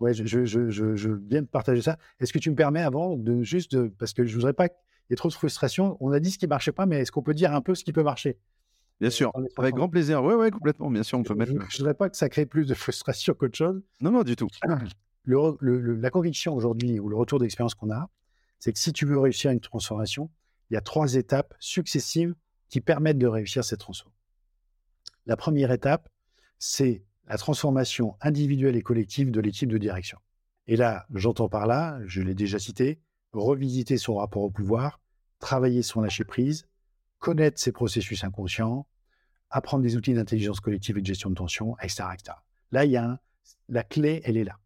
Ouais, 0.00 0.14
je, 0.14 0.24
je, 0.24 0.44
je, 0.44 0.70
je, 0.70 1.10
viens 1.10 1.42
de 1.42 1.46
partager 1.46 1.82
ça. 1.82 1.98
Est-ce 2.20 2.32
que 2.32 2.38
tu 2.38 2.50
me 2.50 2.54
permets 2.54 2.82
avant 2.82 3.16
de 3.16 3.42
juste 3.42 3.74
de, 3.74 3.88
parce 3.98 4.12
que 4.12 4.24
je 4.24 4.34
voudrais 4.34 4.52
pas 4.52 4.68
qu'il 4.68 4.78
y 5.10 5.12
ait 5.14 5.16
trop 5.16 5.28
de 5.28 5.34
frustration. 5.34 5.96
On 6.00 6.12
a 6.12 6.20
dit 6.20 6.30
ce 6.30 6.38
qui 6.38 6.46
marchait 6.46 6.72
pas, 6.72 6.86
mais 6.86 7.00
est-ce 7.00 7.10
qu'on 7.10 7.22
peut 7.22 7.34
dire 7.34 7.52
un 7.52 7.60
peu 7.60 7.74
ce 7.74 7.82
qui 7.82 7.92
peut 7.92 8.04
marcher? 8.04 8.38
Bien 9.00 9.10
sûr, 9.10 9.32
avec 9.56 9.74
grand 9.74 9.88
plaisir. 9.88 10.22
Oui, 10.22 10.34
oui, 10.34 10.50
complètement. 10.50 10.90
Bien 10.90 11.02
sûr, 11.02 11.18
on 11.18 11.22
peut 11.22 11.34
mettre. 11.34 11.52
Je 11.52 11.56
ne 11.56 11.78
voudrais 11.78 11.94
pas 11.94 12.10
que 12.10 12.16
ça 12.16 12.28
crée 12.28 12.46
plus 12.46 12.66
de 12.66 12.74
frustration 12.74 13.34
qu'autre 13.34 13.56
chose. 13.56 13.80
Non, 14.00 14.10
non, 14.10 14.22
du 14.22 14.36
tout. 14.36 14.48
Le, 15.24 15.94
la 16.00 16.10
conviction 16.10 16.54
aujourd'hui 16.54 16.98
ou 16.98 17.08
le 17.08 17.16
retour 17.16 17.38
d'expérience 17.38 17.74
qu'on 17.74 17.90
a, 17.90 18.08
c'est 18.58 18.72
que 18.72 18.78
si 18.78 18.92
tu 18.92 19.06
veux 19.06 19.18
réussir 19.18 19.50
une 19.50 19.60
transformation, 19.60 20.30
il 20.70 20.74
y 20.74 20.76
a 20.76 20.80
trois 20.80 21.14
étapes 21.14 21.54
successives 21.58 22.34
qui 22.68 22.80
permettent 22.80 23.18
de 23.18 23.26
réussir 23.26 23.64
cette 23.64 23.80
transformation. 23.80 24.18
La 25.26 25.36
première 25.36 25.72
étape, 25.72 26.08
c'est 26.58 27.04
la 27.26 27.38
transformation 27.38 28.16
individuelle 28.20 28.76
et 28.76 28.82
collective 28.82 29.30
de 29.30 29.40
l'équipe 29.40 29.68
de 29.68 29.78
direction. 29.78 30.18
Et 30.66 30.76
là, 30.76 31.06
j'entends 31.14 31.48
par 31.48 31.66
là, 31.66 32.00
je 32.06 32.22
l'ai 32.22 32.34
déjà 32.34 32.58
cité, 32.58 33.00
revisiter 33.32 33.96
son 33.98 34.16
rapport 34.16 34.42
au 34.42 34.50
pouvoir, 34.50 35.00
travailler 35.38 35.82
son 35.82 36.00
lâcher 36.00 36.24
prise, 36.24 36.66
connaître 37.18 37.58
ses 37.58 37.72
processus 37.72 38.24
inconscients, 38.24 38.86
apprendre 39.50 39.82
des 39.82 39.96
outils 39.96 40.14
d'intelligence 40.14 40.60
collective 40.60 40.98
et 40.98 41.00
de 41.00 41.06
gestion 41.06 41.30
de 41.30 41.34
tension, 41.34 41.76
etc. 41.78 42.04
Là, 42.70 42.84
il 42.84 42.90
y 42.90 42.96
a 42.96 43.20
la 43.68 43.82
clé, 43.82 44.20
elle 44.24 44.36
est 44.36 44.44
là. 44.44 44.58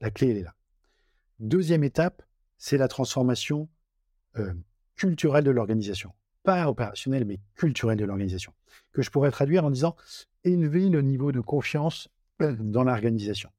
La 0.00 0.10
clé, 0.10 0.30
elle 0.30 0.38
est 0.38 0.42
là. 0.42 0.54
Deuxième 1.38 1.84
étape, 1.84 2.22
c'est 2.58 2.78
la 2.78 2.88
transformation 2.88 3.68
euh, 4.38 4.52
culturelle 4.96 5.44
de 5.44 5.50
l'organisation. 5.50 6.12
Pas 6.42 6.68
opérationnelle, 6.68 7.24
mais 7.24 7.40
culturelle 7.54 7.98
de 7.98 8.04
l'organisation. 8.04 8.52
Que 8.92 9.02
je 9.02 9.10
pourrais 9.10 9.30
traduire 9.30 9.64
en 9.64 9.70
disant 9.70 9.96
élever 10.44 10.88
le 10.88 11.02
niveau 11.02 11.32
de 11.32 11.40
confiance 11.40 12.08
euh, 12.42 12.56
dans 12.58 12.84
l'organisation. 12.84 13.50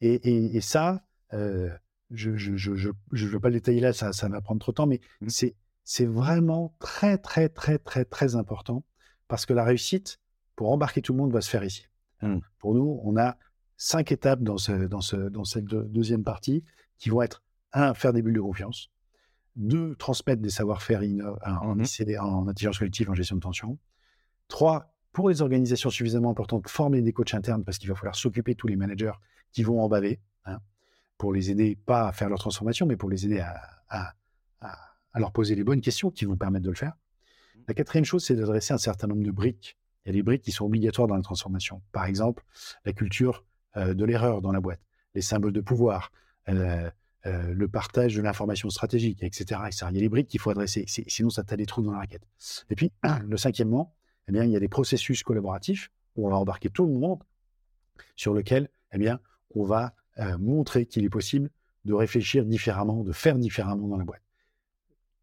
Et, 0.00 0.60
ça, 0.60 1.04
euh, 1.32 1.68
je 2.10 2.30
ne 2.30 3.28
veux 3.28 3.40
pas 3.40 3.48
le 3.48 3.54
détailler 3.54 3.80
là, 3.80 3.92
ça, 3.92 4.12
ça 4.12 4.28
va 4.28 4.40
prendre 4.40 4.60
trop 4.60 4.70
de 4.70 4.76
temps, 4.76 4.86
mais 4.86 5.00
mmh. 5.20 5.28
c'est, 5.28 5.56
c'est 5.82 6.06
vraiment 6.06 6.76
très, 6.78 7.18
très, 7.18 7.48
très, 7.48 7.78
très, 7.78 8.04
très 8.04 8.36
important 8.36 8.84
parce 9.26 9.44
que 9.44 9.52
la 9.52 9.64
réussite, 9.64 10.20
pour 10.54 10.70
embarquer 10.70 11.02
tout 11.02 11.12
le 11.12 11.18
monde, 11.18 11.32
va 11.32 11.40
se 11.40 11.50
faire 11.50 11.64
ici. 11.64 11.88
Mmh. 12.22 12.38
Pour 12.58 12.74
nous, 12.74 13.00
on 13.02 13.16
a 13.16 13.36
cinq 13.76 14.12
étapes 14.12 14.42
dans, 14.42 14.58
ce, 14.58 14.86
dans, 14.86 15.00
ce, 15.00 15.16
dans 15.16 15.44
cette 15.44 15.64
deuxième 15.64 16.22
partie 16.22 16.64
qui 16.98 17.10
vont 17.10 17.22
être 17.22 17.42
un, 17.72 17.94
faire 17.94 18.12
des 18.12 18.22
bulles 18.22 18.34
de 18.34 18.40
confiance. 18.40 18.90
Deux, 19.56 19.96
transmettre 19.96 20.40
des 20.40 20.50
savoir-faire 20.50 21.00
en, 21.02 21.74
mmh 21.74 21.84
en 22.20 22.48
intelligence 22.48 22.78
collective, 22.78 23.10
en 23.10 23.14
gestion 23.14 23.36
de 23.36 23.40
tension. 23.40 23.78
Trois, 24.46 24.94
pour 25.12 25.28
les 25.28 25.42
organisations 25.42 25.90
suffisamment 25.90 26.30
importantes, 26.30 26.68
former 26.68 27.02
des 27.02 27.12
coachs 27.12 27.34
internes 27.34 27.64
parce 27.64 27.78
qu'il 27.78 27.88
va 27.88 27.94
falloir 27.94 28.14
s'occuper 28.14 28.52
de 28.52 28.56
tous 28.56 28.68
les 28.68 28.76
managers 28.76 29.12
qui 29.52 29.62
vont 29.62 29.80
en 29.80 29.88
baver, 29.88 30.20
hein, 30.44 30.58
pour 31.16 31.32
les 31.32 31.50
aider, 31.50 31.76
pas 31.76 32.08
à 32.08 32.12
faire 32.12 32.28
leur 32.28 32.38
transformation, 32.38 32.86
mais 32.86 32.96
pour 32.96 33.10
les 33.10 33.24
aider 33.26 33.40
à, 33.40 34.14
leur 35.14 35.32
poser 35.32 35.56
les 35.56 35.64
bonnes 35.64 35.80
questions 35.80 36.12
qui 36.12 36.26
vont 36.26 36.36
permettre 36.36 36.64
de 36.64 36.70
le 36.70 36.76
faire. 36.76 36.92
Mmh. 36.92 37.60
La 37.66 37.74
quatrième 37.74 38.04
chose, 38.04 38.24
c'est 38.24 38.36
d'adresser 38.36 38.72
un 38.72 38.78
certain 38.78 39.08
nombre 39.08 39.24
de 39.24 39.32
briques. 39.32 39.76
Il 40.04 40.08
y 40.08 40.10
a 40.10 40.12
des 40.12 40.22
briques 40.22 40.42
qui 40.42 40.52
sont 40.52 40.66
obligatoires 40.66 41.08
dans 41.08 41.16
la 41.16 41.22
transformation. 41.22 41.82
Par 41.90 42.04
exemple, 42.04 42.44
la 42.84 42.92
culture 42.92 43.44
euh, 43.76 43.94
de 43.94 44.04
l'erreur 44.04 44.40
dans 44.42 44.52
la 44.52 44.60
boîte, 44.60 44.80
les 45.14 45.22
symboles 45.22 45.52
de 45.52 45.60
pouvoir, 45.60 46.12
euh, 46.48 46.88
euh, 47.26 47.52
le 47.52 47.68
partage 47.68 48.14
de 48.14 48.22
l'information 48.22 48.70
stratégique, 48.70 49.22
etc., 49.22 49.60
Il 49.90 49.94
y 49.94 49.98
a 49.98 50.00
des 50.00 50.08
briques 50.08 50.28
qu'il 50.28 50.40
faut 50.40 50.50
adresser, 50.50 50.84
sinon 50.86 51.30
ça 51.30 51.42
t'a 51.42 51.56
des 51.56 51.66
trous 51.66 51.82
dans 51.82 51.92
la 51.92 51.98
raquette. 51.98 52.26
Et 52.70 52.76
puis, 52.76 52.92
le 53.26 53.36
cinquièmement, 53.36 53.94
eh 54.28 54.32
bien, 54.32 54.44
il 54.44 54.50
y 54.50 54.56
a 54.56 54.60
des 54.60 54.68
processus 54.68 55.22
collaboratifs 55.22 55.90
où 56.16 56.26
on 56.26 56.30
va 56.30 56.36
embarquer 56.36 56.70
tout 56.70 56.86
le 56.86 56.92
monde 56.92 57.22
sur 58.14 58.34
lequel 58.34 58.68
eh 58.92 58.98
bien, 58.98 59.20
on 59.54 59.64
va 59.64 59.94
euh, 60.18 60.38
montrer 60.38 60.86
qu'il 60.86 61.04
est 61.04 61.10
possible 61.10 61.50
de 61.84 61.94
réfléchir 61.94 62.44
différemment, 62.44 63.02
de 63.02 63.12
faire 63.12 63.38
différemment 63.38 63.88
dans 63.88 63.96
la 63.96 64.04
boîte. 64.04 64.22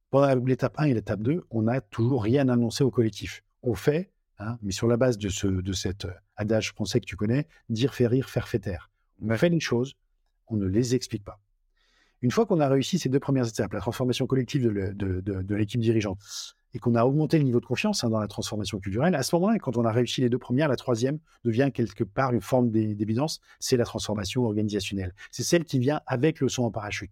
Pendant 0.09 0.35
l'étape 0.45 0.75
1 0.77 0.85
et 0.85 0.93
l'étape 0.93 1.21
2, 1.21 1.45
on 1.49 1.61
n'a 1.63 1.81
toujours 1.81 2.23
rien 2.23 2.49
annoncé 2.49 2.83
au 2.83 2.91
collectif. 2.91 3.43
On 3.63 3.75
fait, 3.75 4.11
hein, 4.39 4.57
mais 4.61 4.71
sur 4.71 4.87
la 4.87 4.97
base 4.97 5.17
de, 5.17 5.29
ce, 5.29 5.47
de 5.47 5.73
cet 5.73 6.07
adage 6.35 6.71
français 6.71 6.99
que 6.99 7.05
tu 7.05 7.15
connais, 7.15 7.47
dire, 7.69 7.93
faire 7.93 8.11
rire, 8.11 8.29
faire 8.29 8.49
taire. 8.49 8.89
On 9.21 9.35
fait 9.35 9.49
les 9.49 9.59
choses, 9.59 9.95
on 10.47 10.57
ne 10.57 10.65
les 10.65 10.95
explique 10.95 11.23
pas. 11.23 11.39
Une 12.25 12.31
fois 12.31 12.47
qu'on 12.47 12.59
a 12.59 12.67
réussi 12.67 12.97
ces 12.97 13.07
deux 13.07 13.19
premières 13.19 13.47
étapes, 13.47 13.71
la 13.71 13.79
transformation 13.81 14.25
collective 14.25 14.63
de, 14.63 15.55
l'équipe 15.55 15.79
dirigeante 15.79 16.17
et 16.73 16.79
qu'on 16.79 16.95
a 16.95 17.05
augmenté 17.05 17.37
le 17.37 17.43
niveau 17.43 17.59
de 17.59 17.67
confiance 17.67 18.03
hein, 18.03 18.09
dans 18.09 18.19
la 18.19 18.27
transformation 18.27 18.79
culturelle, 18.79 19.13
à 19.13 19.21
ce 19.21 19.35
moment-là, 19.35 19.59
quand 19.59 19.77
on 19.77 19.85
a 19.85 19.91
réussi 19.91 20.21
les 20.21 20.29
deux 20.29 20.39
premières, 20.39 20.67
la 20.67 20.75
troisième 20.75 21.19
devient 21.43 21.69
quelque 21.71 22.03
part 22.03 22.33
une 22.33 22.41
forme 22.41 22.71
d'évidence, 22.71 23.41
c'est 23.59 23.77
la 23.77 23.85
transformation 23.85 24.43
organisationnelle. 24.43 25.13
C'est 25.29 25.43
celle 25.43 25.65
qui 25.65 25.77
vient 25.77 26.01
avec 26.07 26.39
le 26.39 26.49
son 26.49 26.63
en 26.63 26.71
parachute. 26.71 27.11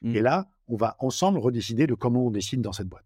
Mmh. 0.00 0.16
Et 0.16 0.22
là, 0.22 0.48
on 0.66 0.76
va 0.76 0.96
ensemble 0.98 1.38
redécider 1.40 1.86
de 1.86 1.92
comment 1.92 2.24
on 2.24 2.30
décide 2.30 2.62
dans 2.62 2.72
cette 2.72 2.88
boîte. 2.88 3.04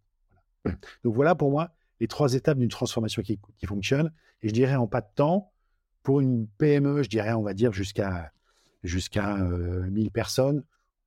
Donc 1.03 1.17
voilà 1.17 1.35
pour 1.35 1.51
moi 1.51 1.73
les 1.99 2.07
trois 2.07 2.35
étapes 2.35 2.59
d'une 2.59 2.69
transformation 2.69 3.21
qui, 3.21 3.41
fonctionne. 3.67 4.13
Et 4.43 4.49
je 4.49 4.55
dirais 4.55 4.77
en 4.77 4.87
pas 4.87 5.01
de 5.01 5.11
temps, 5.17 5.51
pour 6.05 6.21
une 6.21 6.47
PME, 6.47 7.03
je 7.03 7.09
dirais, 7.09 7.33
on 7.33 7.43
va 7.43 7.53
dire 7.53 7.73
jusqu'à 7.73 8.31
jusqu'à 8.85 9.39
1000 9.39 10.07
euh, 10.07 10.11
personnes, 10.11 10.63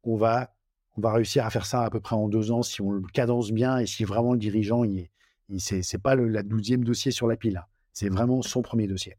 on 0.06 0.16
va 0.16 0.52
on 0.98 1.02
va 1.02 1.12
réussir 1.12 1.46
à 1.46 1.50
faire 1.50 1.66
ça 1.66 1.82
à 1.82 1.90
peu 1.90 2.00
près 2.00 2.16
en 2.16 2.30
deux 2.30 2.52
ans 2.52 2.64
si 2.64 2.82
on 2.82 2.92
le 2.92 3.02
cadence 3.02 3.52
bien 3.52 3.80
et 3.80 3.86
si 3.86 4.06
vraiment 4.06 4.32
le 4.32 4.40
dirigeant, 4.40 4.86
il, 4.86 5.10
il 5.50 5.60
c'est 5.60 5.98
pas 5.98 6.16
le 6.16 6.28
la 6.28 6.42
douzième 6.42 6.84
dossier 6.84 7.12
sur 7.12 7.28
la 7.28 7.36
pile. 7.36 7.58
Hein. 7.58 7.66
C'est 7.92 8.10
vraiment 8.10 8.42
son 8.42 8.62
premier 8.62 8.88
dossier. 8.88 9.18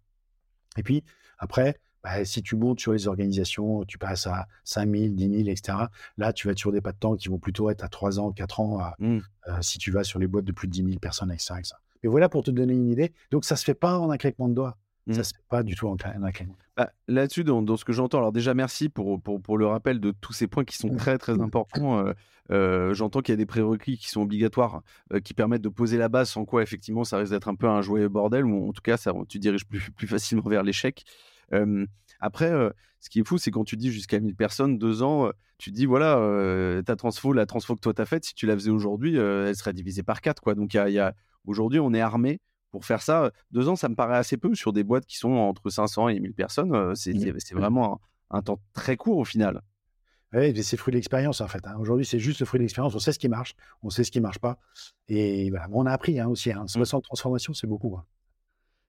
Et 0.77 0.83
puis, 0.83 1.05
après, 1.39 1.79
bah, 2.03 2.25
si 2.25 2.43
tu 2.43 2.57
montes 2.57 2.79
sur 2.79 2.93
les 2.93 3.09
organisations, 3.09 3.85
tu 3.85 3.99
passes 3.99 4.27
à 4.27 4.47
5 4.65 4.89
000, 4.89 5.15
10 5.15 5.29
000, 5.29 5.49
etc. 5.49 5.79
Là, 6.19 6.33
tu 6.33 6.47
vas 6.47 6.53
être 6.53 6.59
sur 6.59 6.73
des 6.73 6.81
pas 6.81 6.93
de 6.93 6.99
temps 6.99 7.17
qui 7.17 7.29
vont 7.29 7.39
plutôt 7.39 7.71
être 7.71 7.83
à 7.83 7.89
3 7.89 8.21
ans, 8.21 8.33
4 8.33 8.61
ans, 8.61 8.81
mmh. 8.99 9.19
euh, 9.49 9.63
si 9.63 9.79
tu 9.79 9.91
vas 9.91 10.05
sur 10.05 10.19
les 10.19 10.27
boîtes 10.27 10.45
de 10.45 10.53
plus 10.53 10.69
de 10.69 10.73
10 10.73 10.85
000 10.85 10.99
personnes, 10.99 11.33
etc., 11.33 11.55
Mais 12.03 12.09
voilà 12.09 12.29
pour 12.29 12.45
te 12.45 12.51
donner 12.51 12.75
une 12.75 12.89
idée. 12.89 13.13
Donc, 13.31 13.45
ça 13.45 13.55
ne 13.55 13.59
se 13.59 13.65
fait 13.65 13.75
pas 13.75 13.99
en 13.99 14.11
un 14.11 14.19
claquement 14.19 14.49
de 14.49 14.55
doigts. 14.55 14.77
Ça 15.09 15.13
ne 15.13 15.21
mmh. 15.21 15.25
se 15.25 15.35
fait 15.35 15.45
pas 15.49 15.63
du 15.63 15.77
tout 15.77 15.87
en 15.87 15.97
un. 16.05 16.31
Bah, 16.77 16.91
Là-dessus, 17.07 17.45
dans, 17.45 17.77
ce 17.77 17.85
que 17.85 17.93
j'entends, 17.93 18.19
alors 18.19 18.33
déjà, 18.33 18.55
merci 18.55 18.89
pour, 18.89 19.21
pour, 19.23 19.57
le 19.57 19.67
rappel 19.67 20.01
de 20.01 20.11
tous 20.11 20.33
ces 20.33 20.49
points 20.49 20.65
qui 20.65 20.77
sont 20.77 20.97
très, 20.97 21.17
très 21.17 21.41
importants. 21.41 22.01
Euh, 22.01 22.13
euh, 22.51 22.93
j'entends 22.93 23.21
qu'il 23.21 23.33
y 23.33 23.35
a 23.35 23.37
des 23.37 23.47
prérequis 23.47 23.99
qui 23.99 24.09
sont 24.09 24.23
obligatoires, 24.23 24.83
euh, 25.13 25.21
qui 25.21 25.33
permettent 25.33 25.63
de 25.63 25.69
poser 25.69 25.97
la 25.97 26.09
base, 26.09 26.31
sans 26.31 26.45
quoi, 26.45 26.63
effectivement, 26.63 27.05
ça 27.05 27.19
risque 27.19 27.31
d'être 27.31 27.47
un 27.47 27.55
peu 27.55 27.69
un 27.69 27.83
jouet 27.83 28.09
bordel, 28.09 28.45
ou 28.45 28.69
en 28.69 28.73
tout 28.73 28.83
cas, 28.83 28.97
ça, 28.97 29.13
tu 29.29 29.39
diriges 29.39 29.65
plus, 29.65 29.91
plus 29.97 30.09
facilement 30.09 30.49
vers 30.49 30.65
l'échec. 30.65 31.05
après, 32.19 32.51
ce 32.99 33.09
qui 33.09 33.21
est 33.21 33.25
fou, 33.25 33.39
c'est 33.39 33.53
quand 33.53 33.65
tu 33.65 33.77
dis 33.77 33.93
jusqu'à 33.93 34.19
1000 34.19 34.35
personnes, 34.35 34.77
deux 34.77 35.05
ans, 35.05 35.31
tu 35.59 35.71
dis, 35.71 35.87
voilà, 35.87 36.83
ta 36.85 36.97
transfo, 36.97 37.33
la 37.33 37.47
transfo 37.47 37.77
que 37.77 37.81
toi, 37.81 37.95
tu 37.95 38.03
as 38.03 38.07
faite, 38.07 38.25
si 38.25 38.35
tu 38.35 38.47
la 38.47 38.55
faisais 38.55 38.71
aujourd'hui, 38.71 39.15
elle 39.17 39.55
serait 39.55 39.73
divisée 39.73 40.03
par 40.03 40.21
quatre. 40.21 40.43
Quoi. 40.43 40.57
Donc, 40.57 40.75
y 40.75 40.79
y 40.79 40.99
a, 40.99 41.15
aujourd'hui, 41.47 41.79
on 41.79 41.95
est 41.95 42.01
armé 42.01 42.41
pour 42.77 42.85
faire 42.85 43.01
ça. 43.01 43.31
Deux 43.53 43.71
ans, 43.71 43.77
ça 43.77 43.89
me 43.89 43.95
paraît 43.95 44.19
assez 44.19 44.37
peu 44.37 44.55
sur 44.55 44.75
des 44.75 44.85
boîtes 44.85 45.07
qui 45.07 45.17
sont 45.17 45.31
entre 45.31 45.71
500 45.71 46.09
et 46.11 46.21
1000 46.21 46.35
personnes. 46.35 46.91
Mmh. 46.91 46.95
C'est 46.95 47.55
vraiment 47.55 48.03
un, 48.31 48.43
temps 48.43 48.59
très 48.75 48.99
court 48.99 49.17
au 49.17 49.25
final. 49.25 49.63
Oui, 50.35 50.55
c'est 50.63 50.77
le 50.77 50.81
fruit 50.81 50.93
de 50.93 50.97
l'expérience 50.97 51.41
en 51.41 51.49
fait. 51.49 51.67
Hein. 51.67 51.77
Aujourd'hui, 51.79 52.05
c'est 52.05 52.19
juste 52.19 52.41
le 52.41 52.45
fruit 52.45 52.59
de 52.59 52.65
l'expérience. 52.65 52.95
On 52.95 52.99
sait 52.99 53.13
ce 53.15 53.19
qui 53.19 53.31
marche, 53.31 53.55
on 53.83 53.89
sait 53.89 54.05
ce 54.05 54.11
qui 54.11 54.19
ne 54.19 54.25
marche 54.25 54.41
pas. 54.41 54.59
Et 55.09 55.51
on 55.73 55.87
a 55.87 55.91
appris 55.91 56.21
hein, 56.21 56.29
aussi. 56.29 56.53
Hein. 56.53 56.67
60 56.67 57.01
mmh. 57.01 57.03
transformations, 57.03 57.55
c'est 57.55 57.67
beaucoup. 57.67 57.97
Hein. 57.97 58.05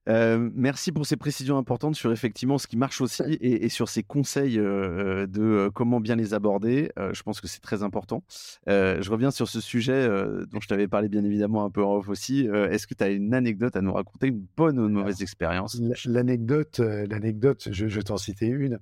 Euh, 0.07 0.49
merci 0.53 0.91
pour 0.91 1.05
ces 1.05 1.17
précisions 1.17 1.57
importantes 1.57 1.95
sur 1.95 2.11
effectivement 2.11 2.57
ce 2.57 2.67
qui 2.67 2.77
marche 2.77 3.01
aussi 3.01 3.23
et, 3.41 3.67
sur 3.69 3.89
ces 3.89 4.03
conseils 4.03 4.57
euh, 4.57 5.23
euh, 5.23 5.27
de 5.27 5.69
comment 5.73 5.99
bien 5.99 6.15
les 6.15 6.33
aborder. 6.33 6.91
je 6.97 7.21
pense 7.23 7.41
que 7.41 7.47
c'est 7.47 7.59
très 7.59 7.83
important. 7.83 8.23
je 8.67 9.09
reviens 9.09 9.31
sur 9.31 9.47
ce 9.47 9.59
sujet 9.59 10.07
dont 10.51 10.59
je 10.61 10.67
t'avais 10.67 10.87
parlé 10.87 11.09
bien 11.09 11.23
évidemment 11.23 11.65
un 11.65 11.69
peu 11.69 11.83
en 11.83 11.97
off 11.97 12.09
aussi. 12.09 12.47
Est-ce 12.47 12.87
que 12.87 12.93
tu 12.93 13.03
as 13.03 13.09
une 13.09 13.33
anecdote 13.33 13.75
à 13.75 13.81
nous 13.81 13.93
raconter, 13.93 14.27
une 14.27 14.45
bonne 14.55 14.79
ou 14.79 14.87
une 14.87 14.93
mauvaise 14.93 15.21
expérience? 15.21 15.79
L'anecdote, 16.05 16.79
l'anecdote, 16.79 17.69
je, 17.71 17.85
vais 17.85 18.03
t'en 18.03 18.17
citer 18.17 18.47
une. 18.47 18.79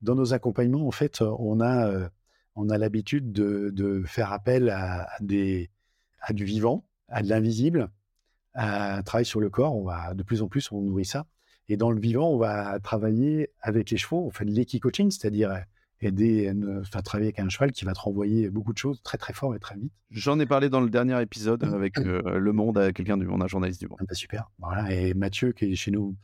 Dans 0.00 0.14
nos 0.14 0.34
accompagnements, 0.34 0.86
en 0.86 0.90
fait, 0.90 1.20
on 1.20 1.60
a, 1.60 2.08
on 2.56 2.68
a 2.70 2.78
l'habitude 2.78 3.32
de, 3.32 4.02
faire 4.06 4.32
appel 4.32 4.70
à, 4.70 5.08
des, 5.20 5.70
à 6.20 6.32
du 6.32 6.44
vivant, 6.44 6.84
à 7.08 7.22
de 7.22 7.28
l'invisible 7.28 7.90
un 8.54 9.02
travail 9.02 9.24
sur 9.24 9.40
le 9.40 9.50
corps. 9.50 9.74
On 9.74 9.84
va 9.84 10.14
de 10.14 10.22
plus 10.22 10.42
en 10.42 10.48
plus, 10.48 10.70
on 10.72 10.80
nourrit 10.80 11.04
ça. 11.04 11.26
Et 11.68 11.76
dans 11.76 11.90
le 11.90 12.00
vivant, 12.00 12.30
on 12.30 12.38
va 12.38 12.78
travailler 12.80 13.50
avec 13.60 13.90
les 13.90 13.96
chevaux. 13.96 14.26
On 14.26 14.30
fait 14.30 14.44
de 14.44 14.50
l'équi-coaching, 14.50 15.10
c'est-à-dire 15.10 15.50
euh, 15.50 15.58
aider, 16.00 16.52
enfin, 16.80 17.00
travailler 17.00 17.28
avec 17.28 17.38
un 17.38 17.48
cheval 17.48 17.72
qui 17.72 17.84
va 17.84 17.92
te 17.92 18.00
renvoyer 18.00 18.50
beaucoup 18.50 18.72
de 18.72 18.78
choses 18.78 19.00
très 19.02 19.18
très 19.18 19.32
fort 19.32 19.54
et 19.54 19.58
très 19.58 19.76
vite. 19.76 19.92
J'en 20.10 20.38
ai 20.40 20.46
parlé 20.46 20.68
dans 20.68 20.80
le 20.80 20.90
dernier 20.90 21.20
épisode 21.22 21.62
avec 21.64 21.98
euh, 21.98 22.38
Le 22.38 22.52
Monde, 22.52 22.78
avec 22.78 22.96
quelqu'un 22.96 23.16
du 23.16 23.26
Monde, 23.26 23.42
un 23.42 23.46
journaliste 23.46 23.80
du 23.80 23.88
Monde. 23.88 23.98
Ah 24.00 24.04
bah, 24.08 24.14
super. 24.14 24.50
Voilà. 24.58 24.92
Et 24.92 25.14
Mathieu, 25.14 25.52
qui 25.52 25.66
est 25.66 25.74
chez 25.76 25.92
nous, 25.92 26.16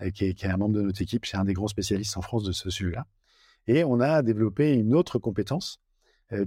euh, 0.00 0.10
qui 0.10 0.24
est, 0.24 0.44
un 0.44 0.56
membre 0.56 0.76
de 0.76 0.82
notre 0.82 1.02
équipe, 1.02 1.26
c'est 1.26 1.36
un 1.36 1.44
des 1.44 1.54
grands 1.54 1.68
spécialistes 1.68 2.16
en 2.16 2.22
France 2.22 2.44
de 2.44 2.52
ce 2.52 2.70
sujet-là. 2.70 3.06
Et 3.66 3.84
on 3.84 4.00
a 4.00 4.22
développé 4.22 4.72
une 4.74 4.94
autre 4.94 5.18
compétence 5.18 5.80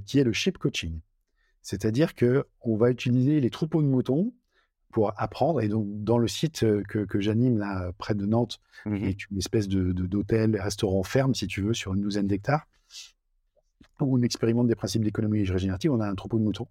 qui 0.06 0.20
est 0.20 0.24
le 0.24 0.34
sheep 0.34 0.58
coaching. 0.58 1.00
C'est-à-dire 1.62 2.16
que 2.16 2.46
on 2.62 2.76
va 2.76 2.92
utiliser 2.92 3.40
les 3.40 3.50
troupeaux 3.50 3.82
de 3.82 3.88
moutons 3.88 4.34
pour 4.92 5.14
apprendre. 5.18 5.62
Et 5.62 5.68
donc, 5.68 5.86
dans 6.04 6.18
le 6.18 6.28
site 6.28 6.62
que, 6.62 7.06
que 7.06 7.20
j'anime 7.20 7.58
là, 7.58 7.92
près 7.98 8.16
de 8.16 8.26
Nantes, 8.26 8.60
qui 8.84 8.90
mmh 8.90 9.04
est 9.06 9.30
une 9.30 9.38
espèce 9.38 9.68
de, 9.68 9.92
d'hôtel, 9.92 10.60
restaurant 10.60 11.04
ferme, 11.04 11.36
si 11.36 11.48
tu 11.48 11.62
veux, 11.62 11.74
sur 11.74 11.94
une 11.94 12.02
douzaine 12.02 12.28
d'hectares, 12.28 12.68
où 14.00 14.18
on 14.18 14.22
expérimente 14.22 14.68
des 14.68 14.76
principes 14.76 15.04
d'économie 15.04 15.44
régénérative, 15.46 15.92
on 15.92 16.00
a 16.00 16.08
un 16.08 16.16
troupeau 16.16 16.40
de 16.40 16.44
moutons. 16.44 16.68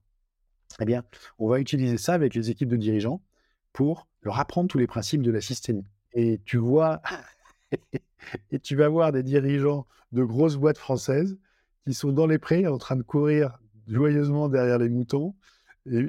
Eh 0.80 0.84
bien, 0.84 1.04
on 1.38 1.48
va 1.48 1.60
utiliser 1.60 1.98
ça 1.98 2.14
avec 2.14 2.34
les 2.34 2.50
équipes 2.50 2.68
de 2.68 2.76
dirigeants 2.76 3.22
pour 3.72 4.08
leur 4.22 4.38
apprendre 4.38 4.68
tous 4.68 4.78
les 4.78 4.86
principes 4.86 5.22
de 5.22 5.30
la 5.30 5.40
systémie. 5.40 5.84
Et 6.12 6.40
tu 6.44 6.56
vois, 6.56 7.00
et 8.50 8.58
tu 8.58 8.76
vas 8.76 8.88
voir 8.88 9.12
des 9.12 9.22
dirigeants 9.22 9.86
de 10.12 10.24
grosses 10.24 10.56
boîtes 10.56 10.78
françaises 10.78 11.38
qui 11.86 11.94
sont 11.94 12.12
dans 12.12 12.26
les 12.26 12.38
prés 12.38 12.66
en 12.66 12.78
train 12.78 12.96
de 12.96 13.02
courir 13.02 13.58
joyeusement 13.86 14.48
derrière 14.48 14.78
les 14.78 14.88
moutons 14.88 15.34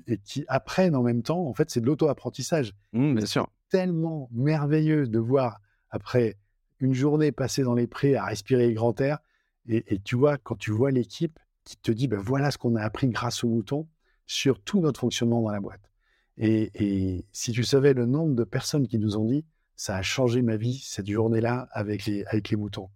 et, 0.07 0.17
qui 0.17 0.45
apprennent 0.47 0.95
en 0.95 1.03
même 1.03 1.23
temps. 1.23 1.47
En 1.47 1.53
fait, 1.53 1.69
c'est 1.69 1.81
de 1.81 1.85
l'auto-apprentissage. 1.85 2.73
Mmh, 2.93 3.15
bien 3.15 3.25
sûr. 3.25 3.47
Tellement 3.69 4.29
merveilleux 4.31 5.07
de 5.07 5.19
voir 5.19 5.61
après 5.89 6.37
une 6.79 6.93
journée 6.93 7.31
passée 7.31 7.63
dans 7.63 7.73
les 7.73 7.87
prés 7.87 8.15
à 8.15 8.25
respirer 8.25 8.67
le 8.67 8.73
grand 8.73 8.99
air. 9.01 9.19
Et, 9.67 9.99
tu 9.99 10.15
vois, 10.15 10.37
quand 10.37 10.55
tu 10.55 10.71
vois 10.71 10.89
l'équipe 10.89 11.37
qui 11.63 11.77
te 11.77 11.91
dit, 11.91 12.07
ben 12.07 12.19
voilà 12.19 12.49
ce 12.49 12.57
qu'on 12.57 12.75
a 12.75 12.81
appris 12.81 13.07
grâce 13.09 13.43
aux 13.43 13.49
moutons 13.49 13.87
sur 14.25 14.59
tout 14.59 14.79
notre 14.79 14.99
fonctionnement 14.99 15.41
dans 15.41 15.51
la 15.51 15.59
boîte. 15.59 15.91
Et, 16.37 17.25
si 17.31 17.51
tu 17.51 17.63
savais 17.63 17.93
le 17.93 18.05
nombre 18.05 18.33
de 18.33 18.43
personnes 18.43 18.87
qui 18.87 18.97
nous 18.97 19.17
ont 19.17 19.25
dit, 19.25 19.45
ça 19.75 19.95
a 19.95 20.01
changé 20.01 20.41
ma 20.41 20.57
vie 20.57 20.81
cette 20.83 21.09
journée-là 21.09 21.67
avec 21.71 22.05
les, 22.05 22.23
avec 22.25 22.49
les 22.49 22.57
moutons. 22.57 22.89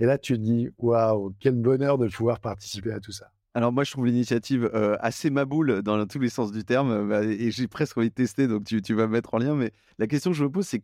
Et 0.00 0.04
là, 0.04 0.18
tu 0.18 0.34
te 0.34 0.40
dis, 0.40 0.68
waouh, 0.78 1.34
quel 1.40 1.54
bonheur 1.54 1.98
de 1.98 2.08
pouvoir 2.08 2.40
participer 2.40 2.92
à 2.92 3.00
tout 3.00 3.12
ça. 3.12 3.32
Alors 3.54 3.72
moi, 3.72 3.84
je 3.84 3.90
trouve 3.92 4.06
l'initiative 4.06 4.70
euh, 4.74 4.96
assez 5.00 5.30
maboule 5.30 5.82
dans 5.82 6.06
tous 6.06 6.18
les 6.18 6.28
sens 6.28 6.52
du 6.52 6.64
terme, 6.64 7.08
bah, 7.08 7.24
et 7.24 7.50
j'ai 7.50 7.66
presque 7.66 7.96
envie 7.98 8.10
de 8.10 8.14
tester, 8.14 8.46
donc 8.46 8.64
tu, 8.64 8.82
tu, 8.82 8.94
vas 8.94 9.06
mettre 9.06 9.34
en 9.34 9.38
lien. 9.38 9.54
Mais 9.54 9.72
la 9.98 10.06
question 10.06 10.30
que 10.30 10.36
je 10.36 10.44
me 10.44 10.50
pose, 10.50 10.66
c'est 10.66 10.82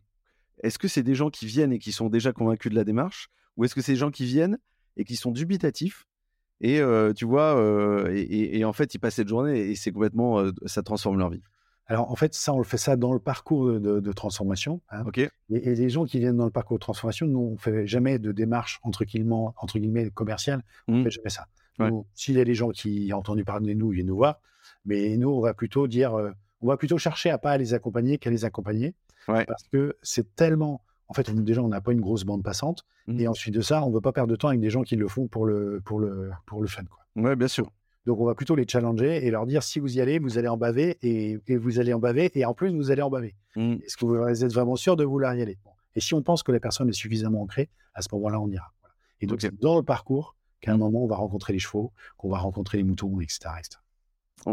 est-ce 0.63 0.79
que 0.79 0.89
c'est 0.89 1.03
des 1.03 1.15
gens 1.15 1.31
qui 1.31 1.47
viennent 1.47 1.73
et 1.73 1.79
qui 1.79 1.93
sont 1.93 2.09
déjà 2.09 2.33
convaincus 2.33 2.71
de 2.71 2.77
la 2.77 2.85
démarche, 2.85 3.29
ou 3.57 3.65
est-ce 3.65 3.75
que 3.75 3.83
c'est 3.83 3.93
des 3.93 3.99
gens 3.99 4.11
qui 4.11 4.25
viennent 4.25 4.59
et 4.97 5.05
qui 5.05 5.17
sont 5.17 5.31
dubitatifs 5.31 6.07
et 6.61 6.81
euh, 6.81 7.13
tu 7.13 7.25
vois, 7.25 7.59
euh, 7.59 8.11
et, 8.15 8.65
en 8.65 8.73
fait, 8.73 8.95
ils 8.95 8.99
passent 8.99 9.17
cette 9.17 9.29
journée 9.29 9.59
et 9.59 9.75
c'est 9.75 9.91
complètement, 9.91 10.43
ça 10.67 10.83
transforme 10.83 11.19
leur 11.19 11.29
vie? 11.29 11.43
Alors 11.87 12.11
en 12.11 12.17
fait, 12.17 12.33
ça, 12.35 12.55
on 12.55 12.59
le 12.59 12.65
fait 12.65 12.79
ça 12.79 12.97
dans 12.97 13.13
le 13.13 13.19
parcours 13.19 13.79
de, 13.79 14.13
transformation. 14.13 14.81
Hein. 14.91 15.05
Et, 15.51 15.75
les 15.75 15.91
gens 15.91 16.07
qui 16.07 16.19
viennent 16.19 16.39
dans 16.39 16.47
le 16.47 16.51
parcours 16.51 16.79
de 16.79 16.81
transformation, 16.81 17.27
nous, 17.27 17.53
on 17.55 17.59
fait 17.59 17.87
jamais 17.87 18.19
de 18.19 18.33
démarche 18.33 18.81
entre 18.83 19.05
guillemets, 19.05 19.35
entre 19.57 19.79
guillemets 19.79 20.11
commerciale. 20.11 20.63
On 20.89 20.93
ne 20.93 21.01
mmh. 21.01 21.05
fait 21.05 21.11
jamais 21.11 21.31
ça. 21.31 21.47
S'il 22.15 22.37
y 22.37 22.41
a 22.41 22.45
des 22.45 22.55
gens 22.55 22.71
qui 22.71 23.11
ont 23.13 23.19
entendu 23.19 23.45
parler 23.45 23.75
de 23.75 23.79
nous, 23.79 23.93
ils 23.93 23.97
viennent 23.97 24.07
nous 24.07 24.17
voir. 24.17 24.41
Mais 24.85 25.17
nous, 25.17 25.31
on 25.31 25.41
va 25.41 25.55
plutôt 25.55 25.87
dire, 25.87 26.15
euh, 26.15 26.31
on 26.61 26.69
va 26.69 26.77
plutôt 26.77 26.99
chercher 26.99 27.31
à 27.31 27.39
pas 27.39 27.57
les 27.59 27.75
accompagner 27.75 28.19
qu'à 28.19 28.31
les 28.31 28.45
accompagner. 28.45 28.95
Parce 29.27 29.69
que 29.73 29.97
c'est 30.03 30.35
tellement. 30.37 30.83
En 31.09 31.15
fait, 31.15 31.31
déjà, 31.31 31.63
on 31.63 31.69
n'a 31.69 31.81
pas 31.81 31.93
une 31.93 32.01
grosse 32.01 32.25
bande 32.25 32.43
passante. 32.43 32.85
Mmh. 33.07 33.21
Et 33.21 33.29
ensuite 33.29 33.55
de 33.55 33.61
ça, 33.61 33.85
on 33.85 33.91
ne 33.91 33.95
veut 33.95 34.01
pas 34.01 34.13
perdre 34.13 34.31
de 34.31 34.37
temps 34.37 34.49
avec 34.49 34.61
des 34.61 34.71
gens 34.71 34.83
qui 34.83 34.97
le 34.97 35.09
font 35.09 35.29
pour 35.29 35.47
le, 35.47 35.83
pour 35.85 35.99
le, 35.99 36.31
pour 36.47 36.63
le 36.63 36.67
fun. 36.67 36.85
Quoi. 36.85 37.23
Ouais, 37.23 37.37
bien 37.37 37.49
sûr. 37.49 37.71
Donc, 38.07 38.21
on 38.21 38.27
va 38.27 38.35
plutôt 38.35 38.55
les 38.55 38.67
challenger 38.69 39.27
et 39.27 39.31
leur 39.31 39.47
dire 39.47 39.63
si 39.63 39.81
vous 39.81 39.97
y 39.97 40.01
allez, 40.01 40.19
vous 40.19 40.39
allez 40.39 40.49
en 40.49 40.57
baver 40.57 40.99
et, 41.03 41.39
vous 41.57 41.79
allez 41.79 41.93
en 41.95 41.99
baver 41.99 42.31
et 42.35 42.45
en 42.45 42.55
plus, 42.55 42.71
vous 42.75 42.91
allez 42.91 43.03
en 43.03 43.11
baver. 43.11 43.35
Mmh. 43.57 43.77
Est-ce 43.85 43.97
que 43.97 44.05
vous 44.05 44.45
êtes 44.45 44.53
vraiment 44.53 44.77
sûr 44.77 44.97
de 44.97 45.05
vouloir 45.05 45.35
y 45.35 45.43
aller? 45.43 45.59
Et 45.95 46.01
si 46.01 46.15
on 46.15 46.23
pense 46.23 46.43
que 46.43 46.53
la 46.53 46.61
personne 46.61 46.89
est 46.89 46.95
suffisamment 46.95 47.43
ancrée, 47.43 47.71
à 47.95 48.03
ce 48.03 48.09
moment-là, 48.13 48.41
on 48.41 48.49
ira. 48.49 48.73
Et 49.21 49.27
donc, 49.27 49.41
dans 49.61 49.77
le 49.77 49.83
parcours, 49.83 50.37
qu'à 50.65 50.73
un 50.73 50.79
moment, 50.79 51.05
on 51.05 51.07
va 51.07 51.17
rencontrer 51.17 51.53
les 51.53 51.59
chevaux, 51.59 51.93
qu'on 52.17 52.31
va 52.31 52.39
rencontrer 52.39 52.79
les 52.79 52.85
moutons, 52.85 53.21
etc. 53.21 53.51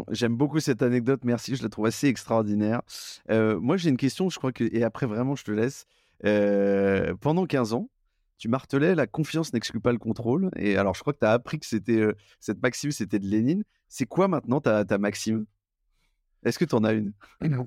J'aime 0.10 0.36
beaucoup 0.36 0.60
cette 0.60 0.82
anecdote, 0.82 1.22
merci, 1.24 1.56
je 1.56 1.64
la 1.64 1.70
trouve 1.70 1.86
assez 1.86 2.08
extraordinaire. 2.08 2.82
Euh, 3.30 3.60
moi, 3.60 3.78
j'ai 3.78 3.90
une 3.90 3.98
question, 3.98 4.30
je 4.30 4.38
crois 4.38 4.52
que, 4.52 4.64
et 4.72 4.84
après, 4.84 5.06
vraiment, 5.06 5.36
je 5.36 5.44
te 5.44 5.52
laisse. 5.52 5.86
Euh, 6.26 7.16
pendant 7.20 7.46
15 7.46 7.74
ans, 7.74 7.90
tu 8.38 8.48
martelais 8.48 8.96
la 8.96 9.08
confiance 9.08 9.54
n'exclut 9.54 9.80
pas 9.80 9.92
le 9.92 10.00
contrôle. 10.00 10.50
Et 10.56 10.78
alors, 10.78 10.96
je 10.96 11.02
crois 11.02 11.14
que 11.14 11.20
tu 11.20 11.26
as 11.26 11.32
appris 11.32 11.60
que 11.60 11.66
c'était 11.66 12.00
euh, 12.00 12.14
cette 12.40 12.62
maxime, 12.62 12.92
c'était 12.92 13.20
de 13.20 13.28
Lénine. 13.28 13.64
C'est 13.88 14.06
quoi 14.06 14.28
maintenant 14.28 14.62
ta, 14.62 14.84
ta 14.86 14.98
maxime? 14.98 15.46
Est-ce 16.44 16.58
que 16.58 16.66
tu 16.66 16.76
en 16.76 16.84
as 16.84 16.94
une? 16.94 17.14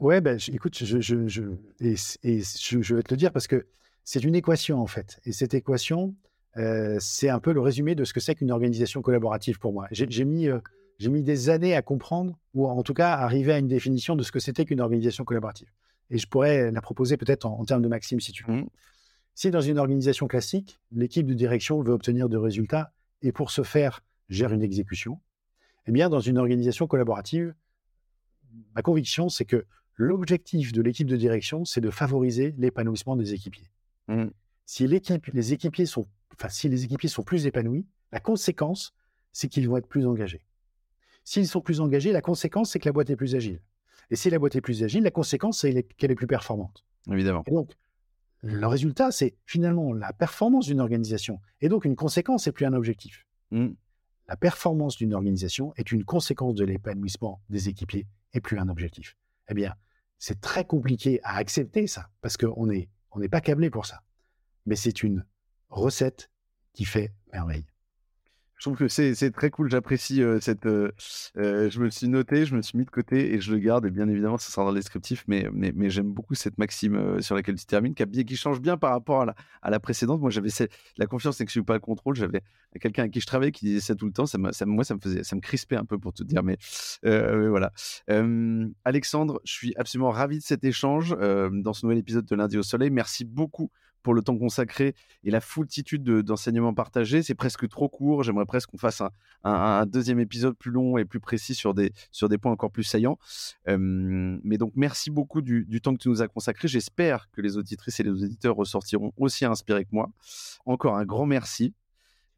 Ouais, 0.00 0.20
ben, 0.20 0.38
écoute, 0.48 0.76
je, 0.76 1.00
je, 1.00 1.28
je 1.28 1.42
et, 1.80 1.94
je, 2.42 2.94
vais 2.94 3.02
te 3.02 3.14
le 3.14 3.16
dire 3.16 3.32
parce 3.32 3.46
que 3.46 3.66
c'est 4.02 4.24
une 4.24 4.34
équation 4.34 4.80
en 4.80 4.86
fait. 4.86 5.20
Et 5.24 5.32
cette 5.32 5.54
équation, 5.54 6.14
c'est 6.56 7.28
un 7.28 7.40
peu 7.40 7.52
le 7.52 7.60
résumé 7.60 7.94
de 7.94 8.04
ce 8.04 8.12
que 8.12 8.20
c'est 8.20 8.34
qu'une 8.34 8.50
organisation 8.50 9.02
collaborative 9.02 9.58
pour 9.58 9.72
moi. 9.72 9.88
J'ai 9.90 10.24
mis 10.24 11.22
des 11.22 11.50
années 11.50 11.74
à 11.74 11.82
comprendre, 11.82 12.38
ou 12.54 12.66
en 12.66 12.82
tout 12.82 12.94
cas 12.94 13.14
à 13.14 13.24
arriver 13.24 13.52
à 13.52 13.58
une 13.58 13.68
définition 13.68 14.16
de 14.16 14.22
ce 14.22 14.32
que 14.32 14.40
c'était 14.40 14.64
qu'une 14.64 14.80
organisation 14.80 15.24
collaborative. 15.24 15.68
Et 16.10 16.18
je 16.18 16.26
pourrais 16.26 16.70
la 16.70 16.80
proposer 16.80 17.16
peut-être 17.16 17.46
en, 17.46 17.64
termes 17.64 17.82
de 17.82 17.88
maxime, 17.88 18.20
si 18.20 18.32
tu 18.32 18.44
veux. 18.44 18.52
Mmh. 18.52 18.68
Si 19.34 19.50
dans 19.50 19.60
une 19.60 19.78
organisation 19.78 20.28
classique, 20.28 20.78
l'équipe 20.92 21.26
de 21.26 21.34
direction 21.34 21.82
veut 21.82 21.92
obtenir 21.92 22.28
de 22.28 22.36
résultats 22.36 22.92
et 23.22 23.32
pour 23.32 23.50
ce 23.50 23.62
faire 23.62 24.04
gère 24.28 24.52
une 24.52 24.62
exécution, 24.62 25.20
eh 25.86 25.92
bien, 25.92 26.08
dans 26.08 26.20
une 26.20 26.38
organisation 26.38 26.86
collaborative, 26.86 27.54
ma 28.74 28.82
conviction, 28.82 29.28
c'est 29.28 29.44
que 29.44 29.66
l'objectif 29.96 30.72
de 30.72 30.82
l'équipe 30.82 31.08
de 31.08 31.16
direction, 31.16 31.64
c'est 31.64 31.80
de 31.80 31.90
favoriser 31.90 32.54
l'épanouissement 32.58 33.16
des 33.16 33.34
équipiers. 33.34 33.70
Mmh. 34.08 34.26
Si, 34.66 34.86
les 34.86 35.52
équipiers 35.52 35.86
sont, 35.86 36.08
enfin, 36.32 36.48
si 36.48 36.68
les 36.68 36.84
équipiers 36.84 37.08
sont 37.08 37.22
plus 37.22 37.46
épanouis, 37.46 37.86
la 38.12 38.20
conséquence, 38.20 38.94
c'est 39.32 39.48
qu'ils 39.48 39.68
vont 39.68 39.76
être 39.76 39.88
plus 39.88 40.06
engagés. 40.06 40.44
S'ils 41.24 41.48
sont 41.48 41.60
plus 41.60 41.80
engagés, 41.80 42.12
la 42.12 42.20
conséquence, 42.20 42.70
c'est 42.70 42.78
que 42.78 42.88
la 42.88 42.92
boîte 42.92 43.10
est 43.10 43.16
plus 43.16 43.34
agile. 43.34 43.60
Et 44.10 44.16
si 44.16 44.30
la 44.30 44.38
boîte 44.38 44.56
est 44.56 44.60
plus 44.60 44.82
agile, 44.82 45.02
la 45.02 45.10
conséquence, 45.10 45.60
c'est 45.60 45.82
qu'elle 45.96 46.10
est 46.10 46.14
plus 46.14 46.26
performante. 46.26 46.84
Évidemment. 47.10 47.42
Et 47.46 47.50
donc, 47.50 47.72
le 48.42 48.66
résultat, 48.66 49.10
c'est 49.10 49.36
finalement 49.46 49.94
la 49.94 50.12
performance 50.12 50.66
d'une 50.66 50.80
organisation. 50.80 51.40
Et 51.60 51.68
donc, 51.68 51.84
une 51.84 51.96
conséquence, 51.96 52.46
et 52.46 52.52
plus 52.52 52.66
un 52.66 52.74
objectif. 52.74 53.26
Mmh. 53.50 53.68
La 54.28 54.36
performance 54.36 54.96
d'une 54.96 55.14
organisation 55.14 55.72
est 55.76 55.92
une 55.92 56.04
conséquence 56.04 56.54
de 56.54 56.64
l'épanouissement 56.64 57.40
des 57.48 57.68
équipiers 57.68 58.06
et 58.32 58.40
plus 58.40 58.58
un 58.58 58.68
objectif. 58.68 59.16
Eh 59.48 59.54
bien, 59.54 59.74
c'est 60.18 60.40
très 60.40 60.64
compliqué 60.64 61.20
à 61.22 61.36
accepter 61.36 61.86
ça, 61.86 62.08
parce 62.20 62.36
qu'on 62.36 62.66
n'est 62.66 62.88
on 63.12 63.20
n'est 63.20 63.28
pas 63.28 63.40
câblé 63.40 63.70
pour 63.70 63.86
ça. 63.86 64.02
Mais 64.66 64.76
c'est 64.76 65.02
une 65.02 65.24
recette 65.68 66.30
qui 66.72 66.84
fait 66.84 67.12
merveille. 67.32 67.66
Je 68.64 68.70
trouve 68.70 68.78
que 68.78 68.88
c'est 68.88 69.30
très 69.30 69.50
cool. 69.50 69.68
J'apprécie 69.68 70.22
cette. 70.40 70.64
je 70.64 71.78
me 71.80 71.90
suis 71.90 72.08
noté, 72.08 72.46
je 72.46 72.56
me 72.56 72.62
suis 72.62 72.78
mis 72.78 72.86
de 72.86 72.90
côté 72.90 73.34
et 73.34 73.40
je 73.40 73.52
le 73.52 73.58
garde. 73.58 73.84
Et 73.84 73.90
bien 73.90 74.08
évidemment, 74.08 74.38
ça 74.38 74.50
sera 74.50 74.64
dans 74.64 74.70
le 74.70 74.78
descriptif. 74.78 75.24
Mais, 75.26 75.50
mais, 75.52 75.90
j'aime 75.90 76.12
beaucoup 76.12 76.34
cette 76.34 76.56
maxime 76.56 77.20
sur 77.20 77.34
laquelle 77.34 77.56
tu 77.56 77.66
termines, 77.66 77.94
qui, 77.94 78.24
qui 78.24 78.36
change 78.36 78.62
bien 78.62 78.78
par 78.78 78.92
rapport 78.92 79.26
à 79.60 79.70
la, 79.70 79.80
précédente. 79.80 80.20
Moi, 80.20 80.30
j'avais 80.30 80.48
la 80.96 81.06
confiance 81.06 81.38
et 81.42 81.44
que 81.44 81.50
je 81.50 81.58
suis 81.58 81.62
pas 81.62 81.74
le 81.74 81.80
contrôle. 81.80 82.14
J'avais 82.14 82.42
quelqu'un 82.80 83.02
avec 83.02 83.12
qui 83.12 83.20
je 83.20 83.26
travaillais 83.26 83.52
qui 83.52 83.66
disait 83.66 83.80
ça 83.80 83.94
tout 83.94 84.06
le 84.06 84.12
temps. 84.12 84.24
Ça, 84.24 84.38
ça 84.52 84.64
moi, 84.64 84.84
ça 84.84 84.94
me 84.94 85.00
faisait, 85.00 85.24
ça 85.24 85.36
me 85.36 85.42
crispait 85.42 85.76
un 85.76 85.84
peu 85.84 85.98
pour 85.98 86.14
tout 86.14 86.24
dire. 86.24 86.42
Mais 86.42 86.56
voilà. 87.02 87.70
Alexandre, 88.84 89.42
je 89.44 89.52
suis 89.52 89.74
absolument 89.76 90.10
ravi 90.10 90.38
de 90.38 90.44
cet 90.44 90.64
échange 90.64 91.10
dans 91.10 91.74
ce 91.74 91.84
nouvel 91.84 91.98
épisode 91.98 92.24
de 92.24 92.34
Lundi 92.34 92.56
au 92.56 92.62
Soleil. 92.62 92.90
Merci 92.90 93.26
beaucoup 93.26 93.70
pour 94.04 94.14
le 94.14 94.22
temps 94.22 94.38
consacré 94.38 94.94
et 95.24 95.30
la 95.32 95.40
foultitude 95.40 96.04
d'enseignements 96.04 96.74
partagés. 96.74 97.24
C'est 97.24 97.34
presque 97.34 97.68
trop 97.68 97.88
court. 97.88 98.22
J'aimerais 98.22 98.44
presque 98.44 98.70
qu'on 98.70 98.78
fasse 98.78 99.02
un, 99.42 99.86
deuxième 99.86 100.20
épisode 100.20 100.56
plus 100.56 100.70
long 100.70 100.96
et 100.98 101.04
plus 101.04 101.18
précis 101.18 101.54
sur 101.54 101.74
des, 101.74 101.92
sur 102.12 102.28
des 102.28 102.38
points 102.38 102.52
encore 102.52 102.70
plus 102.70 102.84
saillants. 102.84 103.18
mais 103.66 104.58
donc, 104.58 104.72
merci 104.76 105.10
beaucoup 105.10 105.42
du, 105.42 105.80
temps 105.80 105.94
que 105.94 106.02
tu 106.02 106.08
nous 106.08 106.22
as 106.22 106.28
consacré. 106.28 106.68
J'espère 106.68 107.28
que 107.32 107.40
les 107.40 107.56
auditrices 107.56 107.98
et 107.98 108.04
les 108.04 108.10
auditeurs 108.10 108.54
ressortiront 108.54 109.12
aussi 109.16 109.44
inspirés 109.44 109.84
que 109.84 109.90
moi. 109.92 110.10
Encore 110.66 110.96
un 110.96 111.04
grand 111.04 111.26
merci. 111.26 111.74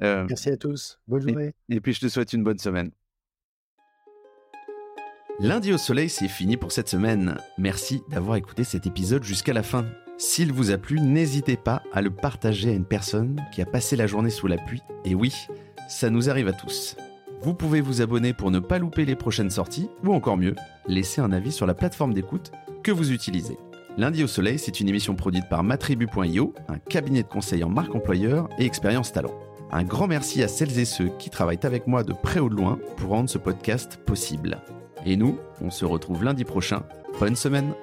merci 0.01 0.49
à 0.49 0.57
tous. 0.57 0.99
Bonne 1.09 1.21
journée. 1.21 1.53
et 1.69 1.81
puis, 1.81 1.93
je 1.93 2.01
te 2.01 2.09
souhaite 2.09 2.33
une 2.33 2.45
bonne 2.45 2.59
semaine. 2.59 2.91
Lundi 5.39 5.73
au 5.73 5.79
soleil, 5.79 6.09
c'est 6.09 6.29
fini 6.29 6.57
pour 6.57 6.73
cette 6.73 6.89
semaine. 6.89 7.37
Merci 7.59 8.01
d'avoir 8.09 8.37
écouté 8.37 8.65
cet 8.65 8.87
épisode 8.87 9.23
jusqu'à 9.23 9.53
la 9.53 9.63
fin. 9.63 9.85
S'il 10.19 10.51
vous 10.51 10.71
a 10.71 10.79
plu, 10.79 10.99
n'hésitez 10.99 11.57
pas 11.57 11.83
à 11.93 12.01
le 12.01 12.11
partager 12.11 12.71
à 12.71 12.75
une 12.75 12.87
personne 12.87 13.45
qui 13.53 13.61
a 13.61 13.67
passé 13.67 13.97
la 13.97 14.07
journée 14.07 14.31
sous 14.31 14.47
la 14.47 14.57
pluie. 14.57 14.83
Et 15.05 15.15
oui, 15.15 15.35
ça 15.91 16.09
nous 16.09 16.31
arrive 16.31 16.49
à 16.49 16.55
tous. 16.55 16.97
Vous 17.43 17.53
pouvez 17.53 17.83
vous 17.83 18.01
abonner 18.01 18.33
pour 18.33 18.51
ne 18.51 18.59
pas 18.59 18.79
louper 18.79 19.05
les 19.05 19.15
prochaines 19.15 19.51
sorties, 19.51 19.91
ou 20.03 20.15
encore 20.15 20.39
mieux, 20.39 20.55
laisser 20.89 21.21
un 21.21 21.33
avis 21.33 21.53
sur 21.53 21.67
la 21.67 21.75
plateforme 21.75 22.15
d'écoute 22.15 22.51
que 22.83 22.93
vous 22.93 23.13
utilisez. 23.13 23.59
Lundi 23.99 24.25
au 24.25 24.27
Soleil, 24.27 24.59
c'est 24.59 24.81
une 24.81 24.89
émission 24.89 25.15
produite 25.15 25.51
par 25.51 25.63
matribu.io, 25.63 26.55
un 26.69 26.79
cabinet 26.79 27.23
de 27.23 27.29
conseil 27.29 27.63
en 27.63 27.69
marque 27.69 27.95
employeur 27.95 28.49
et 28.59 28.65
expérience 28.65 29.13
talent. 29.13 29.35
Un 29.71 29.85
grand 29.85 30.07
merci 30.07 30.43
à 30.43 30.49
celles 30.49 30.79
et 30.79 30.85
ceux 30.87 31.11
qui 31.19 31.29
travaillent 31.29 31.61
avec 31.63 31.87
moi 31.87 32.05
de 32.05 32.15
près 32.15 32.41
ou 32.41 32.49
de 32.49 32.55
loin 32.55 32.79
pour 32.97 33.11
rendre 33.11 33.29
ce 33.29 33.39
podcast 33.39 33.99
possible. 34.07 34.63
Et 35.05 35.17
nous, 35.17 35.39
on 35.61 35.71
se 35.71 35.85
retrouve 35.85 36.25
lundi 36.25 36.45
prochain. 36.45 36.85
Bonne 37.21 37.37
semaine 37.37 37.75